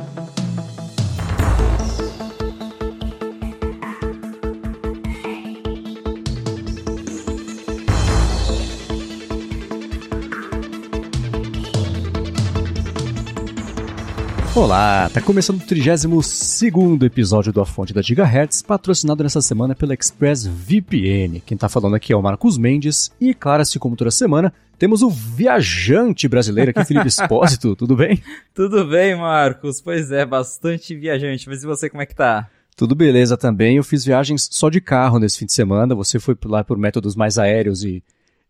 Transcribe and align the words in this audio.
Bye. 0.00 0.39
Olá, 14.54 15.08
tá 15.14 15.20
começando 15.20 15.62
o 15.62 15.64
32 15.64 16.62
episódio 17.02 17.52
do 17.52 17.60
A 17.60 17.66
Fonte 17.66 17.94
da 17.94 18.02
Gigahertz, 18.02 18.62
patrocinado 18.62 19.22
nessa 19.22 19.40
semana 19.40 19.76
pela 19.76 19.94
ExpressVPN. 19.94 21.40
Quem 21.46 21.56
tá 21.56 21.68
falando 21.68 21.94
aqui 21.94 22.12
é 22.12 22.16
o 22.16 22.20
Marcos 22.20 22.58
Mendes 22.58 23.12
e, 23.20 23.32
claro, 23.32 23.62
assim 23.62 23.78
como 23.78 23.94
toda 23.94 24.10
semana, 24.10 24.52
temos 24.76 25.02
o 25.02 25.08
viajante 25.08 26.26
brasileiro 26.26 26.72
aqui, 26.72 26.84
Felipe 26.84 27.06
Espósito, 27.08 27.76
tudo 27.76 27.94
bem? 27.94 28.20
Tudo 28.52 28.84
bem, 28.86 29.14
Marcos. 29.14 29.80
Pois 29.80 30.10
é, 30.10 30.26
bastante 30.26 30.96
viajante. 30.96 31.48
Mas 31.48 31.62
e 31.62 31.66
você, 31.66 31.88
como 31.88 32.02
é 32.02 32.06
que 32.06 32.14
tá? 32.14 32.48
Tudo 32.76 32.94
beleza 32.94 33.36
também. 33.36 33.76
Eu 33.76 33.84
fiz 33.84 34.04
viagens 34.04 34.48
só 34.50 34.68
de 34.68 34.80
carro 34.80 35.20
nesse 35.20 35.38
fim 35.38 35.46
de 35.46 35.52
semana. 35.52 35.94
Você 35.94 36.18
foi 36.18 36.36
lá 36.44 36.64
por 36.64 36.76
métodos 36.76 37.14
mais 37.14 37.38
aéreos 37.38 37.84
e 37.84 38.02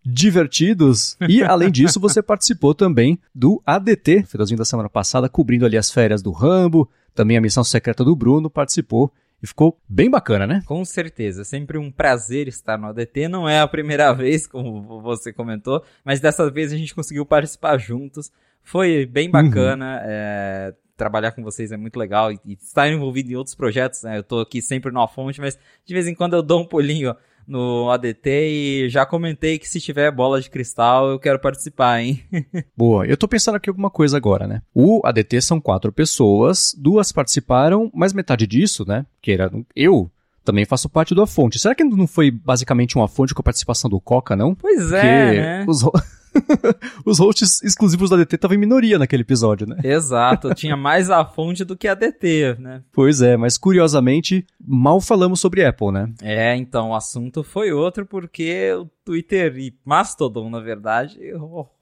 divertidos. 0.04 1.16
E, 1.28 1.42
além 1.44 1.70
disso, 1.70 2.00
você 2.00 2.22
participou 2.22 2.74
também 2.74 3.18
do 3.34 3.62
ADT, 3.64 4.24
finalzinho 4.26 4.58
da 4.58 4.64
semana 4.64 4.88
passada, 4.88 5.28
cobrindo 5.28 5.66
ali 5.66 5.76
as 5.76 5.90
férias 5.90 6.22
do 6.22 6.32
Rambo, 6.32 6.88
também 7.14 7.36
a 7.36 7.40
missão 7.40 7.64
secreta 7.64 8.04
do 8.04 8.16
Bruno, 8.16 8.50
participou. 8.50 9.12
E 9.42 9.46
ficou 9.46 9.80
bem 9.88 10.10
bacana, 10.10 10.46
né? 10.46 10.62
Com 10.66 10.84
certeza. 10.84 11.44
Sempre 11.44 11.78
um 11.78 11.90
prazer 11.90 12.46
estar 12.46 12.76
no 12.76 12.88
ADT. 12.88 13.26
Não 13.26 13.48
é 13.48 13.60
a 13.60 13.66
primeira 13.66 14.12
vez, 14.14 14.46
como 14.46 15.00
você 15.00 15.32
comentou, 15.32 15.82
mas 16.04 16.20
dessa 16.20 16.50
vez 16.50 16.72
a 16.72 16.76
gente 16.76 16.94
conseguiu 16.94 17.24
participar 17.24 17.78
juntos. 17.78 18.30
Foi 18.62 19.06
bem 19.06 19.30
bacana. 19.30 19.96
Uhum. 19.96 20.02
É, 20.04 20.74
trabalhar 20.94 21.32
com 21.32 21.42
vocês 21.42 21.72
é 21.72 21.78
muito 21.78 21.98
legal 21.98 22.30
e, 22.30 22.38
e, 22.44 22.52
estar 22.52 22.86
envolvido 22.86 23.32
em 23.32 23.34
outros 23.34 23.54
projetos, 23.54 24.02
né? 24.02 24.18
Eu 24.18 24.22
tô 24.22 24.40
aqui 24.40 24.60
sempre 24.60 24.92
na 24.92 25.08
fonte, 25.08 25.40
mas 25.40 25.58
de 25.86 25.94
vez 25.94 26.06
em 26.06 26.14
quando 26.14 26.34
eu 26.34 26.42
dou 26.42 26.60
um 26.60 26.66
pulinho 26.66 27.16
no 27.46 27.90
ADT 27.90 28.30
e 28.30 28.88
já 28.88 29.04
comentei 29.04 29.58
que 29.58 29.68
se 29.68 29.80
tiver 29.80 30.10
bola 30.10 30.40
de 30.40 30.50
cristal 30.50 31.08
eu 31.08 31.18
quero 31.18 31.38
participar, 31.38 32.00
hein? 32.00 32.22
Boa, 32.76 33.06
eu 33.06 33.16
tô 33.16 33.26
pensando 33.26 33.56
aqui 33.56 33.68
alguma 33.68 33.90
coisa 33.90 34.16
agora, 34.16 34.46
né? 34.46 34.62
O 34.74 35.00
ADT 35.04 35.40
são 35.42 35.60
quatro 35.60 35.92
pessoas, 35.92 36.74
duas 36.76 37.12
participaram, 37.12 37.90
mas 37.94 38.12
metade 38.12 38.46
disso, 38.46 38.84
né? 38.86 39.06
Que 39.20 39.32
era 39.32 39.50
eu, 39.74 40.10
também 40.44 40.64
faço 40.64 40.88
parte 40.88 41.14
do 41.14 41.22
A 41.22 41.26
Fonte. 41.26 41.58
Será 41.58 41.74
que 41.74 41.84
não 41.84 42.06
foi 42.06 42.30
basicamente 42.30 42.96
uma 42.96 43.08
fonte 43.08 43.34
com 43.34 43.40
a 43.40 43.44
participação 43.44 43.90
do 43.90 44.00
Coca, 44.00 44.34
não? 44.34 44.54
Pois 44.54 44.92
é, 44.92 45.32
né? 45.34 45.64
Os... 45.68 45.82
os 47.04 47.18
hosts 47.18 47.62
exclusivos 47.62 48.10
da 48.10 48.16
DT 48.16 48.36
estavam 48.36 48.56
em 48.56 48.60
minoria 48.60 48.98
naquele 48.98 49.22
episódio, 49.22 49.66
né? 49.66 49.76
Exato, 49.82 50.54
tinha 50.54 50.76
mais 50.76 51.10
a 51.10 51.24
fonte 51.24 51.64
do 51.64 51.76
que 51.76 51.88
a 51.88 51.94
DT, 51.94 52.56
né? 52.58 52.82
Pois 52.92 53.22
é, 53.22 53.36
mas 53.36 53.56
curiosamente, 53.58 54.46
mal 54.64 55.00
falamos 55.00 55.40
sobre 55.40 55.64
Apple, 55.64 55.92
né? 55.92 56.12
É, 56.22 56.56
então 56.56 56.90
o 56.90 56.94
assunto 56.94 57.42
foi 57.42 57.72
outro 57.72 58.06
porque 58.06 58.72
o 58.74 58.86
Twitter 59.04 59.56
e 59.56 59.74
Mastodon, 59.84 60.48
na 60.50 60.60
verdade, 60.60 61.18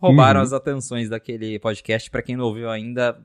roubaram 0.00 0.40
uhum. 0.40 0.46
as 0.46 0.52
atenções 0.52 1.08
daquele 1.08 1.58
podcast. 1.58 2.10
Para 2.10 2.22
quem 2.22 2.36
não 2.36 2.46
ouviu 2.46 2.70
ainda, 2.70 3.18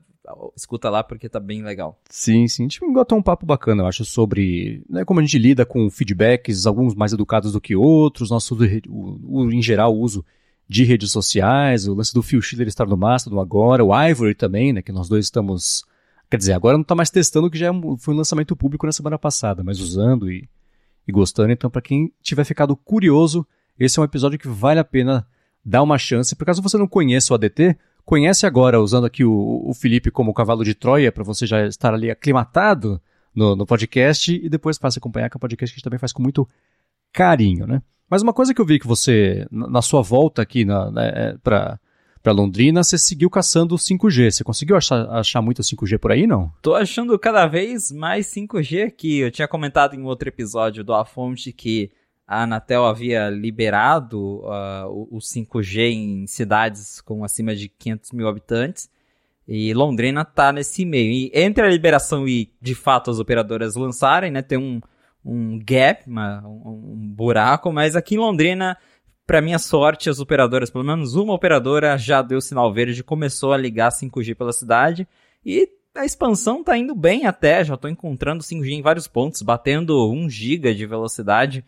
escuta 0.56 0.88
lá 0.90 1.02
porque 1.02 1.28
tá 1.28 1.40
bem 1.40 1.62
legal. 1.62 2.00
Sim, 2.08 2.46
sim. 2.48 2.66
Tipo, 2.66 2.92
botou 2.92 3.18
um 3.18 3.22
papo 3.22 3.44
bacana, 3.44 3.82
eu 3.82 3.86
acho, 3.86 4.04
sobre 4.04 4.82
né, 4.88 5.04
como 5.04 5.20
a 5.20 5.22
gente 5.22 5.38
lida 5.38 5.66
com 5.66 5.90
feedbacks, 5.90 6.66
alguns 6.66 6.94
mais 6.94 7.12
educados 7.12 7.52
do 7.52 7.60
que 7.60 7.76
outros, 7.76 8.30
nosso, 8.30 8.56
o, 8.88 9.42
o, 9.42 9.52
em 9.52 9.62
geral, 9.62 9.94
o 9.94 10.00
uso 10.00 10.24
de 10.68 10.84
redes 10.84 11.10
sociais, 11.10 11.86
o 11.86 11.94
lance 11.94 12.14
do 12.14 12.22
Phil 12.22 12.40
Schiller 12.40 12.68
estar 12.68 12.86
no 12.86 12.96
Mastodon 12.96 13.40
agora, 13.40 13.84
o 13.84 13.94
Ivory 13.94 14.34
também, 14.34 14.72
né, 14.72 14.82
que 14.82 14.92
nós 14.92 15.08
dois 15.08 15.26
estamos... 15.26 15.84
Quer 16.30 16.38
dizer, 16.38 16.52
agora 16.54 16.76
não 16.76 16.82
está 16.82 16.94
mais 16.94 17.10
testando, 17.10 17.50
que 17.50 17.58
já 17.58 17.68
é 17.68 17.70
foi 17.98 18.14
um 18.14 18.16
lançamento 18.16 18.56
público 18.56 18.86
na 18.86 18.92
semana 18.92 19.18
passada, 19.18 19.62
mas 19.62 19.78
usando 19.78 20.30
e, 20.30 20.48
e 21.06 21.12
gostando. 21.12 21.52
Então, 21.52 21.70
para 21.70 21.82
quem 21.82 22.12
tiver 22.22 22.44
ficado 22.44 22.74
curioso, 22.74 23.46
esse 23.78 23.98
é 23.98 24.02
um 24.02 24.04
episódio 24.04 24.38
que 24.38 24.48
vale 24.48 24.80
a 24.80 24.84
pena 24.84 25.26
dar 25.64 25.82
uma 25.82 25.98
chance. 25.98 26.34
Por 26.34 26.44
caso 26.44 26.62
você 26.62 26.76
não 26.76 26.88
conheça 26.88 27.32
o 27.32 27.36
ADT, 27.36 27.76
conhece 28.04 28.46
agora, 28.46 28.80
usando 28.80 29.06
aqui 29.06 29.24
o, 29.24 29.62
o 29.66 29.74
Felipe 29.74 30.10
como 30.10 30.34
cavalo 30.34 30.64
de 30.64 30.74
Troia, 30.74 31.12
para 31.12 31.22
você 31.22 31.46
já 31.46 31.66
estar 31.66 31.94
ali 31.94 32.10
aclimatado 32.10 33.00
no, 33.34 33.54
no 33.54 33.66
podcast, 33.66 34.34
e 34.34 34.48
depois 34.48 34.78
passe 34.78 34.98
a 34.98 35.00
acompanhar, 35.00 35.28
que 35.28 35.36
é 35.36 35.38
um 35.38 35.40
podcast 35.40 35.72
que 35.72 35.76
a 35.76 35.78
gente 35.78 35.84
também 35.84 35.98
faz 35.98 36.12
com 36.12 36.22
muito 36.22 36.48
carinho, 37.14 37.66
né? 37.66 37.80
Mas 38.10 38.20
uma 38.20 38.34
coisa 38.34 38.52
que 38.52 38.60
eu 38.60 38.66
vi 38.66 38.78
que 38.78 38.86
você, 38.86 39.46
na 39.50 39.80
sua 39.80 40.02
volta 40.02 40.42
aqui 40.42 40.64
né, 40.64 40.74
é, 40.96 41.36
para 41.42 41.80
para 42.24 42.32
Londrina, 42.32 42.82
você 42.82 42.96
seguiu 42.96 43.28
caçando 43.28 43.74
o 43.74 43.78
5G. 43.78 44.30
Você 44.30 44.42
conseguiu 44.42 44.78
achar, 44.78 45.06
achar 45.10 45.42
muito 45.42 45.60
5G 45.60 45.98
por 45.98 46.10
aí, 46.10 46.26
não? 46.26 46.50
Tô 46.62 46.74
achando 46.74 47.18
cada 47.18 47.46
vez 47.46 47.92
mais 47.92 48.28
5G 48.28 48.86
aqui. 48.86 49.18
Eu 49.18 49.30
tinha 49.30 49.46
comentado 49.46 49.94
em 49.94 50.02
outro 50.04 50.26
episódio 50.26 50.82
do 50.82 50.94
A 50.94 51.04
Fonte 51.04 51.52
que 51.52 51.90
a 52.26 52.44
Anatel 52.44 52.86
havia 52.86 53.28
liberado 53.28 54.38
uh, 54.38 54.88
o, 54.88 55.18
o 55.18 55.18
5G 55.18 55.90
em 55.92 56.26
cidades 56.26 57.02
com 57.02 57.24
acima 57.24 57.54
de 57.54 57.68
500 57.68 58.12
mil 58.12 58.26
habitantes. 58.26 58.88
E 59.46 59.74
Londrina 59.74 60.24
tá 60.24 60.50
nesse 60.50 60.86
meio. 60.86 61.12
E 61.12 61.30
entre 61.34 61.62
a 61.62 61.68
liberação 61.68 62.26
e, 62.26 62.50
de 62.58 62.74
fato, 62.74 63.10
as 63.10 63.18
operadoras 63.18 63.74
lançarem, 63.74 64.30
né, 64.30 64.40
tem 64.40 64.56
um, 64.56 64.80
um 65.24 65.58
gap, 65.58 66.08
uma, 66.08 66.42
um, 66.46 66.92
um 66.92 67.08
buraco, 67.08 67.72
mas 67.72 67.96
aqui 67.96 68.14
em 68.14 68.18
Londrina, 68.18 68.76
para 69.26 69.40
minha 69.40 69.58
sorte, 69.58 70.10
as 70.10 70.20
operadoras, 70.20 70.70
pelo 70.70 70.84
menos 70.84 71.14
uma 71.14 71.32
operadora 71.32 71.96
já 71.96 72.20
deu 72.20 72.40
sinal 72.40 72.72
verde, 72.72 73.02
começou 73.02 73.52
a 73.52 73.56
ligar 73.56 73.90
5G 73.90 74.34
pela 74.34 74.52
cidade 74.52 75.08
e 75.44 75.68
a 75.94 76.04
expansão 76.04 76.64
tá 76.64 76.76
indo 76.76 76.94
bem 76.94 77.24
até, 77.24 77.64
já 77.64 77.76
tô 77.76 77.86
encontrando 77.86 78.42
5G 78.42 78.70
em 78.70 78.82
vários 78.82 79.06
pontos, 79.06 79.42
batendo 79.42 80.10
1 80.10 80.28
GB 80.28 80.74
de 80.74 80.86
velocidade. 80.86 81.64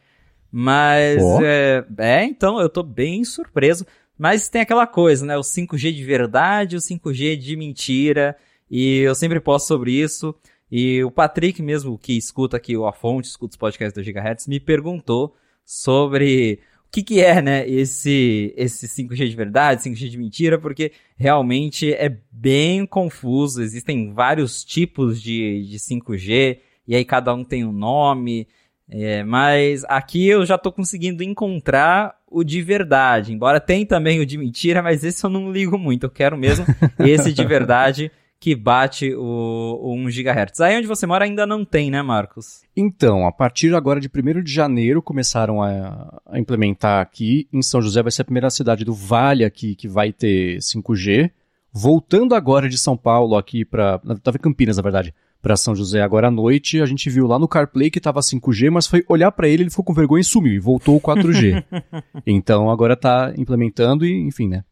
Mas 0.51 1.23
oh. 1.23 1.41
é, 1.43 1.85
é, 1.99 2.25
então 2.25 2.61
eu 2.61 2.69
tô 2.69 2.83
bem 2.83 3.25
surpreso. 3.25 3.87
Mas 4.19 4.49
tem 4.49 4.63
aquela 4.63 4.87
coisa, 4.87 5.27
né? 5.27 5.37
O 5.37 5.43
5G 5.43 5.93
de 5.93 6.05
verdade, 6.05 6.77
o 6.77 6.81
5G 6.81 7.37
de 7.37 7.57
mentira. 7.57 8.37
E 8.71 9.01
eu 9.01 9.15
sempre 9.15 9.39
posto 9.39 9.69
sobre 9.69 9.93
isso. 9.93 10.35
E 10.71 11.03
o 11.05 11.11
Patrick 11.11 11.63
mesmo, 11.63 11.97
que 11.99 12.17
escuta 12.17 12.57
aqui 12.57 12.77
o 12.77 12.87
A 12.87 12.93
Fonte, 12.93 13.29
escuta 13.29 13.53
os 13.53 13.57
podcasts 13.57 13.95
do 13.95 14.03
Gigahertz, 14.03 14.47
me 14.47 14.59
perguntou 14.59 15.35
sobre 15.65 16.61
o 16.89 16.91
que, 16.91 17.03
que 17.03 17.21
é, 17.21 17.43
né, 17.43 17.69
esse, 17.69 18.55
esse 18.57 18.89
5G 18.89 19.29
de 19.29 19.37
verdade, 19.37 19.83
5G 19.83 20.09
de 20.09 20.19
mentira, 20.19 20.59
porque 20.59 20.93
realmente 21.17 21.93
é 21.93 22.17
bem 22.31 22.87
confuso, 22.87 23.63
existem 23.63 24.13
vários 24.13 24.65
tipos 24.65 25.21
de, 25.21 25.65
de 25.69 25.79
5G, 25.79 26.59
e 26.87 26.95
aí 26.95 27.05
cada 27.05 27.35
um 27.35 27.45
tem 27.45 27.65
um 27.65 27.73
nome, 27.73 28.49
é, 28.89 29.25
mas 29.25 29.85
aqui 29.89 30.27
eu 30.27 30.47
já 30.47 30.57
tô 30.57 30.71
conseguindo 30.71 31.23
encontrar 31.23 32.17
o 32.29 32.45
de 32.45 32.63
verdade, 32.63 33.33
embora 33.33 33.61
tem 33.61 33.85
também 33.85 34.21
o 34.21 34.27
de 34.27 34.39
mentira, 34.39 34.83
mas 34.83 35.05
esse 35.05 35.25
eu 35.25 35.31
não 35.31 35.53
ligo 35.53 35.77
muito, 35.77 36.05
eu 36.05 36.11
quero 36.11 36.37
mesmo 36.37 36.65
esse 37.01 37.33
de 37.33 37.45
verdade, 37.45 38.11
que 38.39 38.55
bate 38.55 39.15
o, 39.15 39.79
o 39.83 39.95
1 39.95 40.05
GHz. 40.07 40.61
Aí 40.61 40.77
onde 40.77 40.87
você 40.87 41.07
mora 41.07 41.25
ainda 41.25 41.47
não 41.47 41.65
tem, 41.65 41.91
né, 41.91 42.03
Marcos? 42.03 42.63
Então, 42.77 43.27
a 43.27 43.33
partir 43.33 43.75
agora 43.75 44.01
de 44.01 44.09
1 44.09 44.43
de 44.43 44.53
janeiro 44.53 45.03
começaram 45.03 45.63
a, 45.63 46.21
a, 46.27 46.39
implementar 46.39 47.01
aqui. 47.01 47.49
Em 47.53 47.63
São 47.63 47.81
José 47.81 48.03
vai 48.03 48.13
ser 48.13 48.23
a 48.23 48.27
primeira 48.27 48.51
cidade 48.51 48.85
do 48.85 48.93
Vale 48.93 49.45
aqui 49.45 49.75
que 49.75 49.89
vai 49.89 50.13
ter 50.13 50.59
5G. 50.59 51.31
Voltando 51.73 52.35
agora 52.35 52.69
de 52.69 52.79
São 52.79 52.97
Paulo 52.97 53.37
aqui 53.37 53.65
para, 53.65 54.01
estava 54.11 54.37
em 54.37 54.41
Campinas, 54.41 54.77
na 54.77 54.83
verdade, 54.83 55.15
para 55.43 55.57
São 55.57 55.75
José 55.75 56.01
agora 56.01 56.29
à 56.29 56.31
noite, 56.31 56.81
a 56.81 56.87
gente 56.87 57.09
viu 57.11 57.27
lá 57.27 57.39
no 57.39 57.47
CarPlay 57.47 57.91
que 57.91 58.01
tava 58.01 58.21
5G, 58.21 58.71
mas 58.71 58.87
foi 58.87 59.05
olhar 59.09 59.31
para 59.31 59.47
ele, 59.47 59.63
ele 59.63 59.71
ficou 59.71 59.85
com 59.85 59.93
vergonha 59.93 60.23
e 60.23 60.25
sumiu 60.25 60.55
e 60.55 60.59
voltou 60.59 60.97
o 60.97 61.01
4G. 61.01 61.63
então 62.27 62.71
agora 62.71 62.97
tá 62.97 63.33
implementando 63.37 64.07
e, 64.07 64.23
enfim, 64.23 64.49
né? 64.49 64.65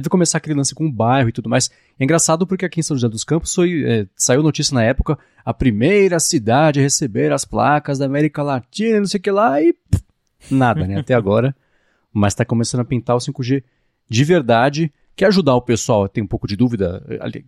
Deve 0.00 0.08
começar 0.08 0.38
aquele 0.38 0.56
lance 0.56 0.74
com 0.74 0.86
o 0.86 0.92
bairro 0.92 1.28
e 1.28 1.32
tudo 1.32 1.48
mais. 1.48 1.70
É 1.98 2.04
engraçado 2.04 2.46
porque 2.46 2.64
aqui 2.64 2.80
em 2.80 2.82
São 2.82 2.96
José 2.96 3.08
dos 3.08 3.22
Campos 3.22 3.54
foi, 3.54 3.84
é, 3.84 4.06
saiu 4.16 4.42
notícia 4.42 4.74
na 4.74 4.82
época, 4.82 5.16
a 5.44 5.54
primeira 5.54 6.18
cidade 6.18 6.80
a 6.80 6.82
receber 6.82 7.32
as 7.32 7.44
placas 7.44 7.98
da 7.98 8.06
América 8.06 8.42
Latina, 8.42 8.98
não 8.98 9.06
sei 9.06 9.18
o 9.18 9.22
que 9.22 9.30
lá, 9.30 9.62
e 9.62 9.72
pff, 9.72 10.04
nada, 10.50 10.86
né, 10.86 10.98
até 10.98 11.14
agora. 11.14 11.54
Mas 12.12 12.32
está 12.32 12.44
começando 12.44 12.80
a 12.80 12.84
pintar 12.84 13.16
o 13.16 13.20
5G 13.20 13.62
de 14.08 14.24
verdade. 14.24 14.92
Quer 15.16 15.26
ajudar 15.26 15.54
o 15.54 15.62
pessoal 15.62 16.04
a 16.04 16.08
ter 16.08 16.20
um 16.20 16.26
pouco 16.26 16.46
de 16.46 16.56
dúvida, 16.56 17.02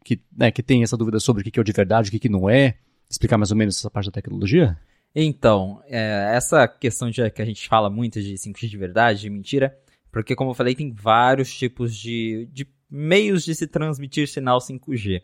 que, 0.04 0.20
né, 0.36 0.50
que 0.52 0.62
tem 0.62 0.82
essa 0.82 0.96
dúvida 0.96 1.18
sobre 1.18 1.42
o 1.42 1.44
que 1.44 1.58
é 1.58 1.60
o 1.60 1.64
de 1.64 1.72
verdade, 1.72 2.08
o 2.08 2.12
que, 2.12 2.18
que 2.18 2.28
não 2.28 2.48
é, 2.48 2.74
explicar 3.10 3.36
mais 3.36 3.50
ou 3.50 3.56
menos 3.56 3.76
essa 3.76 3.90
parte 3.90 4.06
da 4.06 4.12
tecnologia? 4.12 4.78
Então, 5.14 5.80
é, 5.88 6.32
essa 6.34 6.68
questão 6.68 7.10
de, 7.10 7.28
que 7.30 7.42
a 7.42 7.44
gente 7.44 7.66
fala 7.68 7.90
muito 7.90 8.20
de 8.20 8.34
5G 8.34 8.68
de 8.68 8.76
verdade, 8.76 9.20
de 9.22 9.30
mentira, 9.30 9.76
porque, 10.16 10.34
como 10.34 10.52
eu 10.52 10.54
falei, 10.54 10.74
tem 10.74 10.90
vários 10.90 11.54
tipos 11.54 11.94
de, 11.94 12.48
de 12.50 12.66
meios 12.90 13.44
de 13.44 13.54
se 13.54 13.66
transmitir 13.66 14.26
sinal 14.26 14.60
5G. 14.60 15.20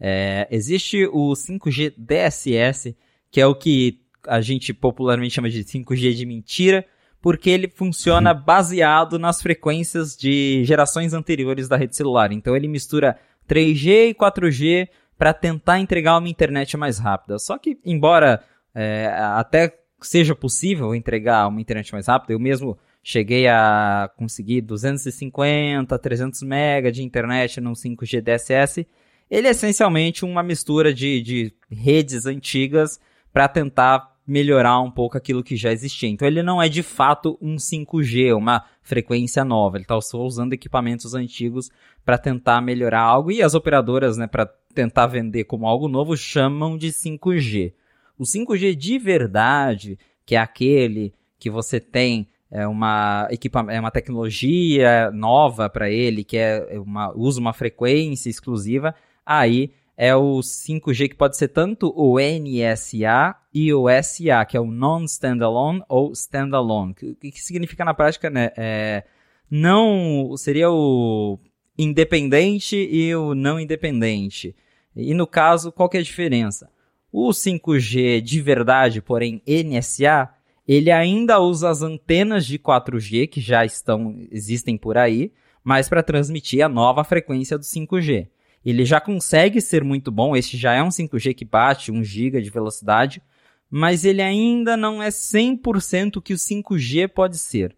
É, 0.00 0.48
existe 0.50 1.06
o 1.06 1.34
5G 1.34 1.94
DSS, 1.96 2.96
que 3.30 3.40
é 3.40 3.46
o 3.46 3.54
que 3.54 4.00
a 4.26 4.40
gente 4.40 4.74
popularmente 4.74 5.34
chama 5.34 5.48
de 5.48 5.62
5G 5.62 6.14
de 6.14 6.26
mentira, 6.26 6.84
porque 7.22 7.48
ele 7.48 7.68
funciona 7.68 8.34
uhum. 8.34 8.42
baseado 8.42 9.20
nas 9.20 9.40
frequências 9.40 10.16
de 10.16 10.64
gerações 10.64 11.14
anteriores 11.14 11.68
da 11.68 11.76
rede 11.76 11.94
celular. 11.94 12.32
Então 12.32 12.56
ele 12.56 12.66
mistura 12.66 13.16
3G 13.48 14.10
e 14.10 14.14
4G 14.14 14.88
para 15.16 15.32
tentar 15.32 15.78
entregar 15.78 16.18
uma 16.18 16.28
internet 16.28 16.76
mais 16.76 16.98
rápida. 16.98 17.38
Só 17.38 17.56
que, 17.56 17.78
embora 17.84 18.42
é, 18.74 19.14
até 19.16 19.78
seja 20.00 20.34
possível 20.34 20.92
entregar 20.92 21.46
uma 21.46 21.60
internet 21.60 21.92
mais 21.92 22.08
rápida, 22.08 22.32
eu 22.32 22.40
mesmo 22.40 22.76
cheguei 23.04 23.46
a 23.46 24.10
conseguir 24.16 24.62
250, 24.62 25.98
300 25.98 26.42
MB 26.42 26.90
de 26.90 27.02
internet 27.02 27.60
no 27.60 27.72
5G 27.72 28.22
DSS. 28.22 28.86
Ele 29.30 29.46
é 29.46 29.50
essencialmente 29.50 30.24
uma 30.24 30.42
mistura 30.42 30.92
de, 30.92 31.20
de 31.20 31.52
redes 31.70 32.24
antigas 32.24 32.98
para 33.30 33.46
tentar 33.46 34.14
melhorar 34.26 34.80
um 34.80 34.90
pouco 34.90 35.18
aquilo 35.18 35.44
que 35.44 35.54
já 35.54 35.70
existia. 35.70 36.08
Então 36.08 36.26
ele 36.26 36.42
não 36.42 36.62
é 36.62 36.68
de 36.68 36.82
fato 36.82 37.38
um 37.42 37.56
5G, 37.56 38.34
uma 38.34 38.64
frequência 38.82 39.44
nova. 39.44 39.76
Ele 39.76 39.84
está 39.84 40.00
só 40.00 40.22
usando 40.22 40.54
equipamentos 40.54 41.14
antigos 41.14 41.70
para 42.04 42.16
tentar 42.16 42.62
melhorar 42.62 43.02
algo 43.02 43.30
e 43.30 43.42
as 43.42 43.54
operadoras, 43.54 44.16
né, 44.16 44.26
para 44.26 44.46
tentar 44.74 45.06
vender 45.08 45.44
como 45.44 45.66
algo 45.66 45.88
novo, 45.88 46.16
chamam 46.16 46.78
de 46.78 46.88
5G. 46.88 47.74
O 48.18 48.24
5G 48.24 48.74
de 48.74 48.98
verdade, 48.98 49.98
que 50.24 50.36
é 50.36 50.38
aquele 50.38 51.12
que 51.38 51.50
você 51.50 51.78
tem 51.78 52.28
é 52.54 52.68
uma, 52.68 53.28
é 53.68 53.80
uma 53.80 53.90
tecnologia 53.90 55.10
nova 55.10 55.68
para 55.68 55.90
ele, 55.90 56.22
que 56.22 56.38
é 56.38 56.78
uma, 56.78 57.12
usa 57.12 57.40
uma 57.40 57.52
frequência 57.52 58.30
exclusiva, 58.30 58.94
aí 59.26 59.72
é 59.96 60.14
o 60.14 60.38
5G 60.38 61.08
que 61.08 61.16
pode 61.16 61.36
ser 61.36 61.48
tanto 61.48 61.92
o 61.96 62.16
NSA 62.20 63.34
e 63.52 63.74
o 63.74 63.86
SA, 64.00 64.44
que 64.44 64.56
é 64.56 64.60
o 64.60 64.70
Non-Standalone 64.70 65.82
ou 65.88 66.12
Standalone. 66.12 66.92
O 66.92 66.94
que, 66.94 67.32
que 67.32 67.42
significa 67.42 67.84
na 67.84 67.92
prática, 67.92 68.30
né? 68.30 68.52
É, 68.56 69.02
não 69.50 70.36
seria 70.36 70.70
o 70.70 71.40
independente 71.76 72.76
e 72.76 73.12
o 73.16 73.34
não 73.34 73.58
independente. 73.58 74.54
E 74.94 75.12
no 75.12 75.26
caso, 75.26 75.72
qual 75.72 75.88
que 75.88 75.96
é 75.96 76.00
a 76.00 76.04
diferença? 76.04 76.70
O 77.10 77.30
5G 77.30 78.20
de 78.20 78.40
verdade, 78.40 79.02
porém 79.02 79.42
NSA, 79.44 80.28
ele 80.66 80.90
ainda 80.90 81.40
usa 81.40 81.68
as 81.68 81.82
antenas 81.82 82.46
de 82.46 82.58
4G 82.58 83.28
que 83.28 83.40
já 83.40 83.64
estão 83.64 84.16
existem 84.30 84.76
por 84.76 84.96
aí, 84.96 85.32
mas 85.62 85.88
para 85.88 86.02
transmitir 86.02 86.64
a 86.64 86.68
nova 86.68 87.04
frequência 87.04 87.58
do 87.58 87.64
5G. 87.64 88.28
Ele 88.64 88.84
já 88.84 89.00
consegue 89.00 89.60
ser 89.60 89.84
muito 89.84 90.10
bom, 90.10 90.34
este 90.34 90.56
já 90.56 90.72
é 90.72 90.82
um 90.82 90.88
5G 90.88 91.34
que 91.34 91.44
bate 91.44 91.92
1 91.92 92.02
GB 92.02 92.40
de 92.40 92.50
velocidade, 92.50 93.22
mas 93.70 94.04
ele 94.04 94.22
ainda 94.22 94.76
não 94.76 95.02
é 95.02 95.08
100% 95.08 96.16
o 96.16 96.22
que 96.22 96.32
o 96.32 96.36
5G 96.36 97.08
pode 97.08 97.38
ser. 97.38 97.76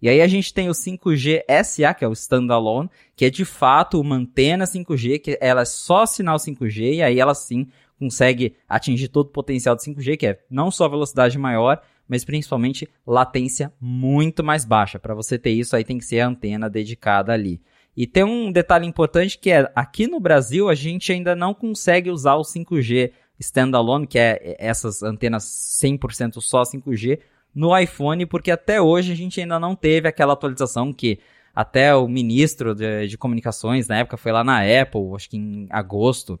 E 0.00 0.10
aí 0.10 0.20
a 0.20 0.26
gente 0.26 0.52
tem 0.52 0.68
o 0.68 0.72
5G 0.72 1.42
SA, 1.64 1.94
que 1.94 2.04
é 2.04 2.08
o 2.08 2.12
standalone, 2.12 2.90
que 3.14 3.24
é 3.24 3.30
de 3.30 3.46
fato 3.46 3.98
uma 3.98 4.16
antena 4.16 4.64
5G, 4.64 5.18
que 5.18 5.38
ela 5.40 5.62
é 5.62 5.64
só 5.64 6.04
sinal 6.04 6.36
5G, 6.36 6.96
e 6.96 7.02
aí 7.02 7.18
ela 7.18 7.34
sim 7.34 7.66
consegue 7.98 8.54
atingir 8.68 9.08
todo 9.08 9.28
o 9.28 9.32
potencial 9.32 9.74
do 9.74 9.80
5G, 9.80 10.18
que 10.18 10.26
é 10.26 10.40
não 10.50 10.70
só 10.70 10.86
velocidade 10.86 11.38
maior, 11.38 11.80
mas 12.08 12.24
principalmente 12.24 12.88
latência 13.06 13.72
muito 13.80 14.42
mais 14.44 14.64
baixa. 14.64 14.98
Para 14.98 15.14
você 15.14 15.38
ter 15.38 15.50
isso, 15.50 15.74
aí 15.74 15.84
tem 15.84 15.98
que 15.98 16.04
ser 16.04 16.20
a 16.20 16.28
antena 16.28 16.68
dedicada 16.68 17.32
ali. 17.32 17.60
E 17.96 18.06
tem 18.06 18.24
um 18.24 18.52
detalhe 18.52 18.86
importante 18.86 19.38
que 19.38 19.50
é, 19.50 19.70
aqui 19.74 20.06
no 20.06 20.20
Brasil 20.20 20.68
a 20.68 20.74
gente 20.74 21.10
ainda 21.12 21.34
não 21.34 21.54
consegue 21.54 22.10
usar 22.10 22.34
o 22.34 22.42
5G 22.42 23.12
standalone, 23.38 24.06
que 24.06 24.18
é 24.18 24.56
essas 24.58 25.02
antenas 25.02 25.44
100% 25.82 26.40
só 26.40 26.62
5G, 26.62 27.20
no 27.54 27.76
iPhone, 27.76 28.26
porque 28.26 28.50
até 28.50 28.80
hoje 28.80 29.12
a 29.12 29.16
gente 29.16 29.40
ainda 29.40 29.58
não 29.58 29.74
teve 29.74 30.06
aquela 30.06 30.34
atualização 30.34 30.92
que 30.92 31.18
até 31.54 31.94
o 31.96 32.06
ministro 32.06 32.74
de, 32.74 33.08
de 33.08 33.16
comunicações 33.16 33.88
na 33.88 33.98
época 33.98 34.18
foi 34.18 34.30
lá 34.30 34.44
na 34.44 34.60
Apple, 34.60 35.14
acho 35.14 35.30
que 35.30 35.38
em 35.38 35.66
agosto 35.70 36.38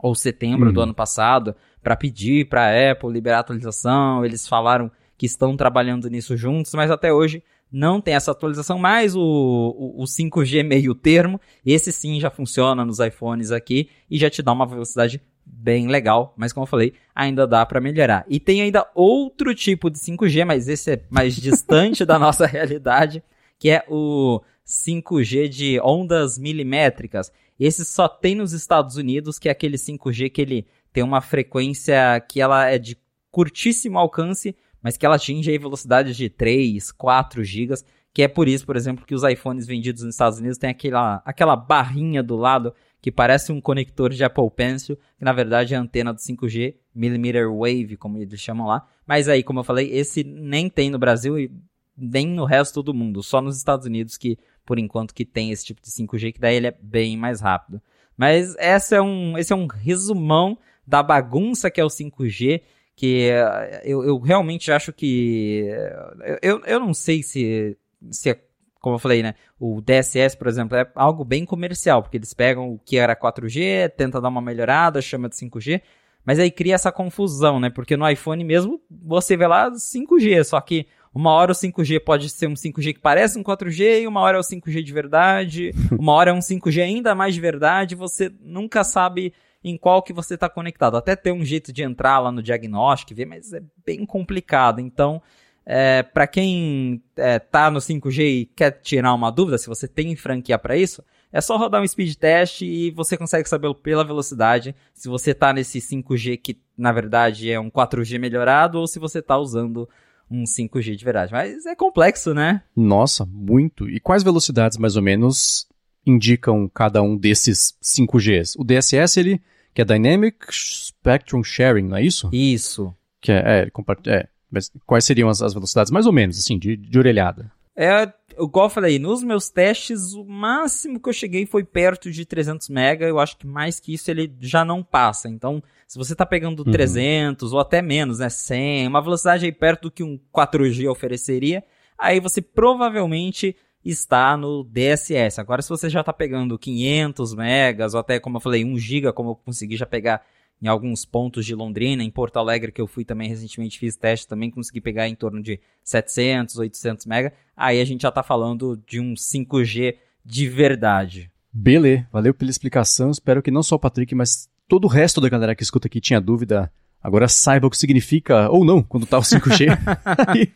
ou 0.00 0.14
setembro 0.14 0.72
do 0.72 0.78
uhum. 0.78 0.84
ano 0.84 0.94
passado, 0.94 1.54
para 1.82 1.96
pedir 1.96 2.48
para 2.48 2.66
a 2.66 2.92
Apple 2.92 3.12
liberar 3.12 3.38
a 3.38 3.40
atualização. 3.40 4.24
Eles 4.24 4.46
falaram 4.46 4.90
que 5.16 5.26
estão 5.26 5.56
trabalhando 5.56 6.08
nisso 6.08 6.36
juntos, 6.36 6.74
mas 6.74 6.90
até 6.90 7.12
hoje 7.12 7.42
não 7.70 8.00
tem 8.00 8.14
essa 8.14 8.30
atualização, 8.30 8.78
mas 8.78 9.16
o, 9.16 9.20
o, 9.20 10.02
o 10.02 10.04
5G 10.04 10.62
meio 10.62 10.94
termo, 10.94 11.40
esse 11.64 11.90
sim 11.90 12.20
já 12.20 12.30
funciona 12.30 12.84
nos 12.84 12.98
iPhones 13.00 13.50
aqui 13.50 13.88
e 14.10 14.18
já 14.18 14.28
te 14.28 14.42
dá 14.42 14.52
uma 14.52 14.66
velocidade 14.66 15.22
bem 15.44 15.88
legal, 15.88 16.34
mas 16.36 16.52
como 16.52 16.64
eu 16.64 16.68
falei, 16.68 16.92
ainda 17.14 17.46
dá 17.46 17.64
para 17.64 17.80
melhorar. 17.80 18.24
E 18.28 18.38
tem 18.38 18.60
ainda 18.60 18.86
outro 18.94 19.54
tipo 19.54 19.90
de 19.90 19.98
5G, 19.98 20.44
mas 20.44 20.68
esse 20.68 20.92
é 20.92 21.02
mais 21.10 21.34
distante 21.34 22.04
da 22.06 22.18
nossa 22.18 22.46
realidade, 22.46 23.22
que 23.58 23.70
é 23.70 23.84
o 23.88 24.40
5G 24.66 25.48
de 25.48 25.80
ondas 25.80 26.38
milimétricas. 26.38 27.32
Esse 27.58 27.84
só 27.84 28.08
tem 28.08 28.34
nos 28.34 28.52
Estados 28.52 28.96
Unidos, 28.96 29.38
que 29.38 29.48
é 29.48 29.52
aquele 29.52 29.76
5G 29.76 30.30
que 30.30 30.40
ele 30.40 30.66
tem 30.92 31.02
uma 31.02 31.20
frequência 31.20 32.20
que 32.28 32.40
ela 32.40 32.66
é 32.68 32.78
de 32.78 32.98
curtíssimo 33.30 33.98
alcance, 33.98 34.54
mas 34.82 34.96
que 34.96 35.06
ela 35.06 35.16
atinge 35.16 35.50
aí 35.50 35.58
velocidades 35.58 36.16
de 36.16 36.28
3, 36.28 36.92
4 36.92 37.44
gigas, 37.44 37.84
que 38.12 38.22
é 38.22 38.28
por 38.28 38.46
isso, 38.46 38.66
por 38.66 38.76
exemplo, 38.76 39.06
que 39.06 39.14
os 39.14 39.22
iPhones 39.22 39.66
vendidos 39.66 40.02
nos 40.02 40.14
Estados 40.14 40.38
Unidos 40.38 40.58
têm 40.58 40.70
aquela, 40.70 41.22
aquela 41.24 41.56
barrinha 41.56 42.22
do 42.22 42.36
lado 42.36 42.74
que 43.00 43.10
parece 43.10 43.50
um 43.50 43.60
conector 43.60 44.10
de 44.10 44.22
Apple 44.22 44.50
Pencil, 44.54 44.96
que 45.18 45.24
na 45.24 45.32
verdade 45.32 45.74
é 45.74 45.76
a 45.76 45.80
antena 45.80 46.12
do 46.12 46.20
5G, 46.20 46.76
millimeter 46.94 47.50
wave, 47.50 47.96
como 47.96 48.18
eles 48.18 48.40
chamam 48.40 48.66
lá. 48.66 48.86
Mas 49.04 49.28
aí, 49.28 49.42
como 49.42 49.60
eu 49.60 49.64
falei, 49.64 49.90
esse 49.90 50.22
nem 50.22 50.68
tem 50.68 50.88
no 50.88 50.98
Brasil 51.00 51.38
e 51.38 51.50
nem 51.96 52.28
no 52.28 52.44
resto 52.44 52.82
do 52.82 52.94
mundo, 52.94 53.22
só 53.22 53.40
nos 53.40 53.56
Estados 53.56 53.86
Unidos 53.86 54.16
que, 54.16 54.38
por 54.64 54.78
enquanto, 54.78 55.14
que 55.14 55.24
tem 55.24 55.50
esse 55.50 55.64
tipo 55.64 55.80
de 55.80 55.88
5G, 55.88 56.32
que 56.32 56.40
daí 56.40 56.56
ele 56.56 56.68
é 56.68 56.76
bem 56.80 57.16
mais 57.16 57.40
rápido. 57.40 57.80
Mas 58.16 58.54
essa 58.56 58.96
é 58.96 59.00
um, 59.02 59.36
esse 59.36 59.52
é 59.52 59.56
um 59.56 59.66
resumão 59.66 60.58
da 60.86 61.02
bagunça 61.02 61.70
que 61.70 61.80
é 61.80 61.84
o 61.84 61.88
5G 61.88 62.62
que 62.94 63.30
eh, 63.30 63.82
eu, 63.84 64.04
eu 64.04 64.18
realmente 64.18 64.70
acho 64.70 64.92
que. 64.92 65.66
Eh, 65.68 66.38
eu, 66.42 66.60
eu 66.64 66.78
não 66.78 66.92
sei 66.92 67.22
se, 67.22 67.76
se 68.10 68.30
é, 68.30 68.40
como 68.80 68.96
eu 68.96 68.98
falei, 68.98 69.22
né? 69.22 69.34
O 69.58 69.80
DSS, 69.80 70.36
por 70.36 70.46
exemplo, 70.46 70.76
é 70.76 70.88
algo 70.94 71.24
bem 71.24 71.44
comercial, 71.44 72.02
porque 72.02 72.16
eles 72.16 72.34
pegam 72.34 72.72
o 72.72 72.78
que 72.78 72.98
era 72.98 73.16
4G, 73.16 73.90
tenta 73.96 74.20
dar 74.20 74.28
uma 74.28 74.42
melhorada, 74.42 75.00
chama 75.00 75.28
de 75.28 75.36
5G, 75.36 75.80
mas 76.24 76.38
aí 76.38 76.50
cria 76.50 76.74
essa 76.74 76.92
confusão, 76.92 77.58
né? 77.58 77.70
Porque 77.70 77.96
no 77.96 78.08
iPhone 78.08 78.44
mesmo 78.44 78.80
você 78.88 79.36
vê 79.36 79.46
lá 79.46 79.70
5G, 79.70 80.44
só 80.44 80.60
que 80.60 80.86
uma 81.14 81.30
hora 81.32 81.52
o 81.52 81.54
5G 81.54 82.00
pode 82.00 82.30
ser 82.30 82.46
um 82.46 82.54
5G 82.54 82.94
que 82.94 83.00
parece 83.00 83.38
um 83.38 83.42
4G, 83.42 84.02
e 84.02 84.06
uma 84.06 84.20
hora 84.20 84.38
é 84.38 84.40
o 84.40 84.44
5G 84.44 84.82
de 84.82 84.92
verdade, 84.92 85.72
uma 85.98 86.12
hora 86.12 86.30
é 86.30 86.34
um 86.34 86.38
5G 86.38 86.82
ainda 86.82 87.14
mais 87.14 87.34
de 87.34 87.40
verdade, 87.40 87.94
você 87.94 88.32
nunca 88.40 88.82
sabe 88.82 89.32
em 89.64 89.76
qual 89.76 90.02
que 90.02 90.12
você 90.12 90.34
está 90.34 90.48
conectado. 90.48 90.96
Até 90.96 91.14
ter 91.14 91.32
um 91.32 91.44
jeito 91.44 91.72
de 91.72 91.82
entrar 91.82 92.18
lá 92.18 92.32
no 92.32 92.42
diagnóstico 92.42 93.12
e 93.12 93.14
ver, 93.14 93.26
mas 93.26 93.52
é 93.52 93.62
bem 93.84 94.04
complicado. 94.04 94.80
Então, 94.80 95.22
é, 95.64 96.02
para 96.02 96.26
quem 96.26 97.00
é, 97.16 97.38
tá 97.38 97.70
no 97.70 97.78
5G 97.78 98.22
e 98.22 98.46
quer 98.46 98.72
tirar 98.82 99.14
uma 99.14 99.30
dúvida, 99.30 99.58
se 99.58 99.68
você 99.68 99.86
tem 99.86 100.16
franquia 100.16 100.58
para 100.58 100.76
isso, 100.76 101.04
é 101.32 101.40
só 101.40 101.56
rodar 101.56 101.80
um 101.80 101.86
speed 101.86 102.14
test 102.16 102.62
e 102.62 102.90
você 102.90 103.16
consegue 103.16 103.48
saber 103.48 103.72
pela 103.76 104.04
velocidade 104.04 104.74
se 104.92 105.08
você 105.08 105.30
está 105.30 105.52
nesse 105.52 105.78
5G 105.78 106.36
que 106.36 106.60
na 106.76 106.92
verdade 106.92 107.50
é 107.50 107.58
um 107.58 107.70
4G 107.70 108.18
melhorado 108.18 108.78
ou 108.78 108.86
se 108.86 108.98
você 108.98 109.20
está 109.20 109.38
usando 109.38 109.88
um 110.32 110.44
5G 110.44 110.96
de 110.96 111.04
verdade. 111.04 111.32
Mas 111.32 111.66
é 111.66 111.74
complexo, 111.74 112.32
né? 112.32 112.62
Nossa, 112.74 113.24
muito. 113.26 113.88
E 113.88 114.00
quais 114.00 114.22
velocidades 114.22 114.78
mais 114.78 114.96
ou 114.96 115.02
menos 115.02 115.68
indicam 116.06 116.68
cada 116.68 117.02
um 117.02 117.16
desses 117.16 117.74
5Gs? 117.82 118.54
O 118.58 118.64
DSS 118.64 119.20
ele 119.20 119.40
que 119.74 119.80
é 119.80 119.84
Dynamic 119.84 120.36
Spectrum 120.50 121.42
Sharing, 121.42 121.88
não 121.88 121.96
é 121.96 122.02
isso? 122.02 122.28
Isso. 122.32 122.94
Que 123.20 123.32
é, 123.32 123.68
é, 123.68 124.10
é 124.10 124.28
mas 124.50 124.70
quais 124.86 125.04
seriam 125.04 125.28
as, 125.28 125.40
as, 125.40 125.54
velocidades, 125.54 125.90
mais 125.90 126.06
ou 126.06 126.12
menos, 126.12 126.38
assim, 126.38 126.58
de, 126.58 126.76
de 126.76 126.98
orelhada? 126.98 127.50
É, 127.74 128.12
igual 128.38 128.66
eu 128.66 128.70
falei, 128.70 128.98
nos 128.98 129.22
meus 129.22 129.48
testes, 129.48 130.12
o 130.14 130.24
máximo 130.24 131.00
que 131.00 131.08
eu 131.08 131.12
cheguei 131.12 131.46
foi 131.46 131.64
perto 131.64 132.10
de 132.10 132.24
300 132.24 132.68
MB. 132.68 133.02
Eu 133.02 133.18
acho 133.18 133.36
que 133.36 133.46
mais 133.46 133.80
que 133.80 133.94
isso 133.94 134.10
ele 134.10 134.32
já 134.40 134.64
não 134.64 134.82
passa. 134.82 135.28
Então, 135.28 135.62
se 135.86 135.98
você 135.98 136.12
está 136.12 136.24
pegando 136.24 136.64
uhum. 136.64 136.72
300 136.72 137.52
ou 137.52 137.60
até 137.60 137.82
menos, 137.82 138.18
né, 138.18 138.28
100, 138.28 138.88
uma 138.88 139.02
velocidade 139.02 139.44
aí 139.44 139.52
perto 139.52 139.82
do 139.82 139.90
que 139.90 140.02
um 140.02 140.18
4G 140.34 140.90
ofereceria, 140.90 141.62
aí 141.98 142.20
você 142.20 142.40
provavelmente 142.40 143.56
está 143.84 144.36
no 144.36 144.64
DSS. 144.64 145.40
Agora, 145.40 145.62
se 145.62 145.68
você 145.68 145.90
já 145.90 146.00
está 146.00 146.12
pegando 146.12 146.58
500 146.58 147.34
megas, 147.34 147.94
ou 147.94 148.00
até, 148.00 148.20
como 148.20 148.36
eu 148.36 148.40
falei, 148.40 148.64
1 148.64 148.78
giga, 148.78 149.12
como 149.12 149.30
eu 149.30 149.34
consegui 149.34 149.76
já 149.76 149.86
pegar 149.86 150.24
em 150.60 150.68
alguns 150.68 151.04
pontos 151.04 151.44
de 151.44 151.54
Londrina, 151.54 152.02
em 152.02 152.10
Porto 152.10 152.38
Alegre, 152.38 152.72
que 152.72 152.80
eu 152.80 152.86
fui 152.86 153.04
também 153.04 153.28
recentemente, 153.28 153.78
fiz 153.78 153.96
teste 153.96 154.28
também, 154.28 154.50
consegui 154.50 154.80
pegar 154.80 155.08
em 155.08 155.14
torno 155.14 155.42
de 155.42 155.60
700, 155.82 156.58
800 156.58 157.06
mega, 157.06 157.32
aí 157.56 157.80
a 157.80 157.84
gente 157.84 158.02
já 158.02 158.08
está 158.08 158.22
falando 158.22 158.80
de 158.86 159.00
um 159.00 159.14
5G 159.14 159.96
de 160.24 160.48
verdade. 160.48 161.30
Beleza, 161.52 162.06
valeu 162.12 162.32
pela 162.32 162.50
explicação, 162.50 163.10
espero 163.10 163.42
que 163.42 163.50
não 163.50 163.62
só 163.62 163.76
o 163.76 163.78
Patrick, 163.78 164.14
mas 164.14 164.48
todo 164.68 164.84
o 164.84 164.88
resto 164.88 165.20
da 165.20 165.28
galera 165.28 165.54
que 165.54 165.62
escuta 165.62 165.88
aqui 165.88 166.00
tinha 166.00 166.20
dúvida, 166.20 166.72
agora 167.02 167.28
saiba 167.28 167.66
o 167.66 167.70
que 167.70 167.76
significa, 167.76 168.48
ou 168.48 168.64
não, 168.64 168.82
quando 168.82 169.04
está 169.04 169.18
o 169.18 169.22
5G. 169.22 169.66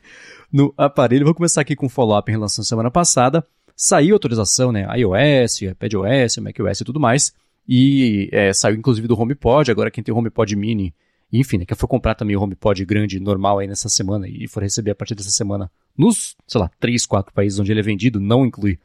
no 0.53 0.73
aparelho. 0.76 1.25
Vou 1.25 1.35
começar 1.35 1.61
aqui 1.61 1.76
com 1.76 1.87
um 1.87 1.91
follow-up 1.91 2.31
em 2.31 2.35
relação 2.35 2.62
à 2.62 2.65
semana 2.65 2.91
passada. 2.91 3.47
Saiu 3.75 4.15
autorização, 4.15 4.73
né? 4.73 4.87
iOS, 4.97 5.62
iPadOS, 5.62 6.38
macOS 6.38 6.81
e 6.81 6.85
tudo 6.85 7.00
mais. 7.00 7.35
E 7.69 8.29
é, 8.33 8.53
saiu 8.53 8.77
inclusive 8.77 9.09
do 9.09 9.21
HomePod, 9.21 9.71
agora 9.71 9.91
quem 9.91 10.03
tem 10.03 10.15
o 10.15 10.19
HomePod 10.19 10.55
Mini, 10.55 10.95
enfim, 11.33 11.59
né, 11.59 11.65
que 11.65 11.75
foi 11.75 11.89
comprar 11.89 12.15
também 12.15 12.37
o 12.37 12.41
HomePod 12.41 12.85
grande, 12.85 13.19
normal 13.19 13.59
aí 13.59 13.67
nessa 13.67 13.89
semana 13.89 14.29
e 14.29 14.47
for 14.47 14.63
receber 14.63 14.93
a 14.93 14.95
partir 14.95 15.15
dessa 15.15 15.31
semana 15.31 15.71
nos, 15.97 16.37
sei 16.47 16.61
lá, 16.61 16.71
três, 16.79 17.05
quatro 17.05 17.33
países 17.33 17.59
onde 17.59 17.73
ele 17.73 17.81
é 17.81 17.83
vendido, 17.83 18.21
não 18.21 18.47
inclui 18.47 18.79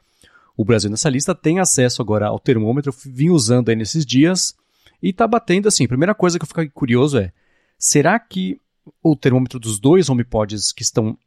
o 0.58 0.66
Brasil 0.66 0.90
nessa 0.90 1.10
lista, 1.10 1.36
tem 1.36 1.60
acesso 1.60 2.02
agora 2.02 2.28
ao 2.28 2.40
termômetro, 2.40 2.94
vim 3.06 3.30
usando 3.30 3.70
aí 3.70 3.76
nesses 3.76 4.06
dias 4.06 4.56
e 5.02 5.14
tá 5.14 5.28
batendo 5.28 5.68
assim. 5.68 5.88
Primeira 5.88 6.16
coisa 6.16 6.38
que 6.38 6.44
eu 6.44 6.48
fico 6.48 6.68
curioso 6.72 7.18
é, 7.18 7.32
será 7.78 8.20
que 8.20 8.60
o 9.04 9.16
termômetro 9.16 9.60
dos 9.60 9.80
dois 9.80 10.10
HomePods 10.10 10.72
que 10.72 10.82
estão 10.82 11.18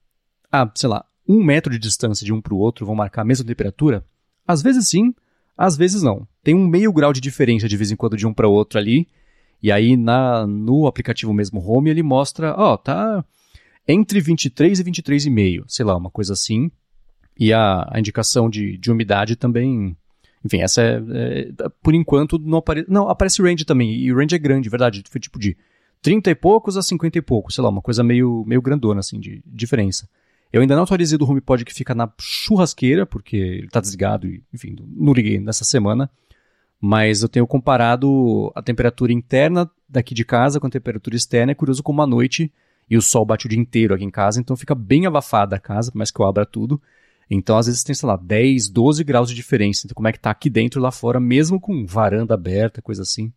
a, 0.51 0.71
sei 0.75 0.89
lá, 0.89 1.05
um 1.27 1.43
metro 1.43 1.73
de 1.73 1.79
distância 1.79 2.25
de 2.25 2.33
um 2.33 2.41
para 2.41 2.55
o 2.55 2.59
outro 2.59 2.85
vão 2.85 2.95
marcar 2.95 3.23
a 3.23 3.25
mesma 3.25 3.47
temperatura? 3.47 4.05
Às 4.47 4.63
vezes 4.63 4.89
sim, 4.89 5.15
às 5.57 5.77
vezes 5.77 6.03
não. 6.03 6.27
Tem 6.43 6.55
um 6.55 6.67
meio 6.67 6.93
grau 6.93 7.13
de 7.13 7.21
diferença 7.21 7.69
de 7.69 7.77
vez 7.77 7.91
em 7.91 7.97
quando 7.97 8.17
de 8.17 8.27
um 8.27 8.35
para 8.35 8.49
outro 8.49 8.79
ali. 8.79 9.07
E 9.63 9.73
aí 9.73 9.97
na, 9.97 10.47
no 10.47 10.87
aplicativo 10.87 11.33
mesmo 11.33 11.61
Home 11.61 11.91
ele 11.91 12.03
mostra, 12.03 12.55
ó, 12.57 12.75
oh, 12.75 12.79
tá 12.79 13.25
entre 13.87 14.21
23 14.21 14.81
e 14.81 14.85
23,5, 14.85 15.65
sei 15.69 15.85
lá, 15.85 15.97
uma 15.97 16.11
coisa 16.11 16.33
assim. 16.33 16.71
E 17.39 17.53
a, 17.53 17.89
a 17.91 17.99
indicação 17.99 18.49
de, 18.49 18.79
de 18.79 18.91
umidade 18.91 19.37
também. 19.37 19.97
Enfim, 20.45 20.61
essa 20.61 20.83
é, 20.83 20.97
é 20.97 21.69
Por 21.83 21.95
enquanto 21.95 22.39
não 22.39 22.59
aparece. 22.59 22.91
Não, 22.91 23.09
aparece 23.09 23.43
range 23.43 23.65
também. 23.65 23.93
E 23.95 24.13
o 24.13 24.17
range 24.17 24.35
é 24.35 24.39
grande, 24.39 24.69
verdade. 24.69 25.03
Foi 25.09 25.21
tipo 25.21 25.39
de 25.39 25.57
30 26.03 26.31
e 26.31 26.35
poucos 26.35 26.77
a 26.77 26.83
50 26.83 27.19
e 27.19 27.23
poucos, 27.23 27.55
sei 27.55 27.65
lá, 27.65 27.71
uma 27.71 27.81
coisa 27.81 28.05
meio, 28.05 28.45
meio 28.47 28.61
grandona, 28.63 29.01
assim, 29.01 29.19
de 29.19 29.43
diferença. 29.47 30.09
Eu 30.55 30.61
ainda 30.61 30.77
não 30.77 30.85
atualizei 30.85 31.19
do 31.19 31.29
HomePod 31.29 31.65
que 31.65 31.75
fica 31.75 31.97
na 31.97 32.09
churrasqueira, 32.17 33.05
porque 33.05 33.37
ele 33.37 33.67
está 33.67 33.81
desligado 33.81 34.29
e, 34.29 34.41
enfim, 34.55 34.77
não 34.79 35.13
liguei 35.13 35.41
nessa 35.41 35.65
semana. 35.65 36.09
Mas 36.81 37.25
eu 37.25 37.29
tenho 37.29 37.45
comparado 37.45 38.53
a 38.55 38.63
temperatura 38.63 39.13
interna 39.13 39.69
daqui 39.89 40.15
de 40.15 40.25
casa 40.25 40.61
com 40.61 40.69
a 40.69 40.71
temperatura 40.71 41.17
externa. 41.17 41.51
É 41.51 41.57
curioso 41.57 41.83
como 41.83 42.01
à 42.03 42.07
noite 42.07 42.53
e 42.89 42.97
o 42.97 43.03
sol 43.03 43.27
bate 43.27 43.47
o 43.47 43.49
dia 43.49 43.59
inteiro 43.59 43.97
aqui 43.97 44.05
em 44.05 44.11
casa, 44.13 44.39
então 44.39 44.57
fica 44.57 44.77
bem 44.77 45.07
abafada 45.07 45.57
a 45.57 45.59
casa, 45.59 45.91
por 45.91 45.99
mais 45.99 46.13
que 46.13 46.21
eu 46.21 46.25
abra 46.25 46.47
tudo. 46.47 46.81
Então, 47.29 47.59
às 47.59 47.67
vezes 47.67 47.83
tem, 47.83 47.93
sei 47.93 48.07
lá, 48.07 48.17
10, 48.17 48.69
12 48.69 49.03
graus 49.03 49.31
de 49.31 49.35
diferença 49.35 49.85
entre 49.85 49.95
como 49.97 50.07
é 50.07 50.13
que 50.13 50.21
tá 50.21 50.31
aqui 50.31 50.49
dentro 50.49 50.79
e 50.79 50.83
lá 50.83 50.93
fora, 50.93 51.19
mesmo 51.19 51.59
com 51.59 51.85
varanda 51.85 52.35
aberta, 52.35 52.81
coisa 52.81 53.03
assim. 53.03 53.33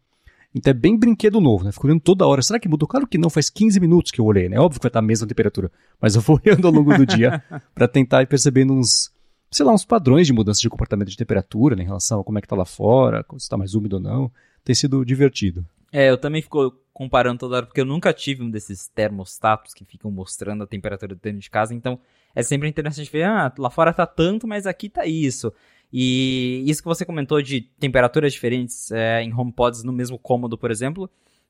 Então 0.55 0.71
é 0.71 0.73
bem 0.73 0.97
brinquedo 0.97 1.39
novo, 1.39 1.63
né? 1.63 1.71
Fico 1.71 1.87
olhando 1.87 2.01
toda 2.01 2.25
hora. 2.25 2.41
Será 2.41 2.59
que 2.59 2.67
mudou? 2.67 2.87
Claro 2.87 3.07
que 3.07 3.17
não, 3.17 3.29
faz 3.29 3.49
15 3.49 3.79
minutos 3.79 4.11
que 4.11 4.19
eu 4.19 4.25
olhei, 4.25 4.49
né? 4.49 4.59
Óbvio 4.59 4.79
que 4.79 4.83
vai 4.83 4.89
estar 4.89 4.99
a 4.99 5.03
mesma 5.03 5.27
temperatura. 5.27 5.71
Mas 6.01 6.15
eu 6.15 6.21
vou 6.21 6.39
olhando 6.43 6.67
ao 6.67 6.73
longo 6.73 6.95
do 6.95 7.05
dia 7.05 7.43
para 7.75 7.87
tentar 7.87 8.23
ir 8.23 8.27
percebendo 8.27 8.73
uns, 8.73 9.11
sei 9.51 9.65
lá, 9.65 9.73
uns 9.73 9.85
padrões 9.85 10.25
de 10.25 10.33
mudança 10.33 10.61
de 10.61 10.69
comportamento 10.69 11.09
de 11.09 11.17
temperatura 11.17 11.75
né, 11.75 11.83
em 11.83 11.85
relação 11.85 12.19
a 12.19 12.23
como 12.23 12.39
é 12.39 12.41
que 12.41 12.47
tá 12.47 12.55
lá 12.55 12.65
fora, 12.65 13.25
se 13.31 13.37
está 13.37 13.57
mais 13.57 13.75
úmido 13.75 13.97
ou 13.97 14.01
não. 14.01 14.31
Tem 14.63 14.73
sido 14.73 15.05
divertido. 15.05 15.65
É, 15.91 16.09
eu 16.09 16.17
também 16.17 16.41
fico 16.41 16.73
comparando 16.93 17.39
toda 17.39 17.57
hora, 17.57 17.65
porque 17.65 17.79
eu 17.79 17.85
nunca 17.85 18.11
tive 18.11 18.43
um 18.43 18.49
desses 18.49 18.87
termostatos 18.87 19.73
que 19.73 19.85
ficam 19.85 20.09
mostrando 20.09 20.63
a 20.63 20.67
temperatura 20.67 21.15
dentro 21.15 21.39
de 21.39 21.49
casa, 21.49 21.73
então 21.73 21.99
é 22.33 22.41
sempre 22.41 22.67
interessante 22.67 23.11
ver, 23.11 23.23
ah, 23.23 23.53
lá 23.57 23.69
fora 23.69 23.93
tá 23.93 24.05
tanto, 24.05 24.47
mas 24.47 24.65
aqui 24.65 24.89
tá 24.89 25.05
isso. 25.05 25.53
E 25.91 26.63
isso 26.67 26.81
que 26.81 26.87
você 26.87 27.05
comentou 27.05 27.41
de 27.41 27.61
temperaturas 27.61 28.33
diferentes 28.33 28.91
é, 28.91 29.21
em 29.21 29.33
HomePods 29.33 29.83
no 29.83 29.93
mesmo 29.93 30.19
cômodo, 30.19 30.57
por 30.57 30.69
exemplo, 30.69 31.09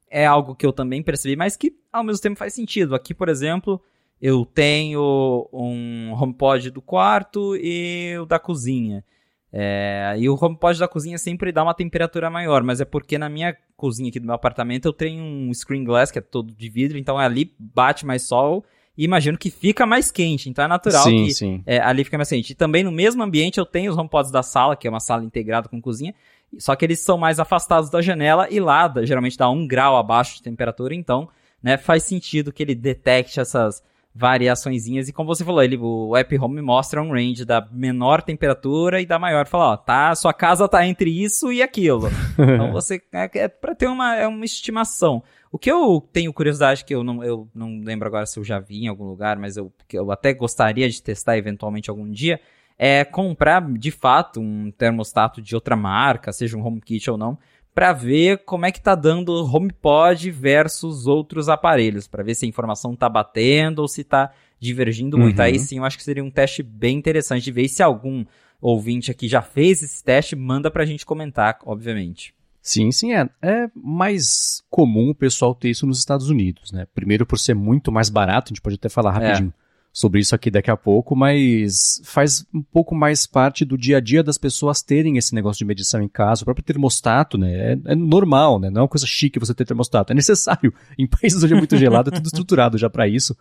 é 0.10 0.26
algo 0.26 0.56
que 0.56 0.66
eu 0.66 0.72
também 0.72 1.02
percebi, 1.02 1.36
mas 1.36 1.58
que 1.58 1.76
ao 1.92 2.04
mesmo 2.04 2.22
tempo 2.22 2.38
faz 2.38 2.54
sentido. 2.54 2.96
Aqui, 2.96 3.14
por 3.14 3.30
exemplo, 3.30 3.82
eu 4.22 4.46
tenho 4.46 5.50
um 5.52 6.14
HomePod 6.14 6.70
do 6.72 6.82
quarto 6.82 7.56
e 7.56 8.16
o 8.20 8.26
da 8.26 8.40
cozinha. 8.40 9.04
É, 9.52 10.16
e 10.20 10.30
o 10.30 10.38
HomePod 10.40 10.80
da 10.80 10.88
cozinha 10.88 11.18
sempre 11.18 11.52
dá 11.52 11.64
uma 11.64 11.74
temperatura 11.74 12.30
maior, 12.30 12.64
mas 12.64 12.82
é 12.82 12.86
porque 12.86 13.18
na 13.18 13.30
minha 13.30 13.56
cozinha 13.76 14.10
aqui 14.10 14.20
do 14.20 14.26
meu 14.26 14.36
apartamento 14.36 14.86
eu 14.86 14.94
tenho 14.94 15.24
um 15.24 15.54
screen 15.54 15.84
glass 15.84 16.12
que 16.12 16.20
é 16.20 16.22
todo 16.22 16.54
de 16.54 16.70
vidro, 16.70 16.98
então 16.98 17.18
ali 17.18 17.56
bate 17.58 18.06
mais 18.06 18.24
sol 18.24 18.66
e 18.98 19.06
imagino 19.06 19.38
que 19.38 19.50
fica 19.52 19.86
mais 19.86 20.10
quente. 20.10 20.50
Então 20.50 20.66
é 20.66 20.68
natural 20.68 21.04
sim, 21.04 21.26
que 21.26 21.34
sim. 21.34 21.64
É, 21.66 21.80
ali 21.80 22.04
fica 22.04 22.18
mais 22.18 22.30
quente. 22.30 22.52
E 22.52 22.56
também 22.56 22.84
no 22.84 22.92
mesmo 22.92 23.22
ambiente 23.22 23.60
eu 23.60 23.66
tenho 23.66 23.92
os 23.92 23.98
HomePods 23.98 24.32
da 24.32 24.42
sala, 24.42 24.76
que 24.76 24.88
é 24.88 24.90
uma 24.90 25.00
sala 25.00 25.24
integrada 25.24 25.70
com 25.70 25.82
cozinha, 25.82 26.16
só 26.58 26.76
que 26.76 26.86
eles 26.86 27.02
são 27.02 27.18
mais 27.18 27.40
afastados 27.40 27.90
da 27.90 28.02
janela 28.02 28.48
e 28.50 28.60
lá 28.60 28.92
geralmente 29.04 29.38
dá 29.38 29.50
um 29.50 29.68
grau 29.68 29.98
abaixo 29.98 30.38
de 30.38 30.44
temperatura, 30.44 30.96
então 30.96 31.30
né, 31.62 31.78
faz 31.78 32.04
sentido 32.04 32.52
que 32.52 32.64
ele 32.64 32.74
detecte 32.74 33.40
essas 33.40 33.84
variaçõezinhas. 34.18 35.08
E 35.08 35.14
como 35.14 35.34
você 35.34 35.46
falou, 35.46 35.62
ele, 35.62 35.78
o 35.78 36.16
App 36.18 36.38
Home 36.40 36.62
mostra 36.62 37.02
um 37.02 37.12
range 37.12 37.46
da 37.46 37.66
menor 37.72 38.22
temperatura 38.22 39.00
e 39.00 39.06
da 39.06 39.20
maior. 39.20 39.46
Fala, 39.48 39.74
ó, 39.74 39.78
tá, 39.78 40.16
sua 40.16 40.34
casa 40.34 40.68
tá 40.68 40.86
entre 40.86 41.10
isso 41.10 41.52
e 41.52 41.62
aquilo. 41.62 42.10
então 42.34 42.72
você 42.72 43.02
é, 43.14 43.30
é 43.36 43.48
para 43.48 43.76
ter 43.76 43.88
uma, 43.88 44.16
é 44.16 44.28
uma 44.28 44.44
estimação. 44.44 45.22
O 45.52 45.60
que 45.60 45.72
eu 45.72 46.04
tenho 46.12 46.34
curiosidade, 46.34 46.84
que 46.84 46.94
eu 46.94 47.04
não, 47.04 47.24
eu 47.24 47.48
não 47.54 47.80
lembro 47.82 48.08
agora 48.08 48.26
se 48.26 48.40
eu 48.40 48.44
já 48.44 48.60
vi 48.60 48.84
em 48.84 48.88
algum 48.88 49.06
lugar, 49.06 49.38
mas 49.38 49.56
eu, 49.56 49.72
eu 49.94 50.12
até 50.12 50.34
gostaria 50.34 50.90
de 50.90 51.02
testar 51.02 51.38
eventualmente 51.38 51.90
algum 51.90 52.10
dia, 52.10 52.40
é 52.78 53.06
comprar 53.06 53.62
de 53.74 53.92
fato 53.92 54.40
um 54.40 54.72
termostato 54.72 55.42
de 55.42 55.56
outra 55.56 55.76
marca, 55.76 56.32
seja 56.32 56.58
um 56.58 56.66
HomeKit 56.66 57.10
ou 57.10 57.18
não, 57.18 57.38
para 57.78 57.94
ver 57.94 58.40
como 58.40 58.66
é 58.66 58.72
que 58.72 58.82
tá 58.82 58.96
dando 58.96 59.32
HomePod 59.34 60.32
versus 60.32 61.06
outros 61.06 61.48
aparelhos, 61.48 62.08
para 62.08 62.24
ver 62.24 62.34
se 62.34 62.44
a 62.44 62.50
informação 62.50 62.96
tá 62.96 63.08
batendo 63.08 63.84
ou 63.84 63.88
se 63.88 64.04
tá 64.04 64.32
divergindo 64.60 65.16
uhum. 65.16 65.22
muito. 65.22 65.40
Aí 65.40 65.60
sim, 65.60 65.78
eu 65.78 65.86
acho 65.86 65.96
que 65.96 66.04
seria 66.04 66.24
um 66.24 66.32
teste 66.32 66.64
bem 66.64 66.98
interessante 66.98 67.44
de 67.44 67.52
ver 67.52 67.66
e 67.66 67.70
se 67.70 67.84
algum 67.84 68.26
ouvinte 68.60 69.12
aqui 69.12 69.28
já 69.28 69.44
fez 69.44 69.84
esse 69.84 70.04
teste, 70.04 70.36
manda 70.36 70.72
pra 70.72 70.86
gente 70.86 71.06
comentar, 71.06 71.60
obviamente. 71.64 72.34
Sim, 72.64 72.92
sim, 72.92 73.14
é. 73.14 73.30
É 73.44 73.70
mais 73.76 74.64
comum 74.72 75.12
o 75.12 75.16
pessoal 75.16 75.54
ter 75.54 75.70
isso 75.70 75.86
nos 75.86 76.00
Estados 76.00 76.32
Unidos, 76.32 76.72
né? 76.72 76.88
Primeiro 76.96 77.28
por 77.28 77.38
ser 77.38 77.54
muito 77.54 77.92
mais 77.92 78.10
barato, 78.10 78.48
a 78.48 78.50
gente 78.56 78.62
pode 78.62 78.78
até 78.78 78.90
falar 78.90 79.12
é. 79.22 79.28
rapidinho 79.28 79.54
é. 79.56 79.67
Sobre 79.98 80.20
isso 80.20 80.36
aqui 80.36 80.52
daqui 80.52 80.70
a 80.70 80.78
pouco, 80.78 81.16
mas 81.16 82.00
faz 82.04 82.46
um 82.54 82.62
pouco 82.62 82.94
mais 82.94 83.26
parte 83.26 83.66
do 83.66 83.76
dia 83.76 83.98
a 83.98 84.00
dia 84.00 84.22
das 84.22 84.38
pessoas 84.38 84.84
terem 84.84 85.18
esse 85.18 85.34
negócio 85.34 85.58
de 85.58 85.66
medição 85.66 86.00
em 86.04 86.08
casa. 86.08 86.44
O 86.44 86.46
próprio 86.46 86.64
termostato, 86.64 87.36
né? 87.36 87.72
É, 87.72 87.80
é 87.84 87.96
normal, 87.96 88.60
né? 88.60 88.70
Não 88.70 88.82
é 88.82 88.84
uma 88.84 88.88
coisa 88.88 89.08
chique 89.08 89.40
você 89.40 89.56
ter 89.56 89.66
termostato. 89.66 90.14
É 90.14 90.16
necessário. 90.16 90.72
Em 91.00 91.08
países 91.08 91.44
onde 91.44 91.56
é 91.56 91.58
muito 91.58 91.76
gelado, 91.76 92.12
é 92.12 92.14
tudo 92.14 92.28
estruturado 92.28 92.78
já 92.78 92.92
para 92.92 93.08
isso. 93.08 93.36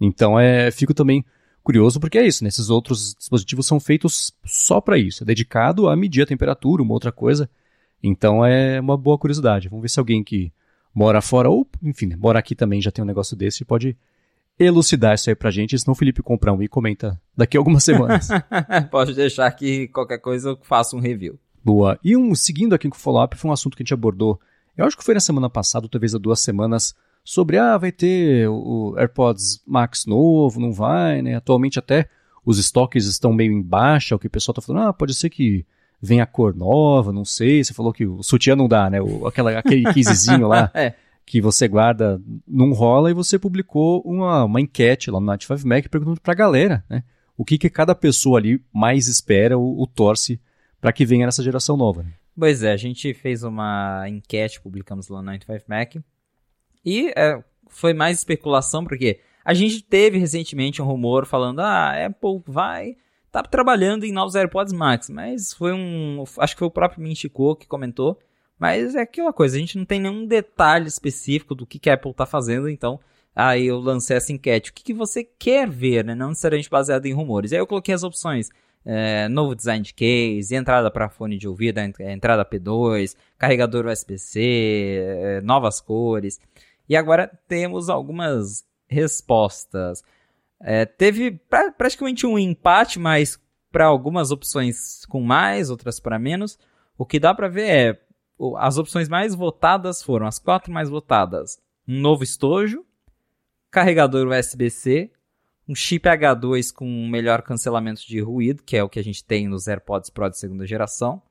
Então, 0.00 0.38
é, 0.38 0.70
fico 0.70 0.94
também 0.94 1.24
curioso 1.64 1.98
porque 1.98 2.16
é 2.16 2.24
isso, 2.24 2.44
né? 2.44 2.48
Esses 2.48 2.70
outros 2.70 3.16
dispositivos 3.18 3.66
são 3.66 3.80
feitos 3.80 4.32
só 4.44 4.80
para 4.80 4.96
isso. 4.96 5.24
É 5.24 5.26
dedicado 5.26 5.88
a 5.88 5.96
medir 5.96 6.22
a 6.22 6.26
temperatura, 6.26 6.80
uma 6.80 6.94
outra 6.94 7.10
coisa. 7.10 7.50
Então 8.00 8.46
é 8.46 8.80
uma 8.80 8.96
boa 8.96 9.18
curiosidade. 9.18 9.68
Vamos 9.68 9.82
ver 9.82 9.88
se 9.88 9.98
alguém 9.98 10.22
que 10.22 10.52
mora 10.94 11.20
fora, 11.20 11.50
ou 11.50 11.66
enfim, 11.82 12.06
né, 12.06 12.14
mora 12.16 12.38
aqui 12.38 12.54
também 12.54 12.80
já 12.80 12.92
tem 12.92 13.02
um 13.02 13.06
negócio 13.06 13.36
desse, 13.36 13.64
pode 13.64 13.96
elucidar 14.58 15.14
isso 15.14 15.30
aí 15.30 15.36
pra 15.36 15.50
gente, 15.50 15.78
senão 15.78 15.92
o 15.92 15.96
Felipe 15.96 16.22
compra 16.22 16.52
um 16.52 16.62
e 16.62 16.68
comenta 16.68 17.20
daqui 17.36 17.56
a 17.56 17.60
algumas 17.60 17.84
semanas. 17.84 18.28
pode 18.90 19.14
deixar 19.14 19.50
que 19.52 19.88
qualquer 19.88 20.18
coisa 20.18 20.50
eu 20.50 20.58
faça 20.62 20.96
um 20.96 21.00
review. 21.00 21.38
Boa. 21.64 21.98
E 22.02 22.16
um, 22.16 22.34
seguindo 22.34 22.74
aqui 22.74 22.88
com 22.88 22.96
o 22.96 22.98
follow-up, 22.98 23.36
foi 23.36 23.50
um 23.50 23.52
assunto 23.52 23.76
que 23.76 23.82
a 23.82 23.84
gente 23.84 23.94
abordou, 23.94 24.40
eu 24.76 24.84
acho 24.84 24.96
que 24.96 25.04
foi 25.04 25.14
na 25.14 25.20
semana 25.20 25.50
passada, 25.50 25.88
talvez 25.88 26.14
há 26.14 26.18
duas 26.18 26.40
semanas, 26.40 26.94
sobre, 27.24 27.58
ah, 27.58 27.76
vai 27.76 27.92
ter 27.92 28.48
o 28.48 28.94
AirPods 28.96 29.60
Max 29.66 30.06
novo, 30.06 30.60
não 30.60 30.72
vai, 30.72 31.20
né? 31.20 31.34
Atualmente 31.34 31.78
até 31.78 32.08
os 32.44 32.58
estoques 32.58 33.04
estão 33.04 33.32
meio 33.32 33.52
em 33.52 33.60
baixa, 33.60 34.16
o 34.16 34.18
que 34.18 34.28
o 34.28 34.30
pessoal 34.30 34.54
tá 34.54 34.62
falando, 34.62 34.88
ah, 34.88 34.92
pode 34.92 35.14
ser 35.14 35.28
que 35.28 35.66
vem 36.00 36.20
a 36.20 36.26
cor 36.26 36.54
nova, 36.54 37.12
não 37.12 37.24
sei. 37.24 37.62
Você 37.62 37.74
falou 37.74 37.92
que 37.92 38.06
o 38.06 38.22
sutiã 38.22 38.56
não 38.56 38.68
dá, 38.68 38.88
né? 38.88 39.00
O, 39.02 39.26
aquela, 39.26 39.58
aquele 39.58 39.82
casezinho 39.92 40.48
lá 40.48 40.70
é. 40.72 40.94
Que 41.28 41.40
você 41.40 41.68
guarda 41.68 42.20
não 42.46 42.72
rola 42.72 43.10
e 43.10 43.14
você 43.14 43.38
publicou 43.38 44.00
uma, 44.04 44.44
uma 44.44 44.60
enquete 44.60 45.10
lá 45.10 45.20
no 45.20 45.26
Night 45.26 45.46
5 45.46 45.68
Mac 45.68 45.86
perguntando 45.88 46.20
pra 46.20 46.34
galera, 46.34 46.84
né? 46.88 47.04
O 47.36 47.44
que, 47.44 47.58
que 47.58 47.70
cada 47.70 47.94
pessoa 47.94 48.38
ali 48.38 48.60
mais 48.72 49.06
espera 49.06 49.56
ou, 49.56 49.76
ou 49.76 49.86
torce 49.86 50.40
para 50.80 50.92
que 50.92 51.04
venha 51.04 51.26
nessa 51.26 51.42
geração 51.42 51.76
nova. 51.76 52.02
Né? 52.02 52.12
Pois 52.36 52.62
é, 52.62 52.72
a 52.72 52.76
gente 52.76 53.12
fez 53.14 53.44
uma 53.44 54.08
enquete, 54.08 54.60
publicamos 54.60 55.08
lá 55.08 55.18
no 55.18 55.26
95 55.26 55.64
Mac. 55.68 55.96
E 56.84 57.12
é, 57.16 57.42
foi 57.68 57.92
mais 57.92 58.18
especulação, 58.18 58.84
porque 58.84 59.20
a 59.44 59.54
gente 59.54 59.82
teve 59.82 60.18
recentemente 60.18 60.80
um 60.80 60.86
rumor 60.86 61.26
falando: 61.26 61.60
ah, 61.60 62.06
Apple 62.06 62.42
vai 62.46 62.96
tá 63.30 63.42
trabalhando 63.42 64.04
em 64.04 64.12
novos 64.12 64.34
AirPods 64.34 64.72
Max, 64.72 65.10
mas 65.10 65.52
foi 65.52 65.72
um. 65.72 66.24
Acho 66.38 66.54
que 66.54 66.58
foi 66.58 66.68
o 66.68 66.72
próprio 66.72 67.02
Minchico 67.02 67.54
que 67.56 67.66
comentou. 67.66 68.18
Mas 68.58 68.94
é 68.94 69.02
aquela 69.02 69.32
coisa, 69.32 69.56
a 69.56 69.60
gente 69.60 69.78
não 69.78 69.84
tem 69.84 70.00
nenhum 70.00 70.26
detalhe 70.26 70.88
específico 70.88 71.54
do 71.54 71.66
que, 71.66 71.78
que 71.78 71.88
a 71.88 71.94
Apple 71.94 72.12
tá 72.12 72.26
fazendo, 72.26 72.68
então. 72.68 72.98
Aí 73.34 73.66
eu 73.66 73.78
lancei 73.78 74.16
essa 74.16 74.32
enquete. 74.32 74.70
O 74.70 74.74
que, 74.74 74.82
que 74.82 74.92
você 74.92 75.22
quer 75.22 75.68
ver, 75.68 76.04
né? 76.04 76.14
Não 76.14 76.30
necessariamente 76.30 76.68
baseado 76.68 77.06
em 77.06 77.12
rumores. 77.12 77.52
Aí 77.52 77.58
eu 77.60 77.66
coloquei 77.66 77.94
as 77.94 78.02
opções. 78.02 78.50
É, 78.84 79.28
novo 79.28 79.54
design 79.54 79.84
de 79.84 79.92
case, 79.92 80.54
entrada 80.54 80.90
para 80.90 81.08
fone 81.08 81.36
de 81.36 81.46
ouvido, 81.46 81.78
entrada 81.78 82.44
P2, 82.44 83.14
carregador 83.36 83.86
USB-C, 83.86 84.40
é, 84.40 85.40
novas 85.42 85.80
cores. 85.80 86.40
E 86.88 86.96
agora 86.96 87.30
temos 87.46 87.88
algumas 87.88 88.64
respostas. 88.88 90.02
É, 90.60 90.84
teve 90.84 91.32
pra, 91.32 91.70
praticamente 91.70 92.26
um 92.26 92.38
empate, 92.38 92.98
mas 92.98 93.38
para 93.70 93.84
algumas 93.84 94.30
opções 94.30 95.04
com 95.06 95.20
mais, 95.20 95.70
outras 95.70 96.00
para 96.00 96.18
menos. 96.18 96.58
O 96.96 97.06
que 97.06 97.20
dá 97.20 97.34
para 97.34 97.48
ver 97.48 97.68
é 97.68 98.00
as 98.56 98.78
opções 98.78 99.08
mais 99.08 99.34
votadas 99.34 100.02
foram 100.02 100.26
as 100.26 100.38
quatro 100.38 100.72
mais 100.72 100.88
votadas: 100.88 101.58
um 101.86 102.00
novo 102.00 102.22
estojo, 102.22 102.84
carregador 103.70 104.28
USB-C, 104.28 105.10
um 105.68 105.74
chip 105.74 106.08
H2 106.08 106.72
com 106.72 107.08
melhor 107.08 107.42
cancelamento 107.42 108.06
de 108.06 108.20
ruído, 108.20 108.62
que 108.62 108.76
é 108.76 108.82
o 108.82 108.88
que 108.88 108.98
a 108.98 109.04
gente 109.04 109.24
tem 109.24 109.48
nos 109.48 109.68
AirPods 109.68 110.10
Pro 110.10 110.30
de 110.30 110.38
segunda 110.38 110.66
geração, 110.66 111.22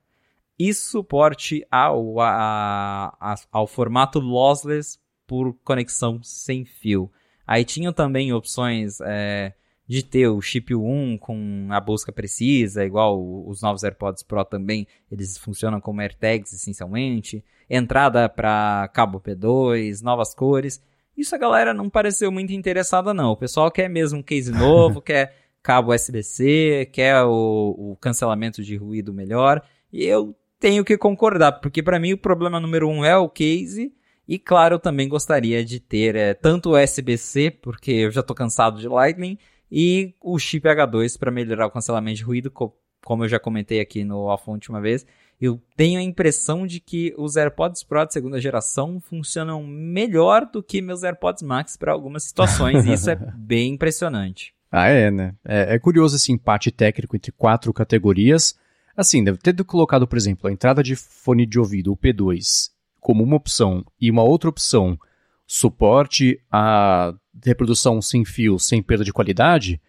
e 0.58 0.72
suporte 0.72 1.66
ao, 1.70 2.20
a, 2.20 3.16
a, 3.20 3.34
ao 3.50 3.66
formato 3.66 4.18
lossless 4.18 4.98
por 5.26 5.54
conexão 5.64 6.22
sem 6.22 6.64
fio. 6.64 7.10
Aí 7.46 7.64
tinham 7.64 7.92
também 7.92 8.32
opções 8.32 9.00
é, 9.00 9.54
de 9.88 10.04
ter 10.04 10.28
o 10.28 10.40
chip 10.42 10.74
1 10.74 11.16
com 11.16 11.68
a 11.70 11.80
busca 11.80 12.12
precisa, 12.12 12.84
igual 12.84 13.18
os 13.48 13.62
novos 13.62 13.82
AirPods 13.82 14.22
Pro 14.22 14.44
também, 14.44 14.86
eles 15.10 15.38
funcionam 15.38 15.80
como 15.80 16.02
AirTags 16.02 16.52
essencialmente, 16.52 17.42
entrada 17.70 18.28
para 18.28 18.90
cabo 18.92 19.18
P2, 19.18 20.02
novas 20.02 20.34
cores. 20.34 20.82
Isso 21.16 21.34
a 21.34 21.38
galera 21.38 21.72
não 21.72 21.88
pareceu 21.88 22.30
muito 22.30 22.52
interessada, 22.52 23.14
não. 23.14 23.32
O 23.32 23.36
pessoal 23.36 23.70
quer 23.70 23.88
mesmo 23.88 24.18
um 24.18 24.22
case 24.22 24.52
novo, 24.52 25.00
quer 25.00 25.34
cabo 25.62 25.94
USB-C, 25.94 26.90
quer 26.92 27.22
o, 27.24 27.74
o, 27.92 27.96
cancelamento 27.96 28.62
de 28.62 28.76
ruído 28.76 29.12
melhor. 29.12 29.62
E 29.90 30.04
eu 30.04 30.36
tenho 30.60 30.84
que 30.84 30.98
concordar, 30.98 31.52
porque 31.60 31.82
para 31.82 31.98
mim 31.98 32.12
o 32.12 32.18
problema 32.18 32.60
número 32.60 32.88
um 32.88 33.04
é 33.04 33.16
o 33.16 33.28
case. 33.28 33.92
E 34.26 34.38
claro, 34.38 34.74
eu 34.74 34.78
também 34.78 35.08
gostaria 35.08 35.64
de 35.64 35.80
ter 35.80 36.14
é, 36.14 36.34
tanto 36.34 36.70
o 36.70 36.78
USB-C, 36.78 37.50
porque 37.62 37.90
eu 37.90 38.10
já 38.10 38.20
estou 38.20 38.36
cansado 38.36 38.78
de 38.78 38.86
Lightning, 38.86 39.38
e 39.70 40.14
o 40.20 40.38
chip 40.38 40.66
H2 40.66 41.18
para 41.18 41.30
melhorar 41.30 41.66
o 41.66 41.70
cancelamento 41.70 42.18
de 42.18 42.24
ruído, 42.24 42.50
como 42.50 43.24
eu 43.24 43.28
já 43.28 43.38
comentei 43.38 43.80
aqui 43.80 44.04
no 44.04 44.28
Alfonte 44.28 44.70
uma 44.70 44.80
vez. 44.80 45.06
Eu 45.40 45.60
tenho 45.76 46.00
a 46.00 46.02
impressão 46.02 46.66
de 46.66 46.80
que 46.80 47.14
os 47.16 47.36
AirPods 47.36 47.84
Pro 47.84 48.04
de 48.04 48.12
segunda 48.12 48.40
geração 48.40 49.00
funcionam 49.00 49.62
melhor 49.64 50.46
do 50.46 50.62
que 50.62 50.82
meus 50.82 51.04
AirPods 51.04 51.42
Max 51.42 51.76
para 51.76 51.92
algumas 51.92 52.24
situações, 52.24 52.84
e 52.86 52.92
isso 52.92 53.08
é 53.08 53.14
bem 53.36 53.74
impressionante. 53.74 54.52
Ah, 54.70 54.88
é, 54.88 55.10
né? 55.10 55.34
É, 55.44 55.74
é, 55.74 55.78
curioso 55.78 56.16
esse 56.16 56.32
empate 56.32 56.70
técnico 56.70 57.16
entre 57.16 57.32
quatro 57.32 57.72
categorias. 57.72 58.58
Assim, 58.96 59.22
deve 59.22 59.38
ter 59.38 59.54
colocado, 59.64 60.08
por 60.08 60.18
exemplo, 60.18 60.48
a 60.48 60.52
entrada 60.52 60.82
de 60.82 60.96
fone 60.96 61.46
de 61.46 61.58
ouvido, 61.58 61.92
o 61.92 61.96
P2, 61.96 62.70
como 63.00 63.22
uma 63.22 63.36
opção, 63.36 63.84
e 64.00 64.10
uma 64.10 64.24
outra 64.24 64.50
opção, 64.50 64.98
suporte 65.46 66.40
a 66.50 67.14
reprodução 67.44 68.00
sem 68.00 68.24
fio, 68.24 68.58
sem 68.58 68.82
perda 68.82 69.04
de 69.04 69.12
qualidade. 69.12 69.80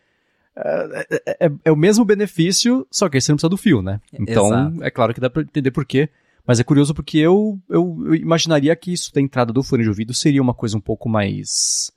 É, 0.55 1.07
é, 1.09 1.45
é, 1.45 1.51
é, 1.65 1.71
o 1.71 1.75
mesmo 1.75 2.03
benefício, 2.03 2.85
só 2.91 3.07
que 3.07 3.17
aí 3.17 3.21
você 3.21 3.31
não 3.31 3.37
precisa 3.37 3.49
do 3.49 3.57
fio, 3.57 3.81
né? 3.81 4.01
Então, 4.13 4.47
Exato. 4.47 4.83
é 4.83 4.91
claro 4.91 5.13
que 5.13 5.21
dá 5.21 5.29
para 5.29 5.41
entender 5.41 5.71
por 5.71 5.85
quê. 5.85 6.09
Mas 6.45 6.59
é 6.59 6.63
curioso 6.63 6.95
porque 6.95 7.17
eu, 7.17 7.59
eu, 7.69 8.01
eu, 8.05 8.15
imaginaria 8.15 8.75
que 8.75 8.91
isso 8.91 9.13
da 9.13 9.21
entrada 9.21 9.53
do 9.53 9.61
fone 9.61 9.83
de 9.83 9.89
ouvido 9.89 10.13
seria 10.13 10.41
uma 10.41 10.53
coisa 10.53 10.75
um 10.75 10.81
pouco 10.81 11.07
mais. 11.07 11.91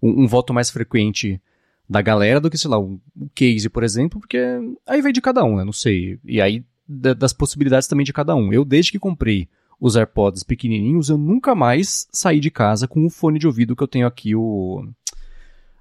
Um, 0.00 0.22
um 0.24 0.26
voto 0.28 0.54
mais 0.54 0.70
frequente 0.70 1.40
da 1.88 2.00
galera 2.00 2.40
do 2.40 2.48
que, 2.48 2.58
sei 2.58 2.70
lá, 2.70 2.78
um, 2.78 3.00
um 3.16 3.28
case, 3.34 3.68
por 3.68 3.82
exemplo, 3.82 4.20
porque 4.20 4.38
aí 4.86 5.02
vem 5.02 5.12
de 5.12 5.20
cada 5.20 5.44
um, 5.44 5.56
né? 5.56 5.64
Não 5.64 5.72
sei. 5.72 6.18
E 6.24 6.40
aí 6.40 6.64
da, 6.88 7.14
das 7.14 7.32
possibilidades 7.32 7.88
também 7.88 8.04
de 8.04 8.12
cada 8.12 8.34
um. 8.34 8.52
Eu, 8.52 8.64
desde 8.64 8.92
que 8.92 8.98
comprei 8.98 9.48
os 9.80 9.96
AirPods 9.96 10.42
pequenininhos, 10.42 11.08
eu 11.08 11.18
nunca 11.18 11.54
mais 11.54 12.08
saí 12.10 12.40
de 12.40 12.50
casa 12.50 12.88
com 12.88 13.04
o 13.04 13.10
fone 13.10 13.38
de 13.38 13.46
ouvido 13.46 13.76
que 13.76 13.82
eu 13.82 13.88
tenho 13.88 14.06
aqui, 14.06 14.34
o 14.34 14.88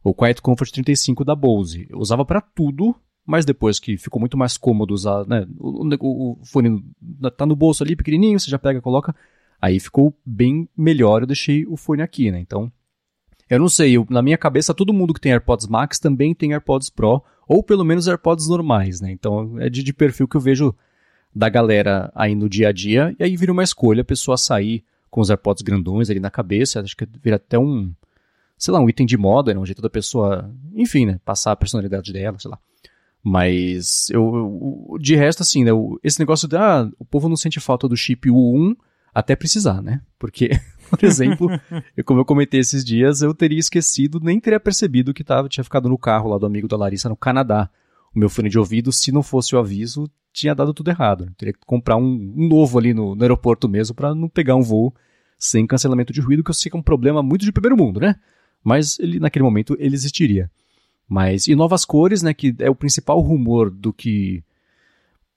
o 0.06 0.14
Quiet 0.14 0.40
Comfort 0.40 0.72
35 0.72 1.26
da 1.26 1.36
Bose. 1.36 1.88
Eu 1.90 1.98
usava 1.98 2.24
para 2.24 2.40
tudo, 2.40 2.96
mas 3.26 3.44
depois 3.44 3.80
que 3.80 3.98
ficou 3.98 4.20
muito 4.20 4.38
mais 4.38 4.56
cômodo 4.56 4.94
usar, 4.94 5.26
né, 5.26 5.48
o, 5.58 5.84
o, 5.84 6.32
o, 6.34 6.46
fone 6.46 6.86
tá 7.36 7.44
no 7.44 7.56
bolso 7.56 7.84
ali 7.84 7.96
pequenininho, 7.96 8.40
você 8.40 8.52
já 8.52 8.60
pega, 8.60 8.80
coloca, 8.82 9.16
aí 9.60 9.80
ficou 9.80 10.16
bem 10.24 10.70
melhor, 10.78 11.24
eu 11.24 11.28
deixei 11.28 11.66
o 11.66 11.76
fone 11.76 12.04
aqui, 12.04 12.30
né? 12.30 12.40
Então, 12.40 12.72
eu 13.50 13.58
não 13.58 13.68
sei, 13.68 13.98
eu, 13.98 14.06
na 14.08 14.22
minha 14.22 14.38
cabeça 14.38 14.76
todo 14.76 14.94
mundo 14.94 15.12
que 15.12 15.20
tem 15.20 15.32
AirPods 15.32 15.66
Max 15.68 15.98
também 15.98 16.36
tem 16.36 16.52
AirPods 16.52 16.92
Pro, 16.92 17.24
ou 17.48 17.64
pelo 17.64 17.84
menos 17.84 18.08
AirPods 18.08 18.48
normais, 18.48 19.02
né? 19.02 19.12
Então, 19.12 19.60
é 19.60 19.72
de, 19.72 19.82
de 19.82 19.92
perfil 19.92 20.28
que 20.28 20.38
eu 20.38 20.42
vejo 20.42 20.76
da 21.36 21.50
galera 21.50 22.12
aí 22.16 22.34
no 22.34 22.48
dia 22.48 22.70
a 22.70 22.72
dia, 22.72 23.14
e 23.20 23.24
aí 23.24 23.36
vira 23.36 23.52
uma 23.52 23.64
escolha 23.64 24.02
a 24.02 24.06
pessoa 24.06 24.38
sair 24.38 24.84
com 25.10 25.22
os 25.22 25.30
AirPods 25.30 25.62
grandões 25.62 26.10
ali 26.10 26.20
na 26.20 26.32
cabeça, 26.32 26.80
acho 26.80 26.96
que 26.96 27.08
vira 27.22 27.36
até 27.36 27.60
um 27.60 27.94
sei 28.58 28.74
lá, 28.74 28.80
um 28.80 28.90
item 28.90 29.06
de 29.06 29.18
moda, 29.18 29.54
né? 29.54 29.60
Um 29.60 29.66
jeito 29.66 29.82
da 29.82 29.90
pessoa, 29.90 30.52
enfim, 30.74 31.06
né? 31.06 31.20
Passar 31.26 31.52
a 31.52 31.56
personalidade 31.56 32.12
dela, 32.14 32.40
sei 32.40 32.50
lá. 32.50 32.58
Mas 33.24 34.10
eu, 34.12 34.88
eu 34.92 34.98
de 35.00 35.16
resto, 35.16 35.42
assim, 35.42 35.64
né? 35.64 35.72
esse 36.04 36.20
negócio 36.20 36.48
de, 36.48 36.56
ah, 36.56 36.90
o 37.00 37.06
povo 37.06 37.28
não 37.28 37.36
sente 37.36 37.60
falta 37.60 37.88
do 37.88 37.98
chip 37.98 38.30
U1 38.30 38.76
até 39.14 39.36
precisar, 39.36 39.82
né? 39.82 40.02
Porque, 40.20 40.50
por 40.90 41.04
exemplo, 41.04 41.50
eu, 41.98 42.04
como 42.04 42.20
eu 42.20 42.26
comentei 42.26 42.60
esses 42.60 42.86
dias, 42.86 43.22
eu 43.22 43.34
teria 43.34 43.60
esquecido, 43.60 44.20
nem 44.20 44.40
teria 44.40 44.60
percebido 44.60 45.14
que 45.14 45.24
tava, 45.24 45.50
tinha 45.50 45.64
ficado 45.64 45.90
no 45.90 45.98
carro 45.98 46.30
lá 46.30 46.38
do 46.38 46.46
amigo 46.46 46.68
da 46.68 46.78
Larissa 46.78 47.10
no 47.10 47.16
Canadá. 47.16 47.70
O 48.16 48.20
meu 48.20 48.30
fone 48.30 48.50
de 48.50 48.58
ouvido, 48.58 48.92
se 48.92 49.12
não 49.12 49.22
fosse 49.22 49.56
o 49.56 49.60
aviso, 49.60 50.10
tinha 50.32 50.56
dado 50.56 50.74
tudo 50.74 50.90
errado. 50.90 51.32
Teria 51.38 51.54
que 51.54 51.60
comprar 51.66 51.98
um, 51.98 52.34
um 52.36 52.48
novo 52.48 52.80
ali 52.80 52.94
no, 52.94 53.16
no 53.16 53.22
aeroporto 53.22 53.68
mesmo 53.68 53.96
para 53.96 54.16
não 54.16 54.30
pegar 54.30 54.56
um 54.56 54.62
voo 54.62 54.94
sem 55.38 55.68
cancelamento 55.68 56.14
de 56.14 56.22
ruído, 56.22 56.44
que 56.44 56.50
eu 56.50 56.56
sei 56.56 56.72
que 56.72 56.78
é 56.78 56.80
um 56.80 56.84
problema 56.84 57.22
muito 57.22 57.44
de 57.44 57.52
primeiro 57.52 57.76
mundo, 57.76 58.00
né? 58.00 58.16
mas 58.66 58.98
ele 59.00 59.20
naquele 59.20 59.46
momento 59.46 59.78
ele 59.80 59.94
existiria. 59.94 60.50
Mas 61.08 61.48
e 61.48 61.56
novas 61.56 61.86
cores, 61.86 62.24
né, 62.24 62.34
que 62.34 62.56
é 62.58 62.68
o 62.68 62.76
principal 62.76 63.22
rumor 63.22 63.70
do 63.70 63.94
que 63.94 64.44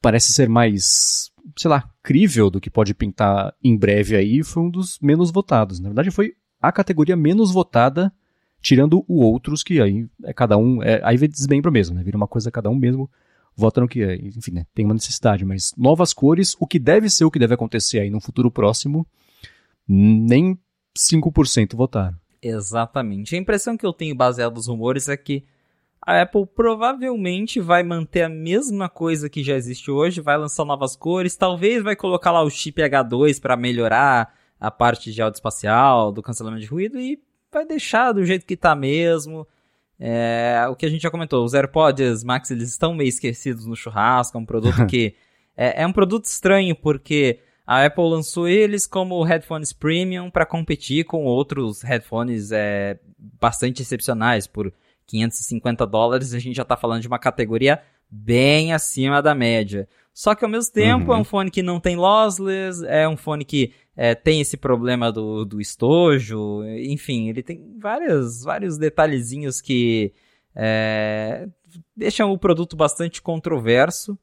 parece 0.00 0.32
ser 0.32 0.48
mais, 0.48 1.30
sei 1.54 1.70
lá, 1.70 1.90
crível 2.02 2.48
do 2.48 2.58
que 2.58 2.70
pode 2.70 2.94
pintar 2.94 3.54
em 3.62 3.76
breve 3.76 4.16
aí, 4.16 4.42
foi 4.42 4.62
um 4.62 4.70
dos 4.70 4.98
menos 5.00 5.30
votados. 5.30 5.78
Na 5.78 5.90
verdade 5.90 6.10
foi 6.10 6.32
a 6.60 6.72
categoria 6.72 7.14
menos 7.14 7.52
votada, 7.52 8.10
tirando 8.60 9.04
o 9.08 9.22
outros 9.22 9.62
que 9.62 9.80
aí 9.80 10.06
é 10.24 10.32
cada 10.32 10.56
um, 10.56 10.82
é, 10.82 11.00
aí 11.04 11.16
desmembra 11.28 11.70
mesmo, 11.70 11.94
né? 11.94 12.02
Vira 12.02 12.16
uma 12.16 12.28
coisa 12.28 12.50
cada 12.50 12.68
um 12.70 12.74
mesmo 12.74 13.10
vota 13.58 13.80
no 13.80 13.88
que 13.88 14.04
é, 14.04 14.14
enfim, 14.14 14.52
né, 14.52 14.66
tem 14.72 14.84
uma 14.84 14.94
necessidade, 14.94 15.44
mas 15.44 15.74
novas 15.76 16.14
cores, 16.14 16.56
o 16.60 16.66
que 16.66 16.78
deve 16.78 17.10
ser 17.10 17.24
o 17.24 17.30
que 17.30 17.40
deve 17.40 17.54
acontecer 17.54 17.98
aí 17.98 18.08
no 18.08 18.20
futuro 18.20 18.52
próximo, 18.52 19.04
nem 19.86 20.56
5% 20.96 21.74
votaram. 21.74 22.16
Exatamente. 22.40 23.34
A 23.34 23.38
impressão 23.38 23.76
que 23.76 23.84
eu 23.84 23.92
tenho 23.92 24.14
baseado 24.14 24.54
nos 24.54 24.68
rumores 24.68 25.08
é 25.08 25.16
que 25.16 25.44
a 26.00 26.22
Apple 26.22 26.46
provavelmente 26.46 27.58
vai 27.58 27.82
manter 27.82 28.22
a 28.22 28.28
mesma 28.28 28.88
coisa 28.88 29.28
que 29.28 29.42
já 29.42 29.56
existe 29.56 29.90
hoje, 29.90 30.20
vai 30.20 30.38
lançar 30.38 30.64
novas 30.64 30.94
cores, 30.94 31.34
talvez 31.34 31.82
vai 31.82 31.96
colocar 31.96 32.30
lá 32.30 32.44
o 32.44 32.50
chip 32.50 32.80
H2 32.80 33.40
para 33.40 33.56
melhorar 33.56 34.32
a 34.60 34.70
parte 34.70 35.12
de 35.12 35.20
áudio 35.20 35.38
espacial, 35.38 36.12
do 36.12 36.22
cancelamento 36.22 36.62
de 36.62 36.68
ruído 36.68 37.00
e 37.00 37.20
vai 37.52 37.66
deixar 37.66 38.12
do 38.12 38.24
jeito 38.24 38.46
que 38.46 38.56
tá 38.56 38.74
mesmo. 38.74 39.46
É, 40.00 40.64
o 40.70 40.76
que 40.76 40.86
a 40.86 40.88
gente 40.88 41.02
já 41.02 41.10
comentou, 41.10 41.44
os 41.44 41.54
AirPods 41.54 42.22
Max 42.22 42.50
eles 42.50 42.68
estão 42.68 42.94
meio 42.94 43.08
esquecidos 43.08 43.66
no 43.66 43.74
churrasco, 43.74 44.36
é 44.36 44.40
um 44.40 44.46
produto 44.46 44.84
que 44.86 45.14
é, 45.56 45.82
é 45.82 45.86
um 45.86 45.92
produto 45.92 46.26
estranho 46.26 46.76
porque 46.76 47.40
a 47.66 47.84
Apple 47.84 48.08
lançou 48.08 48.48
eles 48.48 48.86
como 48.86 49.22
headphones 49.22 49.72
premium 49.72 50.30
para 50.30 50.46
competir 50.46 51.04
com 51.04 51.24
outros 51.24 51.82
headphones 51.82 52.52
é, 52.52 52.98
bastante 53.18 53.82
excepcionais. 53.82 54.46
Por 54.46 54.72
550 55.06 55.86
dólares, 55.86 56.32
a 56.32 56.38
gente 56.38 56.56
já 56.56 56.62
está 56.62 56.76
falando 56.76 57.02
de 57.02 57.08
uma 57.08 57.18
categoria 57.18 57.82
bem 58.08 58.72
acima 58.72 59.20
da 59.20 59.34
média. 59.34 59.88
Só 60.14 60.34
que 60.34 60.44
ao 60.44 60.50
mesmo 60.50 60.72
tempo 60.72 61.10
uhum. 61.10 61.18
é 61.18 61.20
um 61.20 61.24
fone 61.24 61.50
que 61.50 61.62
não 61.62 61.78
tem 61.78 61.94
lossless, 61.94 62.84
é 62.86 63.08
um 63.08 63.16
fone 63.16 63.44
que 63.44 63.72
é, 64.00 64.14
tem 64.14 64.40
esse 64.40 64.56
problema 64.56 65.10
do, 65.10 65.44
do 65.44 65.60
estojo, 65.60 66.62
enfim, 66.84 67.28
ele 67.28 67.42
tem 67.42 67.76
vários, 67.80 68.44
vários 68.44 68.78
detalhezinhos 68.78 69.60
que 69.60 70.12
é, 70.54 71.48
deixam 71.96 72.30
o 72.30 72.38
produto 72.38 72.76
bastante 72.76 73.20
controverso. 73.20 74.16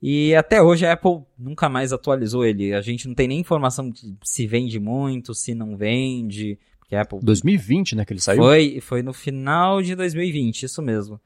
E 0.00 0.34
até 0.34 0.62
hoje 0.62 0.86
a 0.86 0.94
Apple 0.94 1.20
nunca 1.38 1.68
mais 1.68 1.92
atualizou 1.92 2.46
ele. 2.46 2.72
A 2.72 2.80
gente 2.80 3.06
não 3.06 3.14
tem 3.14 3.28
nem 3.28 3.40
informação 3.40 3.90
de 3.90 4.16
se 4.22 4.46
vende 4.46 4.80
muito, 4.80 5.34
se 5.34 5.54
não 5.54 5.76
vende. 5.76 6.58
Porque 6.78 6.96
Apple. 6.96 7.20
2020, 7.22 7.96
né? 7.96 8.04
Que 8.06 8.14
ele 8.14 8.20
saiu? 8.20 8.42
Foi, 8.42 8.80
foi 8.80 9.02
no 9.02 9.12
final 9.12 9.82
de 9.82 9.94
2020, 9.94 10.62
isso 10.62 10.80
mesmo. 10.80 11.20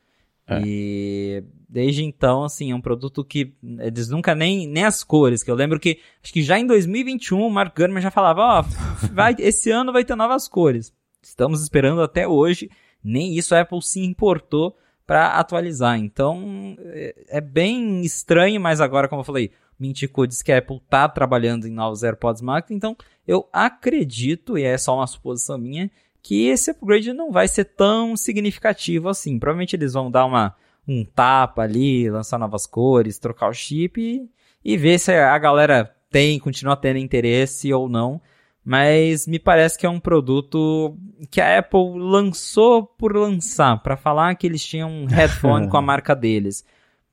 É. 0.48 0.62
E 0.64 1.44
desde 1.68 2.02
então, 2.02 2.44
assim, 2.44 2.72
é 2.72 2.74
um 2.74 2.80
produto 2.80 3.22
que 3.22 3.54
eles 3.80 4.08
nunca 4.08 4.34
nem, 4.34 4.66
nem 4.66 4.84
as 4.84 5.04
cores, 5.04 5.42
que 5.42 5.50
eu 5.50 5.54
lembro 5.54 5.78
que, 5.78 6.00
acho 6.22 6.32
que 6.32 6.42
já 6.42 6.58
em 6.58 6.66
2021 6.66 7.38
o 7.38 7.50
Mark 7.50 7.76
Gurman 7.76 8.00
já 8.00 8.10
falava, 8.10 8.40
ó, 8.40 8.64
oh, 8.64 9.42
esse 9.42 9.70
ano 9.70 9.92
vai 9.92 10.04
ter 10.04 10.16
novas 10.16 10.48
cores. 10.48 10.92
Estamos 11.22 11.62
esperando 11.62 12.00
até 12.00 12.26
hoje, 12.26 12.70
nem 13.04 13.36
isso 13.36 13.54
a 13.54 13.60
Apple 13.60 13.82
se 13.82 14.00
importou 14.00 14.76
para 15.06 15.38
atualizar. 15.38 15.98
Então 15.98 16.76
é, 16.80 17.14
é 17.28 17.40
bem 17.40 18.00
estranho, 18.00 18.60
mas 18.60 18.80
agora, 18.80 19.08
como 19.08 19.20
eu 19.20 19.26
falei, 19.26 19.52
Mintico 19.78 20.26
diz 20.26 20.42
que 20.42 20.50
a 20.50 20.58
Apple 20.58 20.80
tá 20.88 21.08
trabalhando 21.08 21.66
em 21.66 21.72
novos 21.72 22.02
AirPods 22.02 22.42
Max, 22.42 22.70
então 22.70 22.96
eu 23.26 23.48
acredito, 23.52 24.56
e 24.56 24.64
é 24.64 24.76
só 24.78 24.96
uma 24.96 25.06
suposição 25.06 25.58
minha, 25.58 25.90
que 26.22 26.48
esse 26.48 26.70
upgrade 26.70 27.12
não 27.12 27.30
vai 27.30 27.48
ser 27.48 27.64
tão 27.64 28.16
significativo 28.16 29.08
assim. 29.08 29.38
Provavelmente 29.38 29.76
eles 29.76 29.92
vão 29.92 30.10
dar 30.10 30.24
uma, 30.26 30.54
um 30.86 31.04
tapa 31.04 31.62
ali, 31.62 32.10
lançar 32.10 32.38
novas 32.38 32.66
cores, 32.66 33.18
trocar 33.18 33.48
o 33.48 33.54
chip 33.54 34.00
e, 34.00 34.28
e 34.64 34.76
ver 34.76 34.98
se 34.98 35.12
a 35.12 35.38
galera 35.38 35.94
tem, 36.10 36.38
continua 36.38 36.76
tendo 36.76 36.98
interesse 36.98 37.72
ou 37.72 37.88
não, 37.88 38.20
mas 38.64 39.26
me 39.26 39.38
parece 39.38 39.78
que 39.78 39.86
é 39.86 39.90
um 39.90 40.00
produto 40.00 40.96
que 41.30 41.40
a 41.40 41.58
Apple 41.58 41.98
lançou 41.98 42.84
por 42.84 43.16
lançar, 43.16 43.82
para 43.82 43.96
falar 43.96 44.34
que 44.34 44.46
eles 44.46 44.64
tinham 44.64 44.90
um 44.90 45.06
headphone 45.06 45.68
com 45.70 45.76
a 45.76 45.82
marca 45.82 46.14
deles. 46.14 46.64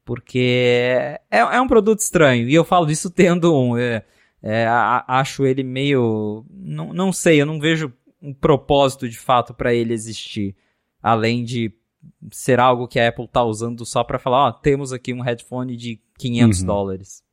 Porque 0.04 1.18
é, 1.32 1.40
é 1.40 1.62
um 1.62 1.68
produto 1.68 2.00
estranho, 2.00 2.48
e 2.48 2.54
eu 2.54 2.64
falo 2.64 2.86
disso 2.86 3.10
tendo 3.10 3.56
um. 3.56 3.78
É, 3.78 4.04
é, 4.44 4.68
acho 5.08 5.46
ele 5.46 5.64
meio. 5.64 6.46
Não, 6.52 6.94
não 6.94 7.12
sei, 7.12 7.42
eu 7.42 7.46
não 7.46 7.60
vejo 7.60 7.92
um 8.26 8.34
propósito 8.34 9.08
de 9.08 9.18
fato 9.18 9.54
para 9.54 9.74
ele 9.74 9.94
existir. 9.94 10.56
Além 11.02 11.44
de 11.44 11.74
ser 12.32 12.60
algo 12.60 12.88
que 12.88 13.00
a 13.00 13.08
Apple 13.08 13.28
tá 13.28 13.44
usando 13.44 13.86
só 13.86 14.04
para 14.04 14.20
falar, 14.20 14.48
ó, 14.48 14.52
temos 14.52 14.92
aqui 14.92 15.14
um 15.14 15.22
headphone 15.22 15.76
de 15.76 16.02
500 16.18 16.60
uhum. 16.60 16.66
dólares. 16.66 17.24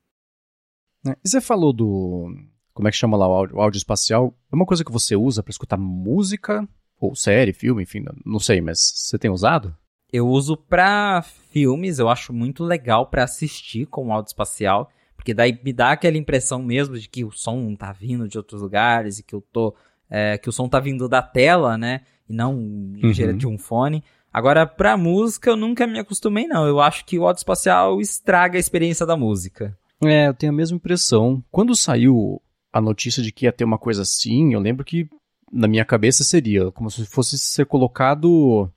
É, 1.07 1.13
e 1.25 1.29
você 1.29 1.41
falou 1.41 1.73
do. 1.73 2.35
Como 2.73 2.89
é 2.89 2.91
que 2.91 2.97
chama 2.97 3.17
lá 3.17 3.29
o 3.29 3.33
áudio, 3.33 3.57
o 3.57 3.61
áudio 3.61 3.79
espacial? 3.79 4.35
É 4.51 4.55
uma 4.57 4.65
coisa 4.65 4.85
que 4.85 4.93
você 4.93 5.15
usa 5.15 5.43
para 5.43 5.51
escutar 5.51 5.77
música? 5.77 6.67
Ou 6.99 7.15
série, 7.15 7.53
filme, 7.53 7.83
enfim, 7.83 8.05
não 8.25 8.39
sei, 8.39 8.61
mas 8.61 8.79
você 8.95 9.19
tem 9.19 9.31
usado? 9.31 9.77
Eu 10.13 10.29
uso 10.29 10.57
pra 10.57 11.23
filmes, 11.51 11.99
eu 11.99 12.09
acho 12.09 12.33
muito 12.33 12.63
legal 12.63 13.07
para 13.09 13.25
assistir 13.25 13.87
com 13.87 14.13
áudio 14.13 14.29
espacial, 14.29 14.89
porque 15.17 15.35
daí 15.35 15.59
me 15.65 15.73
dá 15.73 15.93
aquela 15.93 16.17
impressão 16.17 16.63
mesmo 16.63 16.99
de 16.99 17.09
que 17.09 17.25
o 17.25 17.33
som 17.33 17.75
tá 17.75 17.93
vindo 17.93 18.29
de 18.29 18.39
outros 18.39 18.63
lugares 18.63 19.19
e 19.19 19.23
que 19.23 19.35
eu 19.35 19.41
tô. 19.41 19.75
É, 20.15 20.37
que 20.37 20.51
o 20.51 20.53
som 20.53 20.69
tá 20.69 20.79
vindo 20.79 21.09
da 21.09 21.23
tela, 21.23 21.79
né? 21.79 22.03
E 22.29 22.35
não 22.35 22.55
uhum. 22.55 23.37
de 23.39 23.47
um 23.47 23.57
fone. 23.57 24.05
Agora, 24.31 24.67
pra 24.67 24.97
música, 24.97 25.49
eu 25.49 25.57
nunca 25.57 25.87
me 25.87 25.99
acostumei, 25.99 26.47
não. 26.47 26.67
Eu 26.67 26.81
acho 26.81 27.05
que 27.07 27.19
o 27.19 27.27
áudio 27.27 27.41
espacial 27.41 27.99
estraga 27.99 28.59
a 28.59 28.61
experiência 28.61 29.07
da 29.07 29.17
música. 29.17 29.77
É, 30.05 30.29
eu 30.29 30.35
tenho 30.35 30.53
a 30.53 30.57
mesma 30.57 30.77
impressão. 30.77 31.43
Quando 31.51 31.75
saiu 31.75 32.43
a 32.71 32.81
notícia 32.81 33.23
de 33.23 33.33
que 33.33 33.47
ia 33.47 33.53
ter 33.53 33.65
uma 33.65 33.79
coisa 33.79 34.03
assim, 34.03 34.53
eu 34.53 34.61
lembro 34.61 34.85
que 34.85 35.09
na 35.53 35.69
minha 35.69 35.85
cabeça 35.85 36.25
seria 36.25 36.71
como 36.73 36.91
se 36.91 37.05
fosse 37.07 37.39
ser 37.39 37.67
colocado. 37.67 38.71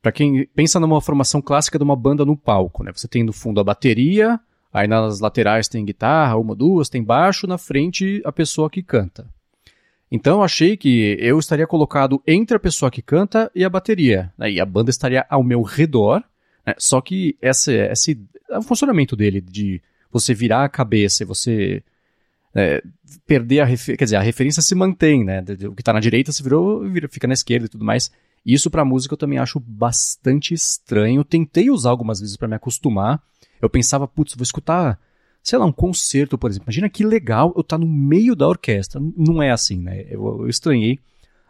Para 0.00 0.12
quem 0.12 0.46
pensa 0.54 0.80
numa 0.80 1.00
formação 1.00 1.42
clássica 1.42 1.78
de 1.78 1.84
uma 1.84 1.96
banda 1.96 2.24
no 2.24 2.36
palco, 2.36 2.82
né? 2.82 2.92
Você 2.94 3.08
tem 3.08 3.22
no 3.22 3.32
fundo 3.32 3.60
a 3.60 3.64
bateria, 3.64 4.40
aí 4.72 4.86
nas 4.86 5.20
laterais 5.20 5.68
tem 5.68 5.84
guitarra, 5.84 6.36
uma, 6.36 6.54
duas, 6.54 6.88
tem 6.88 7.02
baixo, 7.02 7.46
na 7.46 7.58
frente 7.58 8.22
a 8.24 8.32
pessoa 8.32 8.70
que 8.70 8.82
canta. 8.82 9.28
Então 10.16 10.38
eu 10.38 10.42
achei 10.42 10.78
que 10.78 11.14
eu 11.20 11.38
estaria 11.38 11.66
colocado 11.66 12.22
entre 12.26 12.56
a 12.56 12.60
pessoa 12.60 12.90
que 12.90 13.02
canta 13.02 13.50
e 13.54 13.62
a 13.62 13.68
bateria. 13.68 14.32
Né? 14.38 14.52
E 14.52 14.60
a 14.60 14.64
banda 14.64 14.88
estaria 14.88 15.26
ao 15.28 15.42
meu 15.42 15.60
redor. 15.60 16.24
Né? 16.66 16.74
Só 16.78 17.02
que 17.02 17.36
esse, 17.40 17.74
esse, 17.74 18.18
o 18.50 18.62
funcionamento 18.62 19.14
dele, 19.14 19.42
de 19.42 19.82
você 20.10 20.32
virar 20.32 20.64
a 20.64 20.70
cabeça 20.70 21.22
e 21.22 21.26
você 21.26 21.82
é, 22.54 22.82
perder 23.26 23.60
a 23.60 23.66
referência. 23.66 23.98
Quer 23.98 24.04
dizer, 24.04 24.16
a 24.16 24.22
referência 24.22 24.62
se 24.62 24.74
mantém, 24.74 25.22
né? 25.22 25.44
O 25.68 25.74
que 25.74 25.82
está 25.82 25.92
na 25.92 26.00
direita 26.00 26.32
se 26.32 26.42
virou, 26.42 26.88
vira, 26.88 27.08
fica 27.08 27.26
na 27.26 27.34
esquerda 27.34 27.66
e 27.66 27.68
tudo 27.68 27.84
mais. 27.84 28.10
Isso 28.44 28.70
para 28.70 28.86
música 28.86 29.12
eu 29.12 29.18
também 29.18 29.38
acho 29.38 29.60
bastante 29.60 30.54
estranho. 30.54 31.24
Tentei 31.24 31.68
usar 31.68 31.90
algumas 31.90 32.20
vezes 32.20 32.38
para 32.38 32.48
me 32.48 32.54
acostumar. 32.54 33.22
Eu 33.60 33.68
pensava, 33.68 34.08
putz, 34.08 34.34
vou 34.34 34.42
escutar 34.42 34.98
sei 35.46 35.60
lá, 35.60 35.64
um 35.64 35.72
concerto, 35.72 36.36
por 36.36 36.50
exemplo. 36.50 36.66
Imagina 36.66 36.88
que 36.88 37.04
legal 37.04 37.52
eu 37.54 37.60
estar 37.60 37.78
tá 37.78 37.84
no 37.84 37.86
meio 37.86 38.34
da 38.34 38.48
orquestra. 38.48 39.00
Não 39.16 39.40
é 39.40 39.52
assim, 39.52 39.78
né? 39.78 40.04
Eu, 40.10 40.40
eu 40.40 40.48
estranhei 40.48 40.98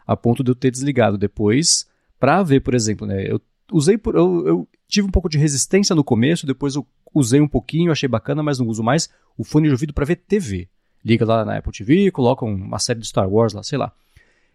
a 0.05 0.15
ponto 0.15 0.43
de 0.43 0.51
eu 0.51 0.55
ter 0.55 0.69
desligado 0.69 1.17
depois 1.17 1.87
para 2.19 2.43
ver, 2.43 2.61
por 2.61 2.75
exemplo, 2.75 3.07
né? 3.07 3.25
Eu 3.27 3.41
usei 3.71 3.97
por, 3.97 4.15
eu, 4.15 4.47
eu, 4.47 4.67
tive 4.87 5.07
um 5.07 5.11
pouco 5.11 5.27
de 5.27 5.39
resistência 5.39 5.95
no 5.95 6.03
começo, 6.03 6.45
depois 6.45 6.75
eu 6.75 6.85
usei 7.11 7.41
um 7.41 7.47
pouquinho, 7.47 7.91
achei 7.91 8.07
bacana, 8.07 8.43
mas 8.43 8.59
não 8.59 8.67
uso 8.67 8.83
mais 8.83 9.09
o 9.35 9.43
fone 9.43 9.67
de 9.67 9.73
ouvido 9.73 9.93
para 9.93 10.05
ver 10.05 10.17
TV. 10.17 10.69
Liga 11.03 11.25
lá 11.25 11.43
na 11.43 11.57
Apple 11.57 11.71
TV, 11.71 12.11
coloca 12.11 12.45
uma 12.45 12.77
série 12.77 12.99
de 12.99 13.07
Star 13.07 13.27
Wars 13.27 13.53
lá, 13.53 13.63
sei 13.63 13.79
lá. 13.79 13.91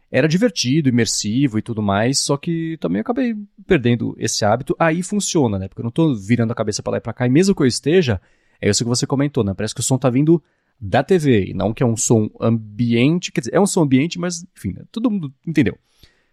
Era 0.09 0.29
divertido, 0.29 0.89
imersivo 0.89 1.59
e 1.59 1.63
tudo 1.63 1.83
mais, 1.83 2.21
só 2.21 2.37
que 2.37 2.77
também 2.79 3.01
acabei 3.01 3.35
perdendo 3.67 4.15
esse 4.19 4.45
hábito. 4.45 4.77
Aí 4.79 5.03
funciona, 5.03 5.59
né? 5.59 5.67
Porque 5.67 5.81
eu 5.81 5.85
não 5.85 5.89
estou 5.89 6.15
virando 6.15 6.53
a 6.53 6.55
cabeça 6.55 6.81
para 6.81 6.93
lá 6.93 6.99
e 6.99 7.01
para 7.01 7.13
cá, 7.13 7.27
e 7.27 7.31
mesmo 7.31 7.57
que 7.57 7.63
eu 7.63 7.67
esteja, 7.67 8.21
é 8.63 8.71
isso 8.71 8.85
que 8.85 8.89
você 8.89 9.07
comentou, 9.07 9.43
né? 9.43 9.53
Parece 9.55 9.75
que 9.75 9.81
o 9.81 9.85
som 9.85 9.99
tá 9.99 10.09
vindo 10.09 10.43
da 10.81 11.03
TV, 11.03 11.47
e 11.51 11.55
não 11.55 11.75
que 11.75 11.83
é 11.83 11.87
um 11.87 11.97
som 11.97 12.31
ambiente, 12.41 13.31
quer 13.31 13.43
dizer, 13.43 13.55
é 13.55 13.61
um 13.61 13.67
som 13.67 13.83
ambiente, 13.83 14.19
mas 14.19 14.45
enfim, 14.57 14.73
né? 14.73 14.83
todo 14.91 15.11
mundo 15.11 15.33
entendeu. 15.47 15.77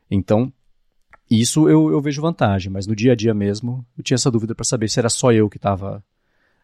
Então, 0.09 0.51
isso 1.29 1.69
eu, 1.69 1.91
eu 1.91 2.01
vejo 2.01 2.21
vantagem, 2.21 2.71
mas 2.71 2.87
no 2.87 2.95
dia 2.95 3.11
a 3.11 3.15
dia 3.15 3.33
mesmo, 3.33 3.85
eu 3.97 4.03
tinha 4.03 4.15
essa 4.15 4.31
dúvida 4.31 4.55
para 4.55 4.65
saber 4.65 4.89
se 4.89 4.99
era 4.99 5.09
só 5.09 5.31
eu 5.31 5.49
que 5.49 5.57
estava 5.57 6.03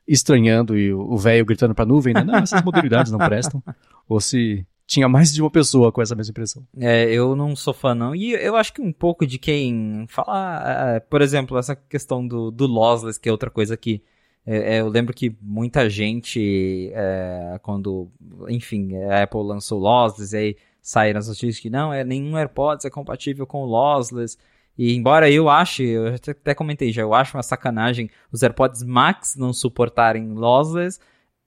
estranhando 0.07 0.77
e 0.77 0.93
o 0.93 1.17
velho 1.17 1.45
gritando 1.45 1.75
pra 1.75 1.85
nuvem, 1.85 2.13
né? 2.13 2.23
Não, 2.23 2.35
essas 2.35 2.63
modalidades 2.63 3.11
não 3.11 3.19
prestam. 3.19 3.61
Ou 4.07 4.19
se 4.19 4.65
tinha 4.87 5.09
mais 5.09 5.33
de 5.33 5.41
uma 5.41 5.49
pessoa 5.49 5.91
com 5.91 6.01
essa 6.01 6.15
mesma 6.15 6.31
impressão. 6.31 6.65
É, 6.77 7.05
eu 7.11 7.35
não 7.35 7.55
sou 7.55 7.73
fã 7.73 7.95
não. 7.95 8.15
E 8.15 8.33
eu 8.33 8.55
acho 8.55 8.73
que 8.73 8.81
um 8.81 8.93
pouco 8.93 9.25
de 9.25 9.39
quem 9.39 10.05
fala, 10.07 10.95
é, 10.95 10.99
por 10.99 11.21
exemplo, 11.21 11.57
essa 11.57 11.75
questão 11.75 12.27
do, 12.27 12.51
do 12.51 12.67
lossless, 12.67 13.19
que 13.19 13.27
é 13.27 13.31
outra 13.31 13.49
coisa 13.49 13.75
que 13.75 14.03
eu 14.45 14.87
lembro 14.89 15.13
que 15.13 15.35
muita 15.41 15.89
gente, 15.89 16.91
é, 16.93 17.59
quando, 17.63 18.09
enfim, 18.47 18.95
a 18.95 19.23
Apple 19.23 19.41
lançou 19.41 19.79
o 19.79 19.81
lossless, 19.81 20.35
aí 20.35 20.55
saíram 20.81 21.17
as 21.17 21.27
notícias 21.27 21.59
que 21.59 21.69
não, 21.69 21.91
é 21.91 22.03
nenhum 22.03 22.37
AirPods 22.37 22.85
é 22.85 22.89
compatível 22.89 23.47
com 23.47 23.63
o 23.63 23.65
lossless. 23.65 24.37
E 24.77 24.93
embora 24.95 25.31
eu 25.31 25.49
ache, 25.49 25.83
eu 25.83 26.13
até 26.13 26.53
comentei 26.53 26.91
já, 26.91 27.01
eu 27.01 27.13
acho 27.13 27.35
uma 27.35 27.41
sacanagem 27.41 28.09
os 28.31 28.43
AirPods 28.43 28.83
Max 28.83 29.35
não 29.35 29.51
suportarem 29.51 30.33
lossless, 30.33 30.99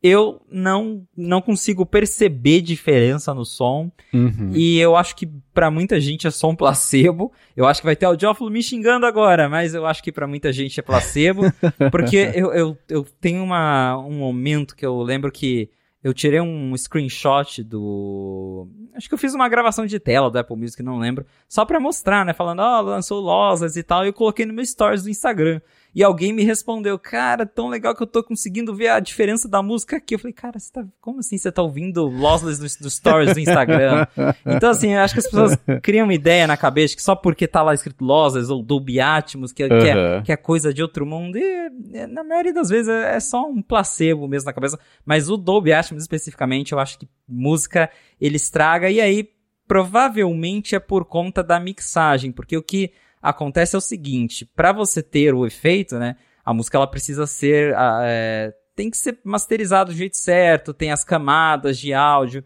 eu 0.02 0.40
não 0.48 1.06
não 1.16 1.40
consigo 1.40 1.84
perceber 1.84 2.60
diferença 2.60 3.34
no 3.34 3.44
som. 3.44 3.90
Uhum. 4.12 4.52
E 4.54 4.78
eu 4.78 4.94
acho 4.96 5.16
que 5.16 5.26
para 5.52 5.70
muita 5.70 6.00
gente 6.00 6.26
é 6.26 6.30
só 6.30 6.48
um 6.48 6.56
placebo. 6.56 7.32
Eu 7.56 7.66
acho 7.66 7.80
que 7.80 7.86
vai 7.86 7.96
ter 7.96 8.06
audiófilo 8.06 8.50
me 8.50 8.62
xingando 8.62 9.06
agora, 9.06 9.48
mas 9.48 9.74
eu 9.74 9.84
acho 9.86 10.02
que 10.02 10.12
para 10.12 10.26
muita 10.26 10.52
gente 10.52 10.78
é 10.78 10.82
placebo. 10.82 11.42
porque 11.90 12.30
eu, 12.34 12.52
eu, 12.52 12.78
eu 12.88 13.06
tenho 13.20 13.42
uma, 13.42 13.98
um 13.98 14.18
momento 14.18 14.76
que 14.76 14.86
eu 14.86 15.02
lembro 15.02 15.32
que 15.32 15.70
eu 16.02 16.14
tirei 16.14 16.40
um 16.40 16.76
screenshot 16.76 17.62
do. 17.64 18.68
Acho 18.94 19.08
que 19.08 19.14
eu 19.14 19.18
fiz 19.18 19.34
uma 19.34 19.48
gravação 19.48 19.84
de 19.84 19.98
tela 19.98 20.30
do 20.30 20.38
Apple 20.38 20.56
Music, 20.56 20.80
não 20.80 20.98
lembro. 20.98 21.26
Só 21.48 21.64
pra 21.64 21.80
mostrar, 21.80 22.24
né? 22.24 22.32
Falando, 22.32 22.60
ó, 22.60 22.78
oh, 22.78 22.82
lançou 22.82 23.20
Lossless 23.20 23.76
e 23.76 23.82
tal. 23.82 24.04
E 24.04 24.08
eu 24.08 24.12
coloquei 24.12 24.46
no 24.46 24.52
meu 24.52 24.64
stories 24.64 25.02
do 25.02 25.10
Instagram 25.10 25.60
e 25.98 26.04
alguém 26.04 26.32
me 26.32 26.44
respondeu, 26.44 26.96
cara, 26.96 27.44
tão 27.44 27.68
legal 27.68 27.92
que 27.92 28.00
eu 28.00 28.06
tô 28.06 28.22
conseguindo 28.22 28.72
ver 28.72 28.86
a 28.86 29.00
diferença 29.00 29.48
da 29.48 29.60
música 29.60 29.96
aqui. 29.96 30.14
Eu 30.14 30.20
falei, 30.20 30.32
cara, 30.32 30.56
você 30.56 30.70
tá, 30.70 30.86
como 31.00 31.18
assim 31.18 31.36
você 31.36 31.50
tá 31.50 31.60
ouvindo 31.60 32.06
Lossless 32.06 32.60
dos 32.60 32.76
do 32.76 32.88
stories 32.88 33.34
do 33.34 33.40
Instagram? 33.40 34.06
então, 34.46 34.70
assim, 34.70 34.92
eu 34.92 35.00
acho 35.00 35.14
que 35.14 35.18
as 35.18 35.26
pessoas 35.26 35.58
criam 35.82 36.06
uma 36.06 36.14
ideia 36.14 36.46
na 36.46 36.56
cabeça 36.56 36.94
que 36.94 37.02
só 37.02 37.16
porque 37.16 37.48
tá 37.48 37.64
lá 37.64 37.74
escrito 37.74 38.04
Lossless 38.04 38.48
ou 38.48 38.62
Dolby 38.62 39.00
Atmos, 39.00 39.50
que, 39.50 39.64
uhum. 39.64 39.68
que, 39.70 39.88
é, 39.88 40.22
que 40.22 40.30
é 40.30 40.36
coisa 40.36 40.72
de 40.72 40.82
outro 40.82 41.04
mundo, 41.04 41.36
e 41.36 42.06
na 42.06 42.22
maioria 42.22 42.54
das 42.54 42.68
vezes 42.68 42.88
é, 42.88 43.16
é 43.16 43.18
só 43.18 43.44
um 43.48 43.60
placebo 43.60 44.28
mesmo 44.28 44.46
na 44.46 44.52
cabeça. 44.52 44.78
Mas 45.04 45.28
o 45.28 45.36
Dolby 45.36 45.72
Atmos 45.72 46.04
especificamente, 46.04 46.70
eu 46.70 46.78
acho 46.78 46.96
que 46.96 47.08
música 47.28 47.90
ele 48.20 48.36
estraga, 48.36 48.88
e 48.88 49.00
aí 49.00 49.28
provavelmente 49.66 50.76
é 50.76 50.78
por 50.78 51.04
conta 51.04 51.42
da 51.42 51.58
mixagem, 51.58 52.30
porque 52.30 52.56
o 52.56 52.62
que 52.62 52.92
acontece 53.22 53.74
é 53.74 53.78
o 53.78 53.82
seguinte, 53.82 54.44
para 54.44 54.72
você 54.72 55.02
ter 55.02 55.34
o 55.34 55.46
efeito, 55.46 55.98
né, 55.98 56.16
a 56.44 56.54
música 56.54 56.78
ela 56.78 56.86
precisa 56.86 57.26
ser, 57.26 57.74
é, 58.02 58.52
tem 58.74 58.90
que 58.90 58.96
ser 58.96 59.18
masterizada 59.24 59.90
do 59.90 59.96
jeito 59.96 60.16
certo, 60.16 60.72
tem 60.72 60.90
as 60.90 61.04
camadas 61.04 61.78
de 61.78 61.92
áudio, 61.92 62.42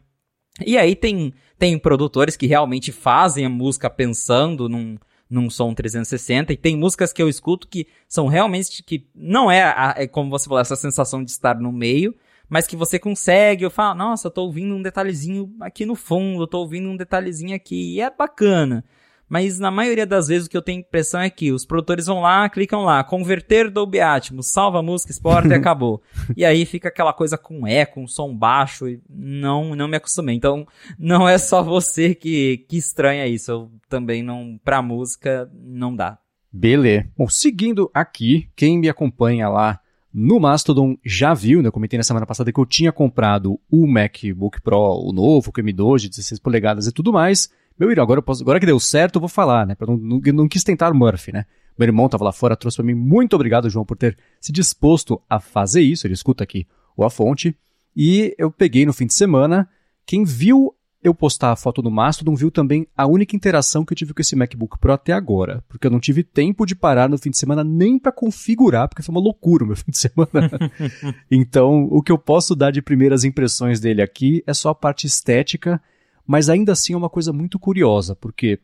e 0.65 0.77
aí 0.77 0.95
tem, 0.95 1.33
tem 1.59 1.79
produtores 1.79 2.37
que 2.37 2.47
realmente 2.47 2.93
fazem 2.93 3.47
a 3.47 3.49
música 3.49 3.89
pensando 3.89 4.69
num, 4.69 4.99
num 5.29 5.49
som 5.49 5.73
360, 5.73 6.53
e 6.53 6.57
tem 6.57 6.77
músicas 6.77 7.13
que 7.13 7.23
eu 7.23 7.29
escuto 7.29 7.69
que 7.69 7.87
são 8.09 8.27
realmente, 8.27 8.83
que 8.83 9.09
não 9.15 9.51
é, 9.51 9.63
a, 9.63 9.95
é 9.97 10.07
como 10.07 10.31
você 10.31 10.47
falou, 10.47 10.61
essa 10.61 10.77
sensação 10.77 11.23
de 11.23 11.31
estar 11.31 11.59
no 11.59 11.73
meio, 11.73 12.15
mas 12.49 12.67
que 12.67 12.77
você 12.77 12.99
consegue, 12.99 13.65
eu 13.65 13.71
falo, 13.71 13.95
nossa, 13.95 14.27
eu 14.27 14.31
tô 14.31 14.43
ouvindo 14.43 14.75
um 14.75 14.83
detalhezinho 14.83 15.55
aqui 15.61 15.87
no 15.87 15.95
fundo, 15.95 16.43
eu 16.43 16.47
tô 16.47 16.59
ouvindo 16.59 16.89
um 16.89 16.97
detalhezinho 16.97 17.55
aqui, 17.55 17.95
e 17.95 18.01
é 18.01 18.11
bacana 18.11 18.85
mas 19.33 19.59
na 19.59 19.71
maioria 19.71 20.07
das 20.07 20.29
vezes 20.29 20.47
o 20.47 20.51
que 20.51 20.57
eu 20.59 20.61
tenho 20.61 20.81
impressão 20.81 21.19
é 21.19 21.31
que 21.31 21.53
os 21.53 21.65
produtores 21.65 22.05
vão 22.05 22.21
lá, 22.21 22.47
clicam 22.51 22.83
lá, 22.83 23.03
converter 23.03 23.71
Dolby 23.71 23.99
Atmos, 23.99 24.53
salva 24.53 24.81
a 24.81 24.83
música, 24.83 25.11
exporta 25.11 25.49
e 25.49 25.55
acabou. 25.57 26.03
E 26.37 26.45
aí 26.45 26.67
fica 26.67 26.89
aquela 26.91 27.15
coisa 27.15 27.39
com 27.39 27.67
eco, 27.67 27.99
um 27.99 28.07
som 28.07 28.37
baixo, 28.37 28.87
e 28.87 29.01
não, 29.09 29.75
não 29.75 29.89
me 29.89 29.97
acostumei. 29.97 30.37
Então, 30.37 30.67
não 30.99 31.27
é 31.27 31.39
só 31.39 31.63
você 31.63 32.15
que, 32.15 32.67
que 32.69 32.77
estranha 32.77 33.27
isso, 33.27 33.51
eu 33.51 33.71
também 33.89 34.23
não, 34.23 34.61
pra 34.63 34.83
música, 34.83 35.51
não 35.55 35.97
dá. 35.97 36.19
Beleza. 36.53 37.09
Bom, 37.17 37.27
seguindo 37.27 37.91
aqui, 37.95 38.51
quem 38.55 38.79
me 38.79 38.91
acompanha 38.91 39.49
lá 39.49 39.81
no 40.13 40.39
Mastodon 40.39 40.99
já 41.03 41.33
viu, 41.33 41.63
né? 41.63 41.69
Eu 41.69 41.73
comentei 41.73 41.97
na 41.97 42.03
semana 42.03 42.27
passada 42.27 42.53
que 42.53 42.61
eu 42.61 42.67
tinha 42.67 42.93
comprado 42.93 43.59
o 43.71 43.87
MacBook 43.87 44.61
Pro, 44.61 45.09
o 45.09 45.11
novo, 45.11 45.49
o 45.49 45.53
M2 45.55 46.01
de 46.01 46.11
16 46.11 46.39
polegadas 46.39 46.87
e 46.87 46.93
tudo 46.93 47.15
mais. 47.15 47.49
Meu 47.79 47.91
irmão, 47.91 48.05
agora, 48.05 48.23
posso, 48.23 48.43
agora 48.43 48.61
que 48.61 48.67
deu 48.67 48.79
certo, 48.79 49.17
eu 49.17 49.21
vou 49.21 49.29
falar, 49.29 49.67
né? 49.67 49.77
Não, 49.81 49.97
não, 49.97 50.21
não 50.33 50.49
quis 50.49 50.63
tentar 50.65 50.93
o 50.93 50.95
Murphy, 50.95 51.33
né? 51.33 51.45
Meu 51.79 51.89
irmão 51.89 52.07
estava 52.07 52.25
lá 52.25 52.33
fora, 52.33 52.57
trouxe 52.57 52.77
para 52.77 52.87
mim. 52.87 52.95
Muito 52.95 53.35
obrigado, 53.35 53.71
João, 53.71 53.85
por 53.85 53.97
ter 53.97 54.17
se 54.41 54.53
disposto 54.53 55.21
a 55.29 55.41
fazer 55.41 55.83
isso. 55.83 56.07
Ele 56.07 56.15
escuta 56.15 56.45
aqui 56.45 56.67
o 56.97 57.05
A 57.05 57.11
Fonte. 57.11 57.57
E 57.97 58.35
eu 58.39 58.51
peguei 58.51 58.87
no 58.87 58.93
fim 58.93 59.07
de 59.07 59.15
semana. 59.15 59.69
Quem 60.07 60.25
viu 60.25 60.75
eu 61.03 61.13
postar 61.13 61.51
a 61.51 61.57
foto 61.57 61.83
no 61.83 61.91
Mastodon 61.91 62.35
viu 62.35 62.51
também 62.51 62.87
a 62.97 63.07
única 63.07 63.35
interação 63.35 63.85
que 63.85 63.93
eu 63.93 63.97
tive 63.97 64.15
com 64.15 64.23
esse 64.23 64.37
MacBook 64.37 64.79
Pro 64.79 64.93
até 64.93 65.13
agora, 65.13 65.65
porque 65.69 65.87
eu 65.87 65.91
não 65.91 65.99
tive 65.99 66.23
tempo 66.23 66.65
de 66.65 66.77
parar 66.77 67.09
no 67.09 67.19
fim 67.19 67.31
de 67.31 67.39
semana 67.39 67.65
nem 67.65 67.99
para 67.99 68.13
configurar, 68.13 68.89
porque 68.89 69.03
foi 69.03 69.13
uma 69.13 69.21
loucura 69.21 69.65
o 69.65 69.67
meu 69.67 69.75
fim 69.77 69.91
de 69.91 69.99
semana. 69.99 70.71
então, 71.29 71.89
o 71.91 72.01
que 72.03 72.13
eu 72.13 72.19
posso 72.19 72.55
dar 72.55 72.71
de 72.71 72.81
primeiras 72.81 73.25
impressões 73.25 73.81
dele 73.81 74.01
aqui 74.01 74.45
é 74.47 74.55
só 74.55 74.71
a 74.71 74.75
parte 74.75 75.07
estética, 75.07 75.83
mas 76.27 76.49
ainda 76.49 76.73
assim 76.73 76.95
é 76.95 76.97
uma 76.97 77.11
coisa 77.11 77.33
muito 77.33 77.59
curiosa, 77.59 78.15
porque 78.17 78.59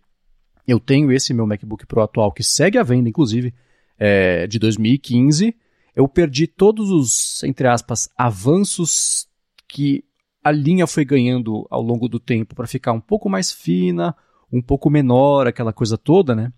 eu 0.67 0.79
tenho 0.79 1.11
esse 1.11 1.33
meu 1.33 1.47
MacBook 1.47 1.87
Pro 1.87 2.03
atual 2.03 2.33
que 2.33 2.43
segue 2.43 2.79
à 2.79 2.83
venda, 2.83 3.09
inclusive, 3.09 3.55
é, 3.99 4.47
de 4.47 4.59
2015. 4.59 5.55
Eu 5.97 6.07
perdi 6.07 6.47
todos 6.47 6.91
os, 6.91 7.43
entre 7.43 7.67
aspas, 7.67 8.09
avanços 8.17 9.27
que 9.67 10.05
a 10.45 10.53
linha 10.53 10.87
foi 10.87 11.05
ganhando 11.05 11.67
ao 11.71 11.83
longo 11.83 12.09
do 12.09 12.21
tempo 12.21 12.55
para 12.55 12.67
ficar 12.67 12.93
um 12.93 13.01
pouco 13.01 13.29
mais 13.29 13.51
fina, 13.51 14.15
um 14.53 14.63
pouco 14.63 14.89
menor, 14.89 15.47
aquela 15.47 15.73
coisa 15.73 15.99
toda, 15.99 16.35
né? 16.35 16.53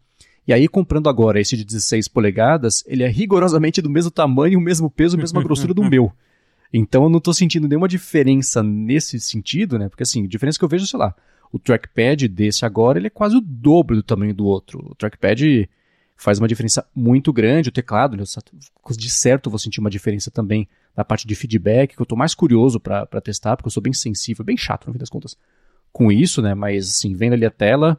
E 0.47 0.53
aí, 0.53 0.67
comprando 0.67 1.09
agora 1.09 1.41
esse 1.41 1.57
de 1.57 1.65
16 1.65 2.09
polegadas, 2.09 2.83
ele 2.87 3.03
é 3.03 3.09
rigorosamente 3.09 3.81
do 3.81 3.91
mesmo 3.91 4.11
tamanho, 4.11 4.59
o 4.59 4.63
mesmo 4.63 4.91
peso, 4.91 5.17
a 5.17 5.21
mesma 5.21 5.43
grossura 5.45 5.73
do 5.73 5.85
meu. 5.85 6.13
Então 6.73 7.05
eu 7.05 7.09
não 7.09 7.19
estou 7.19 7.35
sentindo 7.35 7.67
nenhuma 7.67 7.89
diferença 7.89 8.63
nesse 8.63 9.19
sentido, 9.19 9.79
né? 9.79 9.89
Porque 9.89 10.03
assim, 10.03 10.25
a 10.25 10.29
diferença 10.29 10.59
que 10.59 10.65
eu 10.65 10.69
vejo, 10.69 10.87
sei 10.87 10.99
lá, 10.99 11.15
o 11.53 11.59
trackpad 11.59 12.29
desse 12.29 12.65
agora, 12.65 12.99
ele 12.99 13.09
é 13.09 13.11
quase 13.11 13.37
o 13.37 13.41
dobro 13.41 13.97
do 13.97 14.03
tamanho 14.03 14.35
do 14.35 14.47
outro. 14.47 14.79
O 14.91 14.95
trackpad 14.95 15.69
faz 16.17 16.39
uma 16.39 16.47
diferença 16.47 16.87
muito 16.95 17.33
grande, 17.33 17.71
o 17.71 17.73
teclado, 17.73 18.17
de 18.17 19.11
certo 19.11 19.47
eu 19.47 19.51
vou 19.51 19.59
sentir 19.59 19.81
uma 19.81 19.91
diferença 19.91 20.31
também 20.31 20.69
na 20.95 21.05
parte 21.05 21.27
de 21.27 21.35
feedback, 21.35 21.95
que 21.95 22.01
eu 22.01 22.05
estou 22.05 22.19
mais 22.19 22.35
curioso 22.35 22.79
para 22.79 23.21
testar, 23.23 23.57
porque 23.57 23.69
eu 23.69 23.73
sou 23.73 23.83
bem 23.83 23.93
sensível, 23.93 24.45
bem 24.45 24.57
chato 24.57 24.87
no 24.87 24.93
fim 24.93 24.99
das 24.99 25.09
contas 25.09 25.37
com 25.93 26.13
isso, 26.13 26.43
né? 26.43 26.55
Mas 26.55 26.89
assim, 26.89 27.15
vendo 27.15 27.33
ali 27.33 27.47
a 27.47 27.51
tela, 27.51 27.99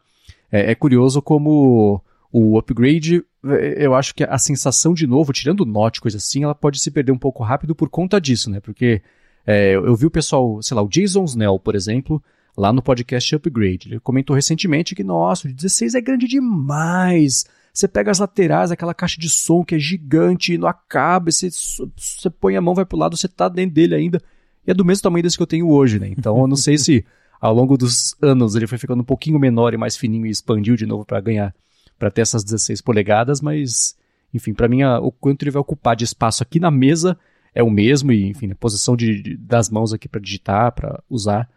é, 0.51 0.71
é 0.71 0.75
curioso 0.75 1.21
como 1.21 2.01
o 2.31 2.57
upgrade, 2.57 3.23
é, 3.45 3.85
eu 3.85 3.93
acho 3.93 4.15
que 4.15 4.23
a 4.23 4.37
sensação 4.37 4.93
de 4.93 5.05
novo, 5.05 5.33
tirando 5.33 5.65
note, 5.65 6.01
coisa 6.01 6.17
assim, 6.17 6.43
ela 6.43 6.55
pode 6.55 6.79
se 6.79 6.89
perder 6.91 7.11
um 7.11 7.17
pouco 7.17 7.43
rápido 7.43 7.75
por 7.75 7.89
conta 7.89 8.21
disso, 8.21 8.49
né? 8.49 8.59
Porque 8.59 9.01
é, 9.45 9.75
eu 9.75 9.95
vi 9.95 10.05
o 10.05 10.11
pessoal, 10.11 10.61
sei 10.61 10.75
lá, 10.75 10.81
o 10.81 10.87
Jason 10.87 11.25
Snell, 11.25 11.59
por 11.59 11.75
exemplo, 11.75 12.23
lá 12.57 12.71
no 12.71 12.81
podcast 12.81 13.35
Upgrade, 13.35 13.89
ele 13.89 13.99
comentou 13.99 14.35
recentemente 14.35 14.95
que, 14.95 15.03
nossa, 15.03 15.47
o 15.47 15.53
16 15.53 15.95
é 15.95 16.01
grande 16.01 16.27
demais. 16.27 17.45
Você 17.73 17.87
pega 17.87 18.11
as 18.11 18.19
laterais, 18.19 18.71
aquela 18.71 18.93
caixa 18.93 19.19
de 19.19 19.29
som 19.29 19.63
que 19.63 19.75
é 19.75 19.79
gigante 19.79 20.53
e 20.53 20.57
não 20.57 20.67
acaba, 20.67 21.31
você, 21.31 21.49
você 21.49 22.29
põe 22.29 22.55
a 22.55 22.61
mão, 22.61 22.75
vai 22.75 22.85
pro 22.85 22.97
lado, 22.97 23.15
você 23.15 23.27
tá 23.27 23.47
dentro 23.47 23.73
dele 23.73 23.95
ainda. 23.95 24.21
E 24.67 24.71
é 24.71 24.73
do 24.73 24.85
mesmo 24.85 25.03
tamanho 25.03 25.23
desse 25.23 25.37
que 25.37 25.43
eu 25.43 25.47
tenho 25.47 25.69
hoje, 25.69 25.99
né? 25.99 26.09
Então 26.09 26.39
eu 26.39 26.47
não 26.47 26.55
sei 26.55 26.77
se 26.77 27.05
ao 27.39 27.53
longo 27.53 27.77
dos 27.77 28.15
anos 28.21 28.55
ele 28.55 28.67
foi 28.67 28.77
ficando 28.77 29.01
um 29.01 29.05
pouquinho 29.05 29.39
menor 29.39 29.73
e 29.73 29.77
mais 29.77 29.95
fininho 29.97 30.25
e 30.25 30.29
expandiu 30.29 30.75
de 30.75 30.85
novo 30.85 31.05
para 31.05 31.19
ganhar, 31.21 31.55
para 32.01 32.09
ter 32.09 32.21
essas 32.21 32.43
16 32.43 32.81
polegadas, 32.81 33.41
mas 33.41 33.95
enfim, 34.33 34.55
para 34.55 34.67
mim 34.67 34.81
a, 34.81 34.99
o 34.99 35.11
quanto 35.11 35.43
ele 35.43 35.51
vai 35.51 35.61
ocupar 35.61 35.95
de 35.95 36.03
espaço 36.03 36.41
aqui 36.41 36.59
na 36.59 36.71
mesa 36.71 37.15
é 37.53 37.61
o 37.61 37.69
mesmo 37.69 38.11
e 38.11 38.27
enfim, 38.27 38.49
a 38.49 38.55
posição 38.55 38.95
de, 38.95 39.21
de 39.21 39.37
das 39.37 39.69
mãos 39.69 39.93
aqui 39.93 40.09
para 40.09 40.19
digitar, 40.19 40.71
para 40.71 41.03
usar, 41.07 41.47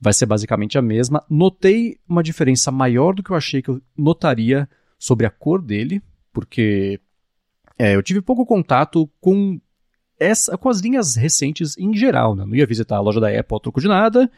vai 0.00 0.12
ser 0.12 0.26
basicamente 0.26 0.78
a 0.78 0.82
mesma. 0.82 1.24
Notei 1.28 1.98
uma 2.08 2.22
diferença 2.22 2.70
maior 2.70 3.16
do 3.16 3.22
que 3.24 3.30
eu 3.30 3.36
achei 3.36 3.60
que 3.60 3.68
eu 3.68 3.82
notaria 3.98 4.68
sobre 4.96 5.26
a 5.26 5.30
cor 5.30 5.60
dele, 5.60 6.00
porque 6.32 7.00
é, 7.76 7.96
eu 7.96 8.02
tive 8.04 8.22
pouco 8.22 8.46
contato 8.46 9.10
com 9.20 9.60
essa, 10.20 10.56
com 10.56 10.68
as 10.68 10.78
linhas 10.78 11.16
recentes 11.16 11.76
em 11.76 11.92
geral, 11.96 12.36
né? 12.36 12.44
Não 12.46 12.54
ia 12.54 12.66
visitar 12.66 12.96
a 12.96 13.00
loja 13.00 13.18
da 13.18 13.28
Apple 13.28 13.60
troco 13.60 13.80
de 13.80 13.88
nada. 13.88 14.30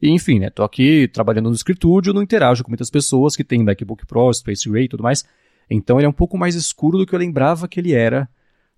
E, 0.00 0.10
enfim, 0.10 0.38
né? 0.38 0.50
Tô 0.50 0.62
aqui 0.62 1.08
trabalhando 1.08 1.48
no 1.48 1.54
escritório, 1.54 2.12
não 2.12 2.22
interajo 2.22 2.62
com 2.62 2.70
muitas 2.70 2.90
pessoas 2.90 3.34
que 3.34 3.44
têm 3.44 3.64
MacBook 3.64 4.06
Pro, 4.06 4.32
Space 4.32 4.68
Gray 4.68 4.84
e 4.84 4.88
tudo 4.88 5.02
mais. 5.02 5.24
Então 5.68 5.98
ele 5.98 6.06
é 6.06 6.08
um 6.08 6.12
pouco 6.12 6.38
mais 6.38 6.54
escuro 6.54 6.98
do 6.98 7.06
que 7.06 7.14
eu 7.14 7.18
lembrava 7.18 7.68
que 7.68 7.80
ele 7.80 7.92
era 7.92 8.28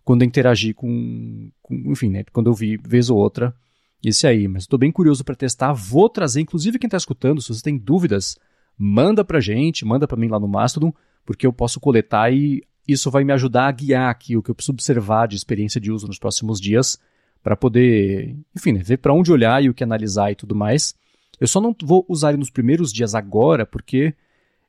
quando 0.05 0.23
eu 0.23 0.27
interagi 0.27 0.73
com, 0.73 1.51
com 1.63 1.75
enfim, 1.87 2.09
né? 2.09 2.25
Quando 2.33 2.49
eu 2.49 2.55
vi 2.55 2.77
vez 2.77 3.11
ou 3.11 3.19
outra 3.19 3.55
esse 4.03 4.27
aí. 4.27 4.49
Mas 4.49 4.63
estou 4.63 4.79
bem 4.79 4.91
curioso 4.91 5.23
para 5.25 5.35
testar. 5.35 5.73
Vou 5.73 6.09
trazer, 6.09 6.41
inclusive 6.41 6.79
quem 6.79 6.89
está 6.89 6.97
escutando, 6.97 7.41
se 7.41 7.53
você 7.53 7.63
tem 7.63 7.77
dúvidas, 7.77 8.39
manda 8.77 9.25
pra 9.25 9.41
gente, 9.41 9.85
manda 9.85 10.09
para 10.09 10.19
mim 10.19 10.29
lá 10.29 10.41
no 10.41 10.49
Mastodon 10.49 10.93
porque 11.25 11.47
eu 11.47 11.53
posso 11.53 11.79
coletar 11.79 12.33
e 12.33 12.63
isso 12.89 13.11
vai 13.11 13.25
me 13.25 13.33
ajudar 13.33 13.69
a 13.69 13.73
guiar 13.73 14.11
aqui 14.11 14.37
o 14.37 14.43
que 14.43 14.51
eu 14.51 14.55
preciso 14.55 14.73
observar 14.73 15.29
de 15.29 15.37
experiência 15.37 15.81
de 15.81 15.93
uso 15.93 16.07
nos 16.07 16.19
próximos 16.19 16.61
dias 16.61 16.99
para 17.43 17.57
poder, 17.57 18.37
enfim, 18.57 18.73
né, 18.73 18.83
ver 18.83 18.97
para 18.99 19.15
onde 19.15 19.31
olhar 19.31 19.63
e 19.63 19.69
o 19.69 19.75
que 19.75 19.85
analisar 19.85 20.33
e 20.33 20.35
tudo 20.35 20.55
mais. 20.55 20.95
Eu 21.41 21.49
só 21.49 21.61
não 21.61 21.75
vou 21.83 22.05
usar 22.09 22.31
ele 22.31 22.39
nos 22.39 22.51
primeiros 22.51 22.93
dias 22.93 23.15
agora 23.15 23.65
porque 23.65 24.15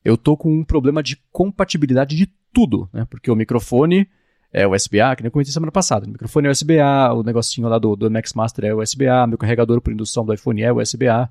eu 0.04 0.18
tô 0.18 0.38
com 0.38 0.52
um 0.52 0.64
problema 0.64 1.04
de 1.04 1.18
compatibilidade 1.32 2.16
de 2.16 2.28
tudo, 2.54 2.90
né? 2.94 3.06
Porque 3.10 3.30
o 3.30 3.36
microfone 3.36 4.08
é 4.54 4.68
USB-A, 4.68 5.16
que 5.16 5.24
nem 5.24 5.28
eu 5.28 5.32
comentei 5.32 5.54
semana 5.54 5.72
passada. 5.72 6.06
O 6.06 6.10
microfone 6.10 6.48
é 6.48 6.52
USB-A, 6.52 7.14
o 7.14 7.24
negocinho 7.24 7.68
lá 7.68 7.78
do, 7.78 7.96
do 7.96 8.10
Max 8.10 8.34
Master 8.34 8.66
é 8.66 8.74
USB-A, 8.74 9.28
meu 9.28 9.38
carregador 9.38 9.82
por 9.82 9.94
indução 9.94 10.26
do 10.26 10.34
iPhone 10.34 10.62
é 10.62 10.72
USB-A. 10.72 11.30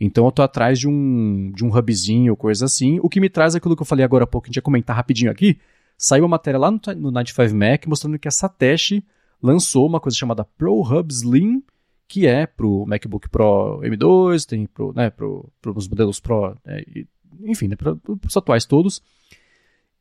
Então 0.00 0.24
eu 0.24 0.32
tô 0.32 0.42
atrás 0.42 0.78
de 0.78 0.88
um, 0.88 1.52
de 1.54 1.64
um 1.64 1.76
hubzinho, 1.76 2.36
coisa 2.36 2.64
assim. 2.64 2.98
O 3.02 3.08
que 3.08 3.20
me 3.20 3.28
traz 3.28 3.54
aquilo 3.54 3.76
que 3.76 3.82
eu 3.82 3.86
falei 3.86 4.04
agora 4.04 4.24
há 4.24 4.26
pouco, 4.26 4.46
a 4.46 4.48
gente 4.48 4.56
ia 4.56 4.62
comentar 4.62 4.96
rapidinho 4.96 5.30
aqui. 5.30 5.58
Saiu 5.96 6.24
uma 6.24 6.30
matéria 6.30 6.58
lá 6.58 6.70
no, 6.70 6.80
no 6.96 7.10
95 7.10 7.54
Mac 7.54 7.86
mostrando 7.86 8.18
que 8.18 8.28
a 8.28 8.30
Satechi 8.30 9.04
lançou 9.42 9.86
uma 9.86 10.00
coisa 10.00 10.16
chamada 10.16 10.44
Pro 10.44 10.80
Hub 10.80 11.12
Slim, 11.12 11.62
que 12.10 12.26
é 12.26 12.44
pro 12.44 12.84
MacBook 12.86 13.28
Pro 13.28 13.80
M2, 13.84 14.44
tem 14.44 14.66
pro, 14.66 14.92
né, 14.92 15.10
pro, 15.10 15.48
pros 15.62 15.86
modelos 15.86 16.18
Pro, 16.18 16.56
né, 16.66 16.80
e, 16.80 17.06
enfim, 17.44 17.68
né, 17.68 17.76
para 17.76 17.96
os 18.26 18.36
atuais 18.36 18.64
todos. 18.64 19.00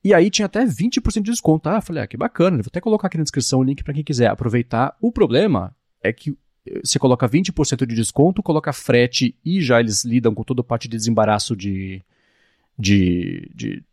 E 0.04 0.12
aí 0.12 0.32
tinha 0.32 0.48
até 0.48 0.66
20% 0.66 1.22
de 1.22 1.30
desconto. 1.30 1.70
Ah, 1.70 1.80
falei, 1.80 2.02
ah, 2.02 2.08
que 2.08 2.18
bacana, 2.18 2.58
vou 2.58 2.64
até 2.66 2.82
colocar 2.82 3.06
aqui 3.06 3.18
na 3.18 3.24
descrição 3.24 3.60
o 3.60 3.64
link 3.64 3.84
para 3.84 3.94
quem 3.94 4.04
quiser 4.04 4.28
aproveitar. 4.28 4.98
O 5.00 5.12
problema 5.12 5.76
é 6.02 6.12
que 6.12 6.36
você 6.84 6.98
coloca 6.98 7.30
20% 7.30 7.86
de 7.86 7.96
desconto, 7.96 8.42
coloca 8.42 8.74
frete 8.74 9.36
e 9.46 9.62
já 9.62 9.80
eles 9.80 10.04
lidam 10.04 10.34
com 10.34 10.44
toda 10.44 10.62
a 10.62 10.64
parte 10.64 10.88
de 10.88 10.98
desembaraço 10.98 11.56
de. 11.56 12.02
de, 12.78 13.52
de 13.54 13.84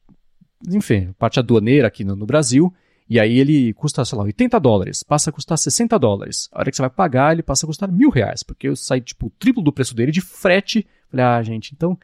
enfim, 0.66 1.12
parte 1.18 1.38
aduaneira 1.38 1.87
aqui 1.87 2.02
no, 2.02 2.16
no, 2.16 2.24
Brasil. 2.24 2.72
E 3.09 3.21
aí 3.21 3.38
ele 3.38 3.73
custa, 3.75 4.05
sei 4.05 4.19
lá, 4.19 4.25
80 4.25 4.59
dólares, 4.59 5.03
passa 5.03 5.31
a 5.31 5.33
custar 5.33 5.57
60 5.57 5.97
dólares. 5.99 6.49
A 6.53 6.61
hora 6.61 6.71
que 6.71 6.77
você 6.77 6.83
vai 6.83 6.90
pagar, 6.90 7.33
ele 7.33 7.42
passa 7.42 7.64
a 7.64 7.69
custar 7.69 7.90
mil 7.90 8.11
reais, 8.11 8.42
porque 8.42 8.69
eu 8.69 8.75
saí, 8.75 9.01
tipo, 9.01 9.27
o 9.27 9.31
triplo 9.38 9.62
do 9.62 9.73
preço 9.73 9.95
dele 9.95 10.11
de 10.11 10.21
frete. 10.21 10.87
Falei, 11.11 11.25
ah, 11.25 11.42
gente, 11.42 11.73
então. 11.73 11.97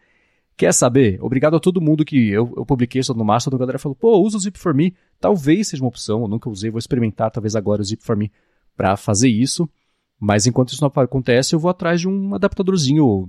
Quer 0.56 0.72
saber? 0.72 1.18
Obrigado 1.20 1.56
a 1.56 1.60
todo 1.60 1.80
mundo 1.80 2.04
que 2.04 2.28
eu, 2.28 2.52
eu 2.56 2.64
publiquei 2.64 3.00
isso 3.00 3.14
no 3.14 3.24
Mastodon, 3.24 3.56
a 3.56 3.60
galera 3.60 3.78
falou, 3.78 3.96
pô, 3.96 4.18
usa 4.18 4.36
o 4.36 4.40
Zip 4.40 4.58
for 4.58 4.74
Me. 4.74 4.94
Talvez 5.18 5.68
seja 5.68 5.82
uma 5.82 5.88
opção, 5.88 6.22
eu 6.22 6.28
nunca 6.28 6.48
usei, 6.48 6.70
vou 6.70 6.78
experimentar 6.78 7.30
talvez 7.30 7.56
agora 7.56 7.80
o 7.80 7.84
Zip 7.84 8.04
for 8.04 8.16
Me 8.16 8.30
para 8.76 8.96
fazer 8.96 9.28
isso. 9.28 9.68
Mas 10.20 10.46
enquanto 10.46 10.68
isso 10.68 10.82
não 10.82 11.02
acontece, 11.02 11.54
eu 11.54 11.58
vou 11.58 11.70
atrás 11.70 12.00
de 12.00 12.06
um 12.06 12.34
adaptadorzinho 12.34 13.28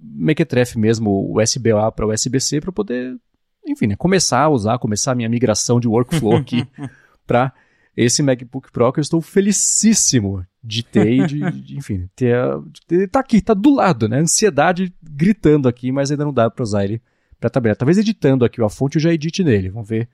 mequetrefe 0.00 0.78
mesmo, 0.78 1.36
USB-A 1.36 1.92
para 1.92 2.06
USB-C, 2.06 2.60
para 2.60 2.72
poder, 2.72 3.16
enfim, 3.66 3.86
né, 3.86 3.96
começar 3.96 4.40
a 4.40 4.48
usar, 4.48 4.78
começar 4.78 5.12
a 5.12 5.14
minha 5.14 5.28
migração 5.28 5.78
de 5.78 5.88
workflow 5.88 6.36
aqui 6.36 6.66
para 7.26 7.52
esse 7.96 8.22
MacBook 8.22 8.72
Pro 8.72 8.92
que 8.92 9.00
eu 9.00 9.02
estou 9.02 9.20
felicíssimo 9.20 10.44
de 10.62 10.82
ter 10.82 11.12
e 11.12 11.26
de, 11.26 11.50
de, 11.50 11.76
enfim, 11.76 12.08
ter, 12.16 12.36
de, 12.88 13.06
tá 13.06 13.20
aqui, 13.20 13.40
tá 13.40 13.54
do 13.54 13.74
lado, 13.74 14.08
né? 14.08 14.18
Ansiedade 14.18 14.94
gritando 15.02 15.68
aqui, 15.68 15.92
mas 15.92 16.10
ainda 16.10 16.24
não 16.24 16.32
dá 16.32 16.50
para 16.50 16.62
usar 16.62 16.84
ele 16.84 17.02
para 17.38 17.50
trabalhar. 17.50 17.76
Talvez 17.76 17.98
editando 17.98 18.44
aqui 18.44 18.62
a 18.62 18.68
fonte 18.68 18.96
eu 18.96 19.02
já 19.02 19.12
edite 19.12 19.44
nele, 19.44 19.68
vamos 19.68 19.88
ver 19.88 20.08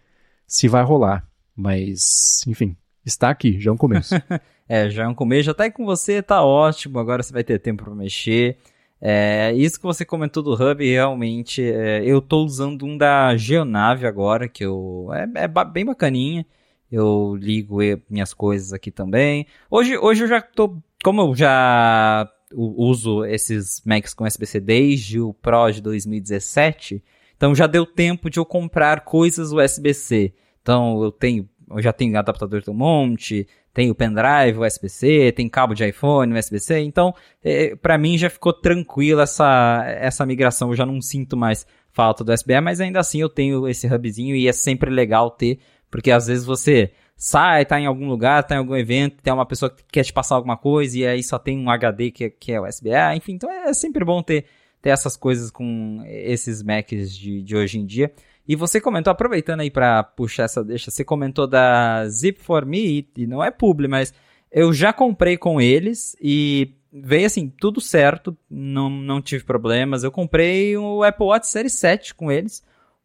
se 0.46 0.66
vai 0.66 0.82
rolar. 0.82 1.28
Mas, 1.54 2.44
enfim, 2.46 2.76
está 3.04 3.30
aqui, 3.30 3.60
já 3.60 3.70
é 3.70 3.74
um 3.74 3.76
começo. 3.76 4.14
é, 4.68 4.88
já 4.90 5.04
é 5.04 5.08
um 5.08 5.14
começo, 5.14 5.44
já 5.44 5.54
tá 5.54 5.64
aí 5.64 5.70
com 5.70 5.84
você, 5.84 6.22
tá 6.22 6.42
ótimo, 6.42 6.98
agora 6.98 7.22
você 7.22 7.32
vai 7.32 7.44
ter 7.44 7.58
tempo 7.58 7.84
para 7.84 7.94
mexer. 7.94 8.58
É, 9.00 9.52
isso 9.54 9.78
que 9.78 9.86
você 9.86 10.04
comentou 10.04 10.42
do 10.42 10.54
Hub, 10.54 10.84
realmente, 10.84 11.62
é, 11.62 12.04
eu 12.04 12.20
tô 12.20 12.44
usando 12.44 12.84
um 12.84 12.96
da 12.96 13.36
Geonave 13.36 14.06
agora, 14.06 14.48
que 14.48 14.64
eu, 14.64 15.08
é, 15.12 15.44
é 15.44 15.48
bem 15.64 15.84
bacaninha. 15.84 16.44
Eu 16.90 17.36
ligo 17.36 17.78
minhas 18.08 18.32
coisas 18.32 18.72
aqui 18.72 18.90
também. 18.90 19.46
Hoje, 19.70 19.96
hoje 19.98 20.24
eu 20.24 20.28
já 20.28 20.40
tô, 20.40 20.78
como 21.04 21.20
eu 21.20 21.34
já 21.34 22.28
uso 22.52 23.24
esses 23.26 23.82
Macs 23.84 24.14
com 24.14 24.24
USB-C 24.24 24.58
desde 24.58 25.20
o 25.20 25.34
Pro 25.34 25.70
de 25.70 25.82
2017, 25.82 27.04
então 27.36 27.54
já 27.54 27.66
deu 27.66 27.84
tempo 27.84 28.30
de 28.30 28.38
eu 28.38 28.44
comprar 28.44 29.02
coisas 29.02 29.52
USB-C. 29.52 30.32
Então 30.62 31.02
eu 31.02 31.12
tenho 31.12 31.48
já 31.78 31.92
tenho 31.92 32.18
adaptador 32.18 32.62
do 32.62 32.72
monte, 32.72 33.46
tem 33.74 33.90
o 33.90 33.94
pendrive 33.94 34.58
USB-C, 34.58 35.32
tem 35.32 35.48
cabo 35.48 35.74
de 35.74 35.86
iPhone 35.86 36.36
USB-C, 36.36 36.80
então 36.80 37.14
é, 37.44 37.76
para 37.76 37.98
mim 37.98 38.18
já 38.18 38.28
ficou 38.30 38.52
tranquila 38.52 39.22
essa, 39.22 39.84
essa 39.86 40.26
migração, 40.26 40.70
eu 40.70 40.76
já 40.76 40.86
não 40.86 41.00
sinto 41.00 41.36
mais 41.36 41.66
falta 41.92 42.24
do 42.24 42.32
USB, 42.32 42.60
mas 42.60 42.80
ainda 42.80 43.00
assim 43.00 43.20
eu 43.20 43.28
tenho 43.28 43.68
esse 43.68 43.86
hubzinho 43.86 44.34
e 44.34 44.48
é 44.48 44.52
sempre 44.52 44.90
legal 44.90 45.30
ter, 45.30 45.58
porque 45.90 46.10
às 46.10 46.26
vezes 46.26 46.44
você 46.44 46.92
sai, 47.16 47.66
tá 47.66 47.80
em 47.80 47.86
algum 47.86 48.08
lugar, 48.08 48.44
tá 48.44 48.54
em 48.54 48.58
algum 48.58 48.76
evento, 48.76 49.22
tem 49.22 49.32
uma 49.32 49.44
pessoa 49.44 49.68
que 49.68 49.82
quer 49.90 50.04
te 50.04 50.12
passar 50.12 50.36
alguma 50.36 50.56
coisa 50.56 50.96
e 50.96 51.06
aí 51.06 51.22
só 51.22 51.38
tem 51.38 51.58
um 51.58 51.68
HD 51.68 52.12
que, 52.12 52.30
que 52.30 52.52
é 52.52 52.60
USB. 52.60 52.90
Enfim, 53.16 53.32
então 53.32 53.50
é 53.50 53.74
sempre 53.74 54.04
bom 54.04 54.22
ter, 54.22 54.44
ter 54.80 54.90
essas 54.90 55.16
coisas 55.16 55.50
com 55.50 56.00
esses 56.06 56.62
Macs 56.62 57.16
de, 57.16 57.42
de 57.42 57.56
hoje 57.56 57.78
em 57.78 57.84
dia. 57.84 58.12
E 58.48 58.56
você 58.56 58.80
comentou, 58.80 59.10
aproveitando 59.10 59.60
aí 59.60 59.70
para 59.70 60.02
puxar 60.02 60.44
essa 60.44 60.64
deixa, 60.64 60.90
você 60.90 61.04
comentou 61.04 61.46
da 61.46 62.08
Zip 62.08 62.40
for 62.40 62.64
Me, 62.64 63.06
e 63.14 63.26
não 63.26 63.44
é 63.44 63.50
publi, 63.50 63.86
mas 63.86 64.14
eu 64.50 64.72
já 64.72 64.90
comprei 64.90 65.36
com 65.36 65.60
eles 65.60 66.16
e 66.18 66.74
veio 66.90 67.26
assim, 67.26 67.48
tudo 67.48 67.80
certo, 67.80 68.36
não, 68.50 68.88
não 68.88 69.20
tive 69.20 69.44
problemas. 69.44 70.02
Eu 70.02 70.10
comprei 70.10 70.76
o 70.76 71.02
Apple 71.02 71.26
Watch 71.26 71.46
Série 71.46 71.68
7 71.68 72.14
com 72.14 72.32
eles. 72.32 72.62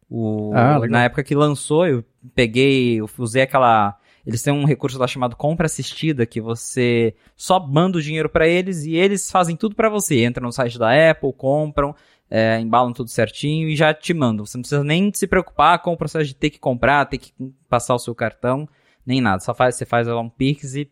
O, 0.08 0.52
ah, 0.54 0.80
na 0.88 1.04
época 1.04 1.24
que 1.24 1.34
lançou, 1.34 1.86
eu 1.86 2.04
peguei, 2.34 3.00
eu 3.00 3.10
usei 3.18 3.42
aquela. 3.42 3.98
Eles 4.26 4.42
têm 4.42 4.54
um 4.54 4.64
recurso 4.64 4.98
lá 4.98 5.06
chamado 5.06 5.36
compra 5.36 5.66
assistida, 5.66 6.24
que 6.24 6.40
você 6.40 7.14
só 7.36 7.60
manda 7.60 7.98
o 7.98 8.02
dinheiro 8.02 8.28
para 8.28 8.48
eles 8.48 8.84
e 8.84 8.94
eles 8.94 9.30
fazem 9.30 9.54
tudo 9.54 9.74
para 9.74 9.90
você. 9.90 10.24
Entra 10.24 10.42
no 10.42 10.52
site 10.52 10.78
da 10.78 11.10
Apple, 11.10 11.32
compram, 11.36 11.94
é, 12.36 12.58
embalam 12.58 12.92
tudo 12.92 13.08
certinho 13.10 13.68
e 13.68 13.76
já 13.76 13.94
te 13.94 14.12
mandam. 14.12 14.44
Você 14.44 14.58
não 14.58 14.62
precisa 14.62 14.82
nem 14.82 15.12
se 15.14 15.24
preocupar 15.24 15.78
com 15.78 15.92
o 15.92 15.96
processo 15.96 16.24
de 16.24 16.34
ter 16.34 16.50
que 16.50 16.58
comprar, 16.58 17.06
ter 17.06 17.18
que 17.18 17.32
passar 17.68 17.94
o 17.94 17.98
seu 17.98 18.12
cartão, 18.12 18.68
nem 19.06 19.20
nada. 19.20 19.38
Só 19.38 19.54
faz, 19.54 19.76
você 19.76 19.86
faz 19.86 20.08
lá 20.08 20.20
um 20.20 20.28
Pix 20.28 20.74
e 20.74 20.90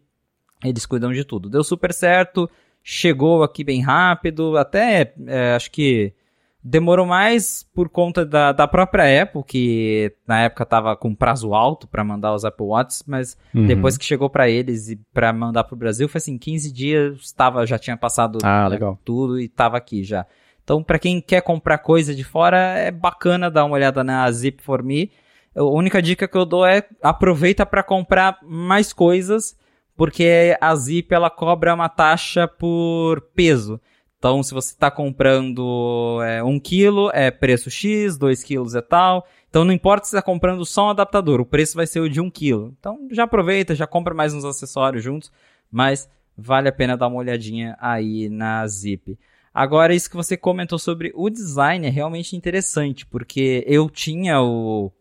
eles 0.64 0.86
cuidam 0.86 1.12
de 1.12 1.24
tudo. 1.24 1.50
Deu 1.50 1.64
super 1.64 1.92
certo, 1.92 2.48
chegou 2.80 3.42
aqui 3.42 3.64
bem 3.64 3.80
rápido, 3.80 4.56
até 4.56 5.14
é, 5.26 5.56
acho 5.56 5.72
que 5.72 6.14
demorou 6.62 7.04
mais 7.04 7.68
por 7.74 7.88
conta 7.88 8.24
da, 8.24 8.52
da 8.52 8.68
própria 8.68 9.24
Apple, 9.24 9.42
que 9.42 10.14
na 10.24 10.42
época 10.42 10.64
tava 10.64 10.94
com 10.94 11.12
prazo 11.12 11.54
alto 11.54 11.88
para 11.88 12.04
mandar 12.04 12.32
os 12.32 12.44
Apple 12.44 12.66
Watches, 12.66 13.02
mas 13.04 13.36
uhum. 13.52 13.66
depois 13.66 13.98
que 13.98 14.04
chegou 14.04 14.30
para 14.30 14.48
eles 14.48 14.90
e 14.90 14.96
para 15.12 15.32
mandar 15.32 15.64
pro 15.64 15.74
Brasil, 15.74 16.08
foi 16.08 16.20
assim, 16.20 16.38
15 16.38 16.72
dias, 16.72 17.32
tava, 17.32 17.66
já 17.66 17.80
tinha 17.80 17.96
passado 17.96 18.38
ah, 18.44 18.68
né, 18.68 18.78
tudo 19.04 19.40
e 19.40 19.48
tava 19.48 19.76
aqui 19.76 20.04
já. 20.04 20.24
Então, 20.64 20.82
para 20.82 20.98
quem 20.98 21.20
quer 21.20 21.42
comprar 21.42 21.78
coisa 21.78 22.14
de 22.14 22.24
fora, 22.24 22.58
é 22.78 22.90
bacana 22.90 23.50
dar 23.50 23.64
uma 23.64 23.74
olhada 23.74 24.04
na 24.04 24.30
Zip 24.30 24.62
for 24.62 24.82
Me. 24.82 25.10
A 25.54 25.62
única 25.62 26.00
dica 26.00 26.28
que 26.28 26.36
eu 26.36 26.44
dou 26.44 26.64
é 26.64 26.86
aproveita 27.02 27.66
para 27.66 27.82
comprar 27.82 28.38
mais 28.42 28.92
coisas 28.92 29.56
porque 29.96 30.56
a 30.60 30.74
Zip 30.74 31.12
ela 31.12 31.30
cobra 31.30 31.74
uma 31.74 31.88
taxa 31.88 32.48
por 32.48 33.20
peso. 33.34 33.80
Então, 34.18 34.42
se 34.42 34.54
você 34.54 34.72
está 34.72 34.90
comprando 34.90 36.20
é, 36.22 36.42
um 36.42 36.58
quilo, 36.58 37.10
é 37.12 37.30
preço 37.30 37.70
X, 37.70 38.16
2 38.16 38.42
quilos 38.42 38.74
é 38.74 38.80
tal. 38.80 39.26
Então, 39.48 39.64
não 39.64 39.72
importa 39.72 40.06
se 40.06 40.14
está 40.14 40.22
comprando 40.22 40.64
só 40.64 40.86
um 40.86 40.90
adaptador, 40.90 41.40
o 41.40 41.46
preço 41.46 41.76
vai 41.76 41.86
ser 41.86 42.00
o 42.00 42.08
de 42.08 42.20
um 42.20 42.30
quilo. 42.30 42.74
Então, 42.78 43.08
já 43.10 43.24
aproveita, 43.24 43.74
já 43.74 43.86
compra 43.86 44.14
mais 44.14 44.32
uns 44.32 44.44
acessórios 44.44 45.02
juntos, 45.02 45.30
mas 45.70 46.08
vale 46.36 46.68
a 46.68 46.72
pena 46.72 46.96
dar 46.96 47.08
uma 47.08 47.18
olhadinha 47.18 47.76
aí 47.80 48.28
na 48.28 48.66
Zip. 48.66 49.18
Agora, 49.54 49.94
isso 49.94 50.08
que 50.08 50.16
você 50.16 50.36
comentou 50.36 50.78
sobre 50.78 51.12
o 51.14 51.28
design 51.28 51.86
é 51.86 51.90
realmente 51.90 52.36
interessante, 52.36 53.06
porque 53.06 53.64
eu 53.66 53.88
tinha 53.90 54.40
o. 54.40 54.92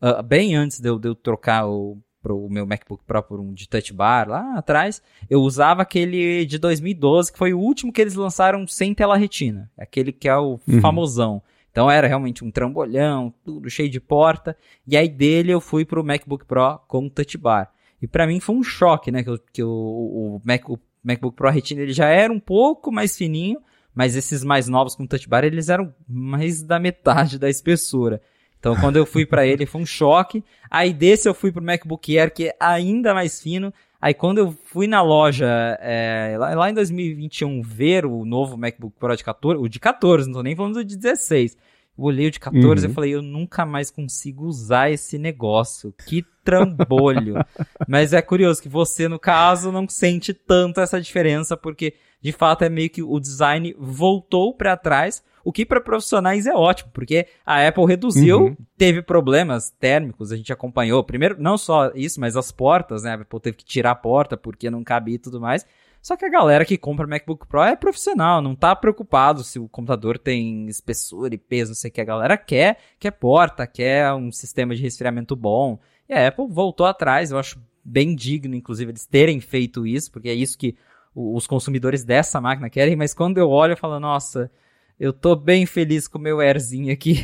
Uh, 0.00 0.22
bem 0.22 0.56
antes 0.56 0.80
de 0.80 0.88
eu, 0.88 0.98
de 0.98 1.08
eu 1.08 1.14
trocar 1.14 1.66
o 1.66 1.96
pro 2.22 2.48
meu 2.48 2.64
MacBook 2.64 3.04
Pro 3.04 3.22
por 3.22 3.40
um 3.40 3.52
de 3.52 3.68
touch 3.68 3.92
bar 3.92 4.28
lá 4.28 4.56
atrás, 4.56 5.02
eu 5.28 5.40
usava 5.40 5.82
aquele 5.82 6.46
de 6.46 6.56
2012, 6.56 7.32
que 7.32 7.38
foi 7.38 7.52
o 7.52 7.58
último 7.58 7.92
que 7.92 8.00
eles 8.00 8.14
lançaram 8.14 8.66
sem 8.66 8.94
tela 8.94 9.16
retina. 9.16 9.70
Aquele 9.76 10.12
que 10.12 10.28
é 10.28 10.36
o 10.36 10.60
uhum. 10.66 10.80
famosão. 10.80 11.42
Então 11.70 11.90
era 11.90 12.06
realmente 12.06 12.44
um 12.44 12.50
trambolhão, 12.50 13.34
tudo 13.44 13.68
cheio 13.68 13.90
de 13.90 13.98
porta. 13.98 14.56
E 14.86 14.96
aí 14.96 15.08
dele 15.08 15.52
eu 15.52 15.60
fui 15.60 15.84
pro 15.84 16.04
MacBook 16.04 16.44
Pro 16.44 16.78
com 16.86 17.08
touch 17.08 17.36
bar. 17.36 17.72
E 18.00 18.06
para 18.06 18.26
mim 18.26 18.40
foi 18.40 18.54
um 18.54 18.62
choque, 18.62 19.10
né? 19.10 19.24
Que, 19.24 19.38
que 19.52 19.62
o, 19.62 19.70
o, 19.70 20.42
Mac, 20.44 20.68
o 20.68 20.78
MacBook 21.02 21.36
Pro 21.36 21.50
Retina 21.50 21.82
ele 21.82 21.92
já 21.92 22.08
era 22.08 22.32
um 22.32 22.40
pouco 22.40 22.92
mais 22.92 23.16
fininho, 23.16 23.60
mas 23.94 24.16
esses 24.16 24.42
mais 24.42 24.68
novos 24.68 24.94
com 24.94 25.06
touch 25.06 25.28
bar 25.28 25.44
eles 25.44 25.68
eram 25.68 25.94
mais 26.08 26.62
da 26.62 26.78
metade 26.78 27.38
da 27.38 27.48
espessura. 27.48 28.20
Então, 28.58 28.76
quando 28.76 28.96
eu 28.96 29.04
fui 29.04 29.26
para 29.26 29.44
ele, 29.44 29.66
foi 29.66 29.80
um 29.80 29.86
choque. 29.86 30.44
Aí 30.70 30.92
desse 30.92 31.28
eu 31.28 31.34
fui 31.34 31.50
pro 31.50 31.62
MacBook 31.62 32.16
Air, 32.16 32.32
que 32.32 32.46
é 32.46 32.56
ainda 32.60 33.12
mais 33.12 33.42
fino. 33.42 33.74
Aí 34.00 34.14
quando 34.14 34.38
eu 34.38 34.52
fui 34.66 34.86
na 34.86 35.02
loja, 35.02 35.48
é, 35.80 36.36
lá, 36.38 36.54
lá, 36.54 36.70
em 36.70 36.74
2021, 36.74 37.60
ver 37.60 38.06
o 38.06 38.24
novo 38.24 38.56
MacBook 38.56 38.96
Pro 38.98 39.16
de 39.16 39.24
14, 39.24 39.58
o 39.60 39.68
de 39.68 39.80
14, 39.80 40.28
não 40.28 40.34
tô 40.34 40.42
nem 40.42 40.54
falando 40.54 40.74
do 40.74 40.84
de 40.84 40.96
16. 40.96 41.56
Eu 41.98 42.04
olhei 42.04 42.28
o 42.28 42.30
de 42.30 42.40
14 42.40 42.86
uhum. 42.86 42.90
e 42.90 42.94
falei, 42.94 43.14
eu 43.14 43.22
nunca 43.22 43.66
mais 43.66 43.90
consigo 43.90 44.44
usar 44.46 44.90
esse 44.90 45.18
negócio. 45.18 45.92
Que 46.06 46.24
trambolho. 46.44 47.34
Mas 47.86 48.12
é 48.12 48.22
curioso 48.22 48.62
que 48.62 48.68
você, 48.68 49.08
no 49.08 49.18
caso, 49.18 49.70
não 49.70 49.88
sente 49.88 50.32
tanto 50.32 50.80
essa 50.80 51.00
diferença, 51.00 51.56
porque 51.56 51.94
de 52.22 52.32
fato 52.32 52.62
é 52.62 52.68
meio 52.68 52.88
que 52.88 53.02
o 53.02 53.18
design 53.18 53.74
voltou 53.78 54.54
para 54.54 54.76
trás 54.76 55.22
o 55.44 55.52
que 55.52 55.66
para 55.66 55.80
profissionais 55.80 56.46
é 56.46 56.54
ótimo, 56.54 56.90
porque 56.92 57.26
a 57.44 57.66
Apple 57.66 57.84
reduziu, 57.86 58.40
uhum. 58.42 58.56
teve 58.76 59.02
problemas 59.02 59.70
térmicos, 59.70 60.30
a 60.30 60.36
gente 60.36 60.52
acompanhou. 60.52 61.02
Primeiro, 61.02 61.36
não 61.38 61.58
só 61.58 61.90
isso, 61.94 62.20
mas 62.20 62.36
as 62.36 62.52
portas, 62.52 63.02
né? 63.02 63.10
A 63.10 63.14
Apple 63.14 63.40
teve 63.40 63.56
que 63.56 63.64
tirar 63.64 63.90
a 63.90 63.96
porta 63.96 64.36
porque 64.36 64.70
não 64.70 64.84
cabia 64.84 65.16
e 65.16 65.18
tudo 65.18 65.40
mais. 65.40 65.66
Só 66.00 66.16
que 66.16 66.24
a 66.24 66.28
galera 66.28 66.64
que 66.64 66.76
compra 66.76 67.06
MacBook 67.06 67.46
Pro 67.46 67.62
é 67.62 67.76
profissional, 67.76 68.42
não 68.42 68.56
tá 68.56 68.74
preocupado 68.74 69.44
se 69.44 69.58
o 69.58 69.68
computador 69.68 70.18
tem 70.18 70.66
espessura 70.66 71.32
e 71.32 71.38
peso, 71.38 71.70
não 71.70 71.76
sei 71.76 71.90
o 71.90 71.92
que. 71.92 72.00
A 72.00 72.04
galera 72.04 72.36
quer, 72.36 72.78
quer 72.98 73.12
porta, 73.12 73.66
quer 73.66 74.12
um 74.12 74.32
sistema 74.32 74.74
de 74.74 74.82
resfriamento 74.82 75.36
bom. 75.36 75.78
E 76.08 76.14
a 76.14 76.26
Apple 76.26 76.48
voltou 76.48 76.86
atrás, 76.86 77.30
eu 77.30 77.38
acho 77.38 77.60
bem 77.84 78.14
digno, 78.14 78.54
inclusive, 78.54 78.90
eles 78.90 79.06
terem 79.06 79.40
feito 79.40 79.86
isso, 79.86 80.10
porque 80.10 80.28
é 80.28 80.34
isso 80.34 80.58
que 80.58 80.76
os 81.14 81.46
consumidores 81.46 82.04
dessa 82.04 82.40
máquina 82.40 82.70
querem, 82.70 82.96
mas 82.96 83.14
quando 83.14 83.38
eu 83.38 83.50
olho, 83.50 83.72
eu 83.72 83.76
falo, 83.76 84.00
nossa, 84.00 84.50
eu 84.98 85.12
tô 85.12 85.34
bem 85.34 85.66
feliz 85.66 86.06
com 86.06 86.18
o 86.18 86.20
meu 86.20 86.38
Airzinho 86.40 86.92
aqui. 86.92 87.20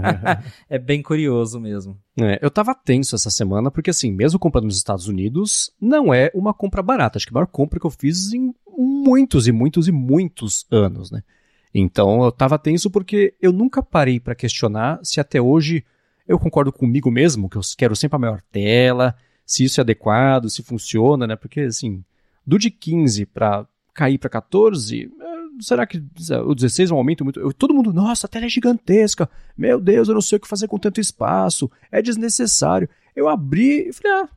é 0.70 0.78
bem 0.78 1.02
curioso 1.02 1.58
mesmo. 1.60 1.98
É, 2.20 2.38
eu 2.40 2.50
tava 2.50 2.74
tenso 2.74 3.16
essa 3.16 3.30
semana, 3.30 3.70
porque 3.70 3.90
assim, 3.90 4.12
mesmo 4.12 4.38
comprando 4.38 4.66
nos 4.66 4.76
Estados 4.76 5.08
Unidos, 5.08 5.72
não 5.80 6.14
é 6.14 6.30
uma 6.34 6.54
compra 6.54 6.82
barata. 6.82 7.18
Acho 7.18 7.26
que 7.26 7.32
a 7.32 7.34
maior 7.34 7.46
compra 7.46 7.80
que 7.80 7.86
eu 7.86 7.90
fiz 7.90 8.32
em 8.32 8.54
muitos 8.68 9.48
e 9.48 9.52
muitos 9.52 9.88
e 9.88 9.92
muitos 9.92 10.64
anos, 10.70 11.10
né? 11.10 11.22
Então 11.74 12.22
eu 12.22 12.32
tava 12.32 12.58
tenso 12.58 12.90
porque 12.90 13.34
eu 13.42 13.52
nunca 13.52 13.82
parei 13.82 14.20
para 14.20 14.34
questionar 14.34 15.00
se 15.02 15.20
até 15.20 15.40
hoje 15.40 15.84
eu 16.26 16.38
concordo 16.38 16.72
comigo 16.72 17.10
mesmo, 17.10 17.48
que 17.48 17.56
eu 17.56 17.62
quero 17.76 17.96
sempre 17.96 18.16
a 18.16 18.18
maior 18.18 18.40
tela, 18.52 19.14
se 19.44 19.64
isso 19.64 19.80
é 19.80 19.82
adequado, 19.82 20.48
se 20.48 20.62
funciona, 20.62 21.26
né? 21.26 21.36
Porque 21.36 21.60
assim, 21.62 22.04
do 22.48 22.58
de 22.58 22.70
15 22.70 23.26
para 23.26 23.66
cair 23.92 24.16
para 24.16 24.30
14, 24.30 25.10
será 25.60 25.86
que 25.86 26.02
o 26.46 26.54
16 26.54 26.90
é 26.90 26.94
um 26.94 26.96
aumento 26.96 27.22
muito. 27.22 27.38
Eu, 27.38 27.52
todo 27.52 27.74
mundo, 27.74 27.92
nossa, 27.92 28.26
a 28.26 28.30
tela 28.30 28.46
é 28.46 28.48
gigantesca. 28.48 29.28
Meu 29.56 29.78
Deus, 29.78 30.08
eu 30.08 30.14
não 30.14 30.22
sei 30.22 30.38
o 30.38 30.40
que 30.40 30.48
fazer 30.48 30.66
com 30.66 30.78
tanto 30.78 30.98
espaço. 30.98 31.70
É 31.92 32.00
desnecessário. 32.00 32.88
Eu 33.14 33.28
abri 33.28 33.90
e 33.90 33.92
falei, 33.92 34.22
ah, 34.22 34.28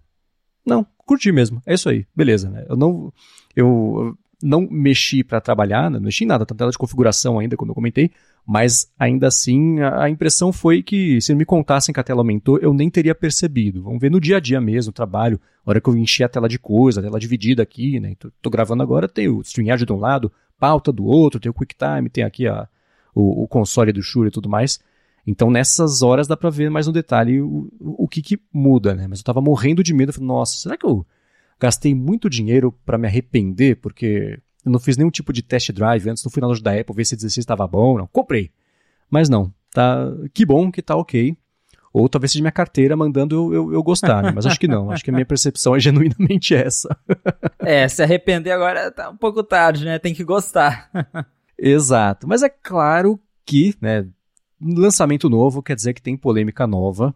não, 0.66 0.86
curti 0.98 1.32
mesmo. 1.32 1.62
É 1.66 1.74
isso 1.74 1.88
aí, 1.88 2.06
beleza, 2.14 2.50
né? 2.50 2.66
Eu 2.68 2.76
não. 2.76 3.14
Eu 3.56 4.18
não 4.44 4.68
mexi 4.70 5.24
para 5.24 5.40
trabalhar, 5.40 5.90
né? 5.90 5.98
não 5.98 6.06
mexi 6.06 6.26
em 6.26 6.28
nada, 6.28 6.46
tá 6.46 6.56
tela 6.56 6.72
de 6.72 6.78
configuração 6.78 7.40
ainda, 7.40 7.56
quando 7.56 7.70
eu 7.70 7.76
comentei, 7.76 8.12
mas 8.46 8.92
ainda 8.98 9.28
assim 9.28 9.80
a, 9.80 10.10
impressão 10.10 10.52
foi 10.52 10.82
que 10.82 11.22
se 11.22 11.34
me 11.34 11.46
contassem 11.46 11.94
que 11.94 12.00
a 12.00 12.04
tela 12.04 12.22
aumentou, 12.22 12.58
eu 12.60 12.74
nem 12.74 12.90
teria 12.90 13.16
percebido. 13.16 13.84
Vamos 13.84 14.00
ver 14.00 14.10
no 14.10 14.20
dia 14.20 14.38
a 14.38 14.40
dia 14.40 14.60
mesmo, 14.60 14.92
trabalho, 14.92 15.40
a 15.66 15.70
hora 15.70 15.82
que 15.82 15.88
eu 15.88 15.96
enchi 15.96 16.24
a 16.24 16.30
tela 16.30 16.50
de 16.50 16.60
coisa, 16.60 17.00
a 17.00 17.04
tela 17.04 17.20
dividida 17.20 17.64
aqui, 17.64 18.00
né? 18.00 18.16
Tô, 18.18 18.32
tô 18.42 18.50
gravando 18.50 18.84
agora, 18.84 19.08
tem 19.08 19.28
o 19.28 19.42
StreamYard 19.42 19.86
de 19.86 19.94
um 19.94 19.98
lado, 19.98 20.32
pauta 20.60 20.92
do 20.92 21.06
outro, 21.06 21.40
tem 21.40 21.50
o 21.50 21.54
QuickTime, 21.54 22.10
tem 22.10 22.24
aqui 22.24 22.48
a, 22.48 22.68
o, 23.14 23.44
o 23.44 23.48
console 23.48 23.92
do 23.92 24.02
Shure 24.02 24.30
e 24.30 24.32
tudo 24.32 24.50
mais. 24.50 24.80
Então 25.26 25.52
nessas 25.52 26.02
horas 26.02 26.28
dá 26.28 26.36
para 26.36 26.50
ver 26.50 26.70
mais 26.70 26.88
no 26.88 26.94
detalhe 26.94 27.42
o, 27.42 27.70
o, 27.80 28.08
que, 28.08 28.22
que 28.22 28.40
muda, 28.52 28.96
né? 28.96 29.08
Mas 29.08 29.20
eu 29.20 29.26
tava 29.26 29.42
morrendo 29.42 29.84
de 29.84 29.94
medo, 29.94 30.12
falei, 30.12 30.28
nossa, 30.28 30.58
será 30.58 30.76
que 30.76 30.86
eu 30.86 31.06
gastei 31.60 31.94
muito 31.94 32.30
dinheiro 32.30 32.72
para 32.86 32.98
me 32.98 33.08
arrepender 33.08 33.76
porque 33.76 34.40
eu 34.66 34.72
não 34.72 34.80
fiz 34.80 34.98
nenhum 34.98 35.10
tipo 35.10 35.34
de 35.34 35.42
test 35.42 35.72
drive 35.72 36.10
antes, 36.10 36.24
não 36.24 36.32
fui 36.32 36.42
na 36.42 36.48
loja 36.48 36.62
da 36.62 36.74
Apple 36.74 36.96
ver 36.96 37.06
se 37.06 37.16
16 37.16 37.38
estava 37.44 37.68
bom, 37.68 37.98
não, 37.98 38.08
comprei. 38.08 38.52
Mas 39.10 39.28
não, 39.28 39.54
tá, 39.74 40.08
que 40.34 40.46
bom 40.46 40.72
que 40.72 40.82
tá 40.82 40.96
ok. 40.96 41.36
Ou 41.94 42.08
talvez 42.08 42.32
seja 42.32 42.42
minha 42.42 42.52
carteira 42.52 42.96
mandando 42.96 43.36
eu, 43.36 43.54
eu, 43.54 43.74
eu 43.74 43.84
gostar, 43.84 44.24
né? 44.24 44.32
Mas 44.34 44.46
acho 44.46 44.58
que 44.58 44.68
não. 44.68 44.90
Acho 44.92 45.04
que 45.04 45.10
a 45.10 45.14
minha 45.14 45.26
percepção 45.26 45.76
é 45.76 45.80
genuinamente 45.80 46.56
essa. 46.56 46.98
é, 47.60 47.86
se 47.88 48.02
arrepender 48.02 48.52
agora 48.52 48.90
tá 48.92 49.10
um 49.10 49.18
pouco 49.18 49.44
tarde, 49.44 49.84
né? 49.84 50.00
Tem 50.00 50.14
que 50.14 50.24
gostar. 50.24 50.90
Exato. 51.58 52.28
Mas 52.30 52.44
é 52.44 52.50
claro 52.50 53.20
que, 53.46 53.76
né? 53.82 54.08
Lançamento 54.62 55.30
novo 55.30 55.62
quer 55.62 55.76
dizer 55.76 55.94
que 55.94 56.02
tem 56.02 56.16
polêmica 56.16 56.66
nova. 56.66 57.14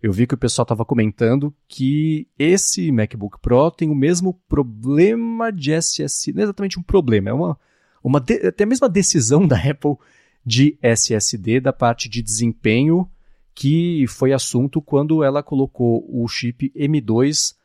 Eu 0.00 0.12
vi 0.12 0.26
que 0.26 0.34
o 0.34 0.38
pessoal 0.38 0.64
estava 0.64 0.84
comentando 0.84 1.52
que 1.66 2.28
esse 2.38 2.92
MacBook 2.92 3.38
Pro 3.40 3.70
tem 3.70 3.90
o 3.90 3.94
mesmo 3.94 4.34
problema 4.48 5.50
de 5.50 5.72
SSD. 5.72 6.32
Não 6.34 6.42
é 6.42 6.44
exatamente 6.44 6.78
um 6.78 6.82
problema, 6.82 7.30
é 7.30 7.32
uma, 7.32 7.58
uma 8.02 8.20
de, 8.20 8.46
até 8.46 8.64
a 8.64 8.66
mesma 8.66 8.88
decisão 8.88 9.46
da 9.46 9.56
Apple 9.56 9.96
de 10.44 10.78
SSD 10.80 11.60
da 11.60 11.72
parte 11.72 12.08
de 12.08 12.22
desempenho 12.22 13.08
que 13.54 14.06
foi 14.06 14.32
assunto 14.32 14.80
quando 14.80 15.24
ela 15.24 15.42
colocou 15.42 16.06
o 16.08 16.28
chip 16.28 16.72
M2 16.76 17.56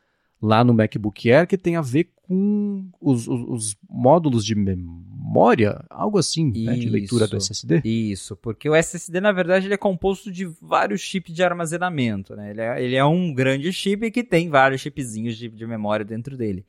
lá 0.44 0.62
no 0.62 0.74
MacBook 0.74 1.32
Air 1.32 1.46
que 1.46 1.56
tem 1.56 1.76
a 1.76 1.80
ver 1.80 2.10
com 2.22 2.88
os, 3.00 3.26
os, 3.26 3.48
os 3.48 3.76
módulos 3.88 4.44
de 4.44 4.54
memória, 4.54 5.84
algo 5.88 6.18
assim, 6.18 6.52
né, 6.64 6.74
de 6.74 6.88
leitura 6.88 7.26
do 7.26 7.36
SSD? 7.36 7.80
Isso, 7.84 8.36
porque 8.36 8.68
o 8.68 8.74
SSD, 8.74 9.20
na 9.20 9.32
verdade, 9.32 9.66
ele 9.66 9.74
é 9.74 9.78
composto 9.78 10.30
de 10.30 10.44
vários 10.44 11.00
chips 11.00 11.34
de 11.34 11.42
armazenamento. 11.42 12.36
Né? 12.36 12.50
Ele, 12.50 12.60
é, 12.60 12.84
ele 12.84 12.96
é 12.96 13.04
um 13.04 13.32
grande 13.32 13.72
chip 13.72 14.10
que 14.10 14.22
tem 14.22 14.48
vários 14.48 14.82
chipzinhos 14.82 15.36
de, 15.36 15.48
de 15.48 15.66
memória 15.66 16.04
dentro 16.04 16.36
dele. 16.36 16.66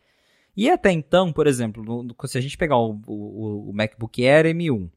E 0.56 0.70
até 0.70 0.92
então, 0.92 1.34
por 1.34 1.48
exemplo, 1.48 1.84
no, 1.84 2.16
se 2.28 2.38
a 2.38 2.42
gente 2.42 2.58
pegar 2.58 2.78
o, 2.78 3.02
o, 3.06 3.70
o 3.70 3.74
MacBook 3.74 4.26
Air 4.26 4.46
M1, 4.46 4.90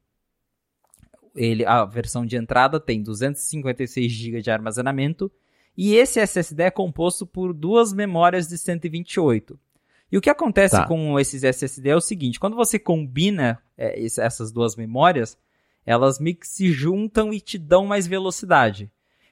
ele, 1.35 1.65
a 1.65 1.83
versão 1.83 2.25
de 2.25 2.37
entrada 2.37 2.79
tem 2.79 3.03
256 3.03 4.09
GB 4.09 4.41
de 4.41 4.49
armazenamento 4.49 5.29
e 5.77 5.95
esse 5.95 6.19
SSD 6.19 6.63
é 6.63 6.71
composto 6.71 7.25
por 7.25 7.53
duas 7.53 7.93
memórias 7.93 8.47
de 8.47 8.57
128. 8.57 9.59
E 10.11 10.17
o 10.17 10.21
que 10.21 10.29
acontece 10.29 10.75
tá. 10.75 10.85
com 10.85 11.19
esses 11.19 11.43
SSD 11.43 11.89
é 11.89 11.95
o 11.95 12.01
seguinte: 12.01 12.39
quando 12.39 12.55
você 12.55 12.79
combina 12.79 13.61
é, 13.77 14.03
essas 14.03 14.51
duas 14.51 14.75
memórias, 14.75 15.37
elas 15.85 16.19
meio 16.19 16.35
que 16.35 16.47
se 16.47 16.71
juntam 16.71 17.33
e 17.33 17.39
te 17.39 17.57
dão 17.57 17.85
mais 17.85 18.07
velocidade. 18.07 18.91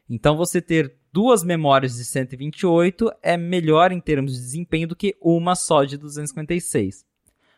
Então 0.10 0.38
você 0.38 0.62
ter 0.62 0.96
duas 1.12 1.44
memórias 1.44 1.96
de 1.96 2.06
128 2.06 3.12
é 3.22 3.36
melhor 3.36 3.92
em 3.92 4.00
termos 4.00 4.34
de 4.34 4.40
desempenho 4.40 4.88
do 4.88 4.96
que 4.96 5.16
uma 5.20 5.56
só 5.56 5.84
de 5.84 5.98
256. 5.98 7.06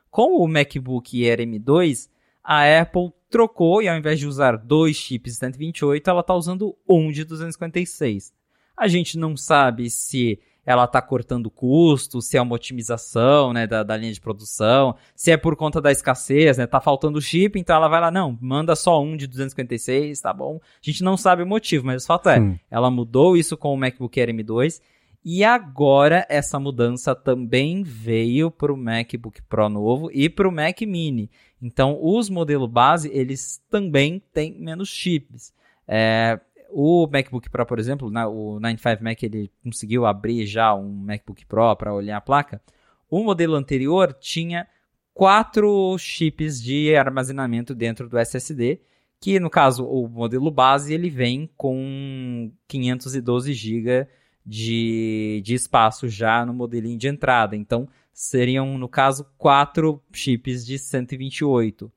Com 0.09 0.41
o 0.41 0.47
MacBook 0.47 1.29
Air 1.29 1.39
M2, 1.39 2.09
a 2.43 2.81
Apple 2.81 3.11
trocou 3.29 3.81
e 3.81 3.87
ao 3.87 3.97
invés 3.97 4.17
de 4.17 4.25
usar 4.25 4.57
dois 4.57 4.95
chips 4.95 5.33
de 5.33 5.39
128, 5.39 6.09
ela 6.09 6.21
está 6.21 6.33
usando 6.33 6.75
um 6.87 7.11
de 7.11 7.23
256. 7.23 8.33
A 8.79 8.87
gente 8.87 9.17
não 9.17 9.35
sabe 9.35 9.89
se 9.89 10.39
ela 10.65 10.85
está 10.85 11.01
cortando 11.01 11.49
custos, 11.49 12.27
se 12.27 12.37
é 12.37 12.41
uma 12.41 12.55
otimização 12.55 13.51
né, 13.51 13.65
da, 13.65 13.81
da, 13.81 13.97
linha 13.97 14.13
de 14.13 14.21
produção, 14.21 14.95
se 15.15 15.31
é 15.31 15.37
por 15.37 15.55
conta 15.55 15.81
da 15.81 15.91
escassez, 15.91 16.57
né? 16.57 16.67
Tá 16.67 16.79
faltando 16.79 17.21
chip, 17.21 17.59
então 17.59 17.75
ela 17.75 17.87
vai 17.87 17.99
lá, 17.99 18.11
não, 18.11 18.37
manda 18.39 18.75
só 18.75 19.01
um 19.01 19.17
de 19.17 19.25
256, 19.25 20.21
tá 20.21 20.31
bom? 20.31 20.59
A 20.63 20.85
gente 20.85 21.03
não 21.03 21.17
sabe 21.17 21.41
o 21.41 21.47
motivo, 21.47 21.87
mas 21.87 22.03
o 22.03 22.07
fato 22.07 22.29
é, 22.29 22.59
ela 22.69 22.91
mudou 22.91 23.35
isso 23.35 23.57
com 23.57 23.73
o 23.73 23.77
MacBook 23.77 24.19
Air 24.19 24.29
M2 24.29 24.79
e 25.23 25.43
agora 25.43 26.25
essa 26.29 26.59
mudança 26.59 27.13
também 27.13 27.83
veio 27.83 28.49
para 28.49 28.71
o 28.71 28.77
MacBook 28.77 29.41
Pro 29.43 29.67
novo 29.67 30.09
e 30.13 30.29
para 30.29 30.47
o 30.47 30.51
Mac 30.51 30.81
Mini. 30.81 31.29
Então, 31.61 31.99
os 32.01 32.29
modelos 32.29 32.69
base, 32.69 33.09
eles 33.11 33.61
também 33.69 34.21
têm 34.33 34.57
menos 34.57 34.87
chips. 34.87 35.53
É, 35.85 36.39
o 36.71 37.07
MacBook 37.07 37.49
Pro, 37.49 37.65
por 37.65 37.79
exemplo, 37.79 38.09
na, 38.09 38.27
o 38.27 38.59
95 38.59 39.03
Mac, 39.03 39.23
ele 39.23 39.51
conseguiu 39.63 40.05
abrir 40.05 40.45
já 40.45 40.73
um 40.73 40.89
MacBook 40.89 41.45
Pro 41.45 41.75
para 41.75 41.93
olhar 41.93 42.17
a 42.17 42.21
placa. 42.21 42.61
O 43.09 43.23
modelo 43.23 43.55
anterior 43.55 44.13
tinha 44.13 44.67
quatro 45.13 45.97
chips 45.97 46.61
de 46.61 46.95
armazenamento 46.95 47.75
dentro 47.75 48.07
do 48.07 48.17
SSD, 48.17 48.81
que 49.19 49.39
no 49.39 49.49
caso 49.49 49.85
o 49.85 50.07
modelo 50.07 50.49
base 50.49 50.93
ele 50.93 51.09
vem 51.09 51.49
com 51.57 52.51
512 52.67 53.53
GB 53.53 54.07
de, 54.45 55.41
de 55.43 55.53
espaço 55.53 56.07
já 56.07 56.45
no 56.45 56.53
modelinho 56.53 56.97
de 56.97 57.07
entrada. 57.07 57.55
Então 57.55 57.87
seriam 58.13 58.77
no 58.77 58.87
caso 58.87 59.25
quatro 59.37 60.01
chips 60.13 60.65
de 60.65 60.79
128. 60.79 61.91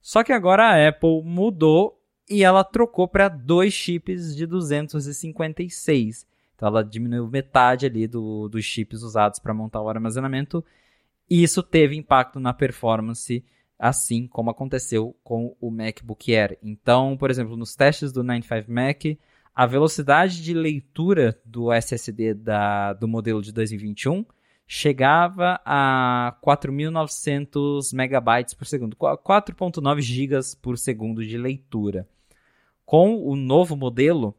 Só 0.00 0.22
que 0.22 0.32
agora 0.32 0.64
a 0.64 0.88
Apple 0.88 1.22
mudou 1.24 1.97
e 2.28 2.42
ela 2.42 2.62
trocou 2.62 3.08
para 3.08 3.28
dois 3.28 3.72
chips 3.72 4.36
de 4.36 4.46
256. 4.46 6.26
Então 6.54 6.68
ela 6.68 6.84
diminuiu 6.84 7.28
metade 7.28 7.86
ali 7.86 8.06
do, 8.06 8.48
dos 8.48 8.64
chips 8.64 9.02
usados 9.02 9.38
para 9.38 9.54
montar 9.54 9.80
o 9.80 9.88
armazenamento. 9.88 10.64
E 11.30 11.42
isso 11.42 11.62
teve 11.62 11.96
impacto 11.96 12.40
na 12.40 12.52
performance, 12.52 13.44
assim 13.78 14.26
como 14.26 14.50
aconteceu 14.50 15.16
com 15.22 15.56
o 15.60 15.70
MacBook 15.70 16.34
Air. 16.34 16.58
Então, 16.62 17.16
por 17.16 17.30
exemplo, 17.30 17.56
nos 17.56 17.76
testes 17.76 18.12
do 18.12 18.22
95 18.22 18.72
Mac, 18.72 19.04
a 19.54 19.66
velocidade 19.66 20.42
de 20.42 20.54
leitura 20.54 21.40
do 21.44 21.72
SSD 21.72 22.34
da, 22.34 22.92
do 22.92 23.08
modelo 23.08 23.42
de 23.42 23.52
2021 23.52 24.24
chegava 24.66 25.60
a 25.64 26.36
4.900 26.44 27.94
megabytes 27.94 28.52
por 28.52 28.66
segundo, 28.66 28.94
4.9 28.94 30.00
gigas 30.02 30.54
por 30.54 30.76
segundo 30.76 31.24
de 31.24 31.38
leitura. 31.38 32.06
Com 32.88 33.22
o 33.22 33.36
novo 33.36 33.76
modelo, 33.76 34.34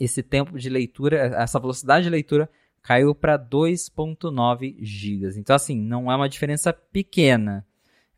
esse 0.00 0.24
tempo 0.24 0.58
de 0.58 0.68
leitura, 0.68 1.16
essa 1.36 1.60
velocidade 1.60 2.02
de 2.02 2.10
leitura 2.10 2.50
caiu 2.82 3.14
para 3.14 3.38
2.9 3.38 4.74
GB. 4.80 5.38
Então, 5.38 5.54
assim, 5.54 5.80
não 5.80 6.10
é 6.10 6.16
uma 6.16 6.28
diferença 6.28 6.72
pequena. 6.72 7.64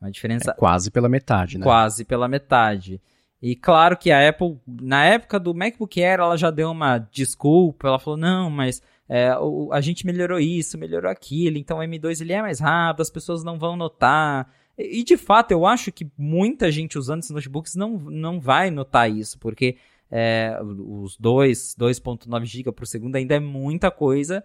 É 0.01 0.07
uma 0.07 0.11
diferença. 0.11 0.53
É 0.53 0.55
quase 0.55 0.91
pela 0.91 1.07
metade, 1.07 1.59
né? 1.59 1.64
Quase 1.64 2.03
pela 2.03 2.26
metade. 2.26 2.99
E 3.43 3.55
claro 3.55 3.99
que 3.99 4.11
a 4.11 4.26
Apple, 4.26 4.59
na 4.66 5.05
época 5.05 5.39
do 5.39 5.55
MacBook 5.55 6.03
Air, 6.03 6.20
ela 6.20 6.39
já 6.39 6.51
deu 6.51 6.70
uma 6.70 6.97
desculpa. 6.97 7.89
Ela 7.89 7.99
falou: 7.99 8.18
não, 8.18 8.49
mas 8.49 8.80
é, 9.07 9.37
a 9.70 9.80
gente 9.82 10.07
melhorou 10.07 10.41
isso, 10.41 10.78
melhorou 10.78 11.11
aquilo. 11.11 11.59
Então 11.59 11.76
o 11.76 11.82
M2 11.82 12.22
ele 12.22 12.32
é 12.32 12.41
mais 12.41 12.59
rápido, 12.59 13.03
as 13.03 13.11
pessoas 13.11 13.45
não 13.45 13.59
vão 13.59 13.76
notar. 13.76 14.51
E 14.79 15.03
de 15.03 15.16
fato, 15.16 15.53
eu 15.53 15.64
acho 15.64 15.91
que 15.91 16.11
muita 16.18 16.70
gente 16.70 16.99
usando 16.99 17.20
esses 17.20 17.31
notebooks 17.31 17.74
não, 17.74 17.99
não 17.99 18.39
vai 18.39 18.70
notar 18.70 19.11
isso, 19.11 19.39
porque 19.39 19.77
é, 20.11 20.59
os 20.62 21.18
2.9 21.18 22.45
GB 22.45 22.72
por 22.72 22.87
segundo 22.87 23.16
ainda 23.16 23.35
é 23.35 23.41
muita 23.41 23.91
coisa. 23.91 24.45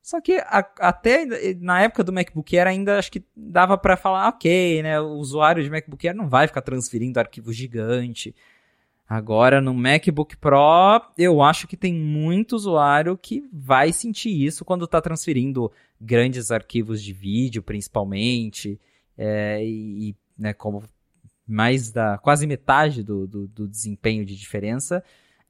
Só 0.00 0.20
que 0.22 0.38
a, 0.38 0.66
até 0.80 1.26
na 1.56 1.82
época 1.82 2.02
do 2.02 2.12
MacBook 2.12 2.56
Air 2.56 2.68
ainda 2.68 2.98
acho 2.98 3.12
que 3.12 3.22
dava 3.36 3.76
para 3.76 3.96
falar, 3.96 4.28
ok, 4.28 4.82
né? 4.82 4.98
O 5.00 5.16
usuário 5.16 5.62
de 5.62 5.68
MacBook 5.68 6.06
Air 6.08 6.16
não 6.16 6.28
vai 6.28 6.46
ficar 6.46 6.62
transferindo 6.62 7.20
arquivo 7.20 7.52
gigante. 7.52 8.34
Agora 9.06 9.60
no 9.60 9.74
MacBook 9.74 10.36
Pro, 10.36 11.02
eu 11.16 11.42
acho 11.42 11.66
que 11.66 11.76
tem 11.76 11.92
muito 11.92 12.54
usuário 12.54 13.18
que 13.18 13.44
vai 13.52 13.92
sentir 13.92 14.30
isso 14.30 14.64
quando 14.64 14.86
está 14.86 15.00
transferindo 15.00 15.70
grandes 16.00 16.50
arquivos 16.50 17.02
de 17.02 17.12
vídeo, 17.12 17.62
principalmente 17.62 18.80
é, 19.18 19.62
e 19.64 20.16
né, 20.38 20.52
como 20.52 20.82
mais 21.46 21.90
da 21.90 22.16
quase 22.18 22.46
metade 22.46 23.02
do, 23.02 23.26
do, 23.26 23.48
do, 23.48 23.66
desempenho 23.66 24.24
de 24.24 24.36
diferença 24.36 25.02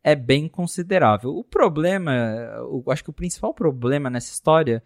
é 0.03 0.15
bem 0.15 0.49
considerável. 0.49 1.37
O 1.37 1.45
problema, 1.45 2.13
eu 2.57 2.85
acho 2.89 3.05
que 3.05 3.11
o 3.11 3.13
principal 3.13 3.53
problema 3.53 4.09
nessa 4.09 4.33
história 4.33 4.83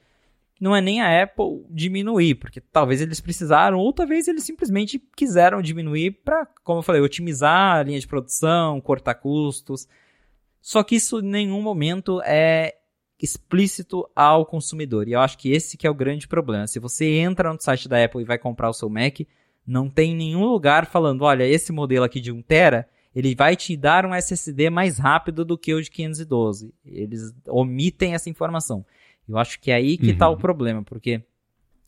não 0.59 0.75
é 0.75 0.81
nem 0.81 1.01
a 1.01 1.23
Apple 1.23 1.65
diminuir, 1.69 2.37
porque 2.37 2.61
talvez 2.61 3.01
eles 3.01 3.21
precisaram, 3.21 3.79
ou 3.79 3.93
talvez 3.93 4.27
eles 4.27 4.45
simplesmente 4.45 4.99
quiseram 5.17 5.61
diminuir 5.61 6.13
para, 6.25 6.47
como 6.65 6.79
eu 6.79 6.83
falei, 6.83 7.03
otimizar 7.03 7.77
a 7.77 7.83
linha 7.83 8.01
de 8.01 8.07
produção, 8.07 8.81
cortar 8.81 9.15
custos. 9.15 9.87
Só 10.61 10.83
que 10.83 10.95
isso 10.95 11.19
em 11.19 11.29
nenhum 11.29 11.61
momento 11.61 12.23
é 12.25 12.77
explícito 13.23 14.09
ao 14.17 14.45
consumidor. 14.45 15.07
E 15.07 15.13
eu 15.13 15.21
acho 15.21 15.39
que 15.39 15.53
esse 15.53 15.77
que 15.77 15.87
é 15.87 15.91
o 15.91 15.95
grande 15.95 16.27
problema. 16.27 16.67
Se 16.67 16.81
você 16.81 17.07
entra 17.19 17.53
no 17.53 17.61
site 17.61 17.89
da 17.89 18.05
Apple 18.05 18.21
e 18.21 18.27
vai 18.27 18.37
comprar 18.37 18.69
o 18.69 18.75
seu 18.75 18.91
Mac, 18.91 19.21
não 19.65 19.89
tem 19.89 20.15
nenhum 20.15 20.45
lugar 20.45 20.87
falando, 20.87 21.23
olha, 21.23 21.45
esse 21.45 21.73
modelo 21.73 22.05
aqui 22.05 22.21
de 22.21 22.33
1 22.33 22.43
tera, 22.43 22.89
ele 23.15 23.35
vai 23.35 23.55
te 23.55 23.77
dar 23.77 24.05
um 24.05 24.13
SSD 24.13 24.71
mais 24.71 24.99
rápido 24.99 25.45
do 25.45 25.57
que 25.57 25.73
o 25.73 25.81
de 25.81 25.89
512. 25.89 26.75
Eles 26.85 27.33
omitem 27.47 28.15
essa 28.15 28.29
informação. 28.29 28.85
Eu 29.29 29.39
acho 29.39 29.61
que 29.61 29.71
é 29.71 29.75
aí 29.75 29.97
que 29.97 30.11
está 30.11 30.29
uhum. 30.29 30.35
o 30.35 30.39
problema, 30.39 30.83
porque, 30.83 31.23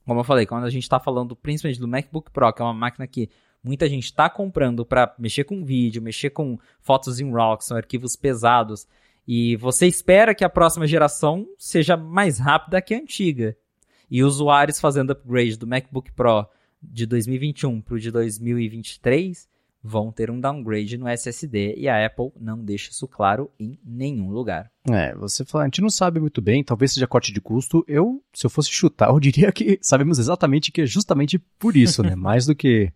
como 0.07 0.20
eu 0.20 0.24
falei, 0.24 0.47
quando 0.47 0.64
a 0.64 0.70
gente 0.70 0.85
está 0.85 1.01
falando 1.01 1.35
principalmente 1.35 1.80
do 1.80 1.89
MacBook 1.89 2.30
Pro, 2.30 2.53
que 2.53 2.62
é 2.62 2.64
uma 2.64 2.72
máquina 2.72 3.09
que 3.09 3.28
muita 3.62 3.89
gente 3.89 4.05
está 4.05 4.30
comprando 4.30 4.87
para 4.87 5.12
mexer 5.18 5.43
com 5.43 5.64
vídeo, 5.64 6.01
mexer 6.01 6.30
com 6.30 6.59
fotos 6.80 7.18
em 7.18 7.32
RAW, 7.32 7.59
que 7.59 7.64
são 7.64 7.76
arquivos 7.76 8.14
pesados, 8.14 8.87
e 9.27 9.57
você 9.57 9.87
espera 9.87 10.35
que 10.35 10.45
a 10.45 10.51
próxima 10.51 10.87
geração 10.87 11.47
seja 11.59 11.97
mais 11.97 12.39
rápida 12.39 12.83
que 12.83 12.95
a 12.95 12.99
antiga. 12.99 13.57
E 14.11 14.22
usuários 14.22 14.79
fazendo 14.79 15.11
upgrade 15.11 15.57
do 15.57 15.66
MacBook 15.66 16.12
Pro 16.12 16.47
de 16.83 17.07
2021 17.07 17.81
para 17.81 17.95
o 17.95 17.99
de 17.99 18.11
2023 18.11 19.49
vão 19.83 20.11
ter 20.11 20.31
um 20.31 20.41
downgrade 20.41 20.97
no 20.97 21.07
SSD 21.07 21.75
e 21.77 21.89
a 21.89 22.07
Apple 22.07 22.33
não 22.41 22.64
deixa 22.64 22.91
isso 22.91 23.07
claro 23.07 23.51
em 23.61 23.79
nenhum 23.85 24.31
lugar. 24.31 24.70
É, 24.91 25.14
você 25.14 25.45
fala, 25.45 25.64
a 25.64 25.66
gente 25.66 25.83
não 25.83 25.91
sabe 25.91 26.18
muito 26.18 26.41
bem, 26.41 26.64
talvez 26.64 26.93
seja 26.93 27.07
corte 27.07 27.33
de 27.33 27.41
custo. 27.41 27.85
Eu, 27.87 28.22
se 28.33 28.47
eu 28.47 28.51
fosse 28.51 28.70
chutar, 28.70 29.09
eu 29.12 29.20
diria 29.20 29.53
que 29.53 29.79
sabemos 29.83 30.18
exatamente 30.18 30.72
que 30.72 30.81
é 30.81 30.87
justamente 30.87 31.39
por 31.59 31.77
isso, 31.77 32.03
né? 32.03 32.14
Mais 32.16 32.47
do 32.47 32.55
que 32.55 32.91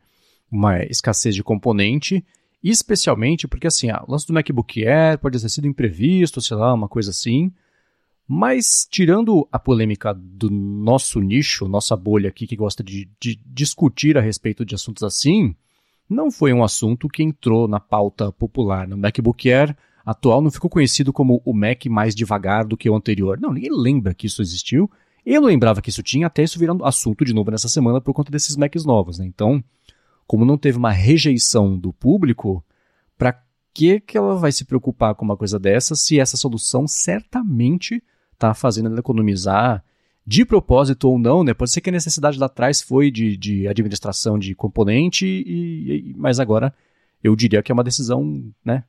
uma 0.51 0.83
escassez 0.85 1.35
de 1.35 1.45
componente, 1.45 2.25
especialmente 2.63 3.47
porque, 3.47 3.67
assim, 3.67 3.91
ah, 3.91 4.03
o 4.07 4.11
lance 4.11 4.27
do 4.27 4.33
MacBook 4.33 4.87
Air 4.87 5.19
pode 5.19 5.41
ter 5.41 5.49
sido 5.49 5.67
imprevisto, 5.67 6.41
sei 6.41 6.57
lá, 6.57 6.73
uma 6.75 6.89
coisa 6.89 7.11
assim. 7.11 7.53
Mas, 8.27 8.87
tirando 8.91 9.49
a 9.51 9.59
polêmica 9.59 10.13
do 10.13 10.51
nosso 10.51 11.21
nicho, 11.21 11.67
nossa 11.67 11.97
bolha 11.97 12.29
aqui 12.29 12.47
que 12.47 12.57
gosta 12.57 12.83
de, 12.83 13.09
de 13.19 13.41
discutir 13.47 14.19
a 14.19 14.21
respeito 14.21 14.65
de 14.65 14.75
assuntos 14.75 15.03
assim, 15.03 15.55
não 16.09 16.31
foi 16.31 16.53
um 16.53 16.63
assunto 16.63 17.09
que 17.09 17.23
entrou 17.23 17.67
na 17.69 17.81
pauta 17.81 18.31
popular. 18.33 18.87
No 18.87 18.99
MacBook 18.99 19.51
Air 19.51 19.77
atual 20.05 20.41
não 20.41 20.51
ficou 20.51 20.69
conhecido 20.69 21.13
como 21.13 21.41
o 21.45 21.55
Mac 21.55 21.87
mais 21.87 22.15
devagar 22.15 22.67
do 22.67 22.77
que 22.77 22.89
o 22.89 22.95
anterior. 22.97 23.39
Não, 23.41 23.53
ninguém 23.53 23.71
lembra 23.73 24.15
que 24.15 24.27
isso 24.27 24.43
existiu. 24.43 24.91
Eu 25.25 25.43
lembrava 25.43 25.83
que 25.83 25.91
isso 25.91 26.03
tinha, 26.03 26.27
até 26.27 26.43
isso 26.43 26.59
virando 26.59 26.85
assunto 26.85 27.25
de 27.25 27.35
novo 27.35 27.51
nessa 27.51 27.69
semana 27.69 28.01
por 28.01 28.15
conta 28.15 28.33
desses 28.33 28.57
Macs 28.57 28.85
novos, 28.85 29.19
né? 29.19 29.27
Então, 29.27 29.63
como 30.29 30.45
não 30.45 30.59
teve 30.59 30.77
uma 30.77 30.93
rejeição 30.93 31.77
do 31.77 31.91
público, 31.91 32.63
para 33.17 33.43
que, 33.73 33.99
que 33.99 34.19
ela 34.19 34.37
vai 34.37 34.53
se 34.53 34.67
preocupar 34.67 35.15
com 35.15 35.25
uma 35.25 35.39
coisa 35.39 35.59
dessa 35.59 35.97
se 35.97 36.21
essa 36.21 36.37
solução 36.37 36.87
certamente 36.87 38.05
está 38.35 38.53
fazendo 38.53 38.91
ela 38.91 38.99
economizar 38.99 39.83
de 40.27 40.45
propósito 40.45 41.09
ou 41.09 41.19
não, 41.19 41.43
né? 41.43 41.55
Pode 41.55 41.71
ser 41.71 41.81
que 41.81 41.89
a 41.89 41.93
necessidade 41.93 42.39
lá 42.39 42.45
atrás 42.45 42.83
foi 42.83 43.11
de, 43.11 43.39
de 43.39 43.67
administração 43.67 44.39
de 44.39 44.55
componente, 44.55 45.27
e, 45.27 46.11
e, 46.11 46.15
mas 46.15 46.39
agora 46.39 46.75
eu 47.25 47.35
diria 47.35 47.63
que 47.63 47.73
é 47.73 47.75
uma 47.75 47.83
decisão, 47.83 48.53
né, 48.63 48.85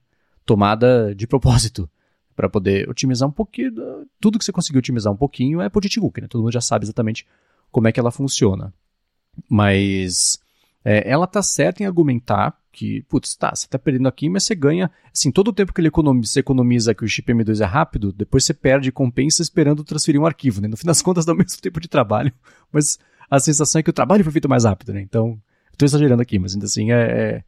tomada 0.46 1.16
de 1.16 1.26
propósito 1.26 1.90
para 2.36 2.50
poder 2.50 2.90
otimizar 2.90 3.30
um 3.30 3.32
pouquinho. 3.32 3.72
Tudo 4.20 4.38
que 4.38 4.44
você 4.44 4.52
conseguir 4.52 4.80
otimizar 4.80 5.14
um 5.14 5.18
pouquinho 5.18 5.62
é 5.62 5.70
de 5.70 5.88
né? 6.20 6.28
Todo 6.28 6.42
mundo 6.42 6.52
já 6.52 6.60
sabe 6.60 6.84
exatamente 6.84 7.26
como 7.72 7.88
é 7.88 7.94
que 7.94 8.00
ela 8.00 8.12
funciona. 8.12 8.74
Mas 9.50 10.38
é, 10.84 11.09
ela 11.09 11.27
tá 11.27 11.41
certa 11.41 11.84
em 11.84 11.86
argumentar 11.86 12.57
que, 12.71 13.01
putz, 13.03 13.36
tá, 13.36 13.53
você 13.53 13.67
tá 13.67 13.77
perdendo 13.77 14.07
aqui, 14.07 14.30
mas 14.30 14.43
você 14.43 14.55
ganha, 14.55 14.89
assim, 15.13 15.32
todo 15.32 15.49
o 15.49 15.53
tempo 15.53 15.73
que 15.73 15.82
ele 15.82 15.88
economiza, 15.89 16.32
você 16.32 16.39
economiza 16.39 16.93
que 16.93 17.03
o 17.03 17.07
chip 17.07 17.32
M2 17.34 17.61
é 17.61 17.65
rápido, 17.65 18.13
depois 18.13 18.45
você 18.45 18.53
perde 18.53 18.91
compensa 18.91 19.41
esperando 19.41 19.84
transferir 19.84 20.21
um 20.21 20.25
arquivo, 20.25 20.61
né? 20.61 20.67
No 20.67 20.77
fim 20.77 20.88
das 20.88 21.01
contas 21.03 21.25
dá 21.25 21.34
o 21.34 21.36
mesmo 21.36 21.61
tempo 21.61 21.80
de 21.80 21.88
trabalho, 21.88 22.32
mas 22.71 22.97
a 23.30 23.39
sensação 23.39 23.80
é 23.80 23.84
que 23.84 23.89
o 23.89 23.93
trabalho 23.93 24.23
foi 24.23 24.32
feito 24.32 24.47
mais 24.49 24.63
rápido, 24.63 24.93
né? 24.93 25.01
Então, 25.01 25.39
estou 25.71 25.86
exagerando 25.86 26.21
aqui, 26.21 26.39
mas 26.39 26.53
ainda 26.53 26.65
assim 26.65 26.91
é, 26.91 27.43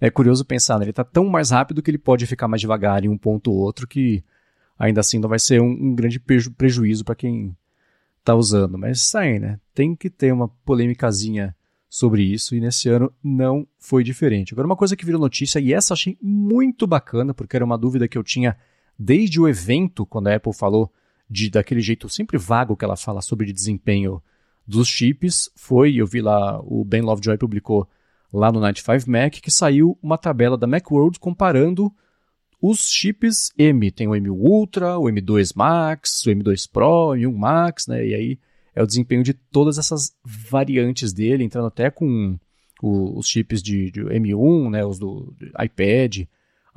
é, 0.00 0.06
é, 0.06 0.10
curioso 0.10 0.44
pensar, 0.44 0.78
né? 0.78 0.84
Ele 0.84 0.92
tá 0.92 1.04
tão 1.04 1.26
mais 1.26 1.50
rápido 1.50 1.82
que 1.82 1.90
ele 1.90 1.98
pode 1.98 2.26
ficar 2.26 2.48
mais 2.48 2.60
devagar 2.60 3.04
em 3.04 3.08
um 3.08 3.18
ponto 3.18 3.50
ou 3.52 3.58
outro 3.58 3.86
que 3.86 4.24
ainda 4.78 5.00
assim 5.00 5.18
não 5.18 5.28
vai 5.28 5.38
ser 5.38 5.60
um, 5.60 5.70
um 5.70 5.94
grande 5.94 6.18
preju 6.18 6.50
prejuízo 6.52 7.04
para 7.04 7.14
quem 7.14 7.56
tá 8.24 8.34
usando. 8.34 8.76
Mas 8.78 9.00
sai, 9.00 9.38
né? 9.38 9.60
Tem 9.74 9.94
que 9.94 10.10
ter 10.10 10.32
uma 10.32 10.48
polêmicazinha 10.48 11.54
sobre 11.92 12.22
isso 12.22 12.56
e 12.56 12.60
nesse 12.60 12.88
ano 12.88 13.12
não 13.22 13.68
foi 13.78 14.02
diferente. 14.02 14.54
Agora, 14.54 14.64
uma 14.64 14.74
coisa 14.74 14.96
que 14.96 15.04
virou 15.04 15.20
notícia, 15.20 15.60
e 15.60 15.74
essa 15.74 15.92
achei 15.92 16.16
muito 16.22 16.86
bacana, 16.86 17.34
porque 17.34 17.54
era 17.54 17.62
uma 17.62 17.76
dúvida 17.76 18.08
que 18.08 18.16
eu 18.16 18.24
tinha 18.24 18.56
desde 18.98 19.38
o 19.38 19.46
evento, 19.46 20.06
quando 20.06 20.28
a 20.28 20.34
Apple 20.34 20.54
falou 20.54 20.90
de 21.28 21.50
daquele 21.50 21.82
jeito 21.82 22.08
sempre 22.08 22.38
vago 22.38 22.78
que 22.78 22.84
ela 22.86 22.96
fala 22.96 23.20
sobre 23.20 23.44
de 23.44 23.52
desempenho 23.52 24.22
dos 24.66 24.88
chips, 24.88 25.50
foi, 25.54 25.96
eu 25.96 26.06
vi 26.06 26.22
lá, 26.22 26.58
o 26.62 26.82
Ben 26.82 27.02
Lovejoy 27.02 27.36
publicou 27.36 27.86
lá 28.32 28.50
no 28.50 28.58
95 28.58 29.10
Mac, 29.10 29.34
que 29.34 29.50
saiu 29.50 29.98
uma 30.02 30.16
tabela 30.16 30.56
da 30.56 30.66
Macworld 30.66 31.20
comparando 31.20 31.92
os 32.58 32.90
chips 32.90 33.52
M. 33.58 33.90
Tem 33.90 34.08
o 34.08 34.16
M 34.16 34.30
Ultra, 34.30 34.96
o 34.96 35.10
M2 35.10 35.52
Max, 35.54 36.24
o 36.24 36.30
M2 36.30 36.70
Pro, 36.72 37.10
o 37.10 37.14
M1 37.14 37.36
Max, 37.36 37.86
né? 37.86 38.06
E 38.06 38.14
aí 38.14 38.38
é 38.74 38.82
o 38.82 38.86
desempenho 38.86 39.22
de 39.22 39.34
todas 39.34 39.78
essas 39.78 40.14
variantes 40.24 41.12
dele, 41.12 41.44
entrando 41.44 41.66
até 41.66 41.90
com 41.90 42.38
o, 42.82 43.18
os 43.18 43.28
chips 43.28 43.62
de, 43.62 43.90
de, 43.90 44.02
M1, 44.02 44.70
né, 44.70 44.84
os 44.84 44.98
do 44.98 45.34
iPad, 45.62 46.24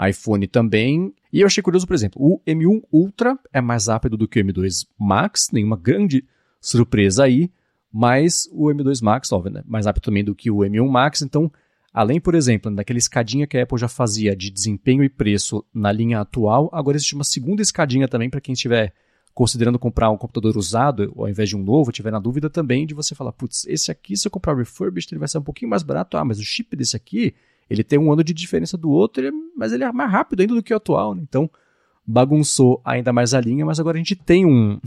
iPhone 0.08 0.46
também. 0.48 1.14
E 1.32 1.42
eu 1.42 1.48
achei 1.48 1.64
curioso, 1.64 1.88
por 1.88 1.94
exemplo, 1.94 2.22
o 2.22 2.40
M1 2.46 2.84
Ultra 2.92 3.38
é 3.52 3.62
mais 3.62 3.88
rápido 3.88 4.18
do 4.18 4.28
que 4.28 4.40
o 4.40 4.44
M2 4.44 4.88
Max, 5.00 5.50
nenhuma 5.52 5.78
grande 5.78 6.24
surpresa 6.60 7.24
aí, 7.24 7.50
mas 7.92 8.50
o 8.52 8.66
M2 8.66 9.02
Max, 9.02 9.32
óbvio, 9.32 9.54
né, 9.54 9.64
mais 9.66 9.86
rápido 9.86 10.04
também 10.04 10.24
do 10.24 10.36
que 10.36 10.52
o 10.52 10.58
M1 10.58 10.90
Max, 10.90 11.22
então, 11.22 11.50
além, 11.94 12.20
por 12.20 12.36
exemplo, 12.36 12.74
daquela 12.76 13.00
escadinha 13.00 13.48
que 13.48 13.58
a 13.58 13.64
Apple 13.64 13.78
já 13.78 13.88
fazia 13.88 14.36
de 14.36 14.52
desempenho 14.52 15.04
e 15.04 15.10
preço 15.10 15.64
na 15.74 15.94
linha 15.94 16.20
atual, 16.20 16.70
agora 16.74 16.98
existe 16.98 17.16
uma 17.16 17.24
segunda 17.24 17.62
escadinha 17.62 18.08
também 18.08 18.30
para 18.30 18.42
quem 18.42 18.54
estiver 18.54 18.94
considerando 19.36 19.78
comprar 19.78 20.10
um 20.10 20.18
computador 20.18 20.56
usado 20.56 21.14
ao 21.18 21.28
invés 21.28 21.50
de 21.50 21.58
um 21.58 21.62
novo, 21.62 21.92
tiver 21.92 22.10
na 22.10 22.20
dúvida 22.20 22.50
também 22.50 22.88
de 22.88 22.94
você 22.94 23.14
falar, 23.14 23.34
putz, 23.34 23.68
esse 23.68 23.92
aqui, 23.92 24.16
se 24.16 24.26
eu 24.26 24.32
comprar 24.32 24.56
refurbished, 24.56 25.12
ele 25.12 25.20
vai 25.20 25.28
ser 25.28 25.38
um 25.38 25.44
pouquinho 25.44 25.70
mais 25.70 25.84
barato. 25.84 26.16
Ah, 26.16 26.24
mas 26.24 26.40
o 26.40 26.44
chip 26.44 26.74
desse 26.74 26.96
aqui, 26.96 27.36
ele 27.70 27.84
tem 27.84 28.00
um 28.00 28.12
ano 28.14 28.24
de 28.24 28.34
diferença 28.34 28.78
do 28.78 28.90
outro, 28.90 29.28
é, 29.28 29.32
mas 29.56 29.74
ele 29.74 29.84
é 29.84 29.92
mais 29.92 30.10
rápido 30.10 30.40
ainda 30.40 30.56
do 30.56 30.64
que 30.64 30.74
o 30.74 30.78
atual, 30.78 31.14
né? 31.14 31.22
Então, 31.22 31.50
bagunçou 32.08 32.82
ainda 32.86 33.12
mais 33.12 33.34
a 33.34 33.42
linha, 33.42 33.66
mas 33.66 33.78
agora 33.78 33.98
a 33.98 34.00
gente 34.00 34.16
tem 34.16 34.46
um, 34.46 34.80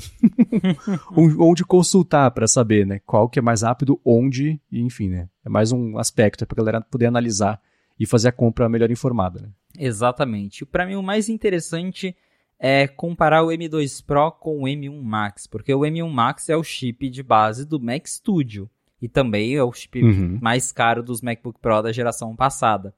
um 1.14 1.42
onde 1.42 1.62
consultar 1.62 2.30
para 2.30 2.48
saber, 2.48 2.86
né? 2.86 3.02
Qual 3.04 3.28
que 3.28 3.38
é 3.38 3.42
mais 3.42 3.60
rápido, 3.60 4.00
onde, 4.02 4.58
e 4.72 4.80
enfim, 4.80 5.10
né? 5.10 5.28
É 5.44 5.50
mais 5.50 5.72
um 5.72 5.98
aspecto 5.98 6.46
para 6.46 6.54
a 6.54 6.64
galera 6.64 6.80
poder 6.80 7.04
analisar 7.04 7.60
e 8.00 8.06
fazer 8.06 8.28
a 8.28 8.32
compra 8.32 8.66
melhor 8.66 8.90
informada, 8.90 9.42
né? 9.42 9.48
Exatamente. 9.78 10.64
Para 10.64 10.86
mim, 10.86 10.94
o 10.94 11.02
mais 11.02 11.28
interessante 11.28 12.16
é 12.58 12.88
comparar 12.88 13.44
o 13.44 13.48
M2 13.48 14.04
Pro 14.04 14.32
com 14.32 14.62
o 14.62 14.64
M1 14.64 15.00
Max, 15.00 15.46
porque 15.46 15.72
o 15.72 15.80
M1 15.80 16.10
Max 16.10 16.48
é 16.48 16.56
o 16.56 16.64
chip 16.64 17.08
de 17.08 17.22
base 17.22 17.64
do 17.64 17.78
Mac 17.78 18.06
Studio 18.06 18.68
e 19.00 19.08
também 19.08 19.54
é 19.54 19.62
o 19.62 19.72
chip 19.72 20.02
uhum. 20.02 20.38
mais 20.42 20.72
caro 20.72 21.02
dos 21.02 21.22
MacBook 21.22 21.60
Pro 21.60 21.82
da 21.82 21.92
geração 21.92 22.34
passada. 22.34 22.92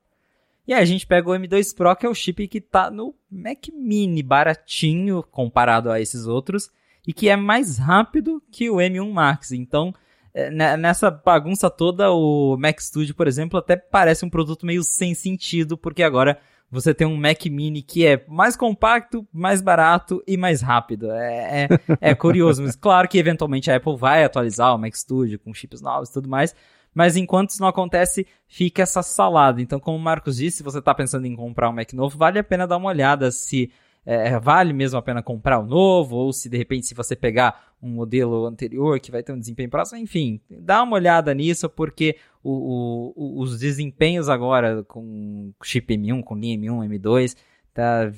E 0.67 0.73
aí 0.73 0.81
a 0.83 0.85
gente 0.85 1.07
pega 1.07 1.29
o 1.29 1.33
M2 1.33 1.75
Pro, 1.75 1.95
que 1.97 2.07
é 2.07 2.09
o 2.09 2.15
chip 2.15 2.47
que 2.49 2.59
está 2.59 2.91
no 2.91 3.15
Mac 3.31 3.69
Mini, 3.73 4.23
baratinho 4.23 5.23
comparado 5.23 5.91
a 5.91 6.01
esses 6.01 6.27
outros, 6.27 6.71
e 7.07 7.13
que 7.13 7.29
é 7.29 7.37
mais 7.37 7.77
rápido 7.77 8.43
que 8.51 8.71
o 8.71 8.77
M1 8.77 9.11
Max. 9.11 9.53
Então, 9.53 9.93
é, 10.33 10.77
nessa 10.77 11.11
bagunça 11.11 11.69
toda, 11.69 12.11
o 12.13 12.57
Mac 12.57 12.79
Studio, 12.81 13.15
por 13.15 13.27
exemplo, 13.27 13.59
até 13.59 13.77
parece 13.77 14.25
um 14.25 14.31
produto 14.31 14.65
meio 14.65 14.83
sem 14.83 15.15
sentido, 15.15 15.77
porque 15.77 16.03
agora 16.03 16.39
você 16.71 16.95
tem 16.95 17.07
um 17.07 17.17
Mac 17.17 17.45
Mini 17.47 17.83
que 17.83 18.07
é 18.07 18.25
mais 18.29 18.57
compacto, 18.57 19.27
mais 19.33 19.61
barato 19.61 20.23
e 20.27 20.37
mais 20.37 20.63
rápido. 20.63 21.11
É, 21.11 21.65
é, 21.65 21.69
é 22.01 22.15
curioso, 22.15 22.63
mas 22.63 22.77
claro 22.77 23.09
que 23.09 23.19
eventualmente 23.19 23.71
a 23.71 23.77
Apple 23.77 23.97
vai 23.97 24.23
atualizar 24.23 24.75
o 24.75 24.79
Mac 24.79 24.95
Studio 24.95 25.39
com 25.39 25.53
chips 25.53 25.81
novos 25.81 26.11
e 26.11 26.13
tudo 26.13 26.29
mais, 26.29 26.55
mas 26.95 27.17
enquanto 27.17 27.51
isso 27.51 27.61
não 27.61 27.69
acontece, 27.69 28.27
fica 28.47 28.83
essa 28.83 29.03
salada. 29.03 29.61
Então, 29.61 29.81
como 29.81 29.97
o 29.97 30.01
Marcos 30.01 30.37
disse, 30.37 30.59
se 30.59 30.63
você 30.63 30.79
está 30.79 30.95
pensando 30.95 31.27
em 31.27 31.35
comprar 31.35 31.69
um 31.69 31.73
Mac 31.73 31.93
novo, 31.93 32.17
vale 32.17 32.39
a 32.39 32.45
pena 32.45 32.67
dar 32.67 32.77
uma 32.77 32.89
olhada 32.89 33.31
se 33.31 33.71
é, 34.11 34.31
é, 34.31 34.41
vale 34.41 34.73
mesmo 34.73 34.99
a 34.99 35.03
pena 35.03 35.23
comprar 35.23 35.61
o 35.61 35.65
novo, 35.65 36.17
ou 36.17 36.33
se 36.33 36.49
de 36.49 36.59
repente 36.59 36.85
se 36.85 36.95
você 36.95 37.15
pegar 37.15 37.71
um 37.81 37.89
modelo 37.91 38.45
anterior 38.45 38.99
que 38.99 39.13
vai 39.13 39.23
ter 39.23 39.33
um 39.33 39.39
desempenho 39.39 39.71
próximo, 39.71 40.01
enfim, 40.01 40.41
dá 40.51 40.83
uma 40.83 40.97
olhada 40.97 41.33
nisso, 41.33 41.71
porque 41.71 42.17
o, 42.43 43.15
o, 43.15 43.41
os 43.41 43.61
desempenhos 43.61 44.29
agora 44.29 44.83
com 44.83 45.53
chip 45.63 45.97
M1, 45.97 46.25
com 46.25 46.35
linha 46.35 46.59
M1, 46.59 46.89
M2, 46.89 47.37
tá, 47.73 48.11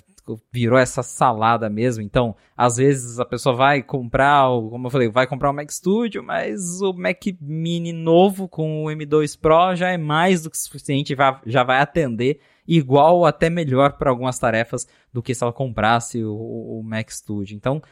virou 0.50 0.78
essa 0.78 1.02
salada 1.02 1.68
mesmo. 1.68 2.02
Então, 2.02 2.34
às 2.56 2.78
vezes 2.78 3.20
a 3.20 3.24
pessoa 3.26 3.54
vai 3.54 3.82
comprar, 3.82 4.46
como 4.70 4.86
eu 4.86 4.90
falei, 4.90 5.10
vai 5.10 5.26
comprar 5.26 5.50
o 5.50 5.54
Mac 5.54 5.70
Studio, 5.70 6.22
mas 6.22 6.80
o 6.80 6.94
Mac 6.94 7.22
Mini 7.38 7.92
novo 7.92 8.48
com 8.48 8.86
o 8.86 8.88
M2 8.88 9.38
Pro 9.38 9.76
já 9.76 9.90
é 9.90 9.98
mais 9.98 10.42
do 10.42 10.50
que 10.50 10.56
suficiente, 10.56 11.14
já 11.44 11.62
vai 11.62 11.80
atender 11.80 12.40
igual 12.66 13.18
ou 13.18 13.26
até 13.26 13.50
melhor 13.50 13.92
para 13.92 14.10
algumas 14.10 14.38
tarefas 14.38 14.86
do 15.12 15.22
que 15.22 15.34
se 15.34 15.42
ela 15.42 15.52
comprasse 15.52 16.22
o, 16.24 16.34
o 16.34 16.82
Mac 16.84 17.10
Studio. 17.10 17.56
Então, 17.56 17.82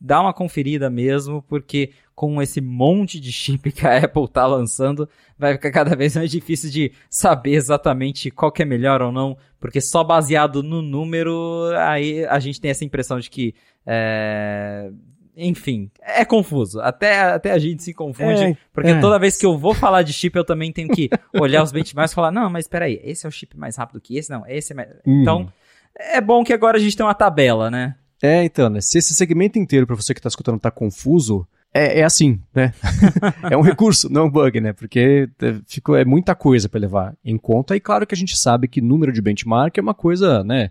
dá 0.00 0.20
uma 0.20 0.34
conferida 0.34 0.90
mesmo, 0.90 1.42
porque 1.42 1.92
com 2.14 2.40
esse 2.40 2.60
monte 2.60 3.18
de 3.18 3.32
chip 3.32 3.72
que 3.72 3.86
a 3.86 3.98
Apple 4.04 4.24
está 4.24 4.46
lançando, 4.46 5.08
vai 5.38 5.54
ficar 5.54 5.70
cada 5.70 5.96
vez 5.96 6.14
mais 6.14 6.30
difícil 6.30 6.70
de 6.70 6.92
saber 7.08 7.54
exatamente 7.54 8.30
qual 8.30 8.52
que 8.52 8.62
é 8.62 8.66
melhor 8.66 9.02
ou 9.02 9.10
não, 9.10 9.36
porque 9.58 9.80
só 9.80 10.04
baseado 10.04 10.62
no 10.62 10.82
número, 10.82 11.70
aí 11.78 12.24
a 12.26 12.38
gente 12.38 12.60
tem 12.60 12.70
essa 12.70 12.84
impressão 12.84 13.18
de 13.18 13.30
que 13.30 13.54
é, 13.86 14.90
enfim, 15.36 15.90
é 16.00 16.24
confuso. 16.24 16.80
Até, 16.80 17.20
até 17.20 17.52
a 17.52 17.58
gente 17.58 17.82
se 17.82 17.92
confunde, 17.92 18.42
é, 18.42 18.56
porque 18.72 18.90
é. 18.90 19.00
toda 19.00 19.18
vez 19.18 19.36
que 19.36 19.44
eu 19.46 19.58
vou 19.58 19.74
falar 19.74 20.02
de 20.02 20.12
chip, 20.12 20.36
eu 20.36 20.44
também 20.44 20.72
tenho 20.72 20.88
que 20.88 21.10
olhar 21.34 21.62
os 21.62 21.72
benchmarks 21.72 22.12
e 22.12 22.14
falar, 22.14 22.30
não, 22.30 22.48
mas 22.48 22.68
peraí, 22.68 23.00
esse 23.02 23.26
é 23.26 23.28
o 23.28 23.32
chip 23.32 23.56
mais 23.56 23.76
rápido 23.76 24.00
que 24.00 24.16
esse? 24.16 24.30
Não, 24.30 24.46
esse 24.46 24.72
é 24.72 24.76
mais... 24.76 24.88
Hum. 25.06 25.22
Então, 25.22 25.52
é 25.96 26.20
bom 26.20 26.44
que 26.44 26.52
agora 26.52 26.76
a 26.76 26.80
gente 26.80 26.96
tem 26.96 27.04
uma 27.04 27.14
tabela, 27.14 27.70
né? 27.70 27.96
É, 28.22 28.44
então, 28.44 28.70
né? 28.70 28.80
Se 28.80 28.98
esse 28.98 29.14
segmento 29.14 29.58
inteiro, 29.58 29.86
para 29.86 29.96
você 29.96 30.14
que 30.14 30.20
tá 30.20 30.28
escutando, 30.28 30.58
tá 30.58 30.70
confuso, 30.70 31.46
é, 31.72 32.00
é 32.00 32.04
assim, 32.04 32.40
né? 32.54 32.72
é 33.50 33.56
um 33.56 33.60
recurso, 33.60 34.10
não 34.10 34.26
um 34.26 34.30
bug, 34.30 34.60
né? 34.60 34.72
Porque 34.72 35.28
é, 35.42 35.54
fica, 35.66 36.00
é 36.00 36.04
muita 36.04 36.34
coisa 36.34 36.68
para 36.68 36.80
levar 36.80 37.14
em 37.24 37.36
conta. 37.36 37.76
E 37.76 37.80
claro 37.80 38.06
que 38.06 38.14
a 38.14 38.16
gente 38.16 38.36
sabe 38.36 38.68
que 38.68 38.80
número 38.80 39.12
de 39.12 39.20
benchmark 39.20 39.76
é 39.76 39.82
uma 39.82 39.94
coisa, 39.94 40.44
né? 40.44 40.70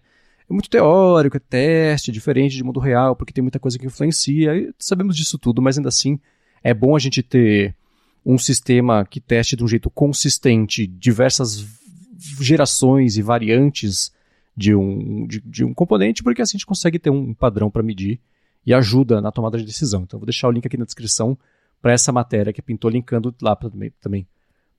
É 0.50 0.54
muito 0.54 0.70
teórico, 0.70 1.38
é 1.38 1.40
teste, 1.40 2.12
é 2.12 2.14
diferente 2.14 2.56
de 2.56 2.64
mundo 2.64 2.80
real, 2.80 3.16
porque 3.16 3.34
tem 3.34 3.42
muita 3.42 3.60
coisa 3.60 3.78
que 3.78 3.86
influencia, 3.86 4.56
e 4.56 4.74
sabemos 4.78 5.16
disso 5.16 5.38
tudo, 5.38 5.62
mas 5.62 5.78
ainda 5.78 5.90
assim 5.90 6.20
é 6.64 6.74
bom 6.74 6.96
a 6.96 7.00
gente 7.00 7.22
ter 7.22 7.76
um 8.26 8.38
sistema 8.38 9.06
que 9.06 9.20
teste 9.20 9.56
de 9.56 9.64
um 9.64 9.68
jeito 9.68 9.90
consistente 9.90 10.88
diversas 10.88 11.66
gerações 12.40 13.18
e 13.18 13.22
variantes 13.22 14.14
de 14.56 14.74
um, 14.74 15.28
de, 15.28 15.42
de 15.42 15.66
um 15.66 15.74
componente, 15.74 16.24
porque 16.24 16.42
assim 16.42 16.58
a 16.58 16.60
gente 16.60 16.66
consegue 16.66 17.00
ter 17.00 17.10
um 17.10 17.34
padrão 17.34 17.70
para 17.70 17.84
medir 17.84 18.20
e 18.66 18.74
ajuda 18.74 19.20
na 19.20 19.32
tomada 19.32 19.58
de 19.58 19.66
decisão. 19.66 20.04
Então, 20.04 20.20
vou 20.20 20.26
deixar 20.26 20.48
o 20.48 20.52
link 20.52 20.66
aqui 20.66 20.78
na 20.78 20.86
descrição 20.86 21.38
para 21.82 21.92
essa 21.92 22.12
matéria 22.14 22.54
que 22.54 22.62
pintou 22.62 22.90
linkando 22.90 23.36
lá 23.42 23.56
pra, 23.56 23.70
também 24.00 24.26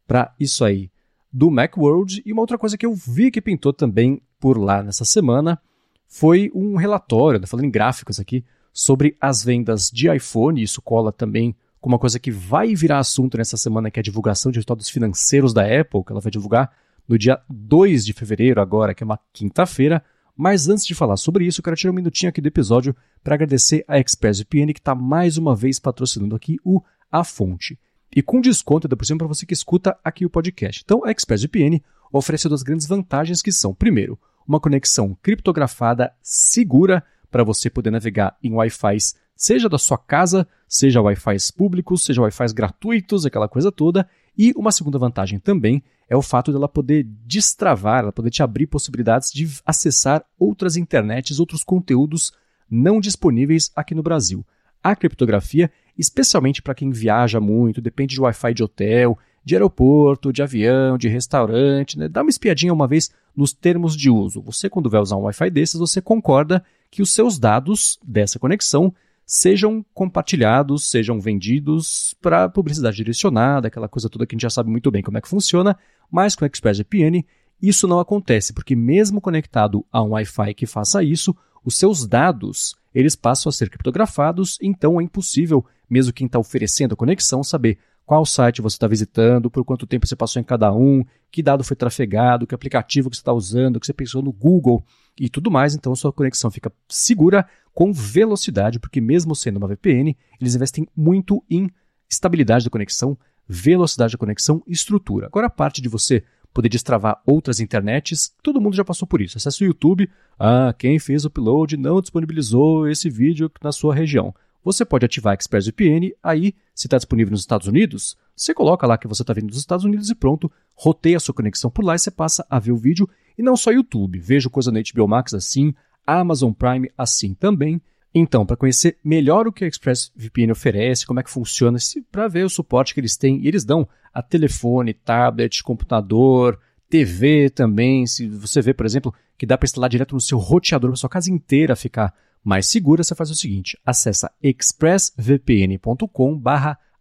para 0.07 0.35
isso 0.41 0.65
aí 0.65 0.91
do 1.35 1.51
Macworld. 1.51 2.23
E 2.25 2.33
uma 2.33 2.43
outra 2.43 2.57
coisa 2.57 2.79
que 2.79 2.87
eu 2.87 2.95
vi 2.95 3.29
que 3.29 3.43
pintou 3.43 3.73
também 3.73 4.23
por 4.39 4.57
lá 4.57 4.85
nessa 4.85 5.05
semana 5.05 5.61
foi 6.07 6.49
um 6.55 6.77
relatório, 6.77 7.41
né, 7.41 7.47
falando 7.47 7.67
em 7.67 7.71
gráficos 7.71 8.21
aqui, 8.21 8.45
sobre 8.73 9.17
as 9.21 9.43
vendas 9.43 9.91
de 9.91 10.09
iPhone, 10.15 10.63
isso 10.63 10.81
cola 10.81 11.13
também 11.13 11.57
com 11.81 11.89
uma 11.89 11.99
coisa 11.99 12.21
que 12.21 12.31
vai 12.31 12.75
virar 12.75 12.99
assunto 12.99 13.37
nessa 13.37 13.57
semana, 13.57 13.91
que 13.91 13.99
é 13.99 14.01
a 14.01 14.05
divulgação 14.05 14.53
de 14.53 14.59
resultados 14.59 14.89
financeiros 14.89 15.53
da 15.53 15.63
Apple, 15.63 16.05
que 16.05 16.13
ela 16.13 16.21
vai 16.21 16.31
divulgar 16.31 16.73
no 17.07 17.19
dia 17.19 17.41
2 17.49 18.07
de 18.07 18.13
fevereiro, 18.13 18.61
agora, 18.61 18.95
que 18.95 19.03
é 19.03 19.07
uma 19.07 19.19
quinta-feira. 19.33 20.03
Mas 20.37 20.69
antes 20.69 20.87
de 20.87 20.95
falar 20.95 21.17
sobre 21.17 21.47
isso, 21.47 21.61
eu 21.61 21.65
quero 21.65 21.77
tirar 21.77 21.93
um 21.93 21.97
minutinho 21.97 22.31
aqui 22.31 22.41
do 22.41 22.49
episódio 22.49 22.97
para 23.23 23.35
agradecer 23.35 23.85
a 23.87 23.99
ExpressVPN, 23.99 24.73
que 24.73 24.81
está 24.81 24.95
mais 24.95 25.37
uma 25.37 25.55
vez 25.55 25.79
patrocinando 25.79 26.35
aqui 26.35 26.57
o 26.65 26.81
A 27.11 27.23
Fonte. 27.23 27.79
E 28.15 28.23
com 28.23 28.41
desconto, 28.41 28.87
ainda 28.87 28.97
por 28.97 29.05
cima, 29.05 29.19
para 29.19 29.27
você 29.27 29.45
que 29.45 29.53
escuta 29.53 29.99
aqui 30.05 30.25
o 30.25 30.31
podcast. 30.31 30.83
Então, 30.85 31.05
a 31.05 31.11
ExpressVPN 31.11 31.83
oferece 32.13 32.49
duas 32.49 32.63
grandes 32.63 32.87
vantagens 32.87 33.43
que 33.43 33.51
são, 33.51 33.75
primeiro, 33.75 34.17
uma 34.47 34.61
conexão 34.61 35.17
criptografada 35.21 36.13
segura 36.23 37.03
para 37.29 37.43
você 37.43 37.69
poder 37.69 37.91
navegar 37.91 38.37
em 38.41 38.53
Wi-Fi, 38.53 38.99
seja 39.35 39.69
da 39.69 39.79
sua 39.79 39.99
casa, 39.99 40.47
seja 40.69 41.01
Wi-Fi 41.01 41.37
públicos, 41.57 42.05
seja 42.05 42.23
Wi-Fi 42.23 42.55
gratuitos, 42.55 43.27
aquela 43.27 43.49
coisa 43.49 43.73
toda. 43.73 44.09
E 44.39 44.53
uma 44.57 44.71
segunda 44.71 44.99
vantagem 44.99 45.41
também 45.41 45.83
é 46.09 46.17
o 46.17 46.23
fato 46.23 46.53
dela 46.53 46.69
poder 46.69 47.05
destravar, 47.27 48.01
ela 48.01 48.13
poder 48.13 48.31
te 48.31 48.45
abrir 48.45 48.69
possibilidades 48.69 49.33
de 49.33 49.49
acessar 49.67 50.25
outras 50.39 50.77
internets, 50.77 51.41
outros 51.41 51.65
conteúdos 51.65 52.33
não 52.71 53.01
disponíveis 53.01 53.73
aqui 53.75 53.95
no 53.95 54.03
Brasil. 54.03 54.47
A 54.83 54.95
criptografia, 54.95 55.71
especialmente 55.99 56.63
para 56.63 56.75
quem 56.75 56.91
viaja 56.91 57.41
muito, 57.41 57.81
depende 57.81 58.15
de 58.15 58.21
Wi-Fi 58.21 58.55
de 58.55 58.63
hotel, 58.63 59.19
de 59.45 59.55
aeroporto, 59.55 60.33
de 60.33 60.43
avião, 60.43 60.97
de 60.97 61.09
restaurante, 61.09 61.99
né? 61.99 62.09
dá 62.09 62.23
uma 62.23 62.31
espiadinha 62.31 62.73
uma 62.73 62.89
vez 62.89 63.11
nos 63.37 63.53
termos 63.53 63.97
de 63.97 64.09
uso. 64.09 64.41
Você, 64.43 64.71
quando 64.71 64.89
vai 64.89 65.01
usar 65.01 65.17
um 65.17 65.23
Wi-Fi 65.23 65.51
desses, 65.51 65.79
você 65.79 66.01
concorda 66.01 66.65
que 66.91 67.03
os 67.03 67.13
seus 67.13 67.39
dados 67.39 67.99
dessa 68.03 68.39
conexão 68.39 68.95
sejam 69.27 69.85
compartilhados, 69.95 70.91
sejam 70.91 71.21
vendidos 71.21 72.15
para 72.21 72.49
publicidade 72.49 72.97
direcionada, 72.97 73.69
aquela 73.69 73.89
coisa 73.89 74.09
toda 74.09 74.27
que 74.27 74.35
a 74.35 74.37
gente 74.37 74.43
já 74.43 74.51
sabe 74.51 74.71
muito 74.71 74.91
bem 74.91 75.03
como 75.03 75.19
é 75.19 75.21
que 75.21 75.29
funciona, 75.29 75.77
mas 76.11 76.37
com 76.37 76.45
o 76.45 76.47
ExpressVPN 76.47 77.25
isso 77.61 77.89
não 77.89 77.99
acontece, 77.99 78.53
porque 78.53 78.77
mesmo 78.77 79.21
conectado 79.21 79.85
a 79.91 80.03
um 80.03 80.11
Wi-Fi 80.11 80.55
que 80.55 80.67
faça 80.67 81.03
isso, 81.03 81.35
os 81.65 81.77
seus 81.77 82.07
dados 82.07 82.77
eles 82.95 83.17
passam 83.17 83.51
a 83.51 83.53
ser 83.53 83.69
criptografados, 83.69 84.59
então 84.63 85.01
é 85.01 85.05
impossível, 85.05 85.65
mesmo 85.91 86.13
quem 86.13 86.27
está 86.27 86.39
oferecendo 86.39 86.95
a 86.95 86.97
conexão, 86.97 87.43
saber 87.43 87.79
qual 88.07 88.25
site 88.27 88.61
você 88.61 88.77
está 88.77 88.87
visitando, 88.87 89.51
por 89.51 89.65
quanto 89.65 89.87
tempo 89.87 90.07
você 90.07 90.15
passou 90.15 90.41
em 90.41 90.45
cada 90.45 90.73
um, 90.73 91.03
que 91.31 91.43
dado 91.43 91.65
foi 91.65 91.77
trafegado, 91.77 92.47
que 92.47 92.55
aplicativo 92.55 93.09
que 93.09 93.17
você 93.17 93.21
está 93.21 93.33
usando, 93.33 93.81
que 93.81 93.87
você 93.87 93.95
pensou 93.95 94.23
no 94.23 94.33
Google 94.33 94.85
e 95.19 95.29
tudo 95.29 95.51
mais. 95.51 95.75
Então, 95.75 95.95
sua 95.95 96.13
conexão 96.13 96.51
fica 96.51 96.71
segura 96.89 97.47
com 97.73 97.93
velocidade, 97.93 98.79
porque 98.79 99.01
mesmo 99.01 99.35
sendo 99.35 99.57
uma 99.57 99.69
VPN, 99.69 100.17
eles 100.41 100.55
investem 100.55 100.87
muito 100.95 101.43
em 101.51 101.71
estabilidade 102.09 102.65
da 102.65 102.71
conexão, 102.71 103.19
velocidade 103.49 104.13
da 104.13 104.19
conexão 104.19 104.63
e 104.67 104.73
estrutura. 104.73 105.27
Agora, 105.27 105.47
a 105.47 105.51
parte 105.51 105.81
de 105.81 105.89
você 105.89 106.23
poder 106.55 106.69
destravar 106.69 107.21
outras 107.27 107.59
internets, 107.59 108.33
todo 108.41 108.61
mundo 108.61 108.77
já 108.77 108.85
passou 108.85 109.07
por 109.07 109.21
isso. 109.21 109.37
Acesse 109.37 109.65
o 109.65 109.67
YouTube, 109.67 110.09
ah, 110.39 110.73
quem 110.79 110.99
fez 111.01 111.25
o 111.25 111.29
upload 111.29 111.77
não 111.77 112.01
disponibilizou 112.01 112.89
esse 112.89 113.11
vídeo 113.11 113.51
na 113.63 113.73
sua 113.73 113.93
região. 113.93 114.33
Você 114.65 114.85
pode 114.85 115.05
ativar 115.05 115.35
ExpressVPN, 115.35 116.15
aí, 116.23 116.55
se 116.75 116.87
está 116.87 116.97
disponível 116.97 117.33
nos 117.33 117.41
Estados 117.41 117.67
Unidos, 117.67 118.17
você 118.35 118.55
coloca 118.55 118.87
lá 118.87 118.97
que 118.97 119.09
você 119.09 119.23
está 119.23 119.35
vindo 119.35 119.49
dos 119.49 119.59
Estados 119.59 119.85
Unidos 119.85 120.09
e 120.09 120.15
pronto, 120.15 120.51
roteia 120.75 121.19
a 121.19 121.21
sua 121.21 121.35
conexão 121.35 121.71
por 121.71 121.85
lá 121.85 121.97
e 121.97 121.99
você 121.99 122.11
passa 122.11 122.47
a 122.49 122.59
ver 122.59 122.73
o 122.73 122.77
vídeo. 122.77 123.09
E 123.37 123.43
não 123.43 123.57
só 123.57 123.71
YouTube, 123.73 124.19
vejo 124.21 124.49
coisa 124.49 124.73
na 124.73 124.81
HBO 124.81 125.09
Max 125.09 125.35
assim, 125.35 125.75
Amazon 126.07 126.53
Prime 126.53 126.91
assim 126.97 127.35
também. 127.35 127.83
Então, 128.15 128.47
para 128.47 128.57
conhecer 128.57 128.97
melhor 129.03 129.49
o 129.49 129.53
que 129.53 129.65
a 129.65 129.67
ExpressVPN 129.67 130.53
oferece, 130.53 131.05
como 131.05 131.19
é 131.19 131.23
que 131.23 131.31
funciona, 131.31 131.77
para 132.13 132.29
ver 132.29 132.45
o 132.45 132.49
suporte 132.49 132.95
que 132.95 133.01
eles 133.01 133.17
têm, 133.17 133.41
e 133.41 133.49
eles 133.49 133.65
dão 133.65 133.89
a 134.13 134.23
telefone, 134.23 134.95
tablet, 134.95 135.65
computador, 135.65 136.61
TV 136.89 137.51
também. 137.51 138.07
Se 138.07 138.29
você 138.29 138.63
vê, 138.63 138.73
por 138.73 138.87
exemplo, 138.87 139.13
que 139.37 139.45
dá 139.45 139.59
para 139.59 139.67
instalar 139.67 139.91
direto 139.91 140.15
no 140.15 140.21
seu 140.21 140.39
roteador 140.39 140.91
para 140.91 140.97
sua 140.97 141.11
casa 141.11 141.29
inteira 141.29 141.75
ficar 141.75 142.15
mais 142.45 142.69
segura, 142.69 143.03
você 143.03 143.17
faz 143.17 143.31
o 143.31 143.35
seguinte: 143.35 143.77
acessa 143.85 144.31
expressvpn.com 144.41 146.41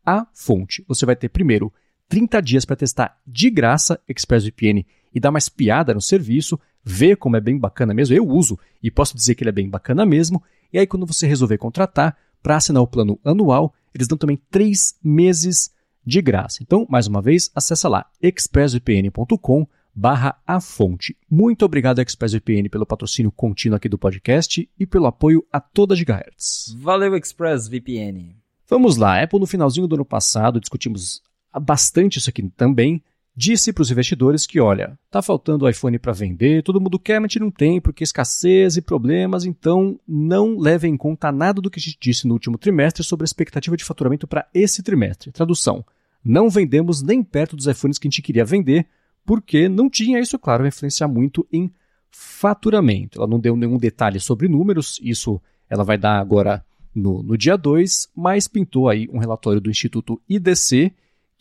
a 0.05 0.27
fonte. 0.33 0.83
Você 0.87 1.05
vai 1.05 1.15
ter 1.15 1.29
primeiro 1.29 1.71
30 2.09 2.41
dias 2.41 2.65
para 2.65 2.75
testar 2.75 3.17
de 3.25 3.51
graça 3.51 3.99
ExpressVPN 4.07 4.85
e 5.13 5.19
dar 5.19 5.31
mais 5.31 5.47
piada 5.47 5.93
no 5.93 6.01
serviço, 6.01 6.59
ver 6.83 7.17
como 7.17 7.37
é 7.37 7.41
bem 7.41 7.57
bacana 7.57 7.93
mesmo. 7.93 8.15
Eu 8.15 8.27
uso 8.27 8.57
e 8.81 8.89
posso 8.89 9.15
dizer 9.15 9.35
que 9.35 9.43
ele 9.43 9.49
é 9.49 9.53
bem 9.53 9.69
bacana 9.69 10.05
mesmo. 10.05 10.41
E 10.73 10.79
aí, 10.79 10.87
quando 10.87 11.05
você 11.05 11.27
resolver 11.27 11.59
contratar, 11.59 12.17
para 12.41 12.57
assinar 12.57 12.81
o 12.81 12.87
plano 12.87 13.19
anual, 13.23 13.73
eles 13.93 14.07
dão 14.07 14.17
também 14.17 14.37
3 14.49 14.95
meses 15.03 15.71
de 16.05 16.21
graça. 16.21 16.61
Então, 16.61 16.85
mais 16.89 17.07
uma 17.07 17.21
vez, 17.21 17.49
acessa 17.55 17.87
lá 17.87 18.05
expressvpn.com 18.21 19.67
barra 19.95 20.35
a 20.47 20.59
fonte. 20.59 21.15
Muito 21.29 21.63
obrigado, 21.63 22.01
ExpressVPN, 22.01 22.67
pelo 22.67 22.85
patrocínio 22.85 23.31
contínuo 23.31 23.77
aqui 23.77 23.87
do 23.87 23.97
podcast 23.97 24.67
e 24.77 24.85
pelo 24.87 25.05
apoio 25.05 25.45
a 25.51 25.59
toda 25.59 25.95
Gigahertz. 25.95 26.75
Valeu, 26.79 27.15
ExpressVPN. 27.15 28.35
Vamos 28.67 28.97
lá, 28.97 29.21
Apple 29.21 29.39
no 29.39 29.45
finalzinho 29.45 29.87
do 29.87 29.93
ano 29.93 30.03
passado, 30.03 30.59
discutimos 30.59 31.21
bastante 31.61 32.17
isso 32.17 32.29
aqui 32.29 32.41
também, 32.57 33.03
disse 33.35 33.73
para 33.73 33.81
os 33.81 33.91
investidores 33.91 34.45
que, 34.45 34.59
olha, 34.59 34.97
tá 35.09 35.21
faltando 35.21 35.67
iPhone 35.67 35.97
para 35.97 36.13
vender, 36.13 36.63
todo 36.63 36.79
mundo 36.79 36.99
quer, 36.99 37.19
mas 37.19 37.33
não 37.35 37.49
tem, 37.49 37.81
porque 37.81 38.03
escassez 38.03 38.77
e 38.77 38.81
problemas, 38.81 39.45
então 39.45 39.99
não 40.07 40.57
leve 40.57 40.87
em 40.87 40.95
conta 40.95 41.31
nada 41.31 41.59
do 41.59 41.69
que 41.69 41.79
a 41.79 41.81
gente 41.81 41.97
disse 41.99 42.27
no 42.27 42.33
último 42.33 42.57
trimestre 42.57 43.03
sobre 43.03 43.23
a 43.23 43.25
expectativa 43.25 43.75
de 43.75 43.83
faturamento 43.83 44.27
para 44.27 44.47
esse 44.53 44.83
trimestre. 44.83 45.31
Tradução, 45.31 45.83
não 46.23 46.49
vendemos 46.49 47.01
nem 47.01 47.23
perto 47.23 47.55
dos 47.55 47.65
iPhones 47.65 47.97
que 47.97 48.07
a 48.07 48.09
gente 48.09 48.21
queria 48.21 48.45
vender, 48.45 48.85
porque 49.25 49.67
não 49.67 49.89
tinha 49.89 50.19
isso, 50.19 50.37
claro, 50.37 50.67
influenciar 50.67 51.07
muito 51.07 51.47
em 51.51 51.71
faturamento. 52.11 53.19
Ela 53.19 53.27
não 53.27 53.39
deu 53.39 53.55
nenhum 53.55 53.77
detalhe 53.77 54.19
sobre 54.19 54.47
números, 54.47 54.99
isso 55.01 55.41
ela 55.69 55.83
vai 55.83 55.97
dar 55.97 56.19
agora 56.19 56.63
no, 56.93 57.23
no 57.23 57.35
dia 57.35 57.57
2, 57.57 58.09
mas 58.15 58.47
pintou 58.47 58.87
aí 58.87 59.09
um 59.11 59.17
relatório 59.17 59.59
do 59.59 59.71
Instituto 59.71 60.21
IDC 60.29 60.93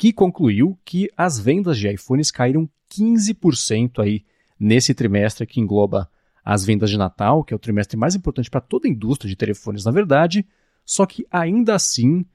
que 0.02 0.12
concluiu 0.12 0.76
que 0.84 1.08
as 1.16 1.38
vendas 1.38 1.78
de 1.78 1.88
iPhones 1.88 2.32
caíram 2.32 2.68
15% 2.92 4.02
aí 4.02 4.24
nesse 4.58 4.92
trimestre 4.94 5.46
que 5.46 5.60
engloba 5.60 6.10
as 6.44 6.64
vendas 6.64 6.90
de 6.90 6.98
Natal, 6.98 7.44
que 7.44 7.54
é 7.54 7.56
o 7.56 7.58
trimestre 7.58 7.96
mais 7.96 8.16
importante 8.16 8.50
para 8.50 8.60
toda 8.60 8.88
a 8.88 8.90
indústria 8.90 9.28
de 9.28 9.36
telefones, 9.36 9.84
na 9.84 9.92
verdade. 9.92 10.44
Só 10.84 11.06
que 11.06 11.24
ainda 11.30 11.76
assim, 11.76 12.26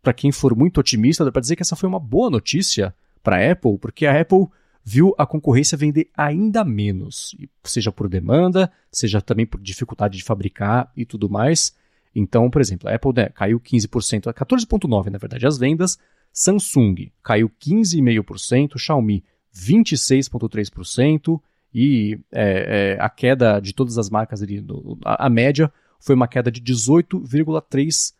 para 0.00 0.12
quem 0.12 0.30
for 0.30 0.54
muito 0.54 0.78
otimista, 0.78 1.24
dá 1.24 1.32
para 1.32 1.40
dizer 1.40 1.56
que 1.56 1.62
essa 1.62 1.74
foi 1.74 1.88
uma 1.88 1.98
boa 1.98 2.30
notícia 2.30 2.94
para 3.20 3.34
a 3.34 3.50
Apple, 3.50 3.78
porque 3.78 4.06
a 4.06 4.20
Apple 4.20 4.46
viu 4.84 5.12
a 5.18 5.26
concorrência 5.26 5.76
vender 5.76 6.08
ainda 6.16 6.64
menos, 6.64 7.34
seja 7.64 7.90
por 7.90 8.08
demanda, 8.08 8.70
seja 8.92 9.20
também 9.20 9.44
por 9.44 9.60
dificuldade 9.60 10.16
de 10.16 10.22
fabricar 10.22 10.92
e 10.96 11.04
tudo 11.04 11.28
mais. 11.28 11.74
Então, 12.14 12.48
por 12.48 12.60
exemplo, 12.60 12.88
a 12.88 12.94
Apple 12.94 13.12
né, 13.12 13.28
caiu 13.30 13.58
15%, 13.58 14.32
14,9% 14.32 15.10
na 15.10 15.18
verdade 15.18 15.48
as 15.48 15.58
vendas, 15.58 15.98
Samsung 16.32 17.10
caiu 17.22 17.50
15,5%, 17.50 18.78
Xiaomi 18.78 19.24
26,3% 19.54 21.40
e 21.74 22.18
é, 22.32 22.96
é, 22.96 22.98
a 23.00 23.08
queda 23.08 23.60
de 23.60 23.74
todas 23.74 23.98
as 23.98 24.08
marcas 24.08 24.42
ali, 24.42 24.64
a, 25.04 25.26
a 25.26 25.30
média 25.30 25.72
foi 26.00 26.14
uma 26.14 26.28
queda 26.28 26.50
de 26.50 26.60
18,3%. 26.60 28.14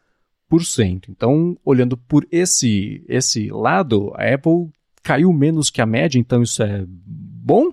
Então, 1.08 1.56
olhando 1.64 1.96
por 1.96 2.26
esse, 2.30 3.04
esse 3.08 3.50
lado, 3.50 4.12
a 4.14 4.34
Apple 4.34 4.68
caiu 5.02 5.32
menos 5.32 5.70
que 5.70 5.80
a 5.80 5.86
média, 5.86 6.18
então 6.18 6.42
isso 6.42 6.62
é 6.62 6.84
bom? 6.86 7.72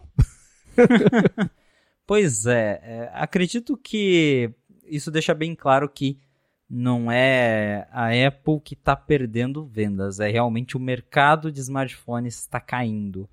pois 2.06 2.46
é, 2.46 2.80
é, 2.84 3.10
acredito 3.14 3.76
que 3.76 4.52
isso 4.86 5.10
deixa 5.10 5.34
bem 5.34 5.56
claro 5.56 5.90
que 5.90 6.20
não 6.70 7.12
é 7.12 7.88
a 7.92 8.10
Apple 8.28 8.60
que 8.60 8.74
está 8.74 8.96
perdendo 8.96 9.66
vendas, 9.66 10.20
é 10.20 10.30
realmente 10.30 10.76
o 10.76 10.80
mercado 10.80 11.52
de 11.52 11.60
smartphones 11.60 12.40
está 12.40 12.60
caindo. 12.60 13.30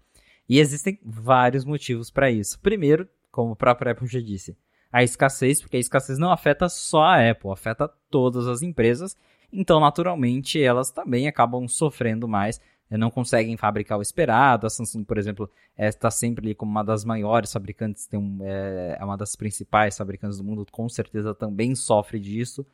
E 0.49 0.59
existem 0.59 0.99
vários 1.05 1.65
motivos 1.65 2.11
para 2.11 2.31
isso. 2.31 2.59
Primeiro, 2.61 3.09
como 3.31 3.53
a 3.53 3.57
própria 3.57 3.93
Apple 3.93 4.07
já 4.07 4.21
disse, 4.21 4.57
a 4.93 5.03
escassez, 5.03 5.61
porque 5.61 5.79
a 5.79 5.81
escassez 5.81 6.19
não 6.19 6.31
afeta 6.31 6.69
só 6.69 7.05
a 7.05 7.31
Apple, 7.31 7.51
afeta 7.51 7.89
todas 8.11 8.47
as 8.47 8.61
empresas. 8.61 9.17
Então, 9.51 9.81
naturalmente, 9.81 10.63
elas 10.63 10.91
também 10.91 11.27
acabam 11.27 11.67
sofrendo 11.67 12.29
mais 12.29 12.61
não 12.97 13.11
conseguem 13.11 13.57
fabricar 13.57 13.99
o 13.99 14.03
esperado. 14.03 14.67
A 14.67 14.71
Samsung, 14.71 15.05
por 15.05 15.19
exemplo, 15.19 15.51
está 15.77 16.09
é, 16.09 16.11
sempre 16.11 16.47
ali 16.47 16.55
como 16.55 16.71
uma 16.71 16.85
das 16.85 17.05
maiores 17.05 17.53
fabricantes, 17.53 18.07
tem 18.07 18.19
um, 18.19 18.39
é, 18.43 18.97
é, 18.99 19.05
uma 19.05 19.17
das 19.17 19.35
principais 19.37 19.97
fabricantes 19.97 20.39
do 20.39 20.45
mundo, 20.45 20.67
com 20.71 20.89
certeza 20.89 21.35
também 21.35 21.75
sofre 21.75 22.19
disso. 22.19 22.67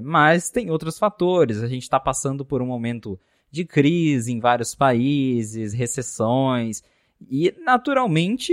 Mas 0.00 0.50
tem 0.50 0.70
outros 0.70 0.98
fatores. 0.98 1.62
A 1.62 1.68
gente 1.68 1.82
está 1.82 2.00
passando 2.00 2.44
por 2.44 2.62
um 2.62 2.66
momento 2.66 3.18
de 3.50 3.64
crise 3.64 4.32
em 4.32 4.40
vários 4.40 4.74
países, 4.74 5.72
recessões. 5.72 6.82
E, 7.30 7.54
naturalmente, 7.64 8.52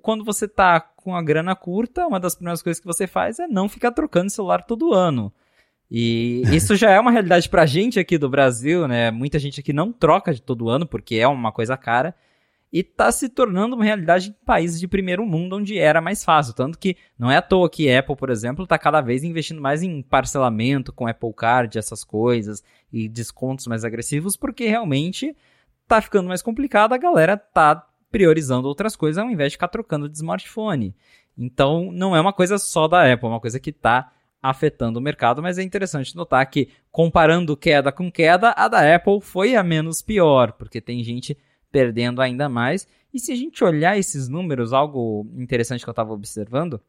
quando 0.00 0.24
você 0.24 0.46
está 0.46 0.80
com 0.80 1.14
a 1.14 1.22
grana 1.22 1.54
curta, 1.54 2.06
uma 2.06 2.18
das 2.18 2.34
primeiras 2.34 2.62
coisas 2.62 2.80
que 2.80 2.86
você 2.86 3.06
faz 3.06 3.38
é 3.38 3.46
não 3.46 3.68
ficar 3.68 3.92
trocando 3.92 4.30
celular 4.30 4.62
todo 4.62 4.94
ano. 4.94 5.32
E 5.90 6.42
isso 6.54 6.74
já 6.74 6.90
é 6.90 6.98
uma 6.98 7.10
realidade 7.10 7.48
pra 7.48 7.66
gente 7.66 8.00
aqui 8.00 8.16
do 8.16 8.30
Brasil, 8.30 8.88
né? 8.88 9.10
Muita 9.10 9.38
gente 9.38 9.60
aqui 9.60 9.72
não 9.72 9.92
troca 9.92 10.32
de 10.32 10.40
todo 10.40 10.70
ano 10.70 10.86
porque 10.86 11.16
é 11.16 11.28
uma 11.28 11.52
coisa 11.52 11.76
cara 11.76 12.14
e 12.72 12.82
tá 12.82 13.12
se 13.12 13.28
tornando 13.28 13.76
uma 13.76 13.84
realidade 13.84 14.30
em 14.30 14.44
países 14.46 14.80
de 14.80 14.88
primeiro 14.88 15.26
mundo 15.26 15.56
onde 15.56 15.78
era 15.78 16.00
mais 16.00 16.24
fácil. 16.24 16.54
Tanto 16.54 16.78
que 16.78 16.96
não 17.18 17.30
é 17.30 17.36
à 17.36 17.42
toa 17.42 17.68
que 17.68 17.92
Apple, 17.94 18.16
por 18.16 18.30
exemplo, 18.30 18.64
está 18.64 18.78
cada 18.78 19.02
vez 19.02 19.22
investindo 19.22 19.60
mais 19.60 19.82
em 19.82 20.00
parcelamento 20.00 20.90
com 20.90 21.06
Apple 21.06 21.34
Card, 21.34 21.76
essas 21.78 22.02
coisas, 22.02 22.64
e 22.90 23.08
descontos 23.08 23.66
mais 23.66 23.84
agressivos, 23.84 24.36
porque 24.36 24.66
realmente 24.66 25.36
tá 25.86 26.00
ficando 26.00 26.28
mais 26.28 26.40
complicado, 26.40 26.94
a 26.94 26.98
galera 26.98 27.36
tá 27.36 27.86
priorizando 28.10 28.66
outras 28.66 28.96
coisas 28.96 29.22
ao 29.22 29.30
invés 29.30 29.52
de 29.52 29.56
ficar 29.56 29.68
trocando 29.68 30.08
de 30.08 30.16
smartphone. 30.16 30.94
Então, 31.36 31.90
não 31.92 32.16
é 32.16 32.20
uma 32.20 32.32
coisa 32.32 32.56
só 32.56 32.88
da 32.88 33.12
Apple, 33.12 33.26
é 33.26 33.30
uma 33.30 33.40
coisa 33.40 33.60
que 33.60 33.70
está 33.70 34.12
afetando 34.42 34.98
o 34.98 35.02
mercado, 35.02 35.42
mas 35.42 35.58
é 35.58 35.62
interessante 35.62 36.16
notar 36.16 36.44
que, 36.50 36.68
comparando 36.90 37.56
queda 37.56 37.92
com 37.92 38.10
queda, 38.10 38.52
a 38.56 38.66
da 38.66 38.94
Apple 38.94 39.20
foi 39.20 39.54
a 39.54 39.62
menos 39.62 40.02
pior, 40.02 40.52
porque 40.52 40.80
tem 40.80 41.02
gente 41.04 41.36
perdendo 41.72 42.20
ainda 42.20 42.48
mais. 42.48 42.86
E 43.12 43.18
se 43.18 43.32
a 43.32 43.34
gente 43.34 43.64
olhar 43.64 43.98
esses 43.98 44.28
números, 44.28 44.72
algo 44.72 45.26
interessante 45.34 45.82
que 45.82 45.88
eu 45.88 45.92
estava 45.92 46.12
observando, 46.12 46.80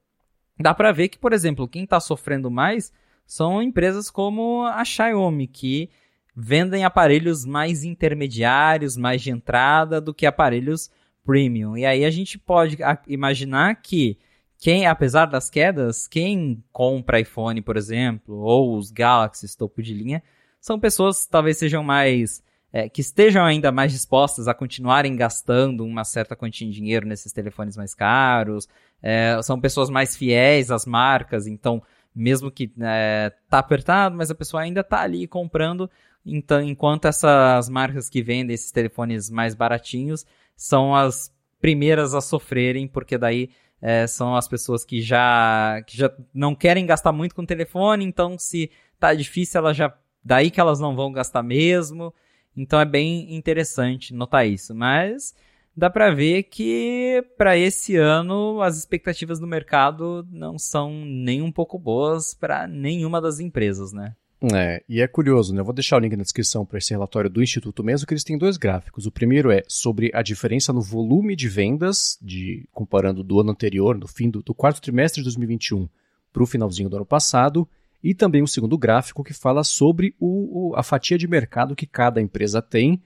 dá 0.59 0.73
para 0.73 0.91
ver 0.91 1.07
que, 1.07 1.17
por 1.17 1.33
exemplo, 1.33 1.67
quem 1.67 1.85
está 1.85 1.99
sofrendo 1.99 2.51
mais 2.51 2.91
são 3.25 3.63
empresas 3.63 4.11
como 4.11 4.63
a 4.65 4.83
Xiaomi, 4.83 5.47
que 5.47 5.89
vendem 6.35 6.83
aparelhos 6.83 7.45
mais 7.45 7.83
intermediários, 7.83 8.97
mais 8.97 9.21
de 9.21 9.31
entrada 9.31 10.01
do 10.01 10.13
que 10.13 10.25
aparelhos 10.25 10.91
premium. 11.25 11.77
E 11.77 11.85
aí 11.85 12.03
a 12.03 12.11
gente 12.11 12.37
pode 12.37 12.77
imaginar 13.07 13.75
que 13.75 14.17
quem, 14.57 14.85
apesar 14.85 15.25
das 15.25 15.49
quedas, 15.49 16.07
quem 16.07 16.63
compra 16.71 17.19
iPhone, 17.19 17.61
por 17.61 17.77
exemplo, 17.77 18.35
ou 18.37 18.77
os 18.77 18.91
Galaxy 18.91 19.57
topo 19.57 19.81
de 19.81 19.93
linha, 19.93 20.23
são 20.59 20.79
pessoas 20.79 21.25
que 21.25 21.31
talvez 21.31 21.57
sejam 21.57 21.83
mais 21.83 22.41
é, 22.73 22.89
que 22.89 23.01
estejam 23.01 23.45
ainda 23.45 23.71
mais 23.71 23.91
dispostas 23.91 24.47
a 24.47 24.53
continuarem 24.53 25.15
gastando 25.15 25.85
uma 25.85 26.03
certa 26.03 26.35
quantia 26.35 26.67
de 26.67 26.73
dinheiro 26.73 27.07
nesses 27.07 27.31
telefones 27.31 27.77
mais 27.77 27.93
caros, 27.93 28.67
é, 29.01 29.39
são 29.43 29.61
pessoas 29.61 29.91
mais 29.91 30.17
fiéis 30.17 30.71
às 30.71 30.83
marcas, 30.83 31.45
então, 31.45 31.83
mesmo 32.15 32.49
que 32.49 32.73
é, 32.81 33.31
tá 33.47 33.59
apertado, 33.59 34.17
mas 34.17 34.31
a 34.31 34.35
pessoa 34.35 34.63
ainda 34.63 34.83
tá 34.83 35.01
ali 35.01 35.27
comprando, 35.27 35.87
então, 36.25 36.61
enquanto 36.61 37.05
essas 37.05 37.69
marcas 37.69 38.09
que 38.09 38.23
vendem 38.23 38.55
esses 38.55 38.71
telefones 38.71 39.29
mais 39.29 39.53
baratinhos 39.53 40.25
são 40.55 40.95
as 40.95 41.31
primeiras 41.61 42.15
a 42.15 42.21
sofrerem, 42.21 42.87
porque 42.87 43.17
daí 43.17 43.51
é, 43.81 44.07
são 44.07 44.35
as 44.35 44.47
pessoas 44.47 44.83
que 44.83 45.01
já, 45.01 45.81
que 45.85 45.95
já 45.95 46.11
não 46.33 46.55
querem 46.55 46.85
gastar 46.85 47.11
muito 47.11 47.35
com 47.35 47.43
o 47.43 47.45
telefone, 47.45 48.03
então 48.03 48.37
se 48.39 48.71
tá 48.99 49.13
difícil, 49.13 49.59
ela 49.59 49.73
já 49.73 49.93
daí 50.23 50.49
que 50.49 50.59
elas 50.59 50.79
não 50.79 50.95
vão 50.95 51.11
gastar 51.11 51.43
mesmo. 51.43 52.13
Então 52.55 52.79
é 52.79 52.85
bem 52.85 53.35
interessante 53.35 54.13
notar 54.13 54.47
isso. 54.47 54.73
Mas 54.73 55.33
dá 55.75 55.89
para 55.89 56.13
ver 56.13 56.43
que 56.43 57.23
para 57.37 57.57
esse 57.57 57.95
ano 57.95 58.61
as 58.61 58.77
expectativas 58.77 59.39
do 59.39 59.47
mercado 59.47 60.27
não 60.31 60.57
são 60.57 60.93
nem 61.05 61.41
um 61.41 61.51
pouco 61.51 61.79
boas 61.79 62.33
para 62.33 62.67
nenhuma 62.67 63.19
das 63.19 63.39
empresas, 63.39 63.91
né? 63.91 64.15
É, 64.53 64.83
e 64.89 64.99
é 64.99 65.07
curioso, 65.07 65.53
né? 65.53 65.61
Eu 65.61 65.65
vou 65.65 65.73
deixar 65.73 65.95
o 65.95 65.99
link 65.99 66.17
na 66.17 66.23
descrição 66.23 66.65
para 66.65 66.77
esse 66.77 66.91
relatório 66.91 67.29
do 67.29 67.41
Instituto 67.41 67.81
mesmo, 67.81 68.05
que 68.05 68.13
eles 68.13 68.25
têm 68.25 68.37
dois 68.37 68.57
gráficos. 68.57 69.05
O 69.05 69.11
primeiro 69.11 69.49
é 69.49 69.63
sobre 69.69 70.11
a 70.13 70.21
diferença 70.21 70.73
no 70.73 70.81
volume 70.81 71.33
de 71.33 71.47
vendas, 71.47 72.17
de 72.21 72.67
comparando 72.73 73.23
do 73.23 73.39
ano 73.39 73.51
anterior, 73.51 73.97
no 73.97 74.07
fim 74.07 74.29
do, 74.29 74.43
do 74.43 74.53
quarto 74.53 74.81
trimestre 74.81 75.21
de 75.21 75.25
2021 75.25 75.87
para 76.33 76.43
o 76.43 76.47
finalzinho 76.47 76.89
do 76.89 76.97
ano 76.97 77.05
passado, 77.05 77.65
e 78.03 78.13
também 78.13 78.43
um 78.43 78.47
segundo 78.47 78.77
gráfico 78.77 79.23
que 79.23 79.33
fala 79.33 79.63
sobre 79.63 80.13
o, 80.19 80.71
o, 80.71 80.75
a 80.75 80.83
fatia 80.83 81.17
de 81.17 81.27
mercado 81.27 81.75
que 81.75 81.87
cada 81.87 82.21
empresa 82.21 82.61
tem. 82.61 83.01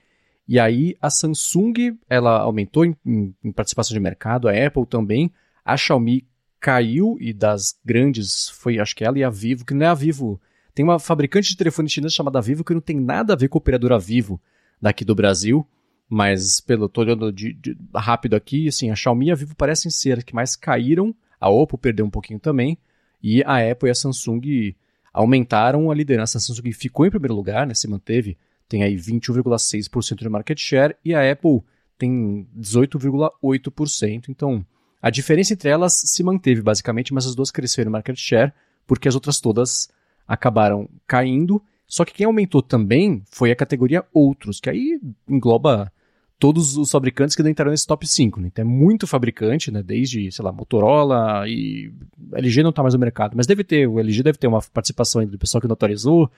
E 0.48 0.60
aí 0.60 0.96
a 1.00 1.10
Samsung 1.10 1.98
ela 2.10 2.40
aumentou 2.40 2.84
em, 2.84 2.96
em, 3.06 3.36
em 3.44 3.52
participação 3.52 3.94
de 3.94 4.00
mercado, 4.00 4.48
a 4.48 4.52
Apple 4.52 4.86
também, 4.88 5.32
a 5.64 5.78
Xiaomi 5.78 6.26
caiu 6.60 7.18
e 7.20 7.32
das 7.32 7.80
grandes 7.86 8.50
foi 8.50 8.80
acho 8.80 8.96
que 8.96 9.04
ela 9.04 9.20
e 9.20 9.24
a 9.24 9.30
Vivo, 9.30 9.66
que 9.66 9.74
não 9.74 9.86
é 9.86 9.90
a 9.90 9.94
Vivo. 9.94 10.42
Tem 10.74 10.84
uma 10.84 10.98
fabricante 10.98 11.50
de 11.50 11.58
telefone 11.58 11.90
chinesa 11.90 12.16
chamada 12.16 12.42
Vivo 12.42 12.64
que 12.64 12.74
não 12.74 12.82
tem 12.82 13.00
nada 13.00 13.34
a 13.34 13.36
ver 13.36 13.50
com 13.50 13.58
a 13.58 13.62
operadora 13.62 14.00
Vivo 14.00 14.42
daqui 14.82 15.06
do 15.06 15.14
Brasil, 15.14 15.68
mas 16.10 16.62
pelo 16.62 16.88
tô 16.88 17.02
olhando 17.02 17.32
de, 17.32 17.54
de, 17.54 17.78
rápido 17.94 18.36
aqui, 18.36 18.68
assim, 18.68 18.90
a 18.90 18.96
Xiaomi 18.96 19.28
e 19.28 19.32
a 19.32 19.36
Vivo 19.36 19.56
parecem 19.56 19.92
ser 19.92 20.20
as 20.20 20.24
que 20.24 20.34
mais 20.34 20.56
caíram, 20.56 21.14
a 21.40 21.50
Oppo 21.50 21.78
perdeu 21.78 22.06
um 22.06 22.10
pouquinho 22.10 22.40
também, 22.40 22.78
e 23.22 23.44
a 23.44 23.72
Apple 23.72 23.90
e 23.90 23.92
a 23.92 23.96
Samsung 23.96 24.76
aumentaram 25.18 25.90
a 25.90 25.96
liderança. 25.96 26.38
A 26.38 26.42
Samsung 26.42 26.72
ficou 26.72 27.06
em 27.06 27.10
primeiro 27.10 27.34
lugar, 27.34 27.66
né, 27.66 27.74
se 27.74 27.88
manteve, 27.88 28.38
tem 28.70 28.84
aí 28.84 28.96
21,6% 28.96 30.20
de 30.20 30.30
market 30.30 30.60
share 30.60 30.96
e 31.04 31.16
a 31.16 31.32
Apple 31.32 31.62
tem 31.98 32.48
18,8%. 32.56 34.30
Então, 34.30 34.64
a 35.02 35.10
diferença 35.10 35.54
entre 35.54 35.70
elas 35.70 35.94
se 36.06 36.24
manteve 36.24 36.62
basicamente, 36.62 37.14
mas 37.14 37.26
as 37.26 37.34
duas 37.34 37.50
cresceram 37.50 37.90
em 37.90 37.94
market 37.94 38.16
share 38.16 38.54
porque 38.86 39.08
as 39.08 39.16
outras 39.16 39.40
todas 39.40 39.90
acabaram 40.28 40.88
caindo. 41.08 41.62
Só 41.88 42.06
que 42.06 42.14
quem 42.14 42.26
aumentou 42.26 42.62
também 42.62 43.24
foi 43.32 43.50
a 43.50 43.56
categoria 43.56 44.06
outros, 44.14 44.60
que 44.60 44.70
aí 44.70 45.00
engloba 45.28 45.92
todos 46.40 46.78
os 46.78 46.92
fabricantes 46.92 47.36
que 47.36 47.48
entraram 47.48 47.72
nesse 47.72 47.88
top 47.88 48.08
5. 48.08 48.40
Né? 48.40 48.48
Então 48.48 48.64
é 48.64 48.68
muito 48.68 49.08
fabricante, 49.08 49.72
né? 49.72 49.82
desde, 49.82 50.32
sei 50.32 50.46
lá, 50.46 50.52
Motorola 50.52 51.48
e 51.48 51.92
LG 52.34 52.64
não 52.64 52.70
está 52.70 52.82
mais 52.82 52.94
no 52.94 53.00
mercado, 53.00 53.36
mas 53.36 53.48
deve 53.48 53.64
ter, 53.64 53.88
o 53.88 54.00
LG 54.00 54.24
deve 54.24 54.38
ter 54.38 54.48
uma 54.48 54.62
participação 54.62 55.26
do 55.26 55.38
pessoal 55.38 55.62
que 55.62 55.68
notarizou, 55.68 56.30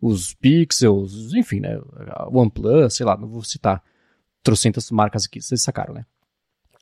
os 0.00 0.32
Pixels, 0.34 1.34
enfim, 1.34 1.58
né? 1.58 1.76
OnePlus, 2.30 2.94
sei 2.94 3.04
lá, 3.04 3.16
não 3.16 3.26
vou 3.26 3.42
citar 3.42 3.82
trocentas 4.44 4.90
marcas 4.92 5.24
aqui, 5.26 5.40
vocês 5.40 5.60
sacaram, 5.60 5.92
né? 5.92 6.06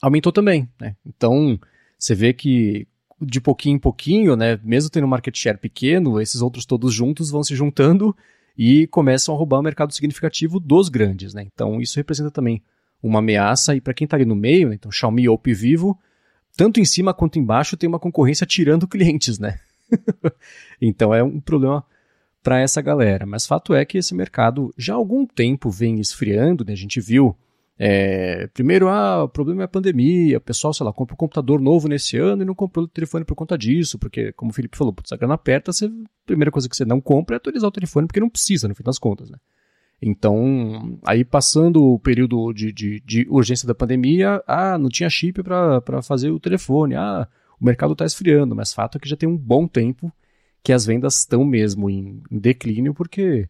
Aumentou 0.02 0.30
também, 0.30 0.68
né? 0.78 0.94
Então, 1.06 1.58
você 1.98 2.14
vê 2.14 2.34
que 2.34 2.86
de 3.20 3.40
pouquinho 3.40 3.76
em 3.76 3.78
pouquinho, 3.78 4.36
né, 4.36 4.60
mesmo 4.62 4.90
tendo 4.90 5.04
um 5.04 5.08
market 5.08 5.34
share 5.34 5.56
pequeno, 5.56 6.20
esses 6.20 6.42
outros 6.42 6.66
todos 6.66 6.92
juntos 6.92 7.30
vão 7.30 7.42
se 7.42 7.56
juntando 7.56 8.14
e 8.56 8.86
começam 8.86 9.34
a 9.34 9.38
roubar 9.38 9.60
um 9.60 9.62
mercado 9.62 9.92
significativo 9.92 10.58
dos 10.58 10.88
grandes, 10.88 11.34
né? 11.34 11.46
Então 11.52 11.80
isso 11.80 11.96
representa 11.96 12.30
também 12.30 12.62
uma 13.02 13.18
ameaça 13.18 13.74
e 13.74 13.80
para 13.80 13.94
quem 13.94 14.04
está 14.04 14.16
ali 14.16 14.24
no 14.24 14.34
meio, 14.34 14.68
né? 14.68 14.74
então 14.74 14.90
Xiaomi, 14.90 15.24
e 15.24 15.54
Vivo, 15.54 15.98
tanto 16.56 16.80
em 16.80 16.84
cima 16.84 17.12
quanto 17.12 17.38
embaixo 17.38 17.76
tem 17.76 17.88
uma 17.88 17.98
concorrência 17.98 18.46
tirando 18.46 18.88
clientes, 18.88 19.38
né? 19.38 19.58
então 20.80 21.14
é 21.14 21.22
um 21.22 21.40
problema 21.40 21.84
para 22.42 22.60
essa 22.60 22.80
galera. 22.80 23.26
Mas 23.26 23.46
fato 23.46 23.74
é 23.74 23.84
que 23.84 23.98
esse 23.98 24.14
mercado 24.14 24.72
já 24.78 24.94
há 24.94 24.96
algum 24.96 25.26
tempo 25.26 25.70
vem 25.70 26.00
esfriando, 26.00 26.64
né? 26.64 26.72
A 26.72 26.76
gente 26.76 27.00
viu 27.00 27.36
é, 27.78 28.46
primeiro, 28.48 28.88
ah, 28.88 29.24
o 29.24 29.28
problema 29.28 29.62
é 29.62 29.64
a 29.66 29.68
pandemia, 29.68 30.38
o 30.38 30.40
pessoal, 30.40 30.72
sei 30.72 30.84
lá, 30.84 30.92
compra 30.92 31.14
um 31.14 31.16
computador 31.16 31.60
novo 31.60 31.88
nesse 31.88 32.16
ano 32.16 32.42
e 32.42 32.44
não 32.46 32.54
comprou 32.54 32.86
o 32.86 32.88
telefone 32.88 33.24
por 33.24 33.34
conta 33.34 33.56
disso, 33.56 33.98
porque, 33.98 34.32
como 34.32 34.50
o 34.50 34.54
Felipe 34.54 34.78
falou, 34.78 34.94
putz, 34.94 35.12
a 35.12 35.16
grana 35.16 35.34
aperta, 35.34 35.72
você, 35.72 35.86
a 35.86 35.90
primeira 36.24 36.50
coisa 36.50 36.68
que 36.68 36.76
você 36.76 36.86
não 36.86 37.00
compra 37.00 37.36
é 37.36 37.38
atualizar 37.38 37.68
o 37.68 37.72
telefone, 37.72 38.06
porque 38.06 38.20
não 38.20 38.30
precisa, 38.30 38.66
no 38.66 38.74
fim 38.74 38.82
das 38.82 38.98
contas, 38.98 39.30
né? 39.30 39.38
Então, 40.00 40.98
aí 41.04 41.24
passando 41.24 41.82
o 41.82 41.98
período 41.98 42.52
de, 42.52 42.72
de, 42.72 43.00
de 43.00 43.26
urgência 43.30 43.66
da 43.66 43.74
pandemia, 43.74 44.42
ah, 44.46 44.78
não 44.78 44.88
tinha 44.88 45.08
chip 45.08 45.42
para 45.42 46.02
fazer 46.02 46.30
o 46.30 46.40
telefone, 46.40 46.94
ah, 46.94 47.28
o 47.60 47.64
mercado 47.64 47.92
está 47.92 48.04
esfriando, 48.04 48.54
mas 48.54 48.72
fato 48.74 48.96
é 48.96 49.00
que 49.00 49.08
já 49.08 49.16
tem 49.16 49.28
um 49.28 49.36
bom 49.36 49.66
tempo 49.66 50.12
que 50.62 50.72
as 50.72 50.84
vendas 50.84 51.18
estão 51.18 51.44
mesmo 51.44 51.88
em, 51.88 52.22
em 52.30 52.38
declínio, 52.38 52.92
porque 52.92 53.48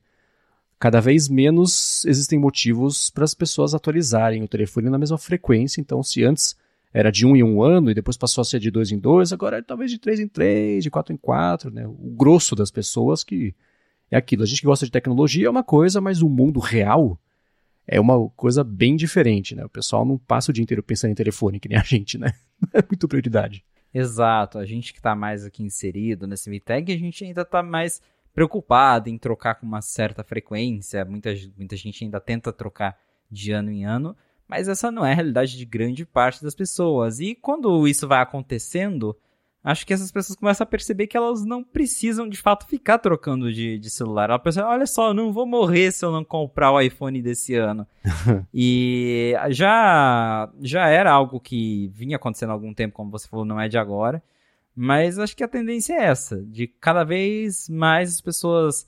cada 0.78 1.00
vez 1.00 1.28
menos 1.28 2.04
existem 2.04 2.38
motivos 2.38 3.10
para 3.10 3.24
as 3.24 3.34
pessoas 3.34 3.74
atualizarem 3.74 4.42
o 4.42 4.48
telefone 4.48 4.90
na 4.90 4.98
mesma 4.98 5.18
frequência. 5.18 5.80
Então, 5.80 6.02
se 6.02 6.24
antes 6.24 6.56
era 6.92 7.10
de 7.10 7.26
um 7.26 7.36
em 7.36 7.42
um 7.42 7.62
ano 7.62 7.90
e 7.90 7.94
depois 7.94 8.16
passou 8.16 8.42
a 8.42 8.44
ser 8.44 8.58
de 8.58 8.70
dois 8.70 8.90
em 8.90 8.98
dois, 8.98 9.32
agora 9.32 9.58
é 9.58 9.62
talvez 9.62 9.90
de 9.90 9.98
três 9.98 10.20
em 10.20 10.28
três, 10.28 10.82
de 10.82 10.90
quatro 10.90 11.12
em 11.12 11.16
quatro, 11.16 11.70
né? 11.70 11.86
O 11.86 12.10
grosso 12.16 12.54
das 12.54 12.70
pessoas 12.70 13.22
que 13.22 13.54
é 14.10 14.16
aquilo. 14.16 14.42
A 14.42 14.46
gente 14.46 14.60
que 14.60 14.66
gosta 14.66 14.86
de 14.86 14.92
tecnologia 14.92 15.46
é 15.46 15.50
uma 15.50 15.64
coisa, 15.64 16.00
mas 16.00 16.22
o 16.22 16.28
mundo 16.28 16.60
real 16.60 17.18
é 17.86 18.00
uma 18.00 18.28
coisa 18.30 18.64
bem 18.64 18.96
diferente, 18.96 19.54
né? 19.54 19.64
O 19.64 19.68
pessoal 19.68 20.04
não 20.04 20.18
passa 20.18 20.50
o 20.50 20.54
dia 20.54 20.62
inteiro 20.62 20.82
pensando 20.82 21.12
em 21.12 21.14
telefone, 21.14 21.60
que 21.60 21.68
nem 21.68 21.78
a 21.78 21.82
gente, 21.82 22.18
né? 22.18 22.32
É 22.72 22.82
muito 22.82 23.06
prioridade. 23.06 23.62
Exato. 23.92 24.58
A 24.58 24.64
gente 24.64 24.92
que 24.92 24.98
está 24.98 25.14
mais 25.14 25.44
aqui 25.44 25.62
inserido 25.62 26.26
nesse 26.26 26.50
VTEG, 26.50 26.92
a 26.92 26.98
gente 26.98 27.24
ainda 27.24 27.42
está 27.42 27.62
mais 27.62 28.00
preocupado 28.36 29.08
em 29.08 29.16
trocar 29.16 29.54
com 29.54 29.64
uma 29.64 29.80
certa 29.80 30.22
frequência. 30.22 31.02
Muita, 31.06 31.30
muita 31.56 31.74
gente 31.74 32.04
ainda 32.04 32.20
tenta 32.20 32.52
trocar 32.52 32.94
de 33.30 33.50
ano 33.50 33.70
em 33.70 33.86
ano, 33.86 34.14
mas 34.46 34.68
essa 34.68 34.90
não 34.90 35.06
é 35.06 35.12
a 35.12 35.14
realidade 35.14 35.56
de 35.56 35.64
grande 35.64 36.04
parte 36.04 36.42
das 36.42 36.54
pessoas. 36.54 37.18
E 37.18 37.34
quando 37.34 37.88
isso 37.88 38.06
vai 38.06 38.20
acontecendo, 38.20 39.16
acho 39.64 39.86
que 39.86 39.94
essas 39.94 40.12
pessoas 40.12 40.38
começam 40.38 40.64
a 40.64 40.68
perceber 40.68 41.06
que 41.06 41.16
elas 41.16 41.46
não 41.46 41.64
precisam 41.64 42.28
de 42.28 42.36
fato 42.36 42.66
ficar 42.66 42.98
trocando 42.98 43.50
de, 43.50 43.78
de 43.78 43.88
celular. 43.88 44.28
Ela 44.28 44.38
pensa, 44.38 44.66
olha 44.66 44.86
só, 44.86 45.08
eu 45.08 45.14
não 45.14 45.32
vou 45.32 45.46
morrer 45.46 45.90
se 45.90 46.04
eu 46.04 46.12
não 46.12 46.22
comprar 46.22 46.70
o 46.72 46.78
iPhone 46.78 47.22
desse 47.22 47.54
ano. 47.54 47.86
e 48.52 49.32
já, 49.48 50.52
já 50.60 50.86
era 50.88 51.10
algo 51.10 51.40
que 51.40 51.88
vinha 51.94 52.16
acontecendo 52.16 52.50
há 52.50 52.52
algum 52.52 52.74
tempo, 52.74 52.94
como 52.94 53.10
você 53.10 53.26
falou, 53.26 53.46
não 53.46 53.58
é 53.58 53.66
de 53.66 53.78
agora. 53.78 54.22
Mas 54.76 55.18
acho 55.18 55.34
que 55.34 55.42
a 55.42 55.48
tendência 55.48 55.94
é 55.94 56.04
essa, 56.04 56.42
de 56.42 56.66
cada 56.66 57.02
vez 57.02 57.66
mais 57.66 58.10
as 58.10 58.20
pessoas 58.20 58.86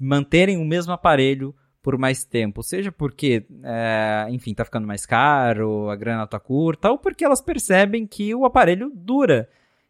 manterem 0.00 0.56
o 0.56 0.64
mesmo 0.64 0.92
aparelho 0.92 1.54
por 1.82 1.98
mais 1.98 2.24
tempo, 2.24 2.62
seja 2.62 2.90
porque, 2.90 3.46
é, 3.62 4.26
enfim, 4.30 4.54
tá 4.54 4.64
ficando 4.64 4.86
mais 4.86 5.04
caro, 5.04 5.90
a 5.90 5.96
grana 5.96 6.26
tá 6.26 6.40
curta, 6.40 6.90
ou 6.90 6.98
porque 6.98 7.24
elas 7.24 7.42
percebem 7.42 8.06
que 8.06 8.34
o 8.34 8.44
aparelho 8.46 8.90
dura. 8.94 9.48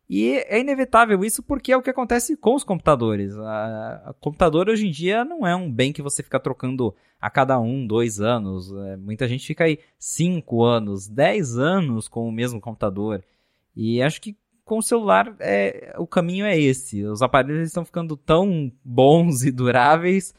E 0.08 0.38
é 0.46 0.58
inevitável 0.58 1.22
isso 1.22 1.42
porque 1.42 1.70
é 1.70 1.76
o 1.76 1.82
que 1.82 1.90
acontece 1.90 2.36
com 2.36 2.54
os 2.54 2.64
computadores. 2.64 3.36
A 3.36 4.14
computador 4.20 4.68
hoje 4.68 4.88
em 4.88 4.90
dia 4.90 5.24
não 5.24 5.46
é 5.46 5.54
um 5.54 5.70
bem 5.70 5.92
que 5.92 6.00
você 6.00 6.22
fica 6.22 6.40
trocando 6.40 6.94
a 7.20 7.28
cada 7.28 7.60
um, 7.60 7.86
dois 7.86 8.18
anos. 8.18 8.72
É, 8.72 8.96
muita 8.96 9.28
gente 9.28 9.46
fica 9.46 9.64
aí 9.64 9.78
cinco 9.98 10.64
anos, 10.64 11.06
dez 11.06 11.58
anos 11.58 12.08
com 12.08 12.26
o 12.26 12.32
mesmo 12.32 12.60
computador. 12.60 13.22
E 13.76 14.00
acho 14.00 14.20
que 14.20 14.34
com 14.68 14.78
o 14.78 14.82
celular 14.82 15.34
é, 15.40 15.94
o 15.98 16.06
caminho 16.06 16.44
é 16.44 16.56
esse. 16.56 17.02
Os 17.04 17.22
aparelhos 17.22 17.66
estão 17.66 17.84
ficando 17.84 18.16
tão 18.16 18.70
bons 18.84 19.42
e 19.44 19.50
duráveis 19.50 20.34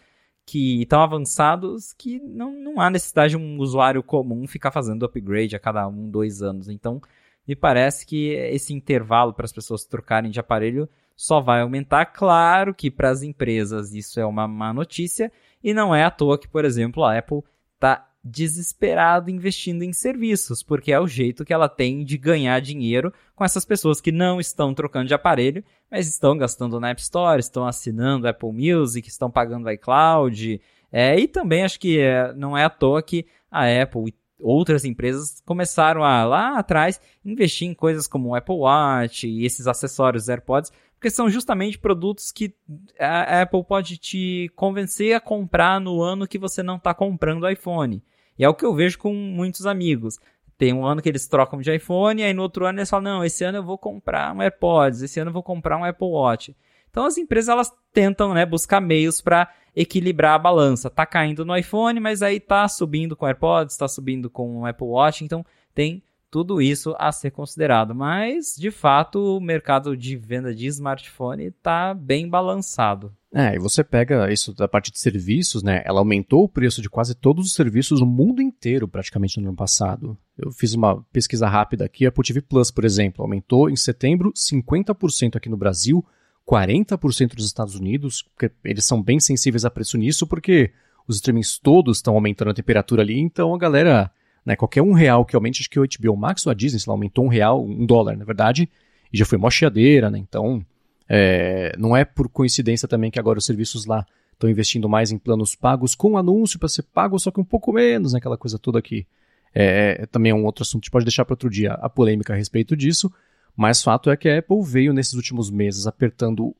que 0.45 0.85
tão 0.85 1.01
avançados 1.01 1.93
que 1.93 2.19
não, 2.19 2.51
não 2.51 2.79
há 2.79 2.89
necessidade 2.89 3.31
de 3.31 3.37
um 3.37 3.59
usuário 3.59 4.01
comum 4.01 4.47
ficar 4.47 4.71
fazendo 4.71 5.05
upgrade 5.05 5.55
a 5.55 5.59
cada 5.59 5.87
um, 5.87 6.09
dois 6.09 6.41
anos. 6.41 6.69
Então, 6.69 7.01
me 7.47 7.55
parece 7.55 8.05
que 8.05 8.29
esse 8.29 8.73
intervalo 8.73 9.33
para 9.33 9.45
as 9.45 9.51
pessoas 9.51 9.85
trocarem 9.85 10.31
de 10.31 10.39
aparelho 10.39 10.87
só 11.15 11.39
vai 11.41 11.61
aumentar. 11.61 12.05
Claro 12.05 12.73
que 12.73 12.89
para 12.89 13.09
as 13.09 13.23
empresas 13.23 13.93
isso 13.93 14.19
é 14.19 14.25
uma 14.25 14.47
má 14.47 14.73
notícia 14.73 15.31
e 15.63 15.73
não 15.73 15.93
é 15.93 16.03
à 16.03 16.11
toa 16.11 16.39
que, 16.39 16.47
por 16.47 16.65
exemplo, 16.65 17.03
a 17.03 17.17
Apple 17.17 17.43
está 17.75 18.08
desesperado 18.29 19.29
investindo 19.29 19.83
em 19.83 19.91
serviços, 19.91 20.61
porque 20.61 20.91
é 20.91 20.99
o 20.99 21.07
jeito 21.07 21.43
que 21.43 21.53
ela 21.53 21.67
tem 21.67 22.03
de 22.03 22.17
ganhar 22.17 22.59
dinheiro 22.59 23.13
com 23.35 23.43
essas 23.43 23.65
pessoas 23.65 23.99
que 23.99 24.11
não 24.11 24.39
estão 24.39 24.73
trocando 24.73 25.07
de 25.07 25.13
aparelho, 25.13 25.63
mas 25.89 26.07
estão 26.07 26.37
gastando 26.37 26.79
na 26.79 26.89
App 26.89 27.01
Store, 27.01 27.39
estão 27.39 27.65
assinando 27.65 28.27
Apple 28.27 28.51
Music, 28.51 29.07
estão 29.07 29.31
pagando 29.31 29.69
iCloud. 29.71 30.61
É, 30.91 31.19
e 31.19 31.27
também 31.27 31.63
acho 31.63 31.79
que 31.79 31.99
é, 31.99 32.33
não 32.33 32.57
é 32.57 32.63
à 32.63 32.69
toa 32.69 33.01
que 33.01 33.25
a 33.51 33.65
Apple 33.81 34.13
outras 34.41 34.85
empresas 34.85 35.41
começaram 35.45 36.03
a, 36.03 36.23
lá 36.23 36.57
atrás, 36.57 36.99
investir 37.25 37.67
em 37.67 37.73
coisas 37.73 38.07
como 38.07 38.29
o 38.29 38.35
Apple 38.35 38.55
Watch 38.55 39.27
e 39.27 39.45
esses 39.45 39.67
acessórios 39.67 40.29
AirPods, 40.29 40.71
porque 40.99 41.09
são 41.09 41.29
justamente 41.29 41.77
produtos 41.77 42.31
que 42.31 42.53
a 42.99 43.41
Apple 43.41 43.63
pode 43.63 43.97
te 43.97 44.51
convencer 44.55 45.15
a 45.15 45.19
comprar 45.19 45.79
no 45.79 46.01
ano 46.01 46.27
que 46.27 46.37
você 46.37 46.61
não 46.61 46.75
está 46.75 46.93
comprando 46.93 47.43
o 47.43 47.49
iPhone. 47.49 48.03
E 48.39 48.45
é 48.45 48.49
o 48.49 48.53
que 48.55 48.65
eu 48.65 48.73
vejo 48.73 48.97
com 48.97 49.13
muitos 49.13 49.65
amigos. 49.65 50.17
Tem 50.57 50.73
um 50.73 50.85
ano 50.85 51.01
que 51.01 51.09
eles 51.09 51.27
trocam 51.27 51.59
de 51.59 51.75
iPhone, 51.75 52.23
aí 52.23 52.33
no 52.33 52.41
outro 52.41 52.65
ano 52.65 52.79
eles 52.79 52.89
falam: 52.89 53.15
não, 53.15 53.23
esse 53.23 53.43
ano 53.43 53.57
eu 53.57 53.63
vou 53.63 53.77
comprar 53.77 54.33
um 54.33 54.41
AirPods, 54.41 55.01
esse 55.01 55.19
ano 55.19 55.29
eu 55.29 55.33
vou 55.33 55.43
comprar 55.43 55.77
um 55.77 55.83
Apple 55.83 56.07
Watch. 56.07 56.55
Então 56.89 57.05
as 57.05 57.17
empresas 57.17 57.49
elas 57.49 57.71
tentam 57.93 58.33
né, 58.33 58.45
buscar 58.45 58.79
meios 58.79 59.21
para 59.21 59.49
equilibrar 59.75 60.35
a 60.35 60.39
balança. 60.39 60.89
Tá 60.89 61.05
caindo 61.05 61.45
no 61.45 61.55
iPhone, 61.55 61.99
mas 61.99 62.21
aí 62.21 62.39
tá 62.39 62.67
subindo 62.67 63.15
com 63.15 63.27
AirPods, 63.27 63.77
tá 63.77 63.87
subindo 63.87 64.29
com 64.29 64.61
o 64.61 64.65
Apple 64.65 64.87
Watch, 64.87 65.23
então 65.23 65.45
tem 65.75 66.01
tudo 66.31 66.61
isso 66.61 66.95
a 66.97 67.11
ser 67.11 67.31
considerado. 67.31 67.93
Mas, 67.93 68.55
de 68.57 68.71
fato, 68.71 69.37
o 69.37 69.41
mercado 69.41 69.95
de 69.97 70.15
venda 70.15 70.53
de 70.53 70.67
smartphone 70.67 71.45
está 71.45 71.93
bem 71.93 72.27
balançado. 72.27 73.13
É, 73.31 73.55
e 73.55 73.59
você 73.59 73.83
pega 73.83 74.31
isso 74.33 74.53
da 74.55 74.67
parte 74.67 74.91
de 74.91 74.99
serviços, 74.99 75.61
né? 75.61 75.83
Ela 75.85 75.99
aumentou 75.99 76.43
o 76.43 76.49
preço 76.49 76.81
de 76.81 76.89
quase 76.89 77.13
todos 77.13 77.45
os 77.45 77.53
serviços 77.53 77.99
no 77.99 78.05
mundo 78.05 78.41
inteiro, 78.41 78.87
praticamente 78.87 79.39
no 79.39 79.49
ano 79.49 79.55
passado. 79.55 80.17
Eu 80.35 80.51
fiz 80.51 80.73
uma 80.73 81.03
pesquisa 81.13 81.47
rápida 81.47 81.85
aqui, 81.85 82.05
a 82.05 82.09
Apple 82.09 82.23
TV 82.23 82.41
Plus, 82.41 82.71
por 82.71 82.83
exemplo, 82.83 83.21
aumentou 83.23 83.69
em 83.69 83.75
setembro 83.75 84.33
50% 84.33 85.35
aqui 85.35 85.47
no 85.47 85.57
Brasil, 85.57 86.03
40% 86.47 87.35
nos 87.35 87.45
Estados 87.45 87.75
Unidos, 87.75 88.23
porque 88.23 88.51
eles 88.63 88.85
são 88.85 89.01
bem 89.01 89.19
sensíveis 89.19 89.63
a 89.63 89.69
preço 89.69 89.95
nisso, 89.95 90.25
porque 90.25 90.71
os 91.07 91.17
streamings 91.17 91.59
todos 91.59 91.97
estão 91.97 92.15
aumentando 92.15 92.49
a 92.49 92.53
temperatura 92.53 93.03
ali, 93.03 93.19
então 93.19 93.53
a 93.53 93.57
galera, 93.59 94.09
né, 94.43 94.55
qualquer 94.55 94.81
um 94.81 94.93
real 94.93 95.23
que 95.23 95.35
aumente, 95.35 95.61
acho 95.61 95.69
que 95.69 95.79
o 95.79 95.85
HBO 95.85 96.17
Max 96.17 96.47
ou 96.47 96.51
a 96.51 96.55
Disney, 96.55 96.79
sei 96.79 96.89
lá, 96.89 96.95
aumentou 96.95 97.25
um 97.25 97.27
real, 97.27 97.63
um 97.63 97.85
dólar, 97.85 98.17
na 98.17 98.25
verdade, 98.25 98.67
e 99.13 99.17
já 99.17 99.25
foi 99.25 99.37
mó 99.37 99.51
chiadeira, 99.51 100.09
né, 100.09 100.17
então 100.17 100.65
é, 101.09 101.75
não 101.77 101.97
é 101.97 102.05
por 102.05 102.29
coincidência 102.29 102.87
também 102.87 103.09
que 103.09 103.19
agora 103.19 103.39
os 103.39 103.45
serviços 103.45 103.85
lá 103.85 104.05
estão 104.31 104.49
investindo 104.49 104.87
mais 104.87 105.11
em 105.11 105.17
planos 105.17 105.55
pagos 105.55 105.95
com 105.95 106.17
anúncio 106.17 106.59
para 106.59 106.69
ser 106.69 106.83
pago, 106.83 107.19
só 107.19 107.31
que 107.31 107.41
um 107.41 107.45
pouco 107.45 107.73
menos, 107.73 108.13
né, 108.13 108.19
coisa 108.21 108.59
toda 108.59 108.77
aqui. 108.77 109.05
É, 109.53 109.97
é, 110.01 110.05
também 110.05 110.31
é 110.31 110.35
um 110.35 110.45
outro 110.45 110.61
assunto, 110.61 110.83
a 110.83 110.85
gente 110.85 110.91
pode 110.91 111.05
deixar 111.05 111.25
para 111.25 111.33
outro 111.33 111.49
dia 111.49 111.73
a 111.73 111.89
polêmica 111.89 112.33
a 112.33 112.35
respeito 112.35 112.77
disso, 112.77 113.11
mas 113.57 113.81
fato 113.81 114.11
é 114.11 114.15
que 114.15 114.29
a 114.29 114.37
Apple 114.37 114.61
veio 114.63 114.93
nesses 114.93 115.13
últimos 115.13 115.49
meses 115.49 115.87
apertando 115.87 116.55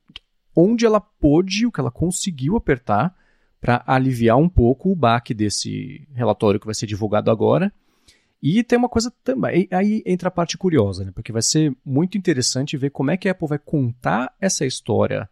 onde 0.56 0.86
ela 0.86 1.00
pôde, 1.00 1.68
o 1.68 1.72
que 1.72 1.80
ela 1.80 1.92
conseguiu 1.92 2.58
apertar, 2.58 3.16
para 3.62 3.84
aliviar 3.86 4.38
um 4.38 4.50
pouco 4.50 4.92
o 4.92 4.96
baque 4.96 5.34
desse 5.34 6.08
relatório 6.14 6.60
que 6.60 6.66
vai 6.66 6.74
ser 6.74 6.88
divulgado 6.88 7.30
agora. 7.30 7.72
E 8.42 8.64
tem 8.64 8.78
uma 8.78 8.88
coisa 8.88 9.12
também, 9.24 9.68
aí 9.70 10.02
entra 10.06 10.30
a 10.30 10.32
parte 10.32 10.58
curiosa, 10.58 11.04
né? 11.04 11.12
porque 11.14 11.32
vai 11.32 11.42
ser 11.42 11.76
muito 11.84 12.18
interessante 12.18 12.78
ver 12.78 12.90
como 12.90 13.12
é 13.12 13.18
que 13.18 13.28
a 13.28 13.32
Apple 13.32 13.48
vai 13.48 13.60
contar 13.60 14.34
essa 14.40 14.66
história 14.66 15.30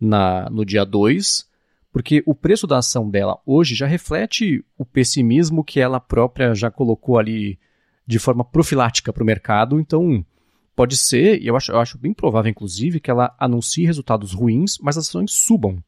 na, 0.00 0.50
no 0.50 0.64
dia 0.64 0.84
2, 0.84 1.48
porque 1.92 2.22
o 2.26 2.34
preço 2.34 2.66
da 2.66 2.78
ação 2.78 3.08
dela 3.08 3.38
hoje 3.46 3.76
já 3.76 3.86
reflete 3.86 4.64
o 4.76 4.84
pessimismo 4.84 5.62
que 5.62 5.78
ela 5.78 6.00
própria 6.00 6.52
já 6.54 6.70
colocou 6.70 7.16
ali 7.16 7.58
de 8.04 8.18
forma 8.18 8.44
profilática 8.44 9.12
para 9.12 9.22
o 9.22 9.26
mercado, 9.26 9.78
então 9.78 10.24
Pode 10.78 10.96
ser, 10.96 11.42
e 11.42 11.48
eu 11.48 11.56
acho, 11.56 11.72
eu 11.72 11.80
acho 11.80 11.98
bem 11.98 12.14
provável, 12.14 12.48
inclusive, 12.48 13.00
que 13.00 13.10
ela 13.10 13.34
anuncie 13.36 13.84
resultados 13.84 14.32
ruins, 14.32 14.78
mas 14.80 14.96
as 14.96 15.08
ações 15.08 15.32
subam. 15.32 15.82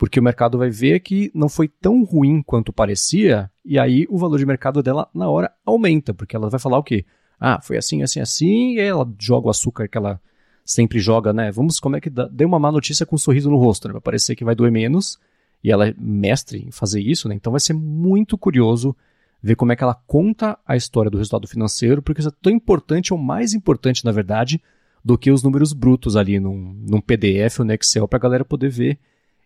Porque 0.00 0.18
o 0.18 0.22
mercado 0.22 0.56
vai 0.56 0.70
ver 0.70 1.00
que 1.00 1.30
não 1.34 1.46
foi 1.46 1.68
tão 1.68 2.02
ruim 2.04 2.40
quanto 2.40 2.72
parecia, 2.72 3.50
e 3.62 3.78
aí 3.78 4.06
o 4.08 4.16
valor 4.16 4.38
de 4.38 4.46
mercado 4.46 4.82
dela 4.82 5.06
na 5.14 5.28
hora 5.28 5.52
aumenta, 5.62 6.14
porque 6.14 6.34
ela 6.34 6.48
vai 6.48 6.58
falar 6.58 6.78
o 6.78 6.82
quê? 6.82 7.04
Ah, 7.38 7.60
foi 7.60 7.76
assim, 7.76 8.02
assim, 8.02 8.18
assim, 8.18 8.76
e 8.76 8.80
aí 8.80 8.86
ela 8.86 9.06
joga 9.18 9.48
o 9.48 9.50
açúcar 9.50 9.86
que 9.88 9.98
ela 9.98 10.18
sempre 10.64 10.98
joga, 11.00 11.34
né? 11.34 11.52
Vamos, 11.52 11.78
como 11.78 11.96
é 11.96 12.00
que 12.00 12.08
dá? 12.08 12.30
Uma 12.46 12.58
má 12.58 12.72
notícia 12.72 13.04
com 13.04 13.16
um 13.16 13.18
sorriso 13.18 13.50
no 13.50 13.58
rosto, 13.58 13.88
né? 13.88 13.92
Vai 13.92 14.00
parecer 14.00 14.34
que 14.34 14.42
vai 14.42 14.54
doer 14.54 14.72
menos, 14.72 15.18
e 15.62 15.70
ela 15.70 15.86
é 15.86 15.94
mestre 15.98 16.64
em 16.66 16.70
fazer 16.70 17.02
isso, 17.02 17.28
né? 17.28 17.34
Então 17.34 17.50
vai 17.50 17.60
ser 17.60 17.74
muito 17.74 18.38
curioso 18.38 18.96
ver 19.42 19.54
como 19.54 19.70
é 19.70 19.76
que 19.76 19.84
ela 19.84 20.00
conta 20.06 20.58
a 20.66 20.76
história 20.76 21.10
do 21.10 21.18
resultado 21.18 21.46
financeiro, 21.46 22.00
porque 22.00 22.22
isso 22.22 22.30
é 22.30 22.34
tão 22.40 22.50
importante, 22.50 23.12
ou 23.12 23.18
mais 23.18 23.52
importante, 23.52 24.02
na 24.06 24.12
verdade, 24.12 24.62
do 25.04 25.18
que 25.18 25.30
os 25.30 25.42
números 25.42 25.74
brutos 25.74 26.16
ali 26.16 26.40
num, 26.40 26.72
num 26.88 27.02
PDF 27.02 27.58
ou 27.58 27.66
no 27.66 27.74
Excel 27.74 28.08
para 28.08 28.16
a 28.16 28.22
galera 28.22 28.46
poder 28.46 28.70
ver 28.70 28.98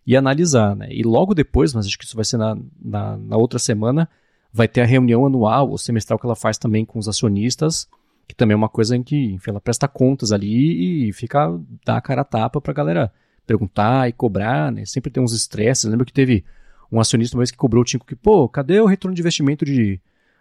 e 0.05 0.15
analisar. 0.15 0.75
Né? 0.75 0.87
E 0.91 1.03
logo 1.03 1.33
depois, 1.33 1.73
mas 1.73 1.85
acho 1.85 1.97
que 1.97 2.05
isso 2.05 2.15
vai 2.15 2.25
ser 2.25 2.37
na, 2.37 2.57
na, 2.81 3.17
na, 3.17 3.37
outra 3.37 3.59
semana, 3.59 4.09
vai 4.51 4.67
ter 4.67 4.81
a 4.81 4.85
reunião 4.85 5.25
anual 5.25 5.69
ou 5.69 5.77
semestral 5.77 6.19
que 6.19 6.25
ela 6.25 6.35
faz 6.35 6.57
também 6.57 6.85
com 6.85 6.99
os 6.99 7.07
acionistas, 7.07 7.87
que 8.27 8.35
também 8.35 8.53
é 8.53 8.57
uma 8.57 8.69
coisa 8.69 8.95
em 8.95 9.03
que 9.03 9.33
enfim, 9.33 9.51
ela 9.51 9.61
presta 9.61 9.87
contas 9.87 10.31
ali 10.31 11.09
e 11.09 11.13
fica, 11.13 11.59
dá 11.85 11.97
a 11.97 12.01
cara 12.01 12.21
a 12.21 12.25
tapa 12.25 12.61
para 12.61 12.71
a 12.71 12.75
galera 12.75 13.11
perguntar 13.45 14.09
e 14.09 14.13
cobrar, 14.13 14.71
né? 14.71 14.85
Sempre 14.85 15.11
tem 15.11 15.21
uns 15.21 15.33
estresses. 15.33 15.85
Lembra 15.85 16.05
que 16.05 16.13
teve 16.13 16.43
um 16.91 16.99
acionista 16.99 17.35
uma 17.35 17.41
vez 17.41 17.51
que 17.51 17.57
cobrou 17.57 17.81
o 17.81 17.85
Tinko 17.85 18.05
que, 18.05 18.15
pô, 18.15 18.49
cadê 18.49 18.79
o 18.79 18.85
retorno 18.85 19.13
de 19.13 19.21
investimento 19.21 19.63
de, 19.63 19.99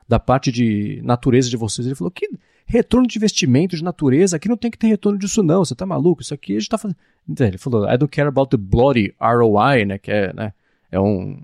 da 0.08 0.18
parte 0.18 0.50
de 0.50 1.00
natureza 1.04 1.50
de 1.50 1.56
vocês? 1.56 1.86
Ele 1.86 1.94
falou, 1.94 2.10
que 2.10 2.28
retorno 2.64 3.06
de 3.06 3.18
investimento 3.18 3.76
de 3.76 3.84
natureza? 3.84 4.36
Aqui 4.36 4.48
não 4.48 4.56
tem 4.56 4.70
que 4.70 4.78
ter 4.78 4.86
retorno 4.86 5.18
disso 5.18 5.42
não, 5.42 5.64
você 5.64 5.74
tá 5.74 5.86
maluco? 5.86 6.22
Isso 6.22 6.34
aqui 6.34 6.56
a 6.56 6.58
gente 6.58 6.68
tá 6.68 6.78
fazendo... 6.78 6.96
Então, 7.28 7.46
ele 7.46 7.58
falou, 7.58 7.88
I 7.88 7.96
don't 7.96 8.10
care 8.10 8.28
about 8.28 8.50
the 8.50 8.56
bloody 8.56 9.14
ROI, 9.20 9.84
né, 9.84 9.98
que 9.98 10.10
é, 10.10 10.32
né, 10.32 10.52
é 10.90 11.00
um... 11.00 11.38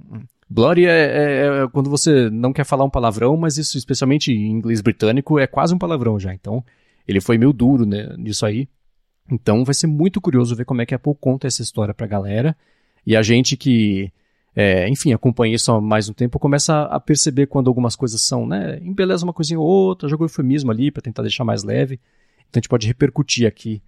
Bloody 0.48 0.84
é, 0.84 0.90
é, 0.90 1.46
é, 1.62 1.68
quando 1.68 1.88
você 1.88 2.28
não 2.28 2.52
quer 2.52 2.64
falar 2.64 2.84
um 2.84 2.90
palavrão, 2.90 3.36
mas 3.36 3.56
isso, 3.56 3.78
especialmente 3.78 4.32
em 4.32 4.50
inglês 4.50 4.80
britânico, 4.80 5.38
é 5.38 5.46
quase 5.46 5.72
um 5.72 5.78
palavrão 5.78 6.18
já. 6.18 6.34
Então, 6.34 6.64
ele 7.06 7.20
foi 7.20 7.38
meio 7.38 7.52
duro 7.52 7.86
né, 7.86 8.14
nisso 8.18 8.44
aí. 8.44 8.68
Então, 9.30 9.64
vai 9.64 9.74
ser 9.74 9.86
muito 9.86 10.20
curioso 10.20 10.56
ver 10.56 10.64
como 10.64 10.82
é 10.82 10.86
que 10.86 10.92
a 10.92 10.96
Apple 10.96 11.14
conta 11.20 11.46
essa 11.46 11.62
história 11.62 11.94
pra 11.94 12.06
galera. 12.06 12.56
E 13.06 13.16
a 13.16 13.22
gente 13.22 13.56
que 13.56 14.12
é, 14.62 14.86
enfim, 14.90 15.14
acompanhei 15.14 15.54
isso 15.54 15.72
há 15.72 15.80
mais 15.80 16.10
um 16.10 16.12
tempo, 16.12 16.38
começa 16.38 16.82
a 16.82 17.00
perceber 17.00 17.46
quando 17.46 17.68
algumas 17.68 17.96
coisas 17.96 18.20
são, 18.20 18.46
né, 18.46 18.78
embeleza 18.82 19.24
uma 19.24 19.32
coisinha 19.32 19.58
ou 19.58 19.64
outra, 19.64 20.06
joga 20.06 20.24
o 20.24 20.26
eufemismo 20.26 20.70
ali 20.70 20.90
para 20.90 21.00
tentar 21.00 21.22
deixar 21.22 21.44
mais 21.44 21.64
leve. 21.64 21.98
Então 22.40 22.58
a 22.58 22.60
gente 22.60 22.68
pode 22.68 22.86
repercutir 22.86 23.48
aqui 23.48 23.82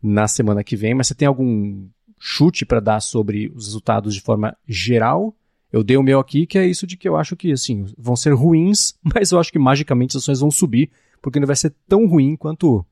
na 0.00 0.28
semana 0.28 0.62
que 0.62 0.76
vem, 0.76 0.94
mas 0.94 1.08
você 1.08 1.14
tem 1.16 1.26
algum 1.26 1.88
chute 2.20 2.64
para 2.64 2.78
dar 2.78 3.00
sobre 3.00 3.50
os 3.52 3.66
resultados 3.66 4.14
de 4.14 4.20
forma 4.20 4.56
geral? 4.64 5.34
Eu 5.72 5.82
dei 5.82 5.96
o 5.96 6.04
meu 6.04 6.20
aqui, 6.20 6.46
que 6.46 6.56
é 6.56 6.68
isso 6.68 6.86
de 6.86 6.96
que 6.96 7.08
eu 7.08 7.16
acho 7.16 7.34
que, 7.34 7.50
assim, 7.50 7.84
vão 7.98 8.14
ser 8.14 8.32
ruins, 8.32 8.94
mas 9.02 9.32
eu 9.32 9.40
acho 9.40 9.50
que 9.50 9.58
magicamente 9.58 10.16
as 10.16 10.22
ações 10.22 10.38
vão 10.38 10.52
subir, 10.52 10.88
porque 11.20 11.40
não 11.40 11.48
vai 11.48 11.56
ser 11.56 11.74
tão 11.88 12.06
ruim 12.06 12.36
quanto 12.36 12.86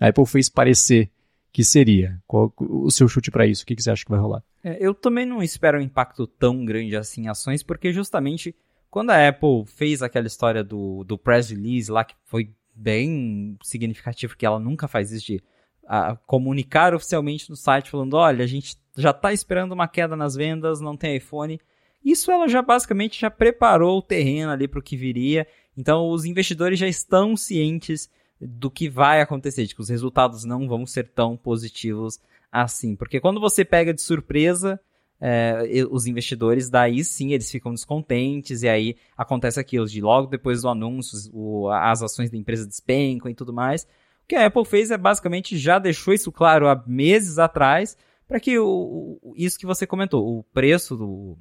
a 0.00 0.08
Apple 0.08 0.26
fez 0.26 0.48
parecer 0.48 1.08
que 1.52 1.62
seria? 1.62 2.18
Qual 2.26 2.52
o 2.58 2.90
seu 2.90 3.06
chute 3.06 3.30
para 3.30 3.46
isso? 3.46 3.62
O 3.62 3.66
que, 3.66 3.76
que, 3.76 3.82
você 3.82 3.90
acha 3.90 4.04
que 4.04 4.10
vai 4.10 4.20
rolar? 4.20 4.42
É, 4.64 4.78
eu 4.80 4.94
também 4.94 5.26
não 5.26 5.42
espero 5.42 5.78
um 5.78 5.82
impacto 5.82 6.26
tão 6.26 6.64
grande 6.64 6.96
assim 6.96 7.24
em 7.24 7.28
ações, 7.28 7.62
porque 7.62 7.92
justamente 7.92 8.54
quando 8.90 9.10
a 9.10 9.28
Apple 9.28 9.64
fez 9.66 10.02
aquela 10.02 10.26
história 10.26 10.64
do, 10.64 11.04
do 11.04 11.18
press 11.18 11.50
release 11.50 11.90
lá, 11.90 12.04
que 12.04 12.14
foi 12.24 12.54
bem 12.74 13.56
significativo, 13.62 14.36
que 14.36 14.46
ela 14.46 14.58
nunca 14.58 14.88
faz 14.88 15.12
isso 15.12 15.26
de 15.26 15.42
a 15.86 16.16
comunicar 16.26 16.94
oficialmente 16.94 17.50
no 17.50 17.56
site 17.56 17.90
falando, 17.90 18.14
olha, 18.14 18.44
a 18.44 18.46
gente 18.46 18.76
já 18.96 19.10
está 19.10 19.32
esperando 19.32 19.72
uma 19.72 19.88
queda 19.88 20.14
nas 20.16 20.34
vendas, 20.34 20.80
não 20.80 20.96
tem 20.96 21.16
iPhone. 21.16 21.60
Isso 22.04 22.30
ela 22.30 22.48
já 22.48 22.62
basicamente 22.62 23.20
já 23.20 23.30
preparou 23.30 23.98
o 23.98 24.02
terreno 24.02 24.52
ali 24.52 24.68
para 24.68 24.78
o 24.78 24.82
que 24.82 24.96
viria. 24.96 25.46
Então 25.76 26.08
os 26.08 26.24
investidores 26.24 26.78
já 26.78 26.86
estão 26.86 27.36
cientes 27.36 28.10
do 28.46 28.70
que 28.70 28.88
vai 28.88 29.20
acontecer, 29.20 29.66
de 29.66 29.74
que 29.74 29.80
os 29.80 29.88
resultados 29.88 30.44
não 30.44 30.68
vão 30.68 30.84
ser 30.84 31.08
tão 31.08 31.36
positivos 31.36 32.18
assim. 32.50 32.96
Porque 32.96 33.20
quando 33.20 33.40
você 33.40 33.64
pega 33.64 33.94
de 33.94 34.02
surpresa 34.02 34.80
é, 35.24 35.62
os 35.88 36.06
investidores, 36.06 36.68
daí 36.68 37.04
sim 37.04 37.32
eles 37.32 37.48
ficam 37.48 37.72
descontentes, 37.72 38.62
e 38.62 38.68
aí 38.68 38.96
acontece 39.16 39.60
aquilo 39.60 39.86
de 39.86 40.00
logo 40.00 40.26
depois 40.26 40.62
do 40.62 40.68
anúncio, 40.68 41.30
o, 41.32 41.70
as 41.70 42.02
ações 42.02 42.28
da 42.28 42.36
empresa 42.36 42.66
despencam 42.66 43.30
e 43.30 43.34
tudo 43.34 43.52
mais. 43.52 43.84
O 44.24 44.26
que 44.28 44.34
a 44.34 44.46
Apple 44.46 44.64
fez 44.64 44.90
é 44.90 44.98
basicamente 44.98 45.56
já 45.56 45.78
deixou 45.78 46.12
isso 46.12 46.32
claro 46.32 46.68
há 46.68 46.82
meses 46.86 47.38
atrás, 47.38 47.96
para 48.26 48.40
que 48.40 48.58
o, 48.58 49.20
isso 49.36 49.58
que 49.58 49.66
você 49.66 49.86
comentou, 49.86 50.38
o 50.38 50.42
preço 50.42 50.96
do. 50.96 51.38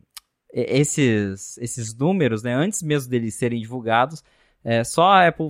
Esses, 0.53 1.57
esses 1.59 1.95
números, 1.95 2.43
né, 2.43 2.53
antes 2.53 2.83
mesmo 2.83 3.09
deles 3.09 3.35
serem 3.35 3.61
divulgados, 3.61 4.21
é, 4.63 4.83
só 4.83 5.03
a 5.03 5.27
Apple 5.27 5.49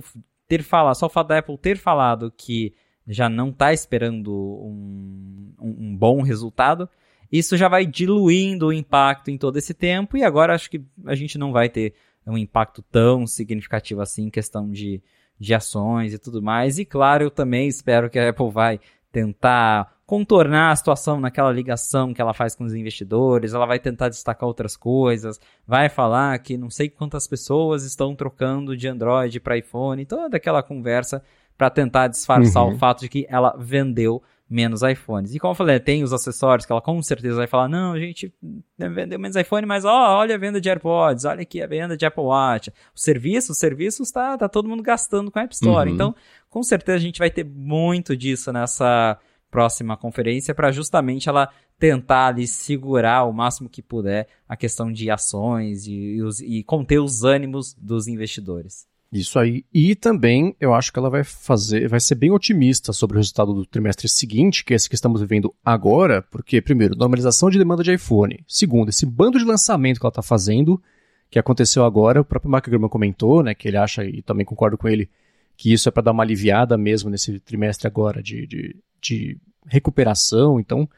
ter 0.52 0.62
falado, 0.62 0.94
só 0.96 1.06
o 1.06 1.08
fato 1.08 1.28
da 1.28 1.38
Apple 1.38 1.56
ter 1.56 1.78
falado 1.78 2.30
que 2.30 2.74
já 3.08 3.26
não 3.26 3.48
está 3.48 3.72
esperando 3.72 4.30
um, 4.30 5.54
um, 5.58 5.76
um, 5.88 5.96
bom 5.96 6.20
resultado, 6.20 6.86
isso 7.30 7.56
já 7.56 7.68
vai 7.68 7.86
diluindo 7.86 8.66
o 8.66 8.72
impacto 8.72 9.30
em 9.30 9.38
todo 9.38 9.56
esse 9.56 9.72
tempo, 9.72 10.14
e 10.14 10.22
agora 10.22 10.54
acho 10.54 10.70
que 10.70 10.82
a 11.06 11.14
gente 11.14 11.38
não 11.38 11.52
vai 11.52 11.70
ter 11.70 11.94
um 12.26 12.36
impacto 12.36 12.82
tão 12.82 13.26
significativo 13.26 14.02
assim 14.02 14.24
em 14.26 14.30
questão 14.30 14.70
de, 14.70 15.02
de 15.40 15.54
ações 15.54 16.12
e 16.12 16.18
tudo 16.18 16.42
mais. 16.42 16.78
E 16.78 16.84
claro, 16.84 17.24
eu 17.24 17.30
também 17.30 17.66
espero 17.66 18.10
que 18.10 18.18
a 18.18 18.28
Apple 18.28 18.50
vai 18.50 18.78
tentar 19.12 19.92
contornar 20.06 20.72
a 20.72 20.76
situação 20.76 21.20
naquela 21.20 21.52
ligação 21.52 22.12
que 22.12 22.20
ela 22.20 22.34
faz 22.34 22.54
com 22.54 22.64
os 22.64 22.74
investidores, 22.74 23.54
ela 23.54 23.66
vai 23.66 23.78
tentar 23.78 24.08
destacar 24.08 24.46
outras 24.46 24.76
coisas, 24.76 25.40
vai 25.66 25.88
falar 25.88 26.38
que 26.40 26.56
não 26.56 26.68
sei 26.68 26.88
quantas 26.88 27.26
pessoas 27.26 27.84
estão 27.84 28.14
trocando 28.14 28.76
de 28.76 28.88
Android 28.88 29.38
para 29.40 29.56
iPhone, 29.56 30.04
toda 30.04 30.36
aquela 30.36 30.62
conversa 30.62 31.22
para 31.56 31.70
tentar 31.70 32.08
disfarçar 32.08 32.64
uhum. 32.64 32.74
o 32.74 32.78
fato 32.78 33.00
de 33.00 33.08
que 33.08 33.26
ela 33.28 33.54
vendeu 33.58 34.22
menos 34.52 34.82
iPhones. 34.82 35.34
E 35.34 35.38
como 35.38 35.52
eu 35.52 35.56
falei, 35.56 35.80
tem 35.80 36.02
os 36.02 36.12
acessórios 36.12 36.66
que 36.66 36.72
ela 36.72 36.80
com 36.80 37.00
certeza 37.02 37.36
vai 37.36 37.46
falar, 37.46 37.68
não, 37.68 37.92
a 37.92 37.98
gente 37.98 38.32
vendeu 38.76 39.18
menos 39.18 39.36
iPhone, 39.36 39.66
mas 39.66 39.84
ó, 39.84 40.18
olha 40.18 40.34
a 40.34 40.38
venda 40.38 40.60
de 40.60 40.68
AirPods, 40.68 41.24
olha 41.24 41.42
aqui 41.42 41.62
a 41.62 41.66
venda 41.66 41.96
de 41.96 42.04
Apple 42.04 42.22
Watch. 42.22 42.70
O 42.94 43.00
serviço, 43.00 43.52
os 43.52 43.58
serviços 43.58 44.10
tá, 44.10 44.36
tá 44.36 44.48
todo 44.48 44.68
mundo 44.68 44.82
gastando 44.82 45.30
com 45.30 45.38
a 45.38 45.42
App 45.42 45.54
Store. 45.54 45.88
Uhum. 45.88 45.94
Então, 45.94 46.14
com 46.50 46.62
certeza 46.62 46.98
a 46.98 47.00
gente 47.00 47.18
vai 47.18 47.30
ter 47.30 47.44
muito 47.44 48.16
disso 48.16 48.52
nessa 48.52 49.18
próxima 49.50 49.96
conferência 49.96 50.54
para 50.54 50.72
justamente 50.72 51.28
ela 51.28 51.48
tentar 51.78 52.28
ali 52.28 52.46
segurar 52.46 53.24
o 53.24 53.32
máximo 53.32 53.68
que 53.68 53.82
puder 53.82 54.28
a 54.48 54.56
questão 54.56 54.90
de 54.90 55.10
ações 55.10 55.86
e, 55.86 56.18
e, 56.40 56.58
e 56.58 56.64
conter 56.64 57.00
os 57.00 57.24
ânimos 57.24 57.74
dos 57.74 58.06
investidores. 58.06 58.86
Isso 59.12 59.38
aí. 59.38 59.66
E 59.74 59.94
também 59.94 60.56
eu 60.58 60.72
acho 60.72 60.90
que 60.90 60.98
ela 60.98 61.10
vai 61.10 61.22
fazer, 61.22 61.86
vai 61.86 62.00
ser 62.00 62.14
bem 62.14 62.30
otimista 62.30 62.94
sobre 62.94 63.16
o 63.16 63.20
resultado 63.20 63.52
do 63.52 63.66
trimestre 63.66 64.08
seguinte, 64.08 64.64
que 64.64 64.72
é 64.72 64.76
esse 64.76 64.88
que 64.88 64.94
estamos 64.94 65.20
vivendo 65.20 65.54
agora, 65.62 66.22
porque, 66.22 66.62
primeiro, 66.62 66.96
normalização 66.96 67.50
de 67.50 67.58
demanda 67.58 67.82
de 67.82 67.92
iPhone. 67.92 68.42
Segundo, 68.48 68.88
esse 68.88 69.04
bando 69.04 69.38
de 69.38 69.44
lançamento 69.44 70.00
que 70.00 70.06
ela 70.06 70.10
está 70.10 70.22
fazendo, 70.22 70.82
que 71.30 71.38
aconteceu 71.38 71.84
agora, 71.84 72.22
o 72.22 72.24
próprio 72.24 72.50
Mark 72.50 72.66
Gurman 72.66 72.88
comentou, 72.88 73.42
né, 73.42 73.54
que 73.54 73.68
ele 73.68 73.76
acha, 73.76 74.02
e 74.02 74.22
também 74.22 74.46
concordo 74.46 74.78
com 74.78 74.88
ele, 74.88 75.10
que 75.58 75.70
isso 75.70 75.90
é 75.90 75.92
para 75.92 76.04
dar 76.04 76.12
uma 76.12 76.22
aliviada 76.22 76.78
mesmo 76.78 77.10
nesse 77.10 77.38
trimestre 77.40 77.86
agora 77.86 78.22
de, 78.22 78.46
de, 78.46 78.76
de 78.98 79.38
recuperação. 79.66 80.58
Então, 80.58 80.88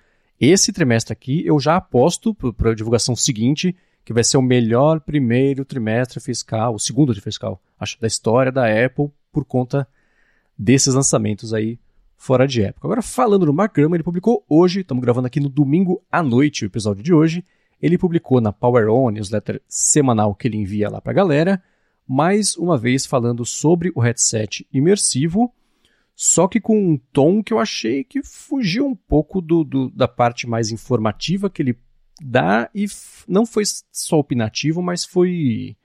esse 0.40 0.72
trimestre 0.72 1.12
aqui 1.12 1.44
eu 1.44 1.58
já 1.58 1.76
aposto 1.76 2.32
para 2.32 2.70
a 2.70 2.74
divulgação 2.74 3.16
seguinte 3.16 3.74
que 4.04 4.12
vai 4.12 4.22
ser 4.22 4.36
o 4.36 4.42
melhor 4.42 5.00
primeiro 5.00 5.64
trimestre 5.64 6.20
fiscal, 6.20 6.74
o 6.74 6.78
segundo 6.78 7.06
trimestre 7.08 7.24
fiscal, 7.24 7.60
acho, 7.78 8.00
da 8.00 8.06
história 8.06 8.52
da 8.52 8.64
Apple 8.66 9.10
por 9.32 9.44
conta 9.44 9.86
desses 10.56 10.94
lançamentos 10.94 11.52
aí 11.52 11.78
fora 12.16 12.46
de 12.46 12.62
época. 12.62 12.86
Agora, 12.86 13.02
falando 13.02 13.46
do 13.46 13.52
Mark 13.52 13.74
Gurman, 13.74 13.96
ele 13.96 14.02
publicou 14.02 14.44
hoje, 14.48 14.80
estamos 14.80 15.02
gravando 15.02 15.26
aqui 15.26 15.40
no 15.40 15.48
domingo 15.48 16.02
à 16.10 16.22
noite 16.22 16.64
o 16.64 16.66
episódio 16.66 17.02
de 17.02 17.12
hoje, 17.12 17.44
ele 17.82 17.98
publicou 17.98 18.40
na 18.40 18.52
Power 18.52 18.88
On, 18.88 19.10
newsletter 19.10 19.60
semanal 19.68 20.34
que 20.34 20.48
ele 20.48 20.56
envia 20.56 20.88
lá 20.88 21.00
para 21.00 21.12
a 21.12 21.14
galera, 21.14 21.62
mais 22.06 22.56
uma 22.56 22.78
vez 22.78 23.04
falando 23.04 23.44
sobre 23.44 23.92
o 23.94 24.00
headset 24.00 24.66
imersivo, 24.72 25.52
só 26.14 26.46
que 26.46 26.60
com 26.60 26.78
um 26.78 26.96
tom 27.12 27.42
que 27.42 27.52
eu 27.52 27.58
achei 27.58 28.04
que 28.04 28.22
fugiu 28.22 28.86
um 28.86 28.94
pouco 28.94 29.40
do, 29.40 29.64
do 29.64 29.90
da 29.90 30.06
parte 30.06 30.46
mais 30.46 30.70
informativa 30.70 31.50
que 31.50 31.60
ele 31.60 31.78
dá 32.22 32.70
e 32.74 32.86
não 33.26 33.44
foi 33.44 33.64
só 33.90 34.18
opinativo, 34.18 34.80
mas 34.80 35.04
foi 35.04 35.76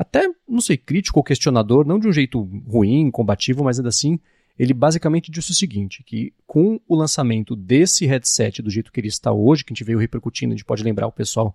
até, 0.00 0.26
não 0.48 0.62
sei, 0.62 0.78
crítico 0.78 1.18
ou 1.18 1.22
questionador, 1.22 1.86
não 1.86 1.98
de 1.98 2.08
um 2.08 2.12
jeito 2.12 2.40
ruim, 2.66 3.10
combativo, 3.10 3.62
mas 3.62 3.78
ainda 3.78 3.90
assim, 3.90 4.18
ele 4.58 4.72
basicamente 4.72 5.30
disse 5.30 5.50
o 5.50 5.54
seguinte, 5.54 6.02
que 6.02 6.32
com 6.46 6.80
o 6.88 6.96
lançamento 6.96 7.54
desse 7.54 8.06
headset 8.06 8.62
do 8.62 8.70
jeito 8.70 8.90
que 8.90 8.98
ele 8.98 9.08
está 9.08 9.30
hoje, 9.30 9.62
que 9.62 9.70
a 9.70 9.74
gente 9.74 9.84
veio 9.84 9.98
repercutindo, 9.98 10.54
a 10.54 10.56
gente 10.56 10.64
pode 10.64 10.82
lembrar 10.82 11.06
o 11.06 11.12
pessoal 11.12 11.54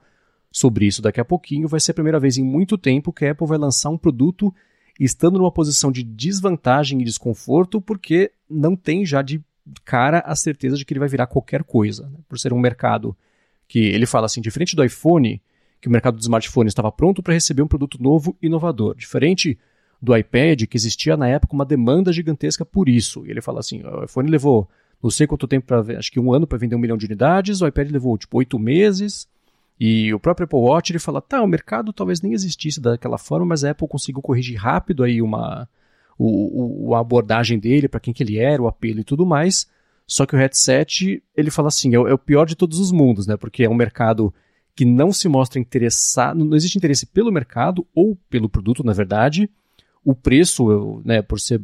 sobre 0.51 0.85
isso 0.85 1.01
daqui 1.01 1.19
a 1.19 1.25
pouquinho, 1.25 1.67
vai 1.67 1.79
ser 1.79 1.89
a 1.89 1.95
primeira 1.95 2.19
vez 2.19 2.37
em 2.37 2.43
muito 2.43 2.77
tempo 2.77 3.11
que 3.11 3.25
a 3.25 3.31
Apple 3.31 3.47
vai 3.47 3.57
lançar 3.57 3.89
um 3.89 3.97
produto 3.97 4.53
estando 4.99 5.39
numa 5.39 5.51
posição 5.51 5.91
de 5.91 6.03
desvantagem 6.03 7.01
e 7.01 7.03
desconforto, 7.03 7.81
porque 7.81 8.31
não 8.47 8.75
tem 8.75 9.03
já 9.07 9.23
de 9.23 9.43
cara 9.83 10.19
a 10.19 10.35
certeza 10.35 10.77
de 10.77 10.85
que 10.85 10.93
ele 10.93 10.99
vai 10.99 11.09
virar 11.09 11.25
qualquer 11.25 11.63
coisa. 11.63 12.07
Né? 12.07 12.19
Por 12.29 12.37
ser 12.37 12.53
um 12.53 12.59
mercado 12.59 13.17
que 13.67 13.79
ele 13.79 14.05
fala 14.05 14.27
assim, 14.27 14.39
diferente 14.39 14.75
do 14.75 14.85
iPhone, 14.85 15.41
que 15.82 15.88
o 15.88 15.91
mercado 15.91 16.15
dos 16.15 16.26
smartphones 16.26 16.71
estava 16.71 16.91
pronto 16.91 17.21
para 17.21 17.34
receber 17.34 17.61
um 17.61 17.67
produto 17.67 18.01
novo 18.01 18.36
e 18.41 18.47
inovador, 18.47 18.95
diferente 18.95 19.57
do 20.01 20.15
iPad, 20.15 20.63
que 20.65 20.78
existia 20.78 21.15
na 21.15 21.28
época 21.28 21.53
uma 21.53 21.65
demanda 21.65 22.11
gigantesca 22.11 22.65
por 22.65 22.89
isso. 22.89 23.26
E 23.26 23.32
ele 23.32 23.41
fala 23.41 23.59
assim, 23.59 23.84
o 23.84 24.03
iPhone 24.03 24.30
levou 24.30 24.69
não 25.01 25.09
sei 25.09 25.28
quanto 25.28 25.47
tempo 25.47 25.67
para 25.67 25.99
acho 25.99 26.11
que 26.11 26.19
um 26.19 26.34
ano 26.34 26.47
para 26.47 26.57
vender 26.57 26.76
um 26.76 26.80
milhão 26.80 26.97
de 26.97 27.05
unidades, 27.05 27.61
o 27.61 27.67
iPad 27.67 27.91
levou 27.91 28.17
tipo 28.17 28.38
oito 28.38 28.57
meses, 28.57 29.28
e 29.80 30.13
o 30.13 30.19
próprio 30.19 30.45
Apple 30.45 30.59
Watch 30.59 30.91
ele 30.91 30.99
fala, 30.99 31.21
tá, 31.21 31.41
o 31.43 31.47
mercado 31.47 31.91
talvez 31.91 32.21
nem 32.21 32.34
existisse 32.34 32.80
daquela 32.80 33.17
forma, 33.17 33.45
mas 33.45 33.63
a 33.63 33.71
Apple 33.71 33.88
conseguiu 33.88 34.21
corrigir 34.21 34.57
rápido 34.57 35.03
aí 35.03 35.21
uma 35.21 35.67
o, 36.17 36.88
o 36.88 36.95
a 36.95 36.99
abordagem 37.01 37.59
dele 37.59 37.89
para 37.89 37.99
quem 37.99 38.13
que 38.13 38.23
ele 38.23 38.38
era, 38.38 38.61
o 38.61 38.67
apelo 38.67 39.01
e 39.01 39.03
tudo 39.03 39.26
mais. 39.26 39.67
Só 40.07 40.26
que 40.26 40.36
o 40.36 40.39
headset, 40.39 41.21
ele 41.36 41.51
fala 41.51 41.67
assim, 41.67 41.93
é 41.93 41.97
é 41.97 42.13
o 42.13 42.17
pior 42.17 42.45
de 42.45 42.55
todos 42.55 42.80
os 42.80 42.91
mundos, 42.91 43.28
né? 43.28 43.36
Porque 43.36 43.63
é 43.63 43.69
um 43.69 43.76
mercado 43.76 44.34
que 44.76 44.84
não 44.84 45.13
se 45.13 45.30
mostra 45.30 45.59
interessado, 45.59 46.43
não 46.43 46.55
existe 46.55 46.78
interesse 46.78 47.05
pelo 47.05 47.32
mercado 47.32 47.88
ou 47.95 48.17
pelo 48.30 48.49
produto, 48.49 48.84
na 48.84 48.91
verdade. 48.91 49.49
O 50.03 50.13
preço, 50.13 51.01
né, 51.05 51.21
por 51.21 51.39
ser, 51.39 51.61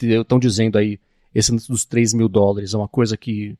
estão 0.00 0.38
dizendo 0.38 0.78
aí, 0.78 1.00
esse 1.34 1.50
dos 1.50 1.84
3 1.84 2.14
mil 2.14 2.28
dólares 2.28 2.72
é 2.72 2.76
uma 2.76 2.86
coisa 2.86 3.16
que, 3.16 3.58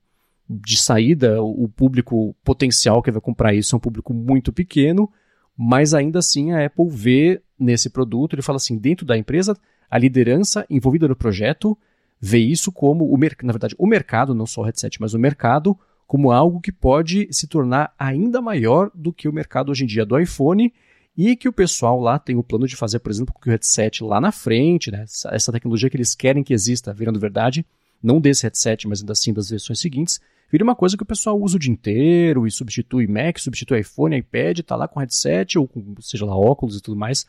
de 0.48 0.76
saída, 0.76 1.42
o 1.42 1.68
público 1.68 2.34
potencial 2.44 3.02
que 3.02 3.10
vai 3.10 3.20
comprar 3.20 3.54
isso 3.54 3.74
é 3.74 3.76
um 3.76 3.80
público 3.80 4.14
muito 4.14 4.52
pequeno, 4.52 5.10
mas 5.56 5.94
ainda 5.94 6.20
assim 6.20 6.52
a 6.52 6.64
Apple 6.64 6.88
vê 6.88 7.42
nesse 7.58 7.90
produto, 7.90 8.34
ele 8.34 8.42
fala 8.42 8.56
assim, 8.56 8.78
dentro 8.78 9.04
da 9.04 9.16
empresa, 9.16 9.56
a 9.90 9.98
liderança 9.98 10.64
envolvida 10.70 11.08
no 11.08 11.16
projeto 11.16 11.76
vê 12.20 12.38
isso 12.38 12.70
como, 12.70 13.12
o 13.12 13.18
na 13.18 13.52
verdade, 13.52 13.74
o 13.76 13.86
mercado, 13.86 14.34
não 14.34 14.46
só 14.46 14.60
o 14.60 14.64
headset, 14.64 15.00
mas 15.00 15.12
o 15.12 15.18
mercado, 15.18 15.76
como 16.12 16.30
algo 16.30 16.60
que 16.60 16.70
pode 16.70 17.26
se 17.30 17.46
tornar 17.46 17.94
ainda 17.98 18.42
maior 18.42 18.90
do 18.94 19.14
que 19.14 19.26
o 19.26 19.32
mercado 19.32 19.72
hoje 19.72 19.84
em 19.84 19.86
dia 19.86 20.04
do 20.04 20.18
iPhone 20.18 20.70
e 21.16 21.34
que 21.34 21.48
o 21.48 21.52
pessoal 21.54 21.98
lá 21.98 22.18
tem 22.18 22.36
o 22.36 22.42
plano 22.42 22.66
de 22.66 22.76
fazer, 22.76 22.98
por 22.98 23.10
exemplo, 23.10 23.32
com 23.32 23.48
o 23.48 23.50
headset 23.50 24.04
lá 24.04 24.20
na 24.20 24.30
frente, 24.30 24.90
né, 24.90 25.04
essa, 25.04 25.30
essa 25.34 25.50
tecnologia 25.50 25.88
que 25.88 25.96
eles 25.96 26.14
querem 26.14 26.44
que 26.44 26.52
exista, 26.52 26.92
virando 26.92 27.18
verdade, 27.18 27.64
não 28.02 28.20
desse 28.20 28.42
headset, 28.42 28.86
mas 28.86 29.00
ainda 29.00 29.14
assim 29.14 29.32
das 29.32 29.48
versões 29.48 29.80
seguintes, 29.80 30.20
vira 30.50 30.62
uma 30.62 30.76
coisa 30.76 30.98
que 30.98 31.02
o 31.02 31.06
pessoal 31.06 31.40
usa 31.40 31.56
o 31.56 31.58
dia 31.58 31.72
inteiro 31.72 32.46
e 32.46 32.50
substitui 32.50 33.06
Mac, 33.06 33.38
substitui 33.38 33.80
iPhone, 33.80 34.14
iPad, 34.14 34.60
tá 34.60 34.76
lá 34.76 34.86
com 34.86 35.00
headset 35.00 35.58
ou 35.58 35.66
com, 35.66 35.94
seja 35.98 36.26
lá, 36.26 36.36
óculos 36.36 36.76
e 36.76 36.82
tudo 36.82 36.94
mais, 36.94 37.24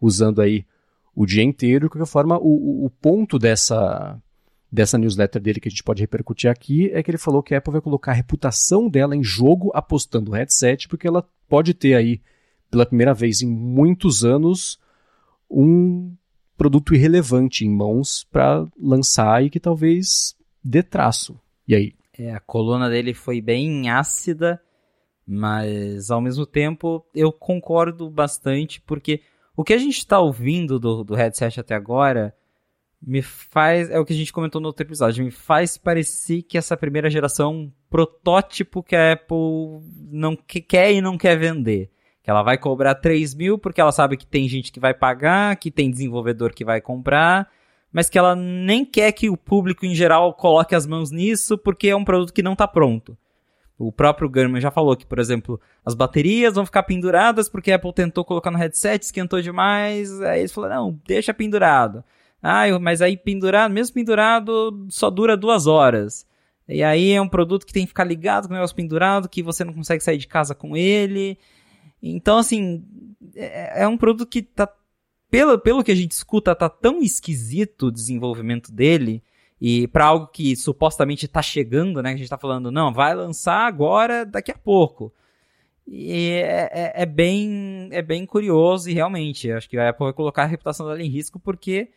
usando 0.00 0.42
aí 0.42 0.66
o 1.14 1.24
dia 1.24 1.44
inteiro. 1.44 1.86
De 1.86 1.90
qualquer 1.90 2.10
forma, 2.10 2.36
o, 2.36 2.84
o 2.84 2.90
ponto 3.00 3.38
dessa, 3.38 4.20
dessa 4.74 4.98
newsletter 4.98 5.40
dele 5.40 5.60
que 5.60 5.68
a 5.68 5.70
gente 5.70 5.84
pode 5.84 6.02
repercutir 6.02 6.50
aqui 6.50 6.90
é 6.92 7.00
que 7.00 7.08
ele 7.08 7.16
falou 7.16 7.44
que 7.44 7.54
a 7.54 7.58
Apple 7.58 7.72
vai 7.72 7.80
colocar 7.80 8.10
a 8.10 8.14
reputação 8.14 8.88
dela 8.88 9.14
em 9.14 9.22
jogo 9.22 9.70
apostando 9.72 10.32
no 10.32 10.36
headset, 10.36 10.88
porque 10.88 11.06
ela 11.06 11.24
pode 11.48 11.72
ter 11.72 11.94
aí, 11.94 12.20
pela 12.68 12.84
primeira 12.84 13.14
vez 13.14 13.40
em 13.40 13.46
muitos 13.46 14.24
anos, 14.24 14.80
um 15.48 16.12
produto 16.56 16.92
irrelevante 16.92 17.64
em 17.64 17.70
mãos 17.70 18.24
para 18.24 18.66
lançar 18.76 19.44
e 19.44 19.50
que 19.50 19.60
talvez 19.60 20.36
dê 20.62 20.82
traço. 20.82 21.38
E 21.68 21.76
aí? 21.76 21.94
É, 22.18 22.34
a 22.34 22.40
coluna 22.40 22.90
dele 22.90 23.14
foi 23.14 23.40
bem 23.40 23.88
ácida, 23.90 24.60
mas 25.24 26.10
ao 26.10 26.20
mesmo 26.20 26.44
tempo 26.44 27.06
eu 27.14 27.30
concordo 27.30 28.10
bastante, 28.10 28.80
porque 28.80 29.20
o 29.56 29.62
que 29.62 29.72
a 29.72 29.78
gente 29.78 29.98
está 29.98 30.18
ouvindo 30.18 30.80
do, 30.80 31.04
do 31.04 31.14
headset 31.14 31.60
até 31.60 31.76
agora 31.76 32.34
me 33.06 33.22
faz. 33.22 33.90
É 33.90 33.98
o 33.98 34.04
que 34.04 34.12
a 34.12 34.16
gente 34.16 34.32
comentou 34.32 34.60
no 34.60 34.68
outro 34.68 34.84
episódio. 34.84 35.24
Me 35.24 35.30
faz 35.30 35.76
parecer 35.76 36.42
que 36.42 36.56
essa 36.56 36.76
primeira 36.76 37.10
geração 37.10 37.72
protótipo 37.90 38.82
que 38.82 38.96
a 38.96 39.12
Apple 39.12 39.80
não 40.10 40.36
quer 40.36 40.92
e 40.92 41.00
não 41.00 41.18
quer 41.18 41.38
vender. 41.38 41.90
Que 42.22 42.30
ela 42.30 42.42
vai 42.42 42.56
cobrar 42.56 42.94
3 42.94 43.34
mil 43.34 43.58
porque 43.58 43.80
ela 43.80 43.92
sabe 43.92 44.16
que 44.16 44.26
tem 44.26 44.48
gente 44.48 44.72
que 44.72 44.80
vai 44.80 44.94
pagar, 44.94 45.56
que 45.56 45.70
tem 45.70 45.90
desenvolvedor 45.90 46.54
que 46.54 46.64
vai 46.64 46.80
comprar, 46.80 47.50
mas 47.92 48.08
que 48.08 48.18
ela 48.18 48.34
nem 48.34 48.84
quer 48.84 49.12
que 49.12 49.28
o 49.28 49.36
público 49.36 49.84
em 49.84 49.94
geral 49.94 50.32
coloque 50.32 50.74
as 50.74 50.86
mãos 50.86 51.10
nisso 51.10 51.58
porque 51.58 51.88
é 51.88 51.96
um 51.96 52.04
produto 52.04 52.32
que 52.32 52.42
não 52.42 52.54
está 52.54 52.66
pronto. 52.66 53.16
O 53.76 53.92
próprio 53.92 54.30
Gurman 54.30 54.60
já 54.60 54.70
falou 54.70 54.96
que, 54.96 55.04
por 55.04 55.18
exemplo, 55.18 55.60
as 55.84 55.94
baterias 55.94 56.54
vão 56.54 56.64
ficar 56.64 56.84
penduradas 56.84 57.48
porque 57.48 57.72
a 57.72 57.76
Apple 57.76 57.92
tentou 57.92 58.24
colocar 58.24 58.50
no 58.50 58.56
headset, 58.56 59.04
esquentou 59.04 59.42
demais, 59.42 60.20
aí 60.22 60.40
eles 60.40 60.52
falaram, 60.52 60.76
não, 60.76 61.00
deixa 61.04 61.34
pendurado. 61.34 62.04
Ah, 62.46 62.78
mas 62.78 63.00
aí 63.00 63.16
pendurado, 63.16 63.72
mesmo 63.72 63.94
pendurado, 63.94 64.86
só 64.90 65.08
dura 65.08 65.34
duas 65.34 65.66
horas. 65.66 66.26
E 66.68 66.82
aí 66.82 67.12
é 67.12 67.20
um 67.20 67.28
produto 67.28 67.64
que 67.64 67.72
tem 67.72 67.84
que 67.84 67.88
ficar 67.88 68.04
ligado 68.04 68.46
com 68.46 68.52
o 68.52 68.54
negócio 68.54 68.76
pendurado, 68.76 69.30
que 69.30 69.42
você 69.42 69.64
não 69.64 69.72
consegue 69.72 70.04
sair 70.04 70.18
de 70.18 70.26
casa 70.26 70.54
com 70.54 70.76
ele. 70.76 71.38
Então, 72.02 72.36
assim, 72.36 72.84
é, 73.34 73.84
é 73.84 73.88
um 73.88 73.96
produto 73.96 74.28
que 74.28 74.42
tá. 74.42 74.68
Pelo, 75.30 75.58
pelo 75.58 75.82
que 75.82 75.90
a 75.90 75.94
gente 75.94 76.12
escuta, 76.12 76.54
tá 76.54 76.68
tão 76.68 77.00
esquisito 77.00 77.86
o 77.86 77.90
desenvolvimento 77.90 78.70
dele. 78.70 79.22
E 79.58 79.88
para 79.88 80.04
algo 80.04 80.26
que 80.26 80.54
supostamente 80.54 81.26
tá 81.26 81.40
chegando, 81.40 82.02
né? 82.02 82.10
Que 82.10 82.16
a 82.16 82.18
gente 82.18 82.28
tá 82.28 82.36
falando, 82.36 82.70
não, 82.70 82.92
vai 82.92 83.14
lançar 83.14 83.66
agora, 83.66 84.26
daqui 84.26 84.52
a 84.52 84.58
pouco. 84.58 85.10
E 85.86 86.42
é, 86.44 86.70
é, 86.72 86.92
é 87.02 87.06
bem, 87.06 87.88
é 87.90 88.02
bem 88.02 88.26
curioso 88.26 88.90
e 88.90 88.92
realmente, 88.92 89.50
acho 89.50 89.68
que 89.68 89.78
a 89.78 89.88
Apple 89.88 90.04
vai 90.04 90.12
colocar 90.12 90.42
a 90.42 90.46
reputação 90.46 90.86
dela 90.86 91.02
em 91.02 91.08
risco 91.08 91.40
porque 91.40 91.88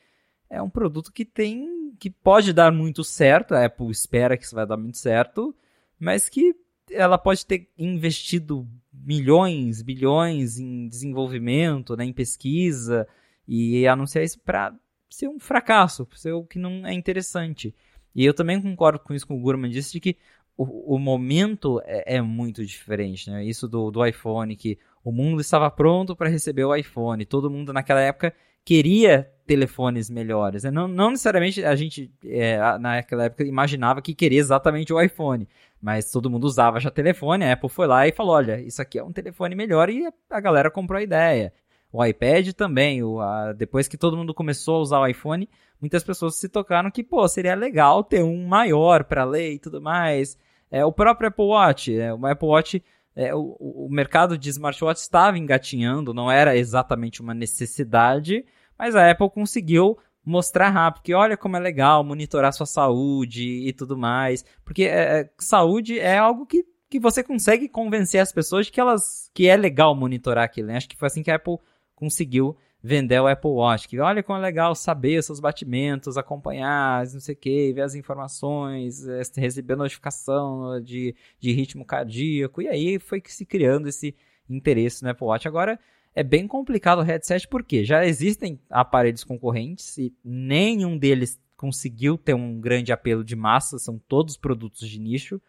é 0.49 0.61
um 0.61 0.69
produto 0.69 1.11
que 1.11 1.25
tem 1.25 1.93
que 1.99 2.09
pode 2.09 2.53
dar 2.53 2.71
muito 2.71 3.03
certo, 3.03 3.53
a 3.53 3.65
Apple 3.65 3.89
espera 3.89 4.37
que 4.37 4.43
isso 4.43 4.55
vai 4.55 4.67
dar 4.67 4.77
muito 4.77 4.97
certo, 4.97 5.55
mas 5.99 6.29
que 6.29 6.55
ela 6.91 7.17
pode 7.17 7.45
ter 7.45 7.69
investido 7.77 8.67
milhões, 8.93 9.81
bilhões 9.81 10.59
em 10.59 10.87
desenvolvimento, 10.87 11.95
né, 11.95 12.05
em 12.05 12.13
pesquisa 12.13 13.07
e 13.47 13.87
anunciar 13.87 14.23
isso 14.23 14.39
para 14.39 14.73
ser 15.09 15.27
um 15.27 15.39
fracasso, 15.39 16.05
para 16.05 16.17
ser 16.17 16.33
o 16.33 16.43
que 16.43 16.59
não 16.59 16.85
é 16.85 16.93
interessante. 16.93 17.73
E 18.13 18.25
eu 18.25 18.33
também 18.33 18.61
concordo 18.61 18.99
com 18.99 19.13
isso 19.13 19.25
que 19.25 19.33
o 19.33 19.39
Gurman 19.39 19.71
disse 19.71 19.93
de 19.93 19.99
que 19.99 20.17
o, 20.55 20.95
o 20.95 20.99
momento 20.99 21.81
é, 21.85 22.15
é, 22.15 22.21
muito 22.21 22.65
diferente, 22.65 23.29
né? 23.29 23.45
Isso 23.45 23.67
do, 23.67 23.91
do 23.91 24.05
iPhone, 24.05 24.55
que 24.55 24.77
o 25.03 25.11
mundo 25.11 25.39
estava 25.39 25.69
pronto 25.69 26.15
para 26.15 26.29
receber 26.29 26.65
o 26.65 26.75
iPhone, 26.75 27.25
todo 27.25 27.49
mundo 27.49 27.71
naquela 27.71 28.01
época 28.01 28.33
queria 28.67 29.31
telefones 29.45 30.09
melhores. 30.09 30.63
Né? 30.63 30.71
Não, 30.71 30.89
não 30.89 31.11
necessariamente 31.11 31.63
a 31.63 31.73
gente, 31.73 32.11
é, 32.25 32.57
naquela 32.77 33.23
época, 33.23 33.45
imaginava 33.45 34.01
que 34.01 34.13
queria 34.13 34.41
exatamente 34.41 34.91
o 34.91 35.01
iPhone, 35.01 35.47
mas 35.81 36.11
todo 36.11 36.29
mundo 36.29 36.43
usava 36.43 36.77
já 36.77 36.91
telefone, 36.91 37.45
a 37.45 37.53
Apple 37.53 37.69
foi 37.69 37.87
lá 37.87 38.05
e 38.05 38.11
falou, 38.11 38.35
olha, 38.35 38.59
isso 38.59 38.81
aqui 38.81 38.99
é 38.99 39.03
um 39.03 39.13
telefone 39.13 39.55
melhor 39.55 39.89
e 39.89 40.05
a 40.29 40.39
galera 40.41 40.69
comprou 40.69 40.99
a 40.99 41.01
ideia. 41.01 41.53
O 41.93 42.03
iPad 42.03 42.51
também, 42.51 43.01
o, 43.01 43.21
a, 43.21 43.53
depois 43.53 43.87
que 43.87 43.97
todo 43.97 44.17
mundo 44.17 44.33
começou 44.33 44.75
a 44.75 44.81
usar 44.81 44.99
o 44.99 45.07
iPhone, 45.07 45.47
muitas 45.79 46.03
pessoas 46.03 46.35
se 46.35 46.49
tocaram 46.49 46.91
que, 46.91 47.01
pô, 47.01 47.25
seria 47.25 47.55
legal 47.55 48.03
ter 48.03 48.21
um 48.21 48.45
maior 48.45 49.05
para 49.05 49.23
ler 49.23 49.53
e 49.53 49.59
tudo 49.59 49.81
mais. 49.81 50.37
É, 50.69 50.83
o 50.83 50.91
próprio 50.91 51.29
Apple 51.29 51.45
Watch, 51.45 51.97
é, 51.97 52.13
o 52.13 52.25
Apple 52.25 52.49
Watch 52.49 52.83
é, 53.17 53.33
o, 53.33 53.57
o, 53.59 53.87
mercado 53.89 54.37
de 54.37 54.47
smartwatch 54.51 55.01
estava 55.01 55.39
engatinhando, 55.39 56.13
não 56.13 56.29
era 56.29 56.55
exatamente 56.55 57.19
uma 57.19 57.33
necessidade, 57.33 58.45
mas 58.77 58.95
a 58.95 59.09
Apple 59.09 59.29
conseguiu 59.29 59.97
mostrar 60.27 60.69
rápido 60.69 61.03
que 61.03 61.13
olha 61.13 61.37
como 61.37 61.55
é 61.55 61.59
legal 61.59 62.03
monitorar 62.03 62.51
sua 62.51 62.65
saúde 62.65 63.65
e 63.65 63.71
tudo 63.71 63.97
mais. 63.97 64.43
Porque 64.65 64.83
é, 64.83 65.21
é, 65.21 65.29
saúde 65.39 65.97
é 65.97 66.17
algo 66.17 66.45
que, 66.45 66.65
que 66.89 66.99
você 66.99 67.23
consegue 67.23 67.69
convencer 67.69 68.19
as 68.19 68.33
pessoas 68.33 68.65
de 68.65 68.73
que 68.73 68.81
elas 68.81 69.31
que 69.33 69.47
é 69.47 69.55
legal 69.55 69.95
monitorar 69.95 70.43
aquilo. 70.43 70.67
Né? 70.67 70.75
Acho 70.75 70.89
que 70.89 70.97
foi 70.97 71.07
assim 71.07 71.23
que 71.23 71.31
a 71.31 71.35
Apple 71.35 71.57
conseguiu 71.95 72.57
vender 72.83 73.19
o 73.21 73.27
Apple 73.27 73.51
Watch. 73.51 73.87
Que 73.87 73.99
olha 73.99 74.21
como 74.21 74.37
é 74.37 74.41
legal 74.41 74.75
saber 74.75 75.17
os 75.17 75.25
seus 75.25 75.39
batimentos, 75.39 76.17
acompanhar, 76.17 77.05
não 77.05 77.21
sei 77.21 77.33
o 77.33 77.37
que, 77.37 77.71
ver 77.71 77.83
as 77.83 77.95
informações, 77.95 79.07
é, 79.07 79.21
receber 79.37 79.77
notificação 79.77 80.81
de, 80.81 81.15
de 81.39 81.53
ritmo 81.53 81.85
cardíaco. 81.85 82.61
E 82.61 82.67
aí 82.67 82.99
foi 82.99 83.21
que 83.21 83.33
se 83.33 83.45
criando 83.45 83.87
esse 83.87 84.13
interesse 84.49 85.03
no 85.03 85.09
Apple 85.09 85.25
Watch. 85.25 85.47
Agora 85.47 85.79
é 86.17 86.23
bem 86.23 86.47
complicado 86.47 86.97
o 86.97 87.03
headset 87.03 87.47
porque 87.47 87.85
já 87.85 88.03
existem 88.03 88.59
aparelhos 88.71 89.23
concorrentes 89.23 89.99
e 89.99 90.11
nenhum 90.25 90.97
deles 90.97 91.39
conseguiu 91.55 92.17
ter 92.17 92.33
um 92.33 92.59
grande 92.59 92.91
apelo 92.91 93.23
de 93.23 93.35
massa, 93.35 93.77
são 93.77 93.99
todos 94.07 94.35
produtos 94.35 94.89
de 94.89 94.99
nicho. 94.99 95.39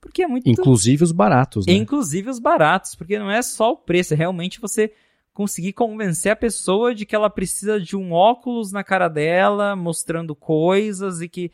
Porque 0.00 0.22
é 0.22 0.28
muito. 0.28 0.48
Inclusive 0.48 1.02
os 1.02 1.10
baratos, 1.10 1.66
né? 1.66 1.72
Inclusive 1.72 2.30
os 2.30 2.38
baratos, 2.38 2.94
porque 2.94 3.18
não 3.18 3.28
é 3.28 3.42
só 3.42 3.72
o 3.72 3.76
preço, 3.76 4.14
é 4.14 4.16
realmente 4.16 4.60
você 4.60 4.92
conseguir 5.32 5.72
convencer 5.72 6.30
a 6.30 6.36
pessoa 6.36 6.94
de 6.94 7.04
que 7.04 7.16
ela 7.16 7.28
precisa 7.28 7.80
de 7.80 7.96
um 7.96 8.12
óculos 8.12 8.70
na 8.70 8.84
cara 8.84 9.08
dela, 9.08 9.74
mostrando 9.74 10.36
coisas 10.36 11.20
e 11.20 11.28
que. 11.28 11.50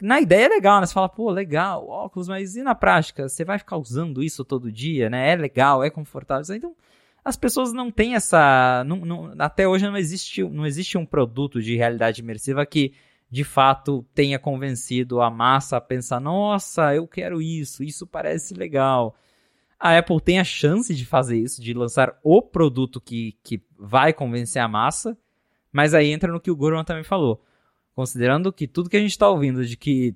Na 0.00 0.20
ideia 0.20 0.46
é 0.46 0.48
legal, 0.48 0.80
né? 0.80 0.86
Você 0.86 0.92
fala, 0.92 1.08
pô, 1.08 1.30
legal, 1.30 1.86
óculos, 1.86 2.26
mas 2.26 2.56
e 2.56 2.64
na 2.64 2.74
prática? 2.74 3.28
Você 3.28 3.44
vai 3.44 3.58
ficar 3.60 3.76
usando 3.76 4.24
isso 4.24 4.44
todo 4.44 4.72
dia, 4.72 5.08
né? 5.08 5.30
É 5.30 5.36
legal, 5.36 5.84
é 5.84 5.88
confortável. 5.88 6.56
Então, 6.56 6.74
as 7.24 7.36
pessoas 7.36 7.72
não 7.72 7.90
têm 7.90 8.14
essa. 8.14 8.82
Não, 8.86 8.96
não, 8.96 9.34
até 9.38 9.66
hoje 9.66 9.86
não 9.86 9.96
existe, 9.96 10.42
não 10.42 10.66
existe 10.66 10.98
um 10.98 11.06
produto 11.06 11.62
de 11.62 11.76
realidade 11.76 12.20
imersiva 12.20 12.66
que 12.66 12.94
de 13.30 13.44
fato 13.44 14.04
tenha 14.14 14.38
convencido 14.38 15.20
a 15.20 15.30
massa 15.30 15.76
a 15.76 15.80
pensar: 15.80 16.20
nossa, 16.20 16.94
eu 16.94 17.06
quero 17.06 17.40
isso, 17.40 17.82
isso 17.82 18.06
parece 18.06 18.54
legal. 18.54 19.14
A 19.78 19.98
Apple 19.98 20.20
tem 20.20 20.38
a 20.38 20.44
chance 20.44 20.94
de 20.94 21.04
fazer 21.04 21.38
isso, 21.38 21.60
de 21.60 21.74
lançar 21.74 22.16
o 22.22 22.40
produto 22.40 23.00
que, 23.00 23.36
que 23.42 23.60
vai 23.76 24.12
convencer 24.12 24.62
a 24.62 24.68
massa, 24.68 25.18
mas 25.72 25.92
aí 25.92 26.12
entra 26.12 26.30
no 26.30 26.40
que 26.40 26.50
o 26.50 26.56
Gurman 26.56 26.84
também 26.84 27.02
falou. 27.02 27.42
Considerando 27.94 28.52
que 28.52 28.68
tudo 28.68 28.88
que 28.88 28.96
a 28.96 29.00
gente 29.00 29.10
está 29.10 29.28
ouvindo 29.28 29.64
de 29.66 29.76
que 29.76 30.14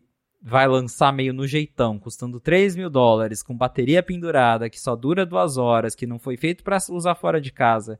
vai 0.48 0.68
lançar 0.68 1.12
meio 1.12 1.32
no 1.32 1.44
jeitão, 1.44 1.98
custando 1.98 2.38
3 2.38 2.76
mil 2.76 2.88
dólares, 2.88 3.42
com 3.42 3.52
bateria 3.52 4.00
pendurada, 4.00 4.70
que 4.70 4.80
só 4.80 4.94
dura 4.94 5.26
duas 5.26 5.56
horas, 5.56 5.96
que 5.96 6.06
não 6.06 6.20
foi 6.20 6.36
feito 6.36 6.62
para 6.62 6.78
usar 6.88 7.16
fora 7.16 7.40
de 7.40 7.50
casa. 7.50 7.98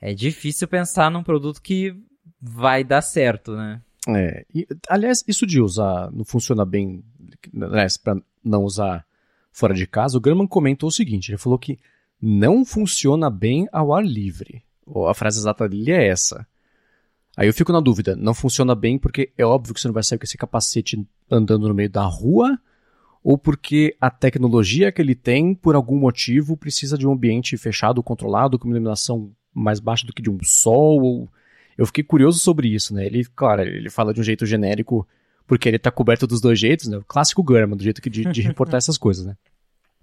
É 0.00 0.14
difícil 0.14 0.66
pensar 0.66 1.10
num 1.10 1.22
produto 1.22 1.60
que 1.60 1.94
vai 2.40 2.82
dar 2.82 3.02
certo, 3.02 3.54
né? 3.54 3.82
É, 4.08 4.46
e, 4.54 4.66
aliás, 4.88 5.22
isso 5.28 5.46
de 5.46 5.60
usar 5.60 6.10
não 6.12 6.24
funciona 6.24 6.64
bem, 6.64 7.04
aliás, 7.60 7.98
para 7.98 8.16
não 8.42 8.64
usar 8.64 9.04
fora 9.52 9.74
de 9.74 9.86
casa, 9.86 10.16
o 10.16 10.20
Grumman 10.22 10.46
comentou 10.46 10.88
o 10.88 10.92
seguinte, 10.92 11.30
ele 11.30 11.38
falou 11.38 11.58
que 11.58 11.78
não 12.20 12.64
funciona 12.64 13.28
bem 13.28 13.68
ao 13.70 13.92
ar 13.92 14.02
livre. 14.02 14.62
A 15.10 15.12
frase 15.12 15.40
exata 15.40 15.68
dele 15.68 15.92
é 15.92 16.08
essa. 16.08 16.46
Aí 17.36 17.48
eu 17.48 17.54
fico 17.54 17.72
na 17.72 17.80
dúvida, 17.80 18.14
não 18.14 18.32
funciona 18.32 18.74
bem 18.74 18.98
porque 18.98 19.32
é 19.36 19.44
óbvio 19.44 19.74
que 19.74 19.80
você 19.80 19.88
não 19.88 19.94
vai 19.94 20.02
sair 20.02 20.18
com 20.18 20.24
esse 20.24 20.38
capacete 20.38 21.04
andando 21.30 21.66
no 21.66 21.74
meio 21.74 21.90
da 21.90 22.04
rua, 22.04 22.58
ou 23.22 23.36
porque 23.38 23.96
a 24.00 24.10
tecnologia 24.10 24.92
que 24.92 25.00
ele 25.00 25.14
tem, 25.14 25.54
por 25.54 25.74
algum 25.74 25.98
motivo, 25.98 26.56
precisa 26.56 26.96
de 26.96 27.06
um 27.06 27.12
ambiente 27.12 27.56
fechado, 27.56 28.02
controlado, 28.02 28.58
com 28.58 28.68
iluminação 28.68 29.32
mais 29.52 29.80
baixa 29.80 30.06
do 30.06 30.12
que 30.12 30.22
de 30.22 30.30
um 30.30 30.38
sol, 30.42 31.02
ou... 31.02 31.28
Eu 31.76 31.86
fiquei 31.86 32.04
curioso 32.04 32.38
sobre 32.38 32.68
isso, 32.68 32.94
né? 32.94 33.04
Ele, 33.04 33.24
claro, 33.24 33.62
ele 33.62 33.90
fala 33.90 34.14
de 34.14 34.20
um 34.20 34.22
jeito 34.22 34.46
genérico, 34.46 35.08
porque 35.44 35.68
ele 35.68 35.78
tá 35.78 35.90
coberto 35.90 36.24
dos 36.24 36.40
dois 36.40 36.58
jeitos, 36.60 36.86
né? 36.86 36.98
O 36.98 37.04
clássico 37.04 37.42
Gurman, 37.42 37.76
do 37.76 37.82
jeito 37.82 38.00
que 38.00 38.08
de, 38.08 38.24
de 38.26 38.42
reportar 38.42 38.78
essas 38.78 38.96
coisas, 38.96 39.26
né? 39.26 39.36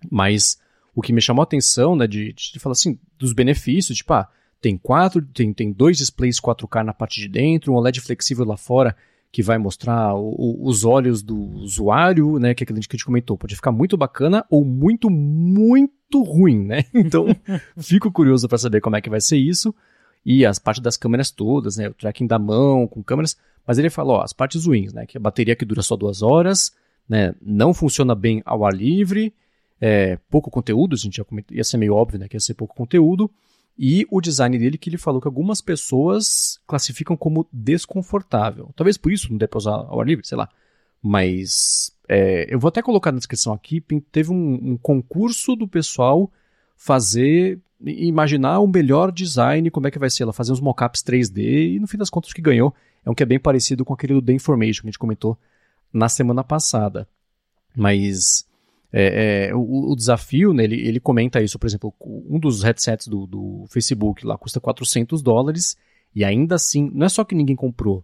Mas 0.09 0.57
o 0.93 1.01
que 1.01 1.13
me 1.13 1.21
chamou 1.21 1.41
a 1.41 1.43
atenção, 1.43 1.95
né, 1.95 2.07
de, 2.07 2.33
de 2.33 2.59
falar 2.59 2.73
assim, 2.73 2.99
dos 3.17 3.31
benefícios, 3.31 3.97
tipo, 3.97 4.11
ah, 4.13 4.27
tem 4.61 4.77
quatro, 4.77 5.21
tem, 5.21 5.51
tem 5.51 5.71
dois 5.71 5.97
displays 5.97 6.39
4K 6.39 6.83
na 6.83 6.93
parte 6.93 7.19
de 7.19 7.27
dentro, 7.27 7.73
um 7.73 7.75
OLED 7.75 7.99
flexível 7.99 8.45
lá 8.45 8.55
fora 8.55 8.95
que 9.31 9.41
vai 9.41 9.57
mostrar 9.57 10.13
o, 10.13 10.35
o, 10.37 10.67
os 10.67 10.83
olhos 10.83 11.23
do 11.23 11.37
usuário, 11.37 12.37
né? 12.37 12.53
Que 12.53 12.63
é 12.63 12.65
aquilo 12.65 12.79
que 12.81 12.87
a 12.89 12.97
gente 12.97 13.05
comentou. 13.05 13.37
Pode 13.37 13.55
ficar 13.55 13.71
muito 13.71 13.95
bacana 13.95 14.45
ou 14.49 14.65
muito, 14.65 15.09
muito 15.09 16.21
ruim, 16.21 16.65
né? 16.65 16.83
Então, 16.93 17.25
fico 17.79 18.11
curioso 18.11 18.47
para 18.47 18.57
saber 18.57 18.81
como 18.81 18.97
é 18.97 19.01
que 19.01 19.09
vai 19.09 19.21
ser 19.21 19.37
isso. 19.37 19.73
E 20.25 20.45
as 20.45 20.59
partes 20.59 20.83
das 20.83 20.97
câmeras 20.97 21.31
todas, 21.31 21.77
né? 21.77 21.87
O 21.87 21.93
tracking 21.93 22.27
da 22.27 22.37
mão 22.37 22.85
com 22.85 23.01
câmeras. 23.01 23.37
Mas 23.65 23.77
ele 23.79 23.89
falou, 23.89 24.17
ó, 24.17 24.21
as 24.21 24.33
partes 24.33 24.65
ruins, 24.65 24.91
né? 24.91 25.05
Que 25.05 25.17
a 25.17 25.21
bateria 25.21 25.55
que 25.55 25.63
dura 25.63 25.81
só 25.81 25.95
duas 25.95 26.21
horas, 26.21 26.75
né? 27.07 27.33
Não 27.41 27.73
funciona 27.73 28.13
bem 28.13 28.41
ao 28.45 28.65
ar 28.65 28.73
livre, 28.73 29.33
é, 29.79 30.17
pouco 30.29 30.51
conteúdo, 30.51 30.93
a 30.93 30.97
gente 30.97 31.17
já 31.17 31.23
comentou, 31.23 31.55
ia 31.55 31.63
ser 31.63 31.77
meio 31.77 31.95
óbvio, 31.95 32.19
né? 32.19 32.27
Que 32.27 32.35
ia 32.35 32.39
ser 32.39 32.53
pouco 32.53 32.75
conteúdo. 32.75 33.31
E 33.83 34.05
o 34.11 34.21
design 34.21 34.59
dele 34.59 34.77
que 34.77 34.91
ele 34.91 34.97
falou 34.99 35.19
que 35.19 35.27
algumas 35.27 35.59
pessoas 35.59 36.59
classificam 36.67 37.17
como 37.17 37.47
desconfortável. 37.51 38.69
Talvez 38.75 38.95
por 38.95 39.11
isso 39.11 39.31
não 39.31 39.39
dê 39.39 39.47
para 39.47 39.57
usar 39.57 39.71
ao 39.71 39.99
ar 39.99 40.05
livre, 40.05 40.27
sei 40.27 40.37
lá. 40.37 40.47
Mas 41.01 41.91
é, 42.07 42.45
eu 42.47 42.59
vou 42.59 42.69
até 42.69 42.83
colocar 42.83 43.11
na 43.11 43.17
descrição 43.17 43.51
aqui, 43.51 43.81
teve 44.11 44.31
um, 44.31 44.73
um 44.73 44.77
concurso 44.77 45.55
do 45.55 45.67
pessoal 45.67 46.31
fazer 46.77 47.59
imaginar 47.83 48.59
o 48.59 48.67
melhor 48.67 49.11
design, 49.11 49.71
como 49.71 49.87
é 49.87 49.91
que 49.91 49.97
vai 49.97 50.11
ser. 50.11 50.21
Ela 50.21 50.33
fazer 50.33 50.51
uns 50.51 50.61
mockups 50.61 51.01
3D 51.01 51.73
e 51.73 51.79
no 51.79 51.87
fim 51.87 51.97
das 51.97 52.11
contas 52.11 52.29
o 52.29 52.35
que 52.35 52.41
ganhou 52.41 52.75
é 53.03 53.09
um 53.09 53.15
que 53.15 53.23
é 53.23 53.25
bem 53.25 53.39
parecido 53.39 53.83
com 53.83 53.95
aquele 53.95 54.13
do 54.13 54.21
The 54.21 54.33
Information 54.33 54.81
que 54.81 54.89
a 54.89 54.91
gente 54.91 54.99
comentou 54.99 55.35
na 55.91 56.07
semana 56.07 56.43
passada. 56.43 57.09
Mas 57.75 58.45
é, 58.93 59.47
é, 59.49 59.55
o, 59.55 59.91
o, 59.91 59.95
desafio, 59.95 60.53
né, 60.53 60.63
ele, 60.63 60.75
ele 60.75 60.99
comenta 60.99 61.41
isso, 61.41 61.57
por 61.57 61.67
exemplo, 61.67 61.93
um 61.99 62.39
dos 62.39 62.61
headsets 62.61 63.07
do, 63.07 63.25
do 63.25 63.65
Facebook 63.69 64.25
lá 64.25 64.37
custa 64.37 64.59
400 64.59 65.21
dólares 65.21 65.77
e 66.13 66.25
ainda 66.25 66.55
assim, 66.55 66.91
não 66.93 67.05
é 67.05 67.09
só 67.09 67.23
que 67.23 67.35
ninguém 67.35 67.55
comprou, 67.55 68.03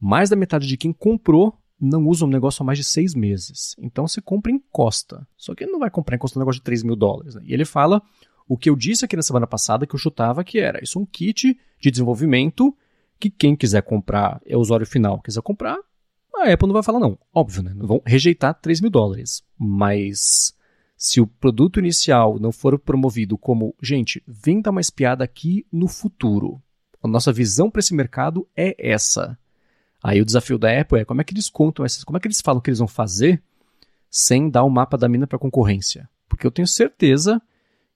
mais 0.00 0.28
da 0.28 0.36
metade 0.36 0.66
de 0.66 0.76
quem 0.76 0.92
comprou 0.92 1.58
não 1.80 2.06
usa 2.06 2.24
um 2.24 2.28
negócio 2.28 2.62
há 2.62 2.66
mais 2.66 2.78
de 2.78 2.84
seis 2.84 3.14
meses. 3.14 3.76
Então 3.78 4.06
você 4.06 4.20
compra 4.20 4.50
em 4.50 4.58
costa. 4.72 5.26
Só 5.36 5.54
que 5.54 5.64
ele 5.64 5.72
não 5.72 5.78
vai 5.78 5.90
comprar 5.90 6.16
em 6.16 6.18
costa 6.18 6.38
um 6.38 6.40
negócio 6.40 6.60
de 6.60 6.64
3 6.64 6.82
mil 6.82 6.96
dólares. 6.96 7.34
Né? 7.34 7.42
E 7.44 7.52
ele 7.52 7.66
fala 7.66 8.00
o 8.48 8.56
que 8.56 8.70
eu 8.70 8.76
disse 8.76 9.04
aqui 9.04 9.16
na 9.16 9.22
semana 9.22 9.46
passada, 9.46 9.86
que 9.86 9.94
eu 9.94 9.98
chutava 9.98 10.42
que 10.42 10.58
era 10.58 10.82
isso 10.82 10.98
um 10.98 11.04
kit 11.04 11.58
de 11.78 11.90
desenvolvimento 11.90 12.74
que 13.18 13.30
quem 13.30 13.56
quiser 13.56 13.82
comprar 13.82 14.40
é 14.46 14.56
o 14.56 14.60
usuário 14.60 14.86
final, 14.86 15.20
quiser 15.20 15.42
comprar, 15.42 15.78
a 16.42 16.52
Apple 16.52 16.66
não 16.66 16.74
vai 16.74 16.82
falar 16.82 17.00
não. 17.00 17.18
Óbvio, 17.32 17.62
né? 17.62 17.72
Não 17.74 17.86
vão 17.86 18.02
rejeitar 18.04 18.54
3 18.54 18.80
mil 18.80 18.90
dólares. 18.90 19.42
Mas 19.58 20.54
se 20.96 21.20
o 21.20 21.26
produto 21.26 21.78
inicial 21.78 22.38
não 22.38 22.50
for 22.50 22.78
promovido 22.78 23.36
como, 23.36 23.74
gente, 23.82 24.22
vem 24.26 24.60
dar 24.60 24.70
uma 24.70 24.80
espiada 24.80 25.22
aqui 25.22 25.66
no 25.70 25.88
futuro. 25.88 26.60
A 27.02 27.08
nossa 27.08 27.32
visão 27.32 27.70
para 27.70 27.80
esse 27.80 27.94
mercado 27.94 28.48
é 28.56 28.74
essa. 28.78 29.38
Aí 30.02 30.20
o 30.20 30.24
desafio 30.24 30.58
da 30.58 30.80
Apple 30.80 31.00
é 31.00 31.04
como 31.04 31.20
é 31.20 31.24
que 31.24 31.34
eles 31.34 31.48
contam 31.48 31.84
essas, 31.84 32.04
como 32.04 32.16
é 32.16 32.20
que 32.20 32.26
eles 32.26 32.40
falam 32.40 32.60
que 32.60 32.70
eles 32.70 32.78
vão 32.78 32.88
fazer 32.88 33.42
sem 34.10 34.48
dar 34.48 34.62
o 34.62 34.66
um 34.66 34.70
mapa 34.70 34.96
da 34.96 35.08
mina 35.08 35.26
para 35.26 35.38
concorrência. 35.38 36.08
Porque 36.28 36.46
eu 36.46 36.50
tenho 36.50 36.66
certeza 36.66 37.40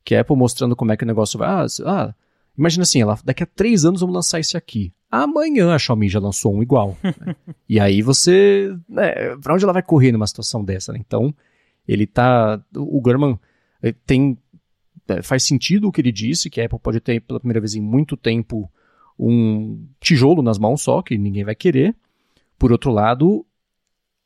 que 0.04 0.14
a 0.14 0.20
Apple 0.20 0.36
mostrando 0.36 0.76
como 0.76 0.92
é 0.92 0.96
que 0.96 1.04
o 1.04 1.06
negócio 1.06 1.38
vai. 1.38 1.48
Ah, 1.48 1.66
ah 1.86 2.14
imagina 2.60 2.82
assim, 2.82 3.00
ela, 3.00 3.18
daqui 3.24 3.42
a 3.42 3.46
três 3.46 3.84
anos 3.84 4.02
vamos 4.02 4.14
lançar 4.14 4.38
esse 4.38 4.56
aqui. 4.56 4.92
Amanhã 5.10 5.74
a 5.74 5.78
Xiaomi 5.78 6.08
já 6.08 6.20
lançou 6.20 6.54
um 6.54 6.62
igual. 6.62 6.96
Né? 7.02 7.14
e 7.68 7.80
aí 7.80 8.02
você. 8.02 8.72
Né, 8.88 9.36
pra 9.42 9.54
onde 9.54 9.64
ela 9.64 9.72
vai 9.72 9.82
correr 9.82 10.12
numa 10.12 10.26
situação 10.26 10.62
dessa? 10.62 10.92
Né? 10.92 11.00
Então, 11.00 11.34
ele 11.88 12.06
tá. 12.06 12.62
O 12.76 13.00
Gurman 13.00 13.38
eh, 13.82 13.94
tem. 14.06 14.38
Eh, 15.08 15.22
faz 15.22 15.42
sentido 15.42 15.88
o 15.88 15.92
que 15.92 16.00
ele 16.00 16.12
disse, 16.12 16.50
que 16.50 16.60
a 16.60 16.66
Apple 16.66 16.78
pode 16.78 17.00
ter 17.00 17.20
pela 17.20 17.40
primeira 17.40 17.60
vez 17.60 17.74
em 17.74 17.80
muito 17.80 18.16
tempo 18.16 18.70
um 19.18 19.86
tijolo 19.98 20.42
nas 20.42 20.58
mãos 20.58 20.82
só, 20.82 21.02
que 21.02 21.18
ninguém 21.18 21.44
vai 21.44 21.54
querer. 21.54 21.96
Por 22.58 22.70
outro 22.70 22.92
lado, 22.92 23.44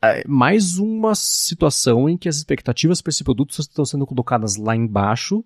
é 0.02 0.23
mais 0.27 0.77
uma 0.77 1.15
situação 1.15 2.09
em 2.09 2.16
que 2.16 2.28
as 2.28 2.36
expectativas 2.36 3.01
para 3.01 3.11
esse 3.11 3.24
produto 3.24 3.59
estão 3.59 3.85
sendo 3.85 4.06
colocadas 4.06 4.56
lá 4.56 4.77
embaixo, 4.77 5.44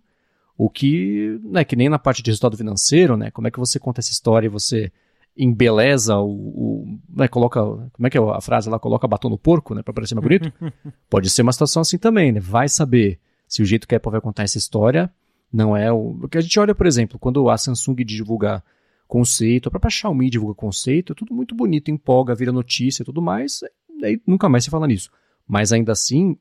o 0.59 0.69
que, 0.69 1.41
né, 1.45 1.63
que 1.63 1.77
nem 1.77 1.89
na 1.89 2.01
parte 2.01 2.21
de 2.21 2.31
resultado 2.33 2.57
financeiro, 2.57 3.17
né, 3.17 3.31
como 3.31 3.47
é 3.47 3.51
que 3.51 3.61
você 3.61 3.79
conta 3.79 4.01
essa 4.01 4.11
história 4.11 4.47
e 4.47 4.51
você 4.51 4.91
embeleza 5.37 6.17
o, 6.17 6.29
o 6.29 6.99
né, 7.09 7.29
coloca, 7.29 7.61
como 7.61 8.07
é 8.09 8.11
que 8.11 8.19
é 8.19 8.21
a 8.21 8.41
frase 8.41 8.69
lá, 8.69 8.77
coloca 8.77 9.07
batom 9.07 9.29
no 9.29 9.39
porco, 9.39 9.73
né, 9.73 9.83
para 9.83 9.95
parecer 9.95 10.17
mais 10.17 10.25
bonito? 10.25 10.53
Pode 11.09 11.31
ser 11.31 11.43
uma 11.43 11.53
situação 11.53 11.81
assim 11.83 11.97
também, 11.97 12.33
né, 12.33 12.41
vai 12.41 12.69
saber 12.69 13.21
se 13.47 13.63
o 13.63 13.65
jeito 13.65 13.87
que 13.87 13.95
a 13.95 13.99
Apple 13.99 14.11
vai 14.11 14.21
contar 14.21 14.43
essa 14.43 14.59
história 14.59 15.09
não 15.51 15.77
é 15.77 15.93
o, 15.93 16.19
o 16.25 16.29
que 16.29 16.37
a 16.37 16.41
gente 16.41 16.59
olha, 16.59 16.75
por 16.75 16.87
exemplo, 16.87 17.21
quando 17.21 17.49
a 17.49 17.57
Samsung 17.57 18.05
divulga 18.05 18.63
conceito, 19.07 19.69
a 19.69 19.71
própria 19.71 19.91
Xiaomi 19.91 20.29
divulga 20.29 20.55
conceito, 20.55 21.13
é 21.13 21.17
tudo 21.17 21.33
muito 21.33 21.55
bonito, 21.55 21.89
empolga, 21.89 22.35
vira 22.35 22.53
notícia 22.53 23.03
e 23.03 23.07
tudo 23.07 23.23
mais, 23.23 23.61
aí 24.03 24.21
nunca 24.27 24.49
mais 24.49 24.65
se 24.65 24.71
fala 24.71 24.89
nisso. 24.89 25.09
Mas 25.47 25.73
ainda 25.73 25.93
assim, 25.93 26.37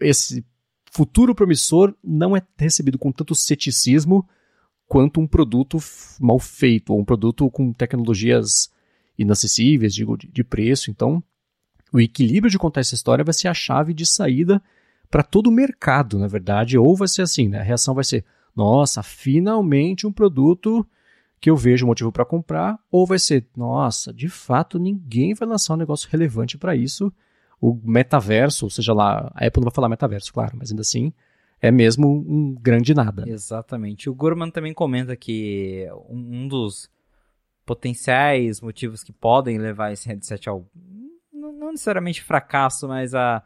esse 0.00 0.44
futuro 0.90 1.34
promissor 1.34 1.94
não 2.02 2.36
é 2.36 2.42
recebido 2.58 2.98
com 2.98 3.10
tanto 3.10 3.34
ceticismo 3.34 4.28
quanto 4.86 5.20
um 5.20 5.26
produto 5.26 5.78
mal 6.20 6.38
feito, 6.38 6.92
ou 6.92 7.00
um 7.00 7.04
produto 7.04 7.48
com 7.50 7.72
tecnologias 7.72 8.70
inacessíveis, 9.16 9.94
digo, 9.94 10.16
de, 10.16 10.26
de 10.26 10.42
preço. 10.42 10.90
Então, 10.90 11.22
o 11.92 12.00
equilíbrio 12.00 12.50
de 12.50 12.58
contar 12.58 12.80
essa 12.80 12.94
história 12.94 13.24
vai 13.24 13.32
ser 13.32 13.48
a 13.48 13.54
chave 13.54 13.94
de 13.94 14.04
saída 14.04 14.60
para 15.08 15.22
todo 15.22 15.48
o 15.48 15.52
mercado, 15.52 16.18
na 16.18 16.26
verdade, 16.26 16.76
ou 16.76 16.96
vai 16.96 17.08
ser 17.08 17.22
assim, 17.22 17.48
né? 17.48 17.60
A 17.60 17.64
reação 17.64 17.94
vai 17.94 18.04
ser, 18.04 18.24
nossa, 18.54 19.02
finalmente 19.02 20.06
um 20.06 20.12
produto 20.12 20.86
que 21.40 21.48
eu 21.48 21.56
vejo 21.56 21.86
motivo 21.86 22.12
para 22.12 22.24
comprar, 22.24 22.78
ou 22.90 23.06
vai 23.06 23.18
ser, 23.18 23.46
nossa, 23.56 24.12
de 24.12 24.28
fato 24.28 24.78
ninguém 24.78 25.34
vai 25.34 25.48
lançar 25.48 25.74
um 25.74 25.78
negócio 25.78 26.08
relevante 26.10 26.58
para 26.58 26.76
isso. 26.76 27.12
O 27.60 27.78
metaverso, 27.84 28.66
ou 28.66 28.70
seja 28.70 28.92
lá, 28.92 29.30
a 29.34 29.46
Apple 29.46 29.60
não 29.60 29.66
vai 29.66 29.74
falar 29.74 29.88
metaverso, 29.88 30.32
claro, 30.32 30.56
mas 30.58 30.70
ainda 30.70 30.80
assim 30.80 31.12
é 31.60 31.70
mesmo 31.70 32.08
um 32.08 32.54
grande 32.54 32.94
nada. 32.94 33.24
Exatamente. 33.28 34.08
O 34.08 34.14
Gurman 34.14 34.50
também 34.50 34.72
comenta 34.72 35.14
que 35.14 35.86
um 36.08 36.48
dos 36.48 36.88
potenciais 37.66 38.60
motivos 38.60 39.02
que 39.02 39.12
podem 39.12 39.58
levar 39.58 39.92
esse 39.92 40.08
headset 40.08 40.48
ao 40.48 40.66
não 41.32 41.72
necessariamente 41.72 42.22
fracasso, 42.22 42.88
mas 42.88 43.14
a, 43.14 43.42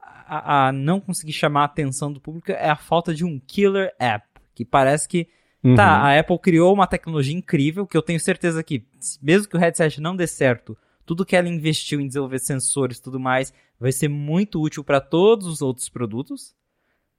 a, 0.00 0.68
a 0.68 0.72
não 0.72 1.00
conseguir 1.00 1.32
chamar 1.32 1.62
a 1.62 1.64
atenção 1.64 2.12
do 2.12 2.20
público 2.20 2.52
é 2.52 2.70
a 2.70 2.76
falta 2.76 3.12
de 3.12 3.24
um 3.24 3.40
killer 3.40 3.92
app, 3.98 4.26
que 4.54 4.64
parece 4.64 5.08
que 5.08 5.28
Tá, 5.74 5.98
uhum. 5.98 6.04
A 6.04 6.18
Apple 6.18 6.38
criou 6.38 6.74
uma 6.74 6.86
tecnologia 6.86 7.34
incrível 7.34 7.86
que 7.86 7.96
eu 7.96 8.02
tenho 8.02 8.20
certeza 8.20 8.62
que, 8.62 8.84
mesmo 9.22 9.48
que 9.48 9.56
o 9.56 9.58
headset 9.58 9.98
não 9.98 10.14
dê 10.14 10.26
certo, 10.26 10.76
tudo 11.04 11.24
que 11.24 11.36
ela 11.36 11.48
investiu 11.48 12.00
em 12.00 12.06
desenvolver 12.06 12.38
sensores 12.38 12.98
e 12.98 13.02
tudo 13.02 13.20
mais 13.20 13.52
vai 13.78 13.92
ser 13.92 14.08
muito 14.08 14.60
útil 14.60 14.82
para 14.82 15.00
todos 15.00 15.46
os 15.46 15.62
outros 15.62 15.88
produtos. 15.88 16.54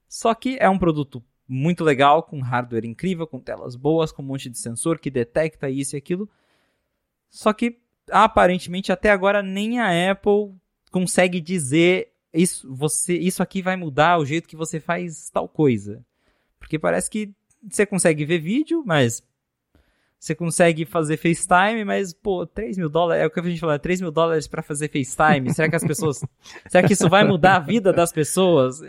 Só 0.07 0.33
que 0.33 0.57
é 0.59 0.69
um 0.69 0.79
produto 0.79 1.23
muito 1.47 1.83
legal, 1.83 2.23
com 2.23 2.39
hardware 2.41 2.85
incrível, 2.85 3.27
com 3.27 3.39
telas 3.39 3.75
boas, 3.75 4.11
com 4.11 4.21
um 4.21 4.25
monte 4.25 4.49
de 4.49 4.57
sensor 4.57 4.99
que 4.99 5.11
detecta 5.11 5.69
isso 5.69 5.95
e 5.95 5.97
aquilo. 5.97 6.29
Só 7.29 7.53
que 7.53 7.79
aparentemente 8.09 8.91
até 8.91 9.11
agora 9.11 9.41
nem 9.41 9.79
a 9.79 10.11
Apple 10.11 10.55
consegue 10.91 11.39
dizer 11.39 12.11
isso, 12.33 12.73
você, 12.73 13.17
isso 13.17 13.41
aqui 13.41 13.61
vai 13.61 13.75
mudar 13.75 14.17
o 14.17 14.25
jeito 14.25 14.47
que 14.47 14.55
você 14.55 14.79
faz 14.79 15.29
tal 15.29 15.47
coisa. 15.47 16.03
Porque 16.59 16.79
parece 16.79 17.09
que 17.09 17.33
você 17.63 17.85
consegue 17.85 18.25
ver 18.25 18.39
vídeo, 18.39 18.83
mas 18.85 19.23
você 20.25 20.33
consegue 20.33 20.85
fazer 20.85 21.17
FaceTime, 21.17 21.85
mas, 21.85 22.11
pô, 22.11 22.47
3 22.47 22.79
mil 22.79 22.89
dólares, 22.89 23.21
é 23.21 23.27
o 23.27 23.29
que 23.29 23.39
a 23.39 23.43
gente 23.43 23.59
falou, 23.59 23.77
3 23.77 24.01
mil 24.01 24.09
dólares 24.09 24.47
para 24.47 24.63
fazer 24.63 24.89
FaceTime. 24.89 25.53
Será 25.53 25.69
que 25.69 25.75
as 25.75 25.83
pessoas. 25.83 26.19
será 26.67 26.87
que 26.87 26.93
isso 26.93 27.07
vai 27.07 27.23
mudar 27.23 27.57
a 27.57 27.59
vida 27.59 27.93
das 27.93 28.11
pessoas? 28.11 28.81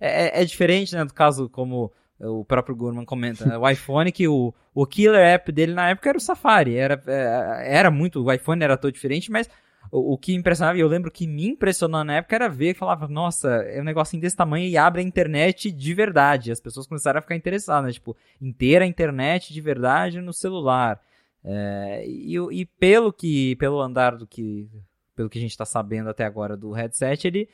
É, 0.00 0.38
é, 0.38 0.42
é 0.42 0.44
diferente, 0.46 0.94
né, 0.94 1.04
do 1.04 1.12
caso 1.12 1.50
como 1.50 1.92
o 2.18 2.42
próprio 2.46 2.74
Gurman 2.74 3.04
comenta, 3.04 3.44
né, 3.44 3.58
o 3.58 3.68
iPhone, 3.68 4.10
que 4.10 4.26
o, 4.26 4.54
o 4.74 4.86
killer 4.86 5.20
app 5.20 5.52
dele 5.52 5.74
na 5.74 5.90
época 5.90 6.08
era 6.08 6.16
o 6.16 6.20
Safari. 6.20 6.74
Era, 6.74 7.02
é, 7.06 7.78
era 7.78 7.90
muito, 7.90 8.24
o 8.24 8.32
iPhone 8.32 8.64
era 8.64 8.78
todo 8.78 8.90
diferente, 8.90 9.30
mas 9.30 9.50
o, 9.90 10.14
o 10.14 10.18
que 10.18 10.34
impressionava, 10.34 10.78
e 10.78 10.80
eu 10.80 10.88
lembro 10.88 11.10
que 11.10 11.26
me 11.26 11.48
impressionou 11.48 12.04
na 12.04 12.16
época 12.16 12.36
era 12.36 12.48
ver, 12.48 12.74
falava, 12.74 13.08
nossa, 13.08 13.48
é 13.48 13.80
um 13.80 13.84
negocinho 13.84 14.20
desse 14.20 14.36
tamanho 14.36 14.66
e 14.66 14.76
abre 14.76 15.00
a 15.00 15.04
internet 15.04 15.70
de 15.70 15.94
verdade. 15.94 16.52
As 16.52 16.60
pessoas 16.60 16.86
começaram 16.86 17.18
a 17.18 17.22
ficar 17.22 17.36
interessadas, 17.36 17.86
né? 17.86 17.92
Tipo, 17.92 18.16
inteira 18.40 18.84
a 18.84 18.88
internet 18.88 19.52
de 19.52 19.60
verdade 19.60 20.20
no 20.20 20.32
celular. 20.32 21.00
É, 21.44 22.04
e, 22.06 22.36
e 22.52 22.66
pelo 22.66 23.12
que, 23.12 23.56
pelo 23.56 23.80
andar 23.80 24.16
do 24.16 24.26
que, 24.26 24.68
pelo 25.16 25.30
que 25.30 25.38
a 25.38 25.40
gente 25.40 25.52
está 25.52 25.64
sabendo 25.64 26.10
até 26.10 26.24
agora 26.24 26.56
do 26.56 26.70
headset, 26.72 27.26
ele 27.26 27.48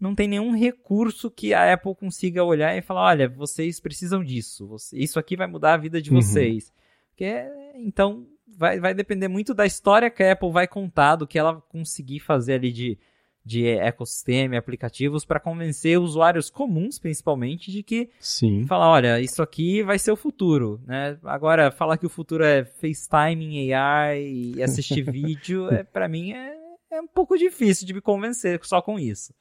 não 0.00 0.14
tem 0.14 0.28
nenhum 0.28 0.54
recurso 0.54 1.30
que 1.30 1.54
a 1.54 1.72
Apple 1.72 1.94
consiga 1.94 2.44
olhar 2.44 2.76
e 2.76 2.82
falar, 2.82 3.02
olha, 3.02 3.28
vocês 3.28 3.80
precisam 3.80 4.22
disso, 4.22 4.76
isso 4.92 5.18
aqui 5.18 5.36
vai 5.36 5.46
mudar 5.46 5.74
a 5.74 5.78
vida 5.78 6.00
de 6.00 6.10
uhum. 6.10 6.20
vocês. 6.20 6.72
Que 7.16 7.24
é, 7.24 7.72
então, 7.76 8.26
vai, 8.56 8.80
vai 8.80 8.94
depender 8.94 9.28
muito 9.28 9.54
da 9.54 9.66
história 9.66 10.10
que 10.10 10.22
a 10.22 10.32
Apple 10.32 10.50
vai 10.50 10.66
contar, 10.66 11.16
do 11.16 11.26
que 11.26 11.38
ela 11.38 11.60
conseguir 11.60 12.20
fazer 12.20 12.54
ali 12.54 12.72
de, 12.72 12.98
de 13.44 13.66
ecossistema 13.66 14.54
e 14.54 14.58
aplicativos 14.58 15.24
para 15.24 15.38
convencer 15.38 15.98
usuários 15.98 16.50
comuns, 16.50 16.98
principalmente, 16.98 17.70
de 17.70 17.82
que 17.82 18.10
Sim. 18.18 18.66
falar, 18.66 18.88
olha, 18.88 19.20
isso 19.20 19.42
aqui 19.42 19.82
vai 19.82 19.98
ser 19.98 20.10
o 20.10 20.16
futuro, 20.16 20.80
né? 20.86 21.18
Agora, 21.24 21.70
falar 21.70 21.98
que 21.98 22.06
o 22.06 22.10
futuro 22.10 22.44
é 22.44 22.64
FaceTime 22.64 23.44
em 23.44 23.72
AI 23.72 24.26
e 24.56 24.62
assistir 24.62 25.02
vídeo, 25.10 25.68
é, 25.70 25.84
para 25.84 26.08
mim 26.08 26.32
é, 26.32 26.56
é 26.90 27.00
um 27.00 27.06
pouco 27.06 27.36
difícil 27.36 27.86
de 27.86 27.94
me 27.94 28.00
convencer 28.00 28.58
só 28.62 28.80
com 28.80 28.98
isso. 28.98 29.32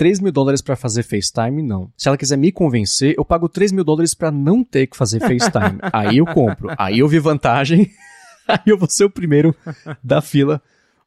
3 0.00 0.18
mil 0.18 0.32
dólares 0.32 0.62
para 0.62 0.76
fazer 0.76 1.02
FaceTime, 1.02 1.62
não. 1.62 1.92
Se 1.94 2.08
ela 2.08 2.16
quiser 2.16 2.38
me 2.38 2.50
convencer, 2.50 3.14
eu 3.18 3.22
pago 3.22 3.50
3 3.50 3.70
mil 3.70 3.84
dólares 3.84 4.14
para 4.14 4.30
não 4.30 4.64
ter 4.64 4.86
que 4.86 4.96
fazer 4.96 5.20
FaceTime. 5.20 5.78
aí 5.92 6.16
eu 6.16 6.24
compro. 6.24 6.70
Aí 6.78 7.00
eu 7.00 7.06
vi 7.06 7.18
vantagem. 7.18 7.90
aí 8.48 8.62
eu 8.64 8.78
vou 8.78 8.88
ser 8.88 9.04
o 9.04 9.10
primeiro 9.10 9.54
da 10.02 10.22
fila 10.22 10.62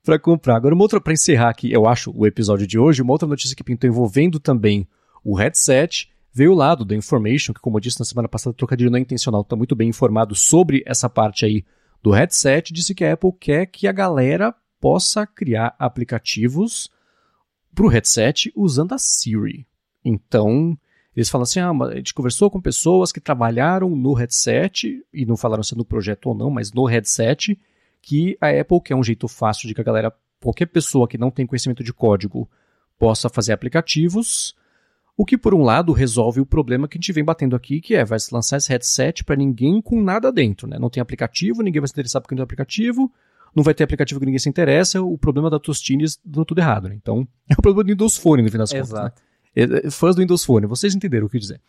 para 0.06 0.20
comprar. 0.20 0.57
Agora, 0.57 0.76
uma 0.76 0.84
outra 0.84 1.02
para 1.02 1.11
encerrar 1.11 1.49
aqui, 1.49 1.74
eu 1.74 1.88
acho, 1.88 2.14
o 2.15 2.28
episódio 2.28 2.68
de 2.68 2.78
hoje, 2.78 3.02
uma 3.02 3.14
outra 3.14 3.28
notícia 3.28 3.56
que 3.56 3.64
pintou 3.64 3.90
envolvendo 3.90 4.40
também 4.40 4.88
o 5.24 5.34
headset 5.34 6.07
veio 6.32 6.53
lá 6.53 6.76
do 6.76 6.86
The 6.86 6.94
Information, 6.94 7.52
que 7.52 7.61
como 7.61 7.78
eu 7.78 7.82
disse 7.82 7.99
na 7.99 8.06
semana 8.06 8.30
passada, 8.30 8.52
o 8.52 8.56
trocadilho 8.56 8.91
não 8.91 8.99
é 8.99 9.02
intencional, 9.02 9.41
está 9.41 9.56
muito 9.56 9.76
bem 9.76 9.90
informado 9.90 10.36
sobre 10.36 10.84
essa 10.86 11.10
parte 11.10 11.45
aí 11.45 11.65
do 11.99 12.11
headset, 12.11 12.72
disse 12.72 12.94
que 12.94 13.03
a 13.03 13.14
Apple 13.14 13.32
quer 13.40 13.65
que 13.65 13.88
a 13.88 13.91
galera 13.91 14.53
possa 14.80 15.26
criar 15.26 15.74
aplicativos 15.80 16.91
para 17.74 17.86
o 17.86 17.90
headset 17.90 18.52
usando 18.56 18.94
a 18.94 18.98
Siri. 18.98 19.66
Então, 20.04 20.78
Eles 21.16 21.30
falam 21.30 21.44
assim: 21.44 21.60
ah, 21.60 21.72
a 21.72 21.95
gente 21.95 22.14
conversou 22.14 22.50
com 22.50 22.60
pessoas 22.60 23.12
que 23.12 23.20
trabalharam 23.20 23.90
no 23.90 24.14
headset, 24.14 25.04
e 25.14 25.26
não 25.26 25.38
falaram 25.38 25.64
se 25.64 25.74
é 25.74 25.78
no 25.78 25.86
projeto 25.86 26.28
ou 26.28 26.36
não, 26.36 26.50
mas 26.50 26.72
no 26.72 26.86
headset, 26.86 27.60
que 28.02 28.38
a 28.41 28.50
Apple 28.50 28.82
quer 28.82 28.95
um 28.95 29.04
jeito 29.04 29.28
fácil 29.28 29.68
de 29.68 29.74
que 29.74 29.82
a 29.82 29.84
galera, 29.84 30.12
qualquer 30.41 30.66
pessoa 30.66 31.08
que 31.08 31.18
não 31.18 31.32
tem 31.32 31.45
conhecimento 31.45 31.84
de 31.84 31.94
código, 31.94 32.50
possa 32.98 33.30
fazer 33.30 33.54
aplicativos. 33.54 34.56
O 35.16 35.24
que, 35.24 35.38
por 35.38 35.54
um 35.54 35.62
lado, 35.62 35.94
resolve 35.94 36.41
o 36.41 36.45
problema 36.45 36.88
que 36.88 36.98
a 36.98 37.00
gente 37.00 37.14
vem 37.14 37.24
batendo 37.24 37.56
aqui, 37.56 37.80
que 37.80 37.94
é 37.94 38.04
vai 38.04 38.20
se 38.20 38.34
lançar 38.34 38.58
esse 38.58 38.70
headset 38.70 39.24
para 39.24 39.36
ninguém 39.36 39.80
com 39.80 40.02
nada 40.02 40.32
dentro, 40.32 40.68
né? 40.68 40.80
Não 40.80 40.90
tem 40.90 41.02
aplicativo, 41.02 41.62
ninguém 41.62 41.80
vai 41.80 41.88
se 41.88 41.94
interessar 41.94 42.20
porque 42.20 42.34
não 42.34 42.40
tem 42.40 42.45
aplicativo, 42.45 43.12
não 43.56 43.64
vai 43.64 43.74
ter 43.74 43.84
aplicativo 43.84 44.20
que 44.20 44.26
ninguém 44.26 44.40
se 44.40 44.50
interessa, 44.50 45.02
o 45.02 45.18
problema 45.18 45.50
da 45.50 45.60
Tostines 45.60 46.20
deu 46.24 46.44
tudo 46.44 46.60
errado, 46.60 46.90
né? 46.90 46.96
Então, 46.96 47.28
é 47.50 47.54
o 47.54 47.62
problema 47.62 47.84
do 47.84 47.90
Windows 47.90 48.18
Phone, 48.18 48.44
no 48.44 48.52
fim 48.52 48.58
das 48.58 48.74
Exato. 48.74 49.16
contas. 49.56 49.82
Né? 49.84 49.92
Fãs 49.92 50.16
do 50.16 50.22
Windows 50.22 50.44
Phone, 50.44 50.66
vocês 50.66 50.96
entenderam 50.96 51.28
o 51.28 51.30
que 51.30 51.38
eu 51.38 51.42
dizer. 51.42 51.62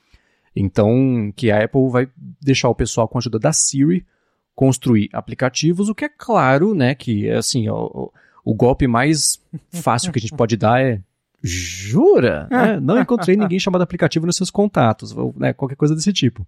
Então, 0.56 1.32
que 1.34 1.50
a 1.50 1.64
Apple 1.64 1.90
vai 1.90 2.08
deixar 2.40 2.68
o 2.68 2.74
pessoal 2.74 3.08
com 3.08 3.18
a 3.18 3.20
ajuda 3.20 3.38
da 3.38 3.52
Siri 3.52 4.06
construir 4.54 5.10
aplicativos, 5.12 5.88
o 5.88 5.94
que 5.94 6.04
é 6.04 6.08
claro, 6.08 6.74
né, 6.74 6.94
que 6.94 7.28
assim, 7.28 7.68
o, 7.68 8.12
o 8.44 8.54
golpe 8.54 8.86
mais 8.86 9.42
fácil 9.70 10.12
que 10.12 10.18
a 10.18 10.22
gente 10.22 10.34
pode 10.34 10.56
dar 10.56 10.80
é 10.80 11.00
jura? 11.42 12.48
né? 12.50 12.80
Não 12.80 12.98
encontrei 12.98 13.36
ninguém 13.36 13.58
chamado 13.58 13.82
aplicativo 13.82 14.26
nos 14.26 14.36
seus 14.36 14.50
contatos, 14.50 15.12
ou 15.12 15.34
né, 15.36 15.52
qualquer 15.52 15.76
coisa 15.76 15.94
desse 15.94 16.12
tipo. 16.12 16.46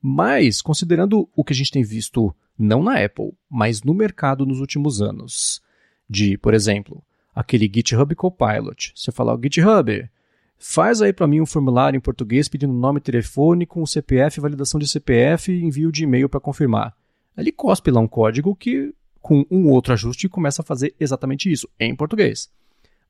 Mas, 0.00 0.60
considerando 0.60 1.28
o 1.34 1.44
que 1.44 1.52
a 1.52 1.56
gente 1.56 1.70
tem 1.70 1.82
visto, 1.82 2.34
não 2.58 2.82
na 2.82 3.04
Apple, 3.04 3.32
mas 3.50 3.82
no 3.82 3.94
mercado 3.94 4.46
nos 4.46 4.60
últimos 4.60 5.02
anos, 5.02 5.62
de, 6.08 6.38
por 6.38 6.54
exemplo, 6.54 7.02
aquele 7.34 7.70
GitHub 7.72 8.14
Copilot. 8.14 8.92
Você 8.94 9.10
fala, 9.10 9.38
GitHub, 9.42 10.08
Faz 10.66 11.02
aí 11.02 11.12
para 11.12 11.26
mim 11.26 11.42
um 11.42 11.46
formulário 11.46 11.96
em 11.96 12.00
português 12.00 12.48
pedindo 12.48 12.72
nome 12.72 12.98
telefone 12.98 13.66
com 13.66 13.84
CPF, 13.84 14.40
validação 14.40 14.80
de 14.80 14.88
CPF 14.88 15.52
e 15.52 15.62
envio 15.62 15.92
de 15.92 16.04
e-mail 16.04 16.28
para 16.28 16.40
confirmar. 16.40 16.96
Ele 17.36 17.52
cospe 17.52 17.90
lá 17.90 18.00
um 18.00 18.08
código 18.08 18.54
que, 18.54 18.94
com 19.20 19.44
um 19.50 19.68
outro 19.68 19.92
ajuste, 19.92 20.28
começa 20.28 20.62
a 20.62 20.64
fazer 20.64 20.94
exatamente 20.98 21.52
isso, 21.52 21.68
em 21.78 21.94
português. 21.94 22.50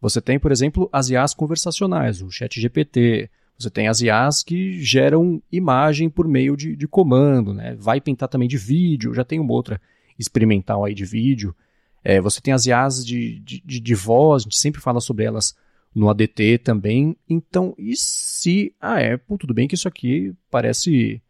Você 0.01 0.21
tem, 0.21 0.39
por 0.39 0.51
exemplo, 0.51 0.89
as 0.93 1.11
IAs 1.11 1.33
conversacionais, 1.33 2.23
o 2.23 2.31
ChatGPT. 2.31 3.31
Você 3.59 3.71
tem 3.71 3.89
as 3.89 4.01
IAs 4.01 4.43
que 4.43 4.81
geram 4.81 5.41
imagem 5.51 6.11
por 6.11 6.27
meio 6.27 6.57
de, 6.57 6.75
de 6.75 6.89
comando, 6.89 7.55
né? 7.55 7.77
Vai 7.79 8.01
pintar 8.01 8.29
também 8.29 8.49
de 8.49 8.59
vídeo, 8.59 9.15
já 9.15 9.25
tem 9.25 9.39
uma 9.39 9.53
outra 9.53 9.81
experimental 10.19 10.85
aí 10.85 10.95
de 10.95 11.05
vídeo. 11.05 11.55
É, 12.03 12.21
você 12.21 12.41
tem 12.41 12.53
as 12.53 12.67
IAs 12.67 13.05
de, 13.05 13.41
de, 13.41 13.81
de, 13.81 13.95
voz, 13.95 14.43
a 14.43 14.45
gente 14.45 14.59
sempre 14.59 14.81
fala 14.81 15.01
sobre 15.01 15.25
elas 15.25 15.57
no 15.95 16.11
ADT 16.11 16.59
também. 16.59 17.17
Então, 17.29 17.75
e 17.79 17.97
se 17.97 18.75
a 18.81 18.97
Apple, 18.97 19.39
tudo 19.39 19.55
bem 19.55 19.69
que 19.69 19.75
isso 19.75 19.89
aqui 19.89 20.35
parece. 20.51 21.23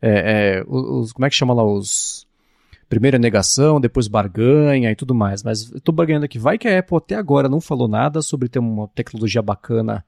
É, 0.00 0.58
é, 0.60 0.64
os, 0.68 1.12
como 1.12 1.26
é 1.26 1.30
que 1.30 1.36
chama 1.36 1.54
lá 1.54 1.64
os. 1.64 2.26
Primeira 2.88 3.18
negação, 3.18 3.80
depois 3.80 4.06
barganha 4.06 4.90
e 4.90 4.94
tudo 4.94 5.14
mais. 5.14 5.42
Mas 5.42 5.72
eu 5.72 5.80
tô 5.80 5.90
barganhando 5.90 6.26
aqui. 6.26 6.38
Vai 6.38 6.58
que 6.58 6.68
a 6.68 6.78
Apple 6.78 6.98
até 6.98 7.16
agora 7.16 7.48
não 7.48 7.60
falou 7.60 7.88
nada 7.88 8.20
sobre 8.20 8.48
ter 8.48 8.58
uma 8.58 8.86
tecnologia 8.88 9.42
bacana 9.42 10.04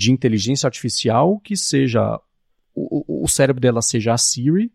de 0.00 0.10
inteligência 0.10 0.66
artificial 0.66 1.38
que 1.40 1.54
seja. 1.54 2.18
O, 2.74 3.24
o 3.24 3.28
cérebro 3.28 3.60
dela 3.60 3.82
seja 3.82 4.14
a 4.14 4.18
Siri, 4.18 4.72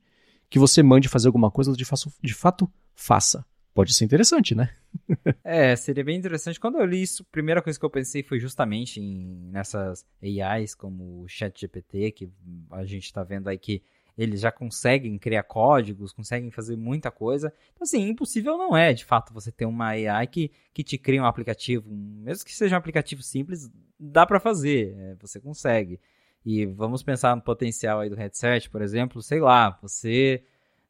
que 0.49 0.59
você 0.59 0.83
mande 0.83 1.09
fazer 1.09 1.27
alguma 1.27 1.49
coisa, 1.49 1.73
de, 1.73 1.83
faço, 1.83 2.13
de 2.21 2.33
fato 2.33 2.71
faça 2.93 3.43
pode 3.73 3.93
ser 3.93 4.05
interessante, 4.05 4.55
né? 4.55 4.73
é, 5.43 5.75
seria 5.75 6.03
bem 6.03 6.17
interessante. 6.17 6.59
Quando 6.59 6.79
eu 6.79 6.85
li 6.85 7.01
isso, 7.01 7.23
a 7.23 7.31
primeira 7.31 7.61
coisa 7.61 7.77
que 7.77 7.85
eu 7.85 7.89
pensei 7.89 8.23
foi 8.23 8.39
justamente 8.39 9.01
em, 9.01 9.49
nessas 9.51 10.05
AIs 10.23 10.73
como 10.73 11.23
o 11.23 11.27
ChatGPT, 11.27 12.11
que 12.11 12.29
a 12.71 12.85
gente 12.85 13.03
está 13.03 13.21
vendo 13.21 13.49
aí 13.49 13.57
que 13.57 13.83
eles 14.17 14.39
já 14.39 14.51
conseguem 14.51 15.17
criar 15.17 15.43
códigos, 15.43 16.13
conseguem 16.13 16.49
fazer 16.51 16.75
muita 16.75 17.11
coisa. 17.11 17.53
Então, 17.73 17.83
assim, 17.83 18.07
impossível 18.07 18.57
não 18.57 18.75
é, 18.75 18.93
de 18.93 19.03
fato, 19.03 19.33
você 19.33 19.51
ter 19.51 19.65
uma 19.65 19.89
AI 19.89 20.27
que, 20.27 20.51
que 20.73 20.83
te 20.83 20.97
cria 20.97 21.21
um 21.21 21.25
aplicativo, 21.25 21.89
mesmo 21.89 22.45
que 22.45 22.53
seja 22.53 22.75
um 22.75 22.79
aplicativo 22.79 23.21
simples, 23.21 23.69
dá 23.99 24.25
para 24.25 24.39
fazer, 24.39 24.95
é, 24.97 25.15
você 25.19 25.39
consegue. 25.39 25.99
E 26.45 26.65
vamos 26.65 27.03
pensar 27.03 27.35
no 27.35 27.41
potencial 27.41 27.99
aí 27.99 28.09
do 28.09 28.15
headset, 28.15 28.69
por 28.69 28.81
exemplo, 28.81 29.21
sei 29.21 29.39
lá, 29.39 29.77
você 29.81 30.43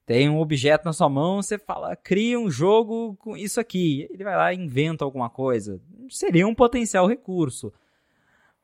tem 0.05 0.29
um 0.29 0.39
objeto 0.39 0.85
na 0.85 0.93
sua 0.93 1.09
mão, 1.09 1.41
você 1.41 1.57
fala, 1.57 1.95
cria 1.95 2.39
um 2.39 2.51
jogo 2.51 3.15
com 3.15 3.35
isso 3.35 3.59
aqui. 3.59 4.07
Ele 4.11 4.23
vai 4.23 4.35
lá 4.35 4.53
e 4.53 4.57
inventa 4.57 5.03
alguma 5.03 5.29
coisa. 5.29 5.81
Seria 6.09 6.45
um 6.45 6.53
potencial 6.53 7.07
recurso. 7.07 7.73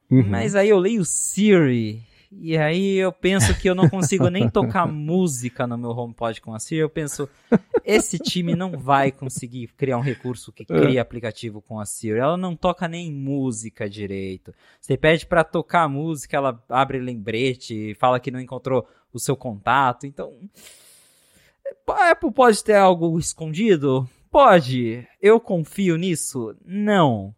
Uhum. 0.10 0.28
Mas 0.28 0.56
aí 0.56 0.70
eu 0.70 0.78
leio 0.78 1.04
Siri, 1.04 2.04
e 2.32 2.58
aí 2.58 2.96
eu 2.96 3.12
penso 3.12 3.54
que 3.60 3.70
eu 3.70 3.76
não 3.76 3.90
consigo 3.90 4.30
nem 4.30 4.50
tocar 4.50 4.88
música 4.88 5.68
no 5.68 5.78
meu 5.78 5.90
HomePod 5.90 6.40
com 6.40 6.54
a 6.54 6.60
Siri. 6.60 6.80
Eu 6.80 6.90
penso, 6.90 7.30
esse 7.84 8.18
time 8.18 8.56
não 8.56 8.72
vai 8.78 9.12
conseguir 9.12 9.68
criar 9.76 9.98
um 9.98 10.02
recurso 10.02 10.52
que 10.52 10.64
cria 10.64 11.00
é. 11.00 11.02
aplicativo 11.02 11.62
com 11.62 11.80
a 11.80 11.86
Siri. 11.86 12.20
Ela 12.20 12.38
não 12.38 12.56
toca 12.56 12.88
nem 12.88 13.12
música 13.12 13.90
direito. 13.90 14.54
Você 14.80 14.96
pede 14.96 15.26
para 15.26 15.44
tocar 15.44 15.90
música, 15.90 16.38
ela 16.38 16.64
abre 16.70 17.00
lembrete, 17.00 17.96
fala 17.96 18.20
que 18.20 18.32
não 18.32 18.40
encontrou 18.40 18.88
o 19.12 19.20
seu 19.20 19.36
contato. 19.36 20.08
Então, 20.08 20.34
a 21.90 22.12
Apple 22.12 22.32
pode 22.32 22.64
ter 22.64 22.76
algo 22.76 23.20
escondido? 23.20 24.10
Pode. 24.32 25.06
Eu 25.22 25.40
confio 25.40 25.98
nisso? 25.98 26.56
Não. 26.64 27.36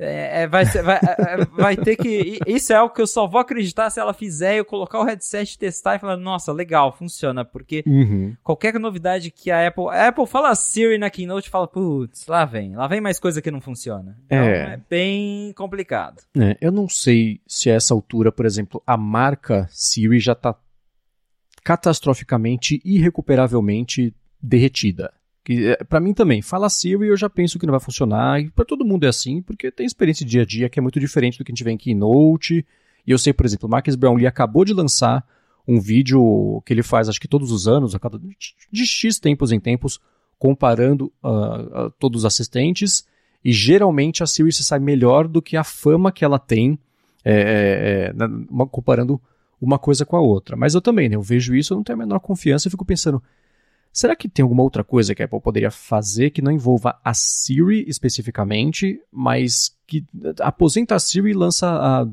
É, 0.00 0.42
é 0.42 0.46
vai, 0.46 0.64
ser, 0.64 0.82
vai, 0.82 0.96
é, 0.96 1.34
é, 1.34 1.44
vai 1.44 1.76
ter 1.76 1.94
que. 1.96 2.38
Isso 2.46 2.72
é 2.72 2.76
algo 2.76 2.94
que 2.94 3.02
eu 3.02 3.06
só 3.06 3.26
vou 3.26 3.40
acreditar 3.40 3.90
se 3.90 4.00
ela 4.00 4.14
fizer 4.14 4.56
eu 4.56 4.64
colocar 4.64 4.98
o 4.98 5.04
headset, 5.04 5.58
testar 5.58 5.96
e 5.96 5.98
falar, 5.98 6.16
nossa, 6.16 6.52
legal, 6.52 6.90
funciona. 6.90 7.44
Porque 7.44 7.84
uhum. 7.86 8.34
qualquer 8.42 8.78
novidade 8.78 9.30
que 9.30 9.50
a 9.50 9.68
Apple. 9.68 9.88
A 9.90 10.08
Apple 10.08 10.26
fala 10.26 10.54
Siri 10.54 10.96
na 10.96 11.10
Keynote 11.10 11.48
e 11.48 11.50
fala, 11.50 11.68
putz, 11.68 12.26
lá 12.26 12.44
vem, 12.46 12.74
lá 12.74 12.86
vem 12.86 13.00
mais 13.00 13.20
coisa 13.20 13.42
que 13.42 13.50
não 13.50 13.60
funciona. 13.60 14.16
Então 14.24 14.38
é, 14.38 14.74
é 14.74 14.80
bem 14.88 15.52
complicado. 15.52 16.22
É, 16.36 16.56
eu 16.60 16.72
não 16.72 16.88
sei 16.88 17.40
se 17.46 17.70
a 17.70 17.74
essa 17.74 17.92
altura, 17.92 18.32
por 18.32 18.46
exemplo, 18.46 18.82
a 18.86 18.96
marca 18.96 19.68
Siri 19.70 20.18
já 20.18 20.34
tá 20.34 20.54
catastroficamente, 21.62 22.80
irrecuperavelmente 22.84 24.14
derretida. 24.42 25.12
Que 25.50 25.66
é, 25.66 25.76
para 25.82 25.98
mim 25.98 26.14
também, 26.14 26.40
fala 26.40 26.70
Siri 26.70 27.08
eu 27.08 27.16
já 27.16 27.28
penso 27.28 27.58
que 27.58 27.66
não 27.66 27.72
vai 27.72 27.80
funcionar, 27.80 28.40
e 28.40 28.48
para 28.50 28.64
todo 28.64 28.84
mundo 28.84 29.04
é 29.04 29.08
assim, 29.08 29.42
porque 29.42 29.68
tem 29.68 29.84
experiência 29.84 30.24
de 30.24 30.30
dia 30.30 30.42
a 30.42 30.44
dia 30.44 30.68
que 30.68 30.78
é 30.78 30.82
muito 30.82 31.00
diferente 31.00 31.36
do 31.36 31.44
que 31.44 31.50
a 31.50 31.52
gente 31.52 31.64
vê 31.64 31.72
em 31.72 31.76
Keynote. 31.76 32.64
E 33.04 33.10
eu 33.10 33.18
sei, 33.18 33.32
por 33.32 33.44
exemplo, 33.44 33.66
o 33.66 33.68
Marcus 33.68 33.96
Brownlee 33.96 34.28
acabou 34.28 34.64
de 34.64 34.72
lançar 34.72 35.26
um 35.66 35.80
vídeo 35.80 36.62
que 36.64 36.72
ele 36.72 36.84
faz, 36.84 37.08
acho 37.08 37.20
que 37.20 37.26
todos 37.26 37.50
os 37.50 37.66
anos, 37.66 37.96
a 37.96 37.98
cada 37.98 38.16
de 38.70 38.86
X 38.86 39.18
tempos 39.18 39.50
em 39.50 39.58
tempos, 39.58 39.98
comparando 40.38 41.12
uh, 41.20 41.86
uh, 41.86 41.90
todos 41.98 42.20
os 42.20 42.24
assistentes, 42.24 43.04
e 43.44 43.50
geralmente 43.50 44.22
a 44.22 44.28
Siri 44.28 44.52
se 44.52 44.62
sai 44.62 44.78
melhor 44.78 45.26
do 45.26 45.42
que 45.42 45.56
a 45.56 45.64
fama 45.64 46.12
que 46.12 46.24
ela 46.24 46.38
tem, 46.38 46.78
é, 47.24 48.12
é, 48.14 48.14
é, 48.16 48.66
comparando 48.70 49.20
uma 49.60 49.80
coisa 49.80 50.06
com 50.06 50.16
a 50.16 50.20
outra. 50.20 50.56
Mas 50.56 50.76
eu 50.76 50.80
também, 50.80 51.08
né, 51.08 51.16
eu 51.16 51.22
vejo 51.22 51.56
isso, 51.56 51.72
eu 51.72 51.76
não 51.76 51.82
tenho 51.82 51.98
a 51.98 52.04
menor 52.04 52.20
confiança 52.20 52.68
e 52.68 52.70
fico 52.70 52.84
pensando, 52.84 53.20
será 53.92 54.14
que 54.14 54.28
tem 54.28 54.42
alguma 54.42 54.62
outra 54.62 54.84
coisa 54.84 55.14
que 55.14 55.22
a 55.22 55.24
Apple 55.24 55.40
poderia 55.40 55.70
fazer 55.70 56.30
que 56.30 56.42
não 56.42 56.52
envolva 56.52 56.98
a 57.04 57.14
Siri 57.14 57.84
especificamente, 57.88 59.00
mas 59.10 59.76
que 59.86 60.04
aposenta 60.40 60.94
a 60.94 60.98
Siri 60.98 61.30
e 61.30 61.34
lança 61.34 61.68
a 61.68 62.06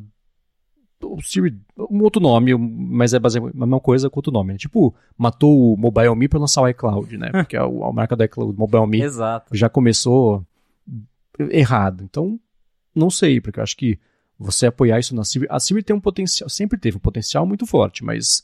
o 1.02 1.22
Siri, 1.22 1.56
um 1.78 2.02
outro 2.02 2.22
nome, 2.22 2.56
mas 2.56 3.14
é 3.14 3.20
baseado 3.20 3.52
na 3.54 3.66
mesma 3.66 3.80
coisa 3.80 4.10
com 4.10 4.18
outro 4.18 4.32
nome. 4.32 4.54
Né? 4.54 4.58
Tipo, 4.58 4.96
matou 5.16 5.74
o 5.74 5.78
Mobile 5.78 6.16
Me 6.16 6.28
para 6.28 6.40
lançar 6.40 6.62
o 6.62 6.68
iCloud, 6.68 7.18
né? 7.18 7.30
Porque 7.32 7.56
a, 7.56 7.64
a 7.64 7.94
marca 7.94 8.16
do 8.16 8.24
iCloud, 8.24 8.58
Mobile 8.58 8.88
Me, 8.88 9.02
Exato. 9.02 9.56
já 9.56 9.70
começou 9.70 10.44
errado. 11.52 12.04
Então, 12.04 12.40
não 12.96 13.10
sei, 13.10 13.40
porque 13.40 13.60
eu 13.60 13.64
acho 13.64 13.78
que 13.78 14.00
você 14.40 14.66
apoiar 14.66 15.00
isso 15.00 15.16
na 15.16 15.24
Siri. 15.24 15.46
A 15.50 15.60
Siri 15.60 15.84
tem 15.84 15.96
um 15.96 16.02
potencial, 16.02 16.50
sempre 16.50 16.80
teve 16.80 16.98
um 16.98 17.02
potencial 17.02 17.46
muito 17.46 17.66
forte, 17.66 18.04
mas 18.04 18.44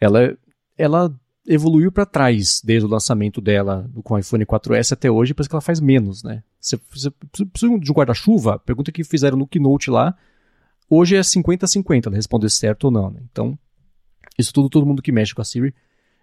ela, 0.00 0.36
ela 0.76 1.14
evoluiu 1.46 1.90
para 1.90 2.06
trás 2.06 2.60
desde 2.64 2.86
o 2.86 2.90
lançamento 2.90 3.40
dela 3.40 3.90
com 4.04 4.14
o 4.14 4.18
iPhone 4.18 4.44
4S 4.44 4.92
até 4.92 5.10
hoje, 5.10 5.34
parece 5.34 5.48
que 5.48 5.54
ela 5.54 5.60
faz 5.60 5.80
menos, 5.80 6.22
né? 6.22 6.42
Você, 6.60 6.78
você 6.90 7.10
precisa 7.46 7.78
de 7.78 7.90
um 7.90 7.94
guarda-chuva? 7.94 8.58
Pergunta 8.58 8.92
que 8.92 9.02
fizeram 9.02 9.38
no 9.38 9.46
Keynote 9.46 9.90
lá. 9.90 10.14
Hoje 10.88 11.16
é 11.16 11.20
50-50, 11.20 12.06
ela 12.06 12.16
responder 12.16 12.50
certo 12.50 12.84
ou 12.84 12.90
não, 12.90 13.10
né? 13.10 13.20
Então, 13.30 13.58
isso 14.38 14.52
tudo 14.52 14.68
todo 14.68 14.86
mundo 14.86 15.02
que 15.02 15.12
mexe 15.12 15.34
com 15.34 15.40
a 15.40 15.44
Siri 15.44 15.74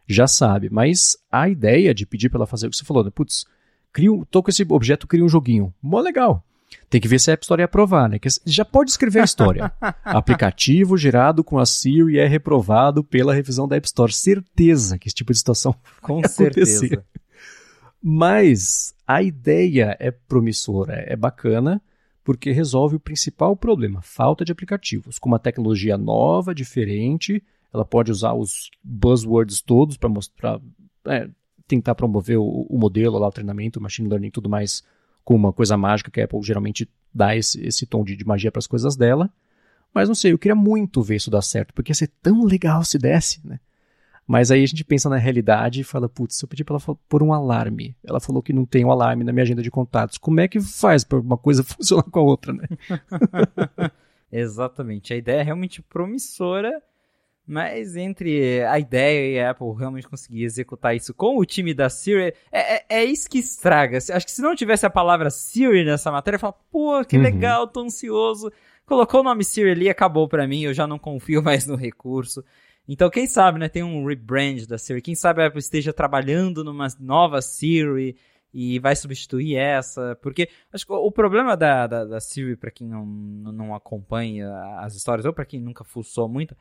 já 0.08 0.28
sabe. 0.28 0.70
Mas 0.70 1.18
a 1.32 1.50
ideia 1.50 1.94
de 1.94 2.06
pedir 2.06 2.30
para 2.30 2.40
ela 2.40 2.48
fazer 2.48 2.68
o 2.68 2.70
que 2.70 2.78
você 2.78 2.86
falou, 2.86 3.04
né? 3.04 3.10
Putz, 3.10 3.46
crio, 3.92 4.26
tô 4.30 4.44
com 4.44 4.50
esse 4.50 4.66
objeto, 4.70 5.08
cria 5.08 5.24
um 5.24 5.30
joguinho. 5.30 5.74
Mó 5.82 6.00
legal. 6.00 6.46
Tem 6.90 7.02
que 7.02 7.08
ver 7.08 7.20
se 7.20 7.30
a 7.30 7.34
App 7.34 7.44
Store 7.44 7.62
ia 7.62 7.66
aprovar, 7.66 8.10
né? 8.10 8.20
Que 8.20 8.30
já 8.46 8.64
pode 8.64 8.92
escrever 8.92 9.20
a 9.20 9.26
história. 9.26 9.72
Aplicativo 10.04 10.98
gerado 10.98 11.44
com 11.44 11.60
a 11.60 11.66
Siri 11.66 12.18
é 12.18 12.26
reprovado 12.26 13.04
pela 13.04 13.34
revisão 13.34 13.68
da 13.68 13.76
App 13.76 13.86
Store. 13.86 14.12
Certeza 14.12 14.98
que 14.98 15.08
esse 15.08 15.16
tipo 15.16 15.32
de 15.32 15.38
situação 15.38 15.76
com 16.02 16.22
certeza. 16.28 17.04
Mas 18.02 18.94
a 19.06 19.22
ideia 19.22 19.98
é 20.00 20.12
promissora, 20.12 20.94
é 21.08 21.16
bacana, 21.16 21.82
porque 22.24 22.52
resolve 22.52 22.98
o 22.98 23.00
principal 23.00 23.56
problema, 23.56 24.02
falta 24.02 24.46
de 24.46 24.52
aplicativos. 24.52 25.18
Com 25.18 25.30
uma 25.30 25.40
tecnologia 25.40 25.98
nova, 25.98 26.54
diferente, 26.54 27.44
ela 27.74 27.86
pode 27.86 28.12
usar 28.12 28.34
os 28.34 28.70
buzzwords 28.84 29.62
todos 29.62 29.98
para 29.98 30.10
mostrar, 30.10 30.60
é, 31.06 31.30
tentar 31.68 31.96
promover 31.96 32.38
o, 32.38 32.66
o, 32.70 32.78
modelo, 32.78 33.18
lá, 33.18 33.28
o 33.28 33.32
treinamento, 33.32 33.80
o 33.80 33.82
machine 33.82 34.08
learning 34.08 34.28
e 34.28 34.32
tudo 34.32 34.50
mais 34.50 34.84
com 35.28 35.36
uma 35.36 35.52
coisa 35.52 35.76
mágica 35.76 36.10
que 36.10 36.22
a 36.22 36.24
Apple 36.24 36.42
geralmente 36.42 36.90
dá 37.14 37.36
esse, 37.36 37.60
esse 37.62 37.86
tom 37.86 38.02
de, 38.02 38.16
de 38.16 38.26
magia 38.26 38.50
para 38.50 38.60
as 38.60 38.66
coisas 38.66 38.96
dela. 38.96 39.30
Mas 39.94 40.08
não 40.08 40.16
sei, 40.16 40.32
eu 40.32 40.38
queria 40.38 40.56
muito 40.56 41.04
ver 41.04 41.18
isso 41.18 41.30
dar 41.30 41.42
certo, 41.42 41.74
porque 41.74 41.92
ia 41.92 41.96
ser 41.96 42.10
tão 42.22 42.46
legal 42.46 42.82
se 42.86 42.98
desse, 42.98 43.46
né? 43.46 43.60
Mas 44.26 44.52
aí 44.52 44.64
a 44.64 44.66
gente 44.66 44.86
pensa 44.86 45.10
na 45.10 45.18
realidade 45.18 45.82
e 45.82 45.84
fala, 45.84 46.08
putz, 46.08 46.38
se 46.38 46.46
eu 46.46 46.48
pedir 46.48 46.64
para 46.64 46.78
ela 46.78 46.98
pôr 47.10 47.22
um 47.22 47.34
alarme, 47.34 47.94
ela 48.06 48.22
falou 48.22 48.42
que 48.42 48.54
não 48.54 48.66
tem 48.66 48.86
um 48.86 48.92
alarme 48.92 49.26
na 49.26 49.34
minha 49.34 49.44
agenda 49.44 49.62
de 49.62 49.70
contatos, 49.70 50.18
como 50.18 50.40
é 50.40 50.48
que 50.48 50.62
faz 50.62 51.04
para 51.04 51.20
uma 51.20 51.38
coisa 51.38 51.62
funcionar 51.68 52.04
com 52.04 52.20
a 52.20 52.24
outra, 52.24 52.54
né? 52.54 52.66
Exatamente, 54.32 55.14
a 55.14 55.18
ideia 55.18 55.42
é 55.42 55.44
realmente 55.44 55.82
promissora, 55.82 56.82
mas 57.48 57.96
entre 57.96 58.62
a 58.66 58.78
ideia 58.78 59.32
e 59.32 59.40
a 59.40 59.52
Apple 59.52 59.74
realmente 59.78 60.08
conseguir 60.08 60.44
executar 60.44 60.94
isso 60.94 61.14
com 61.14 61.38
o 61.38 61.46
time 61.46 61.74
da 61.74 61.90
Siri, 61.90 62.34
é, 62.52 62.76
é, 62.76 62.86
é 62.90 63.06
isso 63.06 63.30
que 63.30 63.40
estraga. 63.40 63.98
Acho 63.98 64.26
que 64.26 64.32
se 64.32 64.42
não 64.42 64.54
tivesse 64.54 64.86
a 64.86 64.90
palavra 64.90 65.30
Siri 65.30 65.86
nessa 65.86 66.12
matéria, 66.12 66.36
eu 66.36 66.42
falo, 66.42 66.56
pô, 66.70 67.06
que 67.06 67.16
uhum. 67.16 67.24
legal, 67.24 67.66
tô 67.66 67.80
ansioso. 67.80 68.52
Colocou 68.86 69.22
o 69.22 69.24
nome 69.24 69.46
Siri 69.46 69.72
ali, 69.72 69.90
acabou 69.90 70.28
para 70.28 70.46
mim, 70.46 70.64
eu 70.64 70.74
já 70.74 70.86
não 70.86 71.00
confio 71.00 71.42
mais 71.44 71.66
no 71.66 71.76
recurso. 71.76 72.44
Então, 72.86 73.10
quem 73.10 73.28
sabe, 73.28 73.60
né, 73.60 73.70
tem 73.70 73.84
um 73.84 74.06
rebrand 74.06 74.66
da 74.68 74.78
Siri. 74.78 75.02
Quem 75.02 75.16
sabe 75.16 75.42
a 75.42 75.48
Apple 75.48 75.60
esteja 75.60 75.94
trabalhando 75.94 76.66
numa 76.66 76.88
nova 77.00 77.42
Siri 77.42 78.18
e 78.54 78.80
vai 78.80 78.96
substituir 78.96 79.56
essa. 79.56 80.18
Porque 80.22 80.50
acho 80.72 80.86
que 80.86 80.92
o 80.92 81.12
problema 81.12 81.56
da, 81.56 81.88
da, 81.88 82.04
da 82.04 82.20
Siri, 82.20 82.58
para 82.58 82.72
quem 82.72 82.88
não, 82.88 83.06
não 83.06 83.74
acompanha 83.74 84.52
as 84.80 84.96
histórias, 84.96 85.26
ou 85.26 85.32
para 85.32 85.46
quem 85.46 85.62
nunca 85.62 85.86
fuçou 85.86 86.28
muito, 86.28 86.56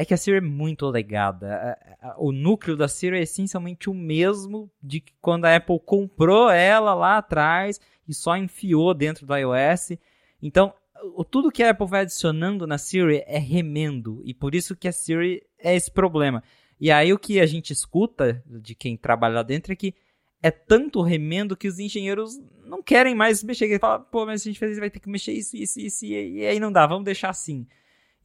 é 0.00 0.04
que 0.04 0.14
a 0.14 0.16
Siri 0.16 0.36
é 0.36 0.40
muito 0.40 0.86
legada. 0.86 1.76
O 2.18 2.30
núcleo 2.30 2.76
da 2.76 2.86
Siri 2.86 3.16
é 3.16 3.22
essencialmente 3.22 3.90
o 3.90 3.94
mesmo 3.94 4.70
de 4.80 5.02
quando 5.20 5.44
a 5.44 5.56
Apple 5.56 5.80
comprou 5.84 6.48
ela 6.48 6.94
lá 6.94 7.18
atrás 7.18 7.80
e 8.06 8.14
só 8.14 8.36
enfiou 8.36 8.94
dentro 8.94 9.26
do 9.26 9.36
iOS. 9.36 9.98
Então, 10.40 10.72
tudo 11.28 11.50
que 11.50 11.64
a 11.64 11.70
Apple 11.70 11.88
vai 11.88 12.02
adicionando 12.02 12.64
na 12.64 12.78
Siri 12.78 13.24
é 13.26 13.38
remendo, 13.38 14.22
e 14.24 14.32
por 14.32 14.54
isso 14.54 14.76
que 14.76 14.86
a 14.86 14.92
Siri 14.92 15.42
é 15.58 15.74
esse 15.74 15.90
problema. 15.90 16.44
E 16.80 16.92
aí 16.92 17.12
o 17.12 17.18
que 17.18 17.40
a 17.40 17.46
gente 17.46 17.72
escuta 17.72 18.40
de 18.46 18.76
quem 18.76 18.96
trabalha 18.96 19.34
lá 19.34 19.42
dentro 19.42 19.72
é 19.72 19.76
que 19.76 19.96
é 20.40 20.52
tanto 20.52 21.02
remendo 21.02 21.56
que 21.56 21.66
os 21.66 21.80
engenheiros 21.80 22.40
não 22.64 22.80
querem 22.80 23.16
mais 23.16 23.42
mexer. 23.42 23.64
Eles 23.64 23.80
falam, 23.80 24.06
pô, 24.12 24.24
mas 24.24 24.42
a 24.42 24.44
gente 24.44 24.60
vai 24.78 24.90
ter 24.90 25.00
que 25.00 25.10
mexer 25.10 25.32
isso, 25.32 25.56
isso, 25.56 25.80
isso, 25.80 26.06
e 26.06 26.46
aí 26.46 26.60
não 26.60 26.70
dá, 26.70 26.86
vamos 26.86 27.04
deixar 27.04 27.30
assim. 27.30 27.66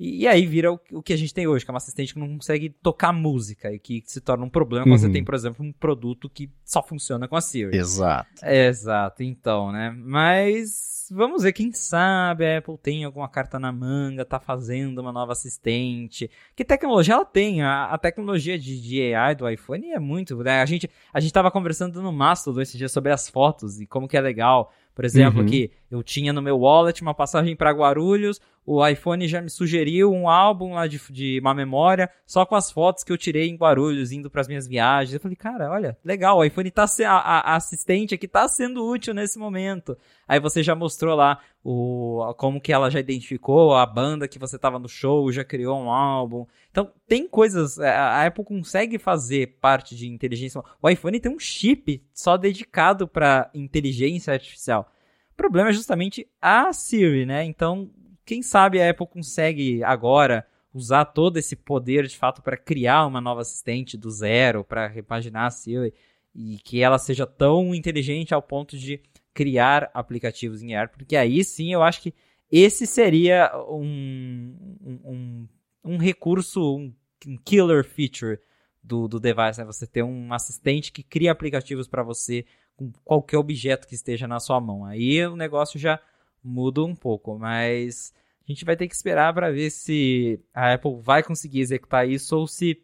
E, 0.03 0.23
e 0.23 0.27
aí 0.27 0.45
vira 0.45 0.69
o, 0.69 0.79
o, 0.91 1.01
que 1.01 1.13
a 1.13 1.17
gente 1.17 1.33
tem 1.33 1.47
hoje, 1.47 1.63
que 1.63 1.71
é 1.71 1.73
uma 1.73 1.77
assistente 1.77 2.13
que 2.13 2.19
não 2.19 2.27
consegue 2.27 2.69
tocar 2.69 3.13
música 3.13 3.71
e 3.71 3.79
que 3.79 4.03
se 4.05 4.19
torna 4.19 4.43
um 4.43 4.49
problema 4.49 4.85
quando 4.85 4.99
você 4.99 5.07
uhum. 5.07 5.13
tem, 5.13 5.23
por 5.23 5.33
exemplo, 5.33 5.65
um 5.65 5.71
produto 5.71 6.29
que 6.29 6.51
só 6.65 6.83
funciona 6.83 7.25
com 7.25 7.37
a 7.37 7.41
Siri. 7.41 7.77
Exato. 7.77 8.27
exato, 8.45 9.23
então, 9.23 9.71
né? 9.71 9.95
Mas 9.97 11.07
vamos 11.09 11.43
ver, 11.43 11.53
quem 11.53 11.71
sabe 11.71 12.45
a 12.45 12.57
Apple 12.57 12.77
tem 12.77 13.05
alguma 13.05 13.29
carta 13.29 13.57
na 13.57 13.71
manga, 13.71 14.25
tá 14.25 14.41
fazendo 14.41 14.99
uma 14.99 15.13
nova 15.13 15.31
assistente. 15.31 16.29
Que 16.53 16.65
tecnologia 16.65 17.13
ela 17.13 17.25
tem? 17.25 17.61
A, 17.61 17.85
a 17.85 17.97
tecnologia 17.97 18.59
de, 18.59 18.81
de, 18.81 19.15
AI 19.15 19.35
do 19.35 19.49
iPhone 19.49 19.89
é 19.89 19.99
muito. 19.99 20.35
Né? 20.37 20.61
A, 20.61 20.65
gente, 20.65 20.89
a 21.13 21.19
gente 21.21 21.31
tava 21.31 21.49
conversando 21.49 22.01
no 22.01 22.11
Mastodon 22.11 22.59
esse 22.59 22.77
dia 22.77 22.89
sobre 22.89 23.13
as 23.13 23.29
fotos 23.29 23.79
e 23.79 23.85
como 23.85 24.07
que 24.07 24.17
é 24.17 24.21
legal. 24.21 24.69
Por 24.93 25.05
exemplo, 25.05 25.41
uhum. 25.41 25.47
que 25.47 25.71
eu 25.93 26.01
tinha 26.01 26.33
no 26.33 26.41
meu 26.41 26.57
wallet 26.57 27.01
uma 27.01 27.13
passagem 27.13 27.55
para 27.55 27.71
Guarulhos, 27.71 28.41
o 28.65 28.85
iPhone 28.85 29.27
já 29.27 29.41
me 29.41 29.49
sugeriu 29.49 30.11
um 30.11 30.27
álbum 30.27 30.73
lá 30.73 30.87
de, 30.87 30.99
de 31.11 31.39
uma 31.39 31.53
memória 31.53 32.09
só 32.25 32.45
com 32.45 32.55
as 32.55 32.71
fotos 32.71 33.03
que 33.03 33.11
eu 33.11 33.17
tirei 33.17 33.49
em 33.49 33.55
Guarulhos, 33.55 34.11
indo 34.11 34.29
para 34.29 34.41
as 34.41 34.47
minhas 34.47 34.65
viagens. 34.65 35.13
Eu 35.13 35.19
falei, 35.19 35.35
cara, 35.35 35.69
olha, 35.69 35.97
legal, 36.03 36.37
o 36.37 36.43
iPhone 36.43 36.71
tá 36.71 36.85
a, 36.85 37.11
a, 37.11 37.39
a 37.51 37.55
assistente 37.55 38.15
aqui 38.15 38.27
tá 38.27 38.47
sendo 38.47 38.83
útil 38.85 39.13
nesse 39.13 39.37
momento. 39.37 39.97
Aí 40.27 40.39
você 40.39 40.63
já 40.63 40.73
mostrou 40.73 41.15
lá 41.15 41.39
o 41.63 42.33
como 42.37 42.59
que 42.59 42.73
ela 42.73 42.89
já 42.89 42.99
identificou 42.99 43.75
a 43.75 43.85
banda 43.85 44.27
que 44.27 44.39
você 44.39 44.57
tava 44.57 44.79
no 44.79 44.87
show, 44.87 45.31
já 45.31 45.43
criou 45.43 45.77
um 45.77 45.91
álbum. 45.91 46.45
Então, 46.71 46.89
tem 47.07 47.27
coisas, 47.27 47.77
é, 47.77 47.89
a 47.89 48.25
Apple 48.25 48.43
consegue 48.43 48.97
fazer 48.97 49.57
parte 49.61 49.95
de 49.95 50.07
inteligência. 50.07 50.61
O 50.81 50.89
iPhone 50.89 51.19
tem 51.19 51.31
um 51.31 51.39
chip 51.39 52.01
só 52.13 52.37
dedicado 52.37 53.07
para 53.07 53.51
inteligência 53.53 54.33
artificial. 54.33 54.89
O 55.33 55.35
problema 55.35 55.69
é 55.69 55.73
justamente 55.73 56.27
a 56.41 56.71
Siri, 56.71 57.25
né? 57.25 57.43
Então, 57.43 57.89
quem 58.23 58.41
sabe 58.41 58.81
a 58.81 58.89
Apple 58.89 59.07
consegue 59.07 59.83
agora 59.83 60.47
usar 60.73 61.05
todo 61.05 61.37
esse 61.37 61.55
poder 61.55 62.07
de 62.07 62.17
fato 62.17 62.41
para 62.41 62.55
criar 62.55 63.05
uma 63.05 63.19
nova 63.19 63.41
assistente 63.41 63.97
do 63.97 64.09
zero, 64.09 64.63
para 64.63 64.87
repaginar 64.87 65.47
a 65.47 65.51
Siri 65.51 65.93
e 66.33 66.57
que 66.63 66.81
ela 66.81 66.97
seja 66.97 67.27
tão 67.27 67.75
inteligente 67.75 68.33
ao 68.33 68.41
ponto 68.41 68.77
de 68.77 69.01
criar 69.33 69.89
aplicativos 69.93 70.61
em 70.61 70.75
AR, 70.75 70.89
porque 70.89 71.15
aí 71.15 71.43
sim 71.43 71.73
eu 71.73 71.81
acho 71.81 72.01
que 72.01 72.13
esse 72.51 72.85
seria 72.85 73.51
um, 73.67 74.55
um, 75.03 75.47
um 75.83 75.97
recurso, 75.97 76.77
um, 76.77 76.93
um, 77.25 77.37
killer 77.43 77.83
feature 77.83 78.39
do, 78.83 79.07
do 79.07 79.19
device, 79.19 79.59
né? 79.59 79.65
Você 79.65 79.87
ter 79.87 80.03
um 80.03 80.31
assistente 80.31 80.91
que 80.91 81.01
cria 81.01 81.31
aplicativos 81.31 81.87
para 81.87 82.03
você 82.03 82.45
com 82.75 82.91
qualquer 83.03 83.37
objeto 83.37 83.87
que 83.87 83.95
esteja 83.95 84.27
na 84.27 84.39
sua 84.39 84.59
mão. 84.59 84.85
Aí 84.85 85.25
o 85.25 85.35
negócio 85.35 85.79
já 85.79 85.99
muda 86.43 86.83
um 86.83 86.95
pouco, 86.95 87.37
mas 87.37 88.13
a 88.47 88.51
gente 88.51 88.65
vai 88.65 88.75
ter 88.75 88.87
que 88.87 88.95
esperar 88.95 89.33
para 89.33 89.51
ver 89.51 89.69
se 89.69 90.39
a 90.53 90.73
Apple 90.73 90.99
vai 91.01 91.23
conseguir 91.23 91.61
executar 91.61 92.07
isso 92.07 92.35
ou 92.37 92.47
se 92.47 92.81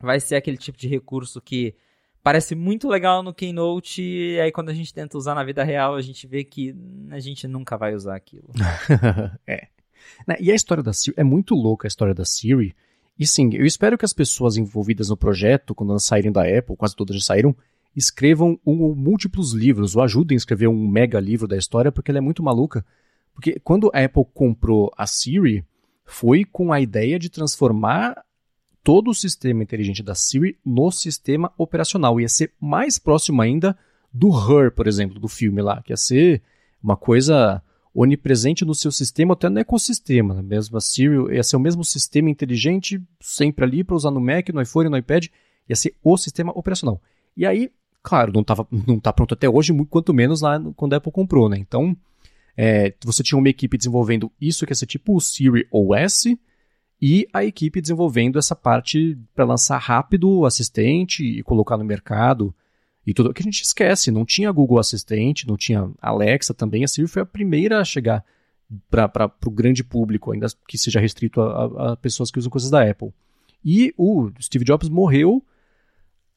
vai 0.00 0.20
ser 0.20 0.36
aquele 0.36 0.56
tipo 0.56 0.78
de 0.78 0.86
recurso 0.86 1.40
que 1.40 1.74
parece 2.22 2.54
muito 2.54 2.88
legal 2.88 3.22
no 3.22 3.34
Keynote 3.34 4.02
e 4.02 4.40
aí 4.40 4.52
quando 4.52 4.70
a 4.70 4.74
gente 4.74 4.94
tenta 4.94 5.18
usar 5.18 5.34
na 5.34 5.44
vida 5.44 5.62
real 5.64 5.94
a 5.94 6.00
gente 6.00 6.26
vê 6.26 6.44
que 6.44 6.74
a 7.10 7.18
gente 7.18 7.46
nunca 7.48 7.76
vai 7.76 7.94
usar 7.94 8.14
aquilo. 8.14 8.50
é. 9.46 9.68
Né, 10.26 10.36
e 10.38 10.52
a 10.52 10.54
história 10.54 10.82
da 10.82 10.92
Siri, 10.92 11.14
é 11.18 11.24
muito 11.24 11.54
louca 11.54 11.86
a 11.86 11.88
história 11.88 12.14
da 12.14 12.24
Siri. 12.24 12.74
E 13.18 13.26
sim, 13.26 13.50
eu 13.54 13.64
espero 13.64 13.96
que 13.96 14.04
as 14.04 14.12
pessoas 14.12 14.56
envolvidas 14.56 15.08
no 15.08 15.16
projeto, 15.16 15.74
quando 15.74 15.90
elas 15.90 16.04
saírem 16.04 16.32
da 16.32 16.42
Apple, 16.42 16.76
quase 16.76 16.96
todas 16.96 17.16
já 17.16 17.22
saíram, 17.22 17.56
escrevam 17.96 18.58
um 18.66 18.82
ou 18.82 18.94
múltiplos 18.94 19.52
livros, 19.52 19.94
ou 19.94 20.02
ajudem 20.02 20.36
a 20.36 20.38
escrever 20.38 20.68
um 20.68 20.88
mega 20.88 21.20
livro 21.20 21.46
da 21.46 21.56
história, 21.56 21.92
porque 21.92 22.10
ela 22.10 22.18
é 22.18 22.20
muito 22.20 22.42
maluca. 22.42 22.84
Porque 23.34 23.58
quando 23.60 23.90
a 23.92 24.04
Apple 24.04 24.24
comprou 24.32 24.92
a 24.96 25.06
Siri, 25.06 25.64
foi 26.04 26.44
com 26.44 26.72
a 26.72 26.80
ideia 26.80 27.18
de 27.18 27.28
transformar 27.28 28.24
todo 28.82 29.10
o 29.10 29.14
sistema 29.14 29.62
inteligente 29.62 30.02
da 30.02 30.14
Siri 30.14 30.58
no 30.64 30.90
sistema 30.90 31.52
operacional. 31.56 32.20
Ia 32.20 32.28
ser 32.28 32.52
mais 32.60 32.98
próximo 32.98 33.40
ainda 33.40 33.76
do 34.12 34.28
Her, 34.28 34.70
por 34.70 34.86
exemplo, 34.86 35.18
do 35.18 35.26
filme 35.26 35.62
lá, 35.62 35.82
que 35.82 35.92
ia 35.92 35.96
ser 35.96 36.42
uma 36.82 36.96
coisa 36.96 37.62
onipresente 37.94 38.64
no 38.64 38.74
seu 38.74 38.90
sistema, 38.92 39.34
até 39.34 39.48
no 39.48 39.58
ecossistema. 39.58 40.34
Né? 40.34 40.42
Mesmo 40.42 40.76
a 40.76 40.80
Siri 40.80 41.34
ia 41.34 41.42
ser 41.42 41.56
o 41.56 41.60
mesmo 41.60 41.84
sistema 41.84 42.28
inteligente, 42.28 43.00
sempre 43.20 43.64
ali 43.64 43.82
para 43.82 43.96
usar 43.96 44.10
no 44.10 44.20
Mac, 44.20 44.48
no 44.50 44.60
iPhone, 44.60 44.90
no 44.90 44.98
iPad, 44.98 45.26
ia 45.68 45.76
ser 45.76 45.94
o 46.02 46.16
sistema 46.16 46.52
operacional. 46.54 47.00
E 47.36 47.46
aí 47.46 47.70
claro, 48.04 48.30
não, 48.32 48.44
tava, 48.44 48.68
não 48.70 49.00
tá 49.00 49.12
pronto 49.12 49.32
até 49.32 49.48
hoje, 49.48 49.72
muito, 49.72 49.88
quanto 49.88 50.14
menos 50.14 50.42
lá 50.42 50.60
quando 50.76 50.92
a 50.92 50.98
Apple 50.98 51.10
comprou, 51.10 51.48
né? 51.48 51.56
Então, 51.58 51.96
é, 52.56 52.94
você 53.02 53.22
tinha 53.22 53.38
uma 53.38 53.48
equipe 53.48 53.76
desenvolvendo 53.76 54.30
isso 54.40 54.64
que 54.64 54.70
ia 54.72 54.76
ser 54.76 54.86
tipo 54.86 55.16
o 55.16 55.20
Siri 55.20 55.66
OS 55.72 56.26
e 57.02 57.26
a 57.32 57.42
equipe 57.44 57.80
desenvolvendo 57.80 58.38
essa 58.38 58.54
parte 58.54 59.18
para 59.34 59.44
lançar 59.44 59.78
rápido 59.78 60.30
o 60.30 60.46
assistente 60.46 61.24
e 61.24 61.42
colocar 61.42 61.76
no 61.76 61.84
mercado 61.84 62.54
e 63.06 63.12
tudo. 63.12 63.34
que 63.34 63.42
a 63.42 63.44
gente 63.44 63.62
esquece, 63.62 64.10
não 64.10 64.24
tinha 64.24 64.52
Google 64.52 64.78
Assistente, 64.78 65.48
não 65.48 65.56
tinha 65.56 65.90
Alexa 66.00 66.54
também, 66.54 66.84
a 66.84 66.88
Siri 66.88 67.08
foi 67.08 67.22
a 67.22 67.26
primeira 67.26 67.80
a 67.80 67.84
chegar 67.84 68.24
para 68.90 69.30
o 69.46 69.50
grande 69.50 69.82
público, 69.82 70.30
ainda 70.30 70.46
que 70.68 70.78
seja 70.78 71.00
restrito 71.00 71.40
a, 71.40 71.92
a 71.92 71.96
pessoas 71.96 72.30
que 72.30 72.38
usam 72.38 72.50
coisas 72.50 72.70
da 72.70 72.88
Apple. 72.88 73.12
E 73.64 73.94
o 73.96 74.30
Steve 74.40 74.64
Jobs 74.64 74.88
morreu 74.88 75.42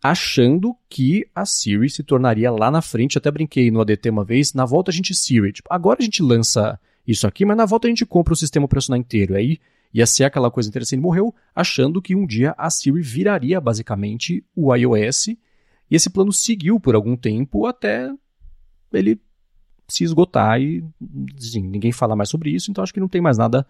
achando 0.04 0.76
que 0.90 1.28
a 1.34 1.46
Siri 1.46 1.90
se 1.90 2.04
tornaria 2.04 2.52
lá 2.52 2.70
na 2.70 2.82
frente. 2.82 3.18
Até 3.18 3.32
brinquei 3.32 3.72
no 3.72 3.82
ADT 3.82 4.10
uma 4.10 4.24
vez, 4.24 4.54
na 4.54 4.66
volta 4.66 4.92
a 4.92 4.94
gente 4.94 5.14
Siri. 5.16 5.52
Tipo, 5.52 5.68
agora 5.72 6.00
a 6.00 6.04
gente 6.04 6.22
lança 6.22 6.80
isso 7.08 7.26
aqui, 7.26 7.46
mas 7.46 7.58
na 7.58 7.66
volta 7.66 7.88
a 7.88 7.90
gente 7.90 8.06
compra 8.06 8.34
o 8.34 8.38
sistema 8.38 8.66
operacional 8.66 9.00
inteiro. 9.00 9.36
Aí 9.36 9.60
ia 9.94 10.06
ser 10.06 10.26
aquela 10.26 10.52
coisa 10.52 10.70
interessante. 10.70 11.00
Morreu 11.00 11.34
achando 11.56 12.02
que 12.02 12.16
um 12.16 12.26
dia 12.26 12.54
a 12.58 12.70
Siri 12.70 13.02
viraria 13.02 13.60
basicamente 13.60 14.44
o 14.56 14.74
iOS. 14.74 15.28
E 15.30 15.96
esse 15.96 16.10
plano 16.10 16.34
seguiu 16.34 16.80
por 16.80 16.96
algum 16.96 17.16
tempo 17.16 17.66
até 17.66 18.12
ele 18.92 19.20
se 19.88 20.04
esgotar 20.04 20.60
e 20.62 20.84
assim, 21.38 21.62
ninguém 21.62 21.94
fala 21.94 22.16
mais 22.16 22.30
sobre 22.30 22.50
isso, 22.50 22.70
então 22.70 22.84
acho 22.84 22.94
que 22.94 23.00
não 23.00 23.08
tem 23.08 23.22
mais 23.22 23.38
nada 23.38 23.66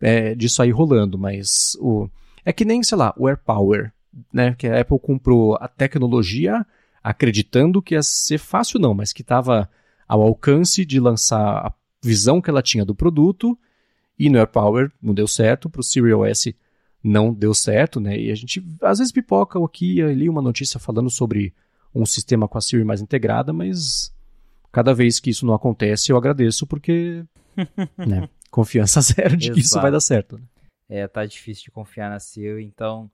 é, 0.00 0.34
disso 0.34 0.60
aí 0.62 0.70
rolando. 0.70 1.16
Mas 1.16 1.76
o, 1.80 2.08
é 2.44 2.52
que 2.52 2.64
nem, 2.64 2.82
sei 2.82 2.98
lá, 2.98 3.14
o 3.16 3.28
AirPower 3.28 3.92
né, 4.32 4.54
que 4.54 4.66
a 4.66 4.80
Apple 4.80 4.98
comprou 4.98 5.56
a 5.60 5.68
tecnologia 5.68 6.66
acreditando 7.02 7.80
que 7.80 7.94
ia 7.94 8.02
ser 8.02 8.38
fácil 8.38 8.78
não, 8.78 8.94
mas 8.94 9.12
que 9.12 9.22
estava 9.22 9.68
ao 10.06 10.22
alcance 10.22 10.84
de 10.84 11.00
lançar 11.00 11.74
visão 12.02 12.40
que 12.40 12.50
ela 12.50 12.62
tinha 12.62 12.84
do 12.84 12.94
produto, 12.94 13.58
e 14.18 14.28
no 14.28 14.38
AirPower 14.38 14.92
não 15.00 15.14
deu 15.14 15.26
certo, 15.26 15.70
para 15.70 15.80
o 15.80 15.82
Siri 15.82 16.12
OS 16.12 16.48
não 17.02 17.32
deu 17.32 17.54
certo, 17.54 17.98
né? 17.98 18.18
E 18.18 18.30
a 18.30 18.34
gente 18.34 18.62
às 18.82 18.98
vezes 18.98 19.12
pipoca 19.12 19.62
aqui 19.64 19.94
e 19.94 20.02
ali 20.02 20.28
uma 20.28 20.42
notícia 20.42 20.78
falando 20.78 21.08
sobre 21.08 21.54
um 21.94 22.04
sistema 22.04 22.46
com 22.46 22.58
a 22.58 22.60
Siri 22.60 22.84
mais 22.84 23.00
integrada, 23.00 23.52
mas 23.52 24.12
cada 24.70 24.92
vez 24.92 25.18
que 25.18 25.30
isso 25.30 25.46
não 25.46 25.54
acontece 25.54 26.12
eu 26.12 26.18
agradeço 26.18 26.66
porque, 26.66 27.24
né? 27.96 28.28
Confiança 28.50 29.00
zero 29.02 29.36
de 29.36 29.52
que 29.52 29.60
isso 29.60 29.80
vai 29.80 29.90
dar 29.90 30.00
certo. 30.00 30.36
Né? 30.36 30.44
É, 30.88 31.08
tá 31.08 31.24
difícil 31.24 31.64
de 31.64 31.70
confiar 31.70 32.10
na 32.10 32.18
Siri, 32.18 32.64
então 32.64 33.10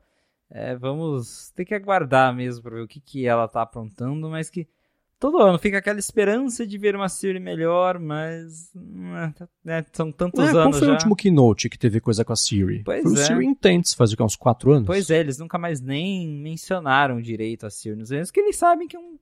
é, 0.50 0.76
vamos 0.76 1.50
ter 1.50 1.64
que 1.64 1.74
aguardar 1.74 2.34
mesmo 2.34 2.62
para 2.62 2.76
ver 2.76 2.82
o 2.82 2.88
que, 2.88 3.00
que 3.00 3.26
ela 3.26 3.48
tá 3.48 3.62
aprontando, 3.62 4.28
mas 4.28 4.48
que 4.48 4.68
todo 5.18 5.38
ano 5.38 5.58
fica 5.58 5.78
aquela 5.78 5.98
esperança 5.98 6.66
de 6.66 6.78
ver 6.78 6.94
uma 6.94 7.08
Siri 7.08 7.40
melhor, 7.40 7.98
mas 7.98 8.70
né, 9.64 9.84
são 9.92 10.12
tantos 10.12 10.40
é, 10.40 10.50
anos 10.50 10.62
qual 10.62 10.72
foi 10.72 10.80
já. 10.80 10.88
o 10.88 10.92
último 10.92 11.16
keynote 11.16 11.68
que 11.68 11.78
teve 11.78 12.00
coisa 12.00 12.24
com 12.24 12.32
a 12.32 12.36
Siri? 12.36 12.82
Pois 12.84 13.02
foi 13.02 13.12
é. 13.12 13.14
o 13.14 13.16
Siri 13.16 13.46
Intents, 13.46 13.94
faz 13.94 14.12
o 14.12 14.16
que, 14.16 14.22
uns 14.22 14.36
quatro 14.36 14.72
anos? 14.72 14.86
Pois 14.86 15.10
é, 15.10 15.18
eles 15.18 15.38
nunca 15.38 15.58
mais 15.58 15.80
nem 15.80 16.28
mencionaram 16.28 17.20
direito 17.20 17.66
a 17.66 17.70
Siri 17.70 17.96
nos 17.96 18.10
eventos, 18.10 18.30
que 18.30 18.40
eles 18.40 18.56
sabem 18.56 18.86
que 18.86 18.96
é 18.96 19.00
um, 19.00 19.18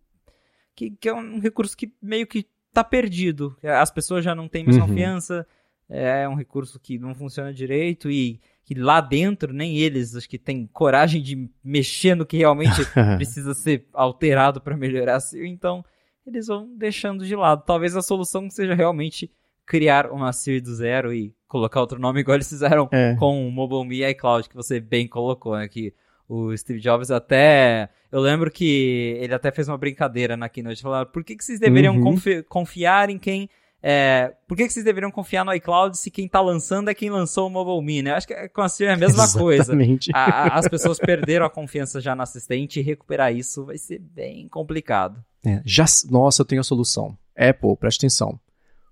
que, 0.75 0.91
que 0.91 1.09
é 1.09 1.15
um 1.15 1.39
recurso 1.39 1.77
que 1.77 1.93
meio 2.03 2.27
que 2.27 2.47
tá 2.73 2.85
perdido. 2.85 3.57
As 3.63 3.91
pessoas 3.91 4.25
já 4.25 4.35
não 4.35 4.49
têm 4.49 4.65
mais 4.65 4.77
uhum. 4.77 4.89
confiança, 4.89 5.47
é 5.89 6.29
um 6.29 6.35
recurso 6.35 6.81
que 6.81 6.99
não 6.99 7.15
funciona 7.15 7.53
direito 7.53 8.11
e 8.11 8.41
que 8.65 8.75
lá 8.75 9.01
dentro 9.01 9.53
nem 9.53 9.77
eles 9.77 10.17
acho 10.17 10.29
que 10.29 10.39
têm 10.39 10.69
coragem 10.73 11.23
de 11.23 11.51
mexer 11.63 12.15
no 12.15 12.25
que 12.25 12.39
realmente 12.39 12.81
precisa 13.17 13.55
ser 13.55 13.87
alterado 13.93 14.61
para 14.61 14.77
melhorar 14.77 15.17
a 15.17 15.21
Siri, 15.21 15.49
então 15.49 15.85
eles 16.27 16.47
vão 16.47 16.75
deixando 16.77 17.27
de 17.27 17.37
lado. 17.37 17.63
Talvez 17.67 17.95
a 17.95 18.03
solução 18.03 18.49
seja 18.49 18.75
realmente 18.75 19.31
criar 19.67 20.11
uma 20.11 20.33
Siri 20.33 20.61
do 20.61 20.75
zero 20.75 21.13
e 21.13 21.35
colocar 21.47 21.81
outro 21.81 21.99
nome 21.99 22.21
igual 22.21 22.37
eles 22.37 22.49
fizeram 22.49 22.89
é. 22.91 23.15
com 23.17 23.47
o 23.47 23.51
Mobile 23.53 23.87
Me 23.87 24.01
e 24.01 24.11
iCloud, 24.11 24.49
que 24.49 24.57
você 24.57 24.81
bem 24.81 25.07
colocou, 25.07 25.57
né? 25.57 25.69
Que 25.69 25.95
o 26.29 26.57
Steve 26.57 26.81
Jobs 26.81 27.11
até. 27.11 27.91
Eu 28.11 28.21
lembro 28.21 28.51
que 28.51 29.17
ele 29.21 29.35
até 29.35 29.51
fez 29.51 29.69
uma 29.69 29.77
brincadeira 29.77 30.37
na 30.37 30.49
keynote. 30.49 30.83
Falaram, 30.83 31.11
por 31.11 31.23
que, 31.23 31.37
que 31.37 31.45
vocês 31.45 31.61
deveriam 31.61 31.97
uhum. 31.97 32.05
confi 32.05 32.43
confiar 32.45 33.11
em 33.11 33.19
quem 33.19 33.49
é, 33.87 34.33
por 34.49 34.57
que, 34.57 34.67
que, 34.67 34.73
vocês 34.73 34.83
deveriam 34.83 35.11
confiar 35.11 35.45
no 35.45 35.53
iCloud 35.53 35.99
se 35.99 36.11
quem 36.11 36.25
está 36.25 36.41
lançando 36.41 36.89
é 36.89 36.95
quem 36.95 37.11
lançou 37.11 37.47
o 37.47 37.51
Mobile 37.51 37.85
Me, 37.85 38.01
né? 38.01 38.13
Acho 38.13 38.27
que 38.27 38.49
com 38.49 38.63
a 38.63 38.69
Siri 38.71 38.89
é 38.89 38.95
a 38.95 38.97
mesma 38.97 39.25
Exatamente. 39.53 40.11
coisa. 40.11 40.19
A, 40.19 40.55
a, 40.55 40.59
as 40.59 40.67
pessoas 40.67 40.99
perderam 40.99 41.45
a 41.45 41.51
confiança 41.51 42.01
já 42.01 42.17
no 42.17 42.23
assistente 42.23 42.81
e 42.81 42.83
recuperar 42.83 43.35
isso 43.35 43.67
vai 43.67 43.77
ser 43.77 43.99
bem 43.99 44.49
complicado. 44.49 45.23
É, 45.45 45.61
já, 45.67 45.85
nossa, 46.09 46.41
eu 46.41 46.47
tenho 46.47 46.63
a 46.63 46.65
solução. 46.65 47.15
Apple, 47.37 47.77
preste 47.77 47.99
atenção. 47.99 48.41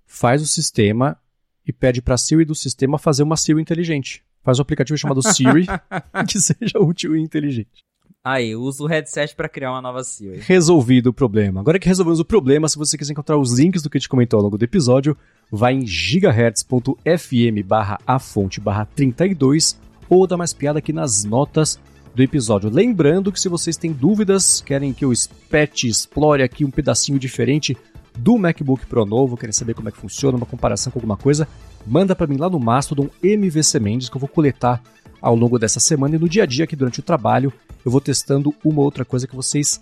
Faz 0.05 0.43
o 0.43 0.45
sistema 0.45 1.17
e 1.65 1.73
pede 1.73 1.99
para 1.99 2.13
a 2.13 2.17
Siri 2.17 2.45
do 2.45 2.53
sistema 2.53 2.99
fazer 2.99 3.23
uma 3.23 3.35
Siri 3.35 3.59
inteligente. 3.59 4.23
Faz 4.43 4.59
um 4.59 4.61
aplicativo 4.61 4.95
chamado 4.95 5.23
Siri 5.23 5.65
que 6.29 6.39
seja 6.39 6.77
útil 6.77 7.15
e 7.15 7.19
inteligente. 7.19 7.83
Aí, 8.25 8.55
usa 8.55 8.81
o 8.81 8.87
headset 8.87 9.35
para 9.35 9.49
criar 9.49 9.71
uma 9.71 9.81
nova 9.81 10.01
Siri. 10.01 10.39
Resolvido 10.39 11.07
o 11.07 11.13
problema. 11.13 11.59
Agora 11.59 11.77
que 11.77 11.89
resolvemos 11.89 12.21
o 12.21 12.25
problema, 12.25 12.69
se 12.69 12.77
você 12.77 12.97
quiser 12.97 13.11
encontrar 13.11 13.37
os 13.37 13.59
links 13.59 13.83
do 13.83 13.89
que 13.89 13.97
a 13.97 13.99
gente 13.99 14.07
comentou 14.07 14.37
ao 14.37 14.43
longo 14.45 14.57
do 14.57 14.63
episódio, 14.63 15.17
vai 15.51 15.73
em 15.73 15.85
gigahertz.fm 15.85 17.65
barra 17.65 17.99
a 18.07 18.19
fonte 18.19 18.61
barra 18.61 18.85
32 18.85 19.77
ou 20.09 20.25
dá 20.25 20.37
mais 20.37 20.53
piada 20.53 20.79
aqui 20.79 20.93
nas 20.93 21.25
notas 21.25 21.77
do 22.15 22.23
episódio. 22.23 22.69
Lembrando 22.69 23.29
que 23.29 23.41
se 23.41 23.49
vocês 23.49 23.75
têm 23.75 23.91
dúvidas, 23.91 24.61
querem 24.61 24.93
que 24.93 25.03
eu 25.03 25.11
espete, 25.11 25.89
explore 25.89 26.43
aqui 26.43 26.63
um 26.63 26.71
pedacinho 26.71 27.19
diferente 27.19 27.75
do 28.17 28.37
MacBook 28.37 28.85
Pro 28.85 29.05
novo, 29.05 29.35
querem 29.35 29.51
saber 29.51 29.73
como 29.73 29.89
é 29.89 29.91
que 29.91 29.97
funciona, 29.97 30.37
uma 30.37 30.45
comparação 30.45 30.93
com 30.93 30.99
alguma 30.99 31.17
coisa, 31.17 31.45
manda 31.85 32.15
para 32.15 32.27
mim 32.27 32.37
lá 32.37 32.49
no 32.49 32.59
Mastodon 32.59 33.09
MVC 33.21 33.81
Mendes 33.81 34.07
que 34.07 34.15
eu 34.15 34.21
vou 34.21 34.29
coletar 34.29 34.81
ao 35.23 35.35
longo 35.37 35.57
dessa 35.57 35.79
semana 35.79 36.17
e 36.17 36.19
no 36.19 36.27
dia 36.27 36.43
a 36.43 36.45
dia 36.45 36.65
aqui 36.65 36.75
durante 36.75 36.99
o 36.99 37.03
trabalho 37.03 37.51
eu 37.85 37.89
vou 37.89 38.01
testando 38.01 38.53
uma 38.63 38.81
outra 38.81 39.05
coisa 39.05 39.25
que 39.25 39.35
vocês 39.35 39.79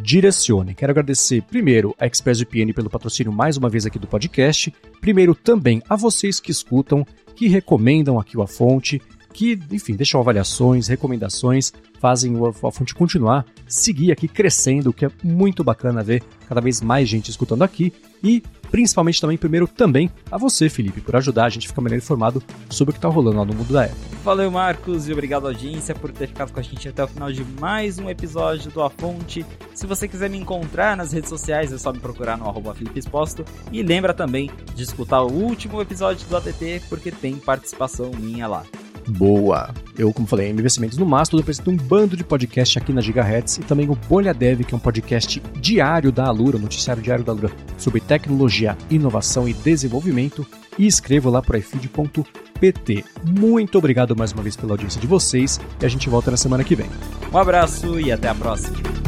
direcionem. 0.00 0.74
Quero 0.74 0.92
agradecer 0.92 1.42
primeiro 1.42 1.94
a 1.98 2.06
ExpressVPN 2.06 2.72
pelo 2.72 2.88
patrocínio 2.88 3.32
mais 3.32 3.56
uma 3.56 3.68
vez 3.68 3.84
aqui 3.84 3.98
do 3.98 4.06
podcast. 4.06 4.72
Primeiro 5.00 5.34
também 5.34 5.82
a 5.88 5.96
vocês 5.96 6.38
que 6.38 6.52
escutam, 6.52 7.04
que 7.34 7.48
recomendam 7.48 8.18
aqui 8.18 8.36
o 8.36 8.42
A 8.42 8.46
Fonte, 8.46 9.00
que, 9.32 9.58
enfim, 9.70 9.94
deixam 9.94 10.20
avaliações, 10.20 10.88
recomendações, 10.88 11.72
fazem 11.98 12.36
o 12.36 12.46
A 12.46 12.72
Fonte 12.72 12.94
continuar, 12.94 13.44
seguir 13.66 14.12
aqui 14.12 14.28
crescendo, 14.28 14.90
o 14.90 14.92
que 14.92 15.04
é 15.04 15.10
muito 15.22 15.64
bacana 15.64 16.02
ver 16.02 16.22
cada 16.48 16.60
vez 16.60 16.80
mais 16.80 17.08
gente 17.08 17.30
escutando 17.30 17.62
aqui. 17.62 17.92
E 18.22 18.42
principalmente 18.70 19.20
também, 19.20 19.36
primeiro, 19.36 19.66
também 19.66 20.10
a 20.30 20.38
você, 20.38 20.68
Felipe, 20.68 21.00
por 21.00 21.16
ajudar 21.16 21.46
a 21.46 21.48
gente 21.48 21.66
a 21.66 21.68
ficar 21.68 21.82
melhor 21.82 21.96
informado 21.96 22.42
sobre 22.70 22.90
o 22.90 22.92
que 22.92 22.98
está 22.98 23.08
rolando 23.08 23.38
lá 23.38 23.44
no 23.44 23.54
mundo 23.54 23.72
da 23.72 23.84
Apple. 23.84 23.96
Valeu, 24.24 24.50
Marcos, 24.50 25.08
e 25.08 25.12
obrigado, 25.12 25.46
audiência, 25.46 25.94
por 25.94 26.10
ter 26.10 26.26
ficado 26.26 26.52
com 26.52 26.60
a 26.60 26.62
gente 26.62 26.88
até 26.88 27.04
o 27.04 27.08
final 27.08 27.30
de 27.30 27.44
mais 27.60 27.98
um 27.98 28.10
episódio 28.10 28.70
do 28.70 28.82
A 28.82 28.90
Fonte. 28.90 29.44
Se 29.74 29.86
você 29.86 30.08
quiser 30.08 30.28
me 30.28 30.38
encontrar 30.38 30.96
nas 30.96 31.12
redes 31.12 31.28
sociais, 31.28 31.72
é 31.72 31.78
só 31.78 31.92
me 31.92 31.98
procurar 31.98 32.36
no 32.36 32.48
arroba 32.48 32.74
Felipe 32.74 32.98
Exposto. 32.98 33.44
E 33.70 33.82
lembra 33.82 34.12
também 34.12 34.50
de 34.74 34.82
escutar 34.82 35.22
o 35.22 35.32
último 35.32 35.80
episódio 35.80 36.26
do 36.28 36.36
ATT, 36.36 36.82
porque 36.88 37.10
tem 37.10 37.36
participação 37.36 38.10
minha 38.18 38.46
lá. 38.46 38.64
Boa! 39.06 39.72
Eu, 39.96 40.12
como 40.12 40.26
falei, 40.26 40.50
investimentos 40.50 40.98
no 40.98 41.06
Mastodon, 41.06 41.42
apresento 41.42 41.70
um 41.70 41.76
bando 41.76 42.16
de 42.16 42.24
podcast 42.24 42.78
aqui 42.78 42.92
na 42.92 43.00
Gigahertz 43.00 43.58
e 43.58 43.60
também 43.60 43.88
o 43.88 43.94
Bolha 43.94 44.34
Dev, 44.34 44.62
que 44.64 44.74
é 44.74 44.76
um 44.76 44.80
podcast 44.80 45.40
diário 45.60 46.10
da 46.10 46.26
Alura, 46.26 46.58
noticiário 46.58 47.02
diário 47.02 47.24
da 47.24 47.32
Alura, 47.32 47.50
sobre 47.78 48.00
tecnologia, 48.00 48.76
inovação 48.90 49.48
e 49.48 49.52
desenvolvimento. 49.52 50.46
E 50.78 50.86
escrevo 50.86 51.30
lá 51.30 51.40
para 51.40 51.56
ifeed.pt. 51.56 53.04
Muito 53.24 53.78
obrigado 53.78 54.14
mais 54.14 54.32
uma 54.32 54.42
vez 54.42 54.56
pela 54.56 54.72
audiência 54.72 55.00
de 55.00 55.06
vocês 55.06 55.58
e 55.80 55.86
a 55.86 55.88
gente 55.88 56.10
volta 56.10 56.30
na 56.30 56.36
semana 56.36 56.64
que 56.64 56.76
vem. 56.76 56.90
Um 57.32 57.38
abraço 57.38 57.98
e 57.98 58.12
até 58.12 58.28
a 58.28 58.34
próxima. 58.34 59.05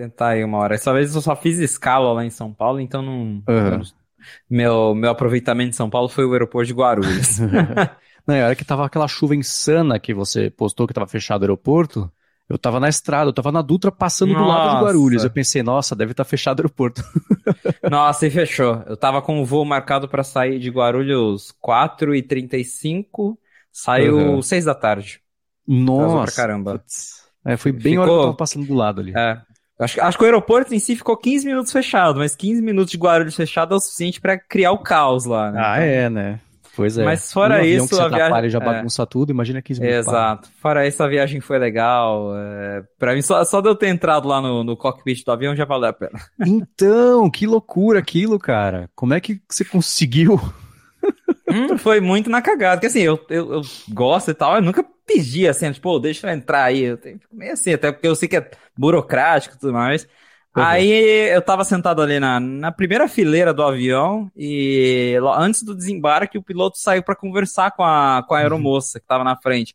Tentar 0.00 0.30
aí 0.30 0.44
uma 0.44 0.58
hora. 0.58 0.74
Essa 0.74 0.92
vez 0.92 1.14
eu 1.14 1.20
só 1.20 1.36
fiz 1.36 1.58
escala 1.58 2.12
lá 2.12 2.24
em 2.24 2.30
São 2.30 2.52
Paulo, 2.52 2.80
então 2.80 3.02
não. 3.02 3.42
Uhum. 3.48 3.82
Meu, 4.48 4.94
meu 4.94 5.10
aproveitamento 5.10 5.70
em 5.70 5.76
São 5.76 5.90
Paulo 5.90 6.08
foi 6.08 6.24
o 6.24 6.32
aeroporto 6.32 6.66
de 6.66 6.74
Guarulhos. 6.74 7.38
não, 8.26 8.34
a 8.34 8.46
hora 8.46 8.56
que 8.56 8.64
tava 8.64 8.84
aquela 8.86 9.08
chuva 9.08 9.34
insana 9.34 9.98
que 9.98 10.14
você 10.14 10.50
postou 10.50 10.86
que 10.86 10.94
tava 10.94 11.06
fechado 11.06 11.42
o 11.42 11.44
aeroporto. 11.44 12.10
Eu 12.48 12.58
tava 12.58 12.80
na 12.80 12.88
estrada, 12.88 13.28
eu 13.28 13.32
tava 13.32 13.52
na 13.52 13.62
Dutra 13.62 13.92
passando 13.92 14.32
nossa. 14.32 14.42
do 14.42 14.48
lado 14.48 14.76
de 14.76 14.84
Guarulhos. 14.84 15.22
Eu 15.22 15.30
pensei, 15.30 15.62
nossa, 15.62 15.94
deve 15.94 16.10
estar 16.10 16.24
tá 16.24 16.28
fechado 16.28 16.58
o 16.58 16.62
aeroporto. 16.62 17.00
nossa, 17.88 18.26
e 18.26 18.30
fechou. 18.30 18.82
Eu 18.86 18.96
tava 18.96 19.22
com 19.22 19.40
o 19.40 19.44
voo 19.44 19.64
marcado 19.64 20.08
para 20.08 20.24
sair 20.24 20.58
de 20.58 20.68
Guarulhos 20.68 21.54
4h35, 21.64 23.36
saiu 23.70 24.16
uhum. 24.16 24.42
6 24.42 24.64
da 24.64 24.74
tarde. 24.74 25.20
Nossa. 25.66 26.24
Pra 26.24 26.42
caramba. 26.42 26.82
É, 27.44 27.56
foi 27.56 27.70
bem 27.70 27.92
Ficou... 27.92 28.02
hora 28.02 28.10
que 28.10 28.18
eu 28.18 28.22
tava 28.22 28.36
passando 28.36 28.66
do 28.66 28.74
lado 28.74 29.00
ali. 29.00 29.12
É, 29.16 29.40
Acho, 29.80 30.00
acho 30.02 30.18
que 30.18 30.24
o 30.24 30.26
aeroporto 30.26 30.74
em 30.74 30.78
si 30.78 30.94
ficou 30.94 31.16
15 31.16 31.46
minutos 31.46 31.72
fechado, 31.72 32.18
mas 32.18 32.36
15 32.36 32.60
minutos 32.60 32.92
de 32.92 32.98
Guarulhos 32.98 33.34
fechado 33.34 33.74
é 33.74 33.76
o 33.78 33.80
suficiente 33.80 34.20
para 34.20 34.38
criar 34.38 34.72
o 34.72 34.78
caos 34.78 35.24
lá, 35.24 35.50
né? 35.50 35.60
Ah, 35.64 35.76
então... 35.76 35.88
é, 35.88 36.10
né? 36.10 36.40
Pois 36.76 36.96
é. 36.96 37.04
Mas 37.04 37.32
fora 37.32 37.60
um 37.60 37.64
isso, 37.64 37.88
que 37.88 38.00
a 38.00 38.08
viagem 38.08 38.50
já 38.50 38.58
é. 38.58 38.64
bagunça 38.64 39.02
é. 39.02 39.06
tudo, 39.06 39.30
imagina 39.30 39.60
15 39.60 39.80
minutos. 39.80 40.06
Exato. 40.06 40.48
Para. 40.48 40.60
Fora 40.60 40.86
isso, 40.86 41.02
a 41.02 41.08
viagem 41.08 41.40
foi 41.40 41.58
legal. 41.58 42.32
É... 42.36 42.82
Para 42.98 43.14
mim, 43.14 43.22
só, 43.22 43.44
só 43.44 43.60
de 43.60 43.68
eu 43.68 43.74
ter 43.74 43.88
entrado 43.88 44.28
lá 44.28 44.40
no, 44.40 44.62
no 44.62 44.76
cockpit 44.76 45.24
do 45.24 45.32
avião 45.32 45.56
já 45.56 45.64
valeu 45.64 45.88
a 45.88 45.92
pena. 45.92 46.18
Então, 46.46 47.30
que 47.30 47.46
loucura 47.46 47.98
aquilo, 47.98 48.38
cara. 48.38 48.88
Como 48.94 49.14
é 49.14 49.20
que 49.20 49.40
você 49.48 49.64
conseguiu? 49.64 50.40
hum, 51.50 51.76
foi 51.76 52.00
muito 52.00 52.30
na 52.30 52.40
cagada. 52.40 52.76
Porque 52.76 52.86
assim, 52.86 53.00
eu, 53.00 53.18
eu, 53.28 53.54
eu 53.54 53.62
gosto 53.90 54.30
e 54.30 54.34
tal, 54.34 54.56
eu 54.56 54.62
nunca 54.62 54.84
pedi 55.10 55.48
assim, 55.48 55.70
tipo, 55.72 55.98
deixa 55.98 56.26
eu 56.26 56.32
entrar 56.32 56.64
aí. 56.64 56.82
Eu 56.82 56.96
tenho 56.96 57.20
meio 57.32 57.52
assim, 57.52 57.72
até 57.72 57.90
porque 57.90 58.06
eu 58.06 58.14
sei 58.14 58.28
que 58.28 58.36
é 58.36 58.50
burocrático 58.76 59.56
e 59.56 59.58
tudo 59.58 59.72
mais. 59.72 60.04
Uhum. 60.56 60.62
Aí 60.62 61.32
eu 61.32 61.42
tava 61.42 61.64
sentado 61.64 62.02
ali 62.02 62.18
na, 62.18 62.40
na 62.40 62.72
primeira 62.72 63.06
fileira 63.08 63.54
do 63.54 63.62
avião 63.62 64.30
e 64.36 65.16
antes 65.36 65.62
do 65.62 65.76
desembarque 65.76 66.38
o 66.38 66.42
piloto 66.42 66.76
saiu 66.78 67.02
para 67.02 67.14
conversar 67.14 67.70
com 67.72 67.84
a, 67.84 68.24
com 68.26 68.34
a 68.34 68.38
uhum. 68.38 68.42
aeromoça 68.42 68.98
uhum. 68.98 69.00
que 69.00 69.06
tava 69.06 69.24
na 69.24 69.36
frente. 69.36 69.74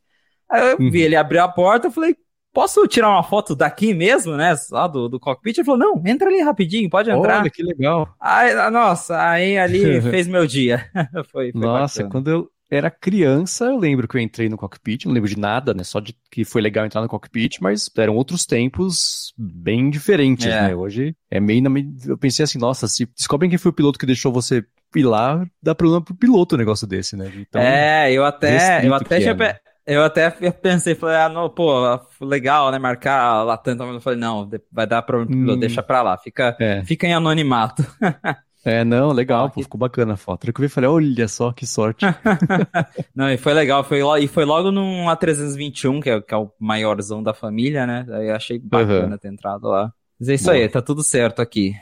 Aí 0.50 0.72
eu 0.72 0.78
uhum. 0.80 0.92
vi 0.92 1.02
ele 1.02 1.16
abrir 1.16 1.40
a 1.40 1.48
porta, 1.48 1.88
eu 1.88 1.92
falei, 1.92 2.16
posso 2.54 2.86
tirar 2.88 3.10
uma 3.10 3.24
foto 3.24 3.56
daqui 3.56 3.94
mesmo, 3.94 4.36
né? 4.36 4.56
Só 4.56 4.88
do, 4.88 5.10
do 5.10 5.20
cockpit? 5.20 5.58
Ele 5.58 5.66
falou, 5.66 5.80
não, 5.80 6.04
entra 6.06 6.30
ali 6.30 6.42
rapidinho, 6.42 6.90
pode 6.90 7.10
entrar. 7.10 7.42
Olha, 7.42 7.50
que 7.50 7.64
legal. 7.64 8.14
Aí, 8.20 8.54
nossa, 8.70 9.30
aí 9.30 9.58
ali 9.58 10.00
fez 10.12 10.28
meu 10.28 10.46
dia. 10.46 10.90
foi, 11.32 11.52
foi 11.52 11.62
Nossa, 11.62 12.04
bacana. 12.04 12.12
quando 12.12 12.28
eu, 12.30 12.50
era 12.70 12.90
criança, 12.90 13.66
eu 13.66 13.78
lembro 13.78 14.08
que 14.08 14.18
eu 14.18 14.22
entrei 14.22 14.50
no 14.50 14.58
cockpit, 14.58 15.06
não 15.06 15.14
lembro 15.14 15.30
de 15.30 15.38
nada, 15.38 15.74
né? 15.74 15.84
Só 15.84 16.00
de 16.00 16.16
que 16.32 16.44
foi 16.44 16.62
legal 16.62 16.86
entrar 16.86 17.02
no 17.02 17.08
cockpit, 17.08 17.60
mas 17.62 17.90
eram 17.98 18.16
outros 18.16 18.46
tempos 18.46 19.34
bem 19.38 19.90
diferentes, 19.90 20.48
é. 20.48 20.70
né? 20.70 20.76
Hoje 20.76 21.16
é 21.30 21.40
meio 21.40 21.62
na. 21.62 21.70
Eu 22.08 22.18
pensei 22.18 22.44
assim, 22.44 22.58
nossa, 22.58 22.88
se 22.88 23.06
descobrem 23.06 23.50
quem 23.50 23.60
foi 23.60 23.70
o 23.70 23.74
piloto 23.74 24.00
que 24.00 24.06
deixou 24.06 24.32
você 24.32 24.66
e 24.96 25.04
lá 25.04 25.46
dá 25.62 25.76
problema 25.76 26.04
pro 26.04 26.16
piloto 26.16 26.56
um 26.56 26.58
negócio 26.58 26.88
desse, 26.88 27.16
né? 27.16 27.32
Então, 27.36 27.62
é, 27.62 28.12
eu 28.12 28.26
até, 28.26 28.86
eu 28.86 28.94
até 28.94 29.22
já, 29.22 29.32
é, 29.32 29.36
né? 29.36 29.56
eu 29.86 30.04
até 30.04 30.32
pensei, 30.52 30.96
falei, 30.96 31.18
ah, 31.18 31.30
não, 31.30 31.50
pô, 31.50 32.00
legal, 32.22 32.72
né, 32.72 32.80
marcar 32.80 33.44
lá 33.44 33.58
tanto, 33.58 33.84
mas 33.84 33.96
eu 33.96 34.02
falei, 34.02 34.18
não, 34.18 34.50
vai 34.72 34.88
dar 34.88 35.02
problema 35.02 35.30
pro 35.30 35.38
piloto, 35.38 35.58
hum, 35.58 35.60
deixa 35.60 35.84
pra 35.84 36.02
lá, 36.02 36.18
fica, 36.18 36.56
é. 36.60 36.84
fica 36.84 37.06
em 37.06 37.14
anonimato. 37.14 37.86
É, 38.66 38.84
não, 38.84 39.12
legal, 39.12 39.52
pô, 39.52 39.62
ficou 39.62 39.78
bacana 39.78 40.14
a 40.14 40.18
foto. 40.18 40.48
Eu 40.48 40.54
vi 40.58 40.66
e 40.66 40.70
falei, 40.70 40.90
olha 40.90 41.28
só 41.28 41.54
que 41.54 41.68
sorte. 41.68 42.04
não, 43.16 43.30
e 43.30 43.38
foi 43.38 43.54
legal, 43.54 43.84
foi, 43.84 44.02
e 44.24 44.28
foi 44.28 44.44
logo 44.44 44.72
num 44.72 45.06
A321, 45.06 46.02
que 46.02 46.10
é, 46.10 46.20
que 46.20 46.34
é 46.34 46.38
o 46.38 46.52
maiorzão 46.60 47.22
da 47.22 47.32
família, 47.32 47.86
né? 47.86 48.08
Aí 48.10 48.30
eu 48.30 48.36
achei 48.36 48.58
bacana 48.58 49.12
uhum. 49.12 49.18
ter 49.20 49.28
entrado 49.28 49.68
lá. 49.68 49.94
Mas 50.20 50.30
é 50.30 50.34
isso 50.34 50.46
Boa. 50.46 50.56
aí, 50.56 50.68
tá 50.68 50.82
tudo 50.82 51.04
certo 51.04 51.44
aqui. 51.44 51.76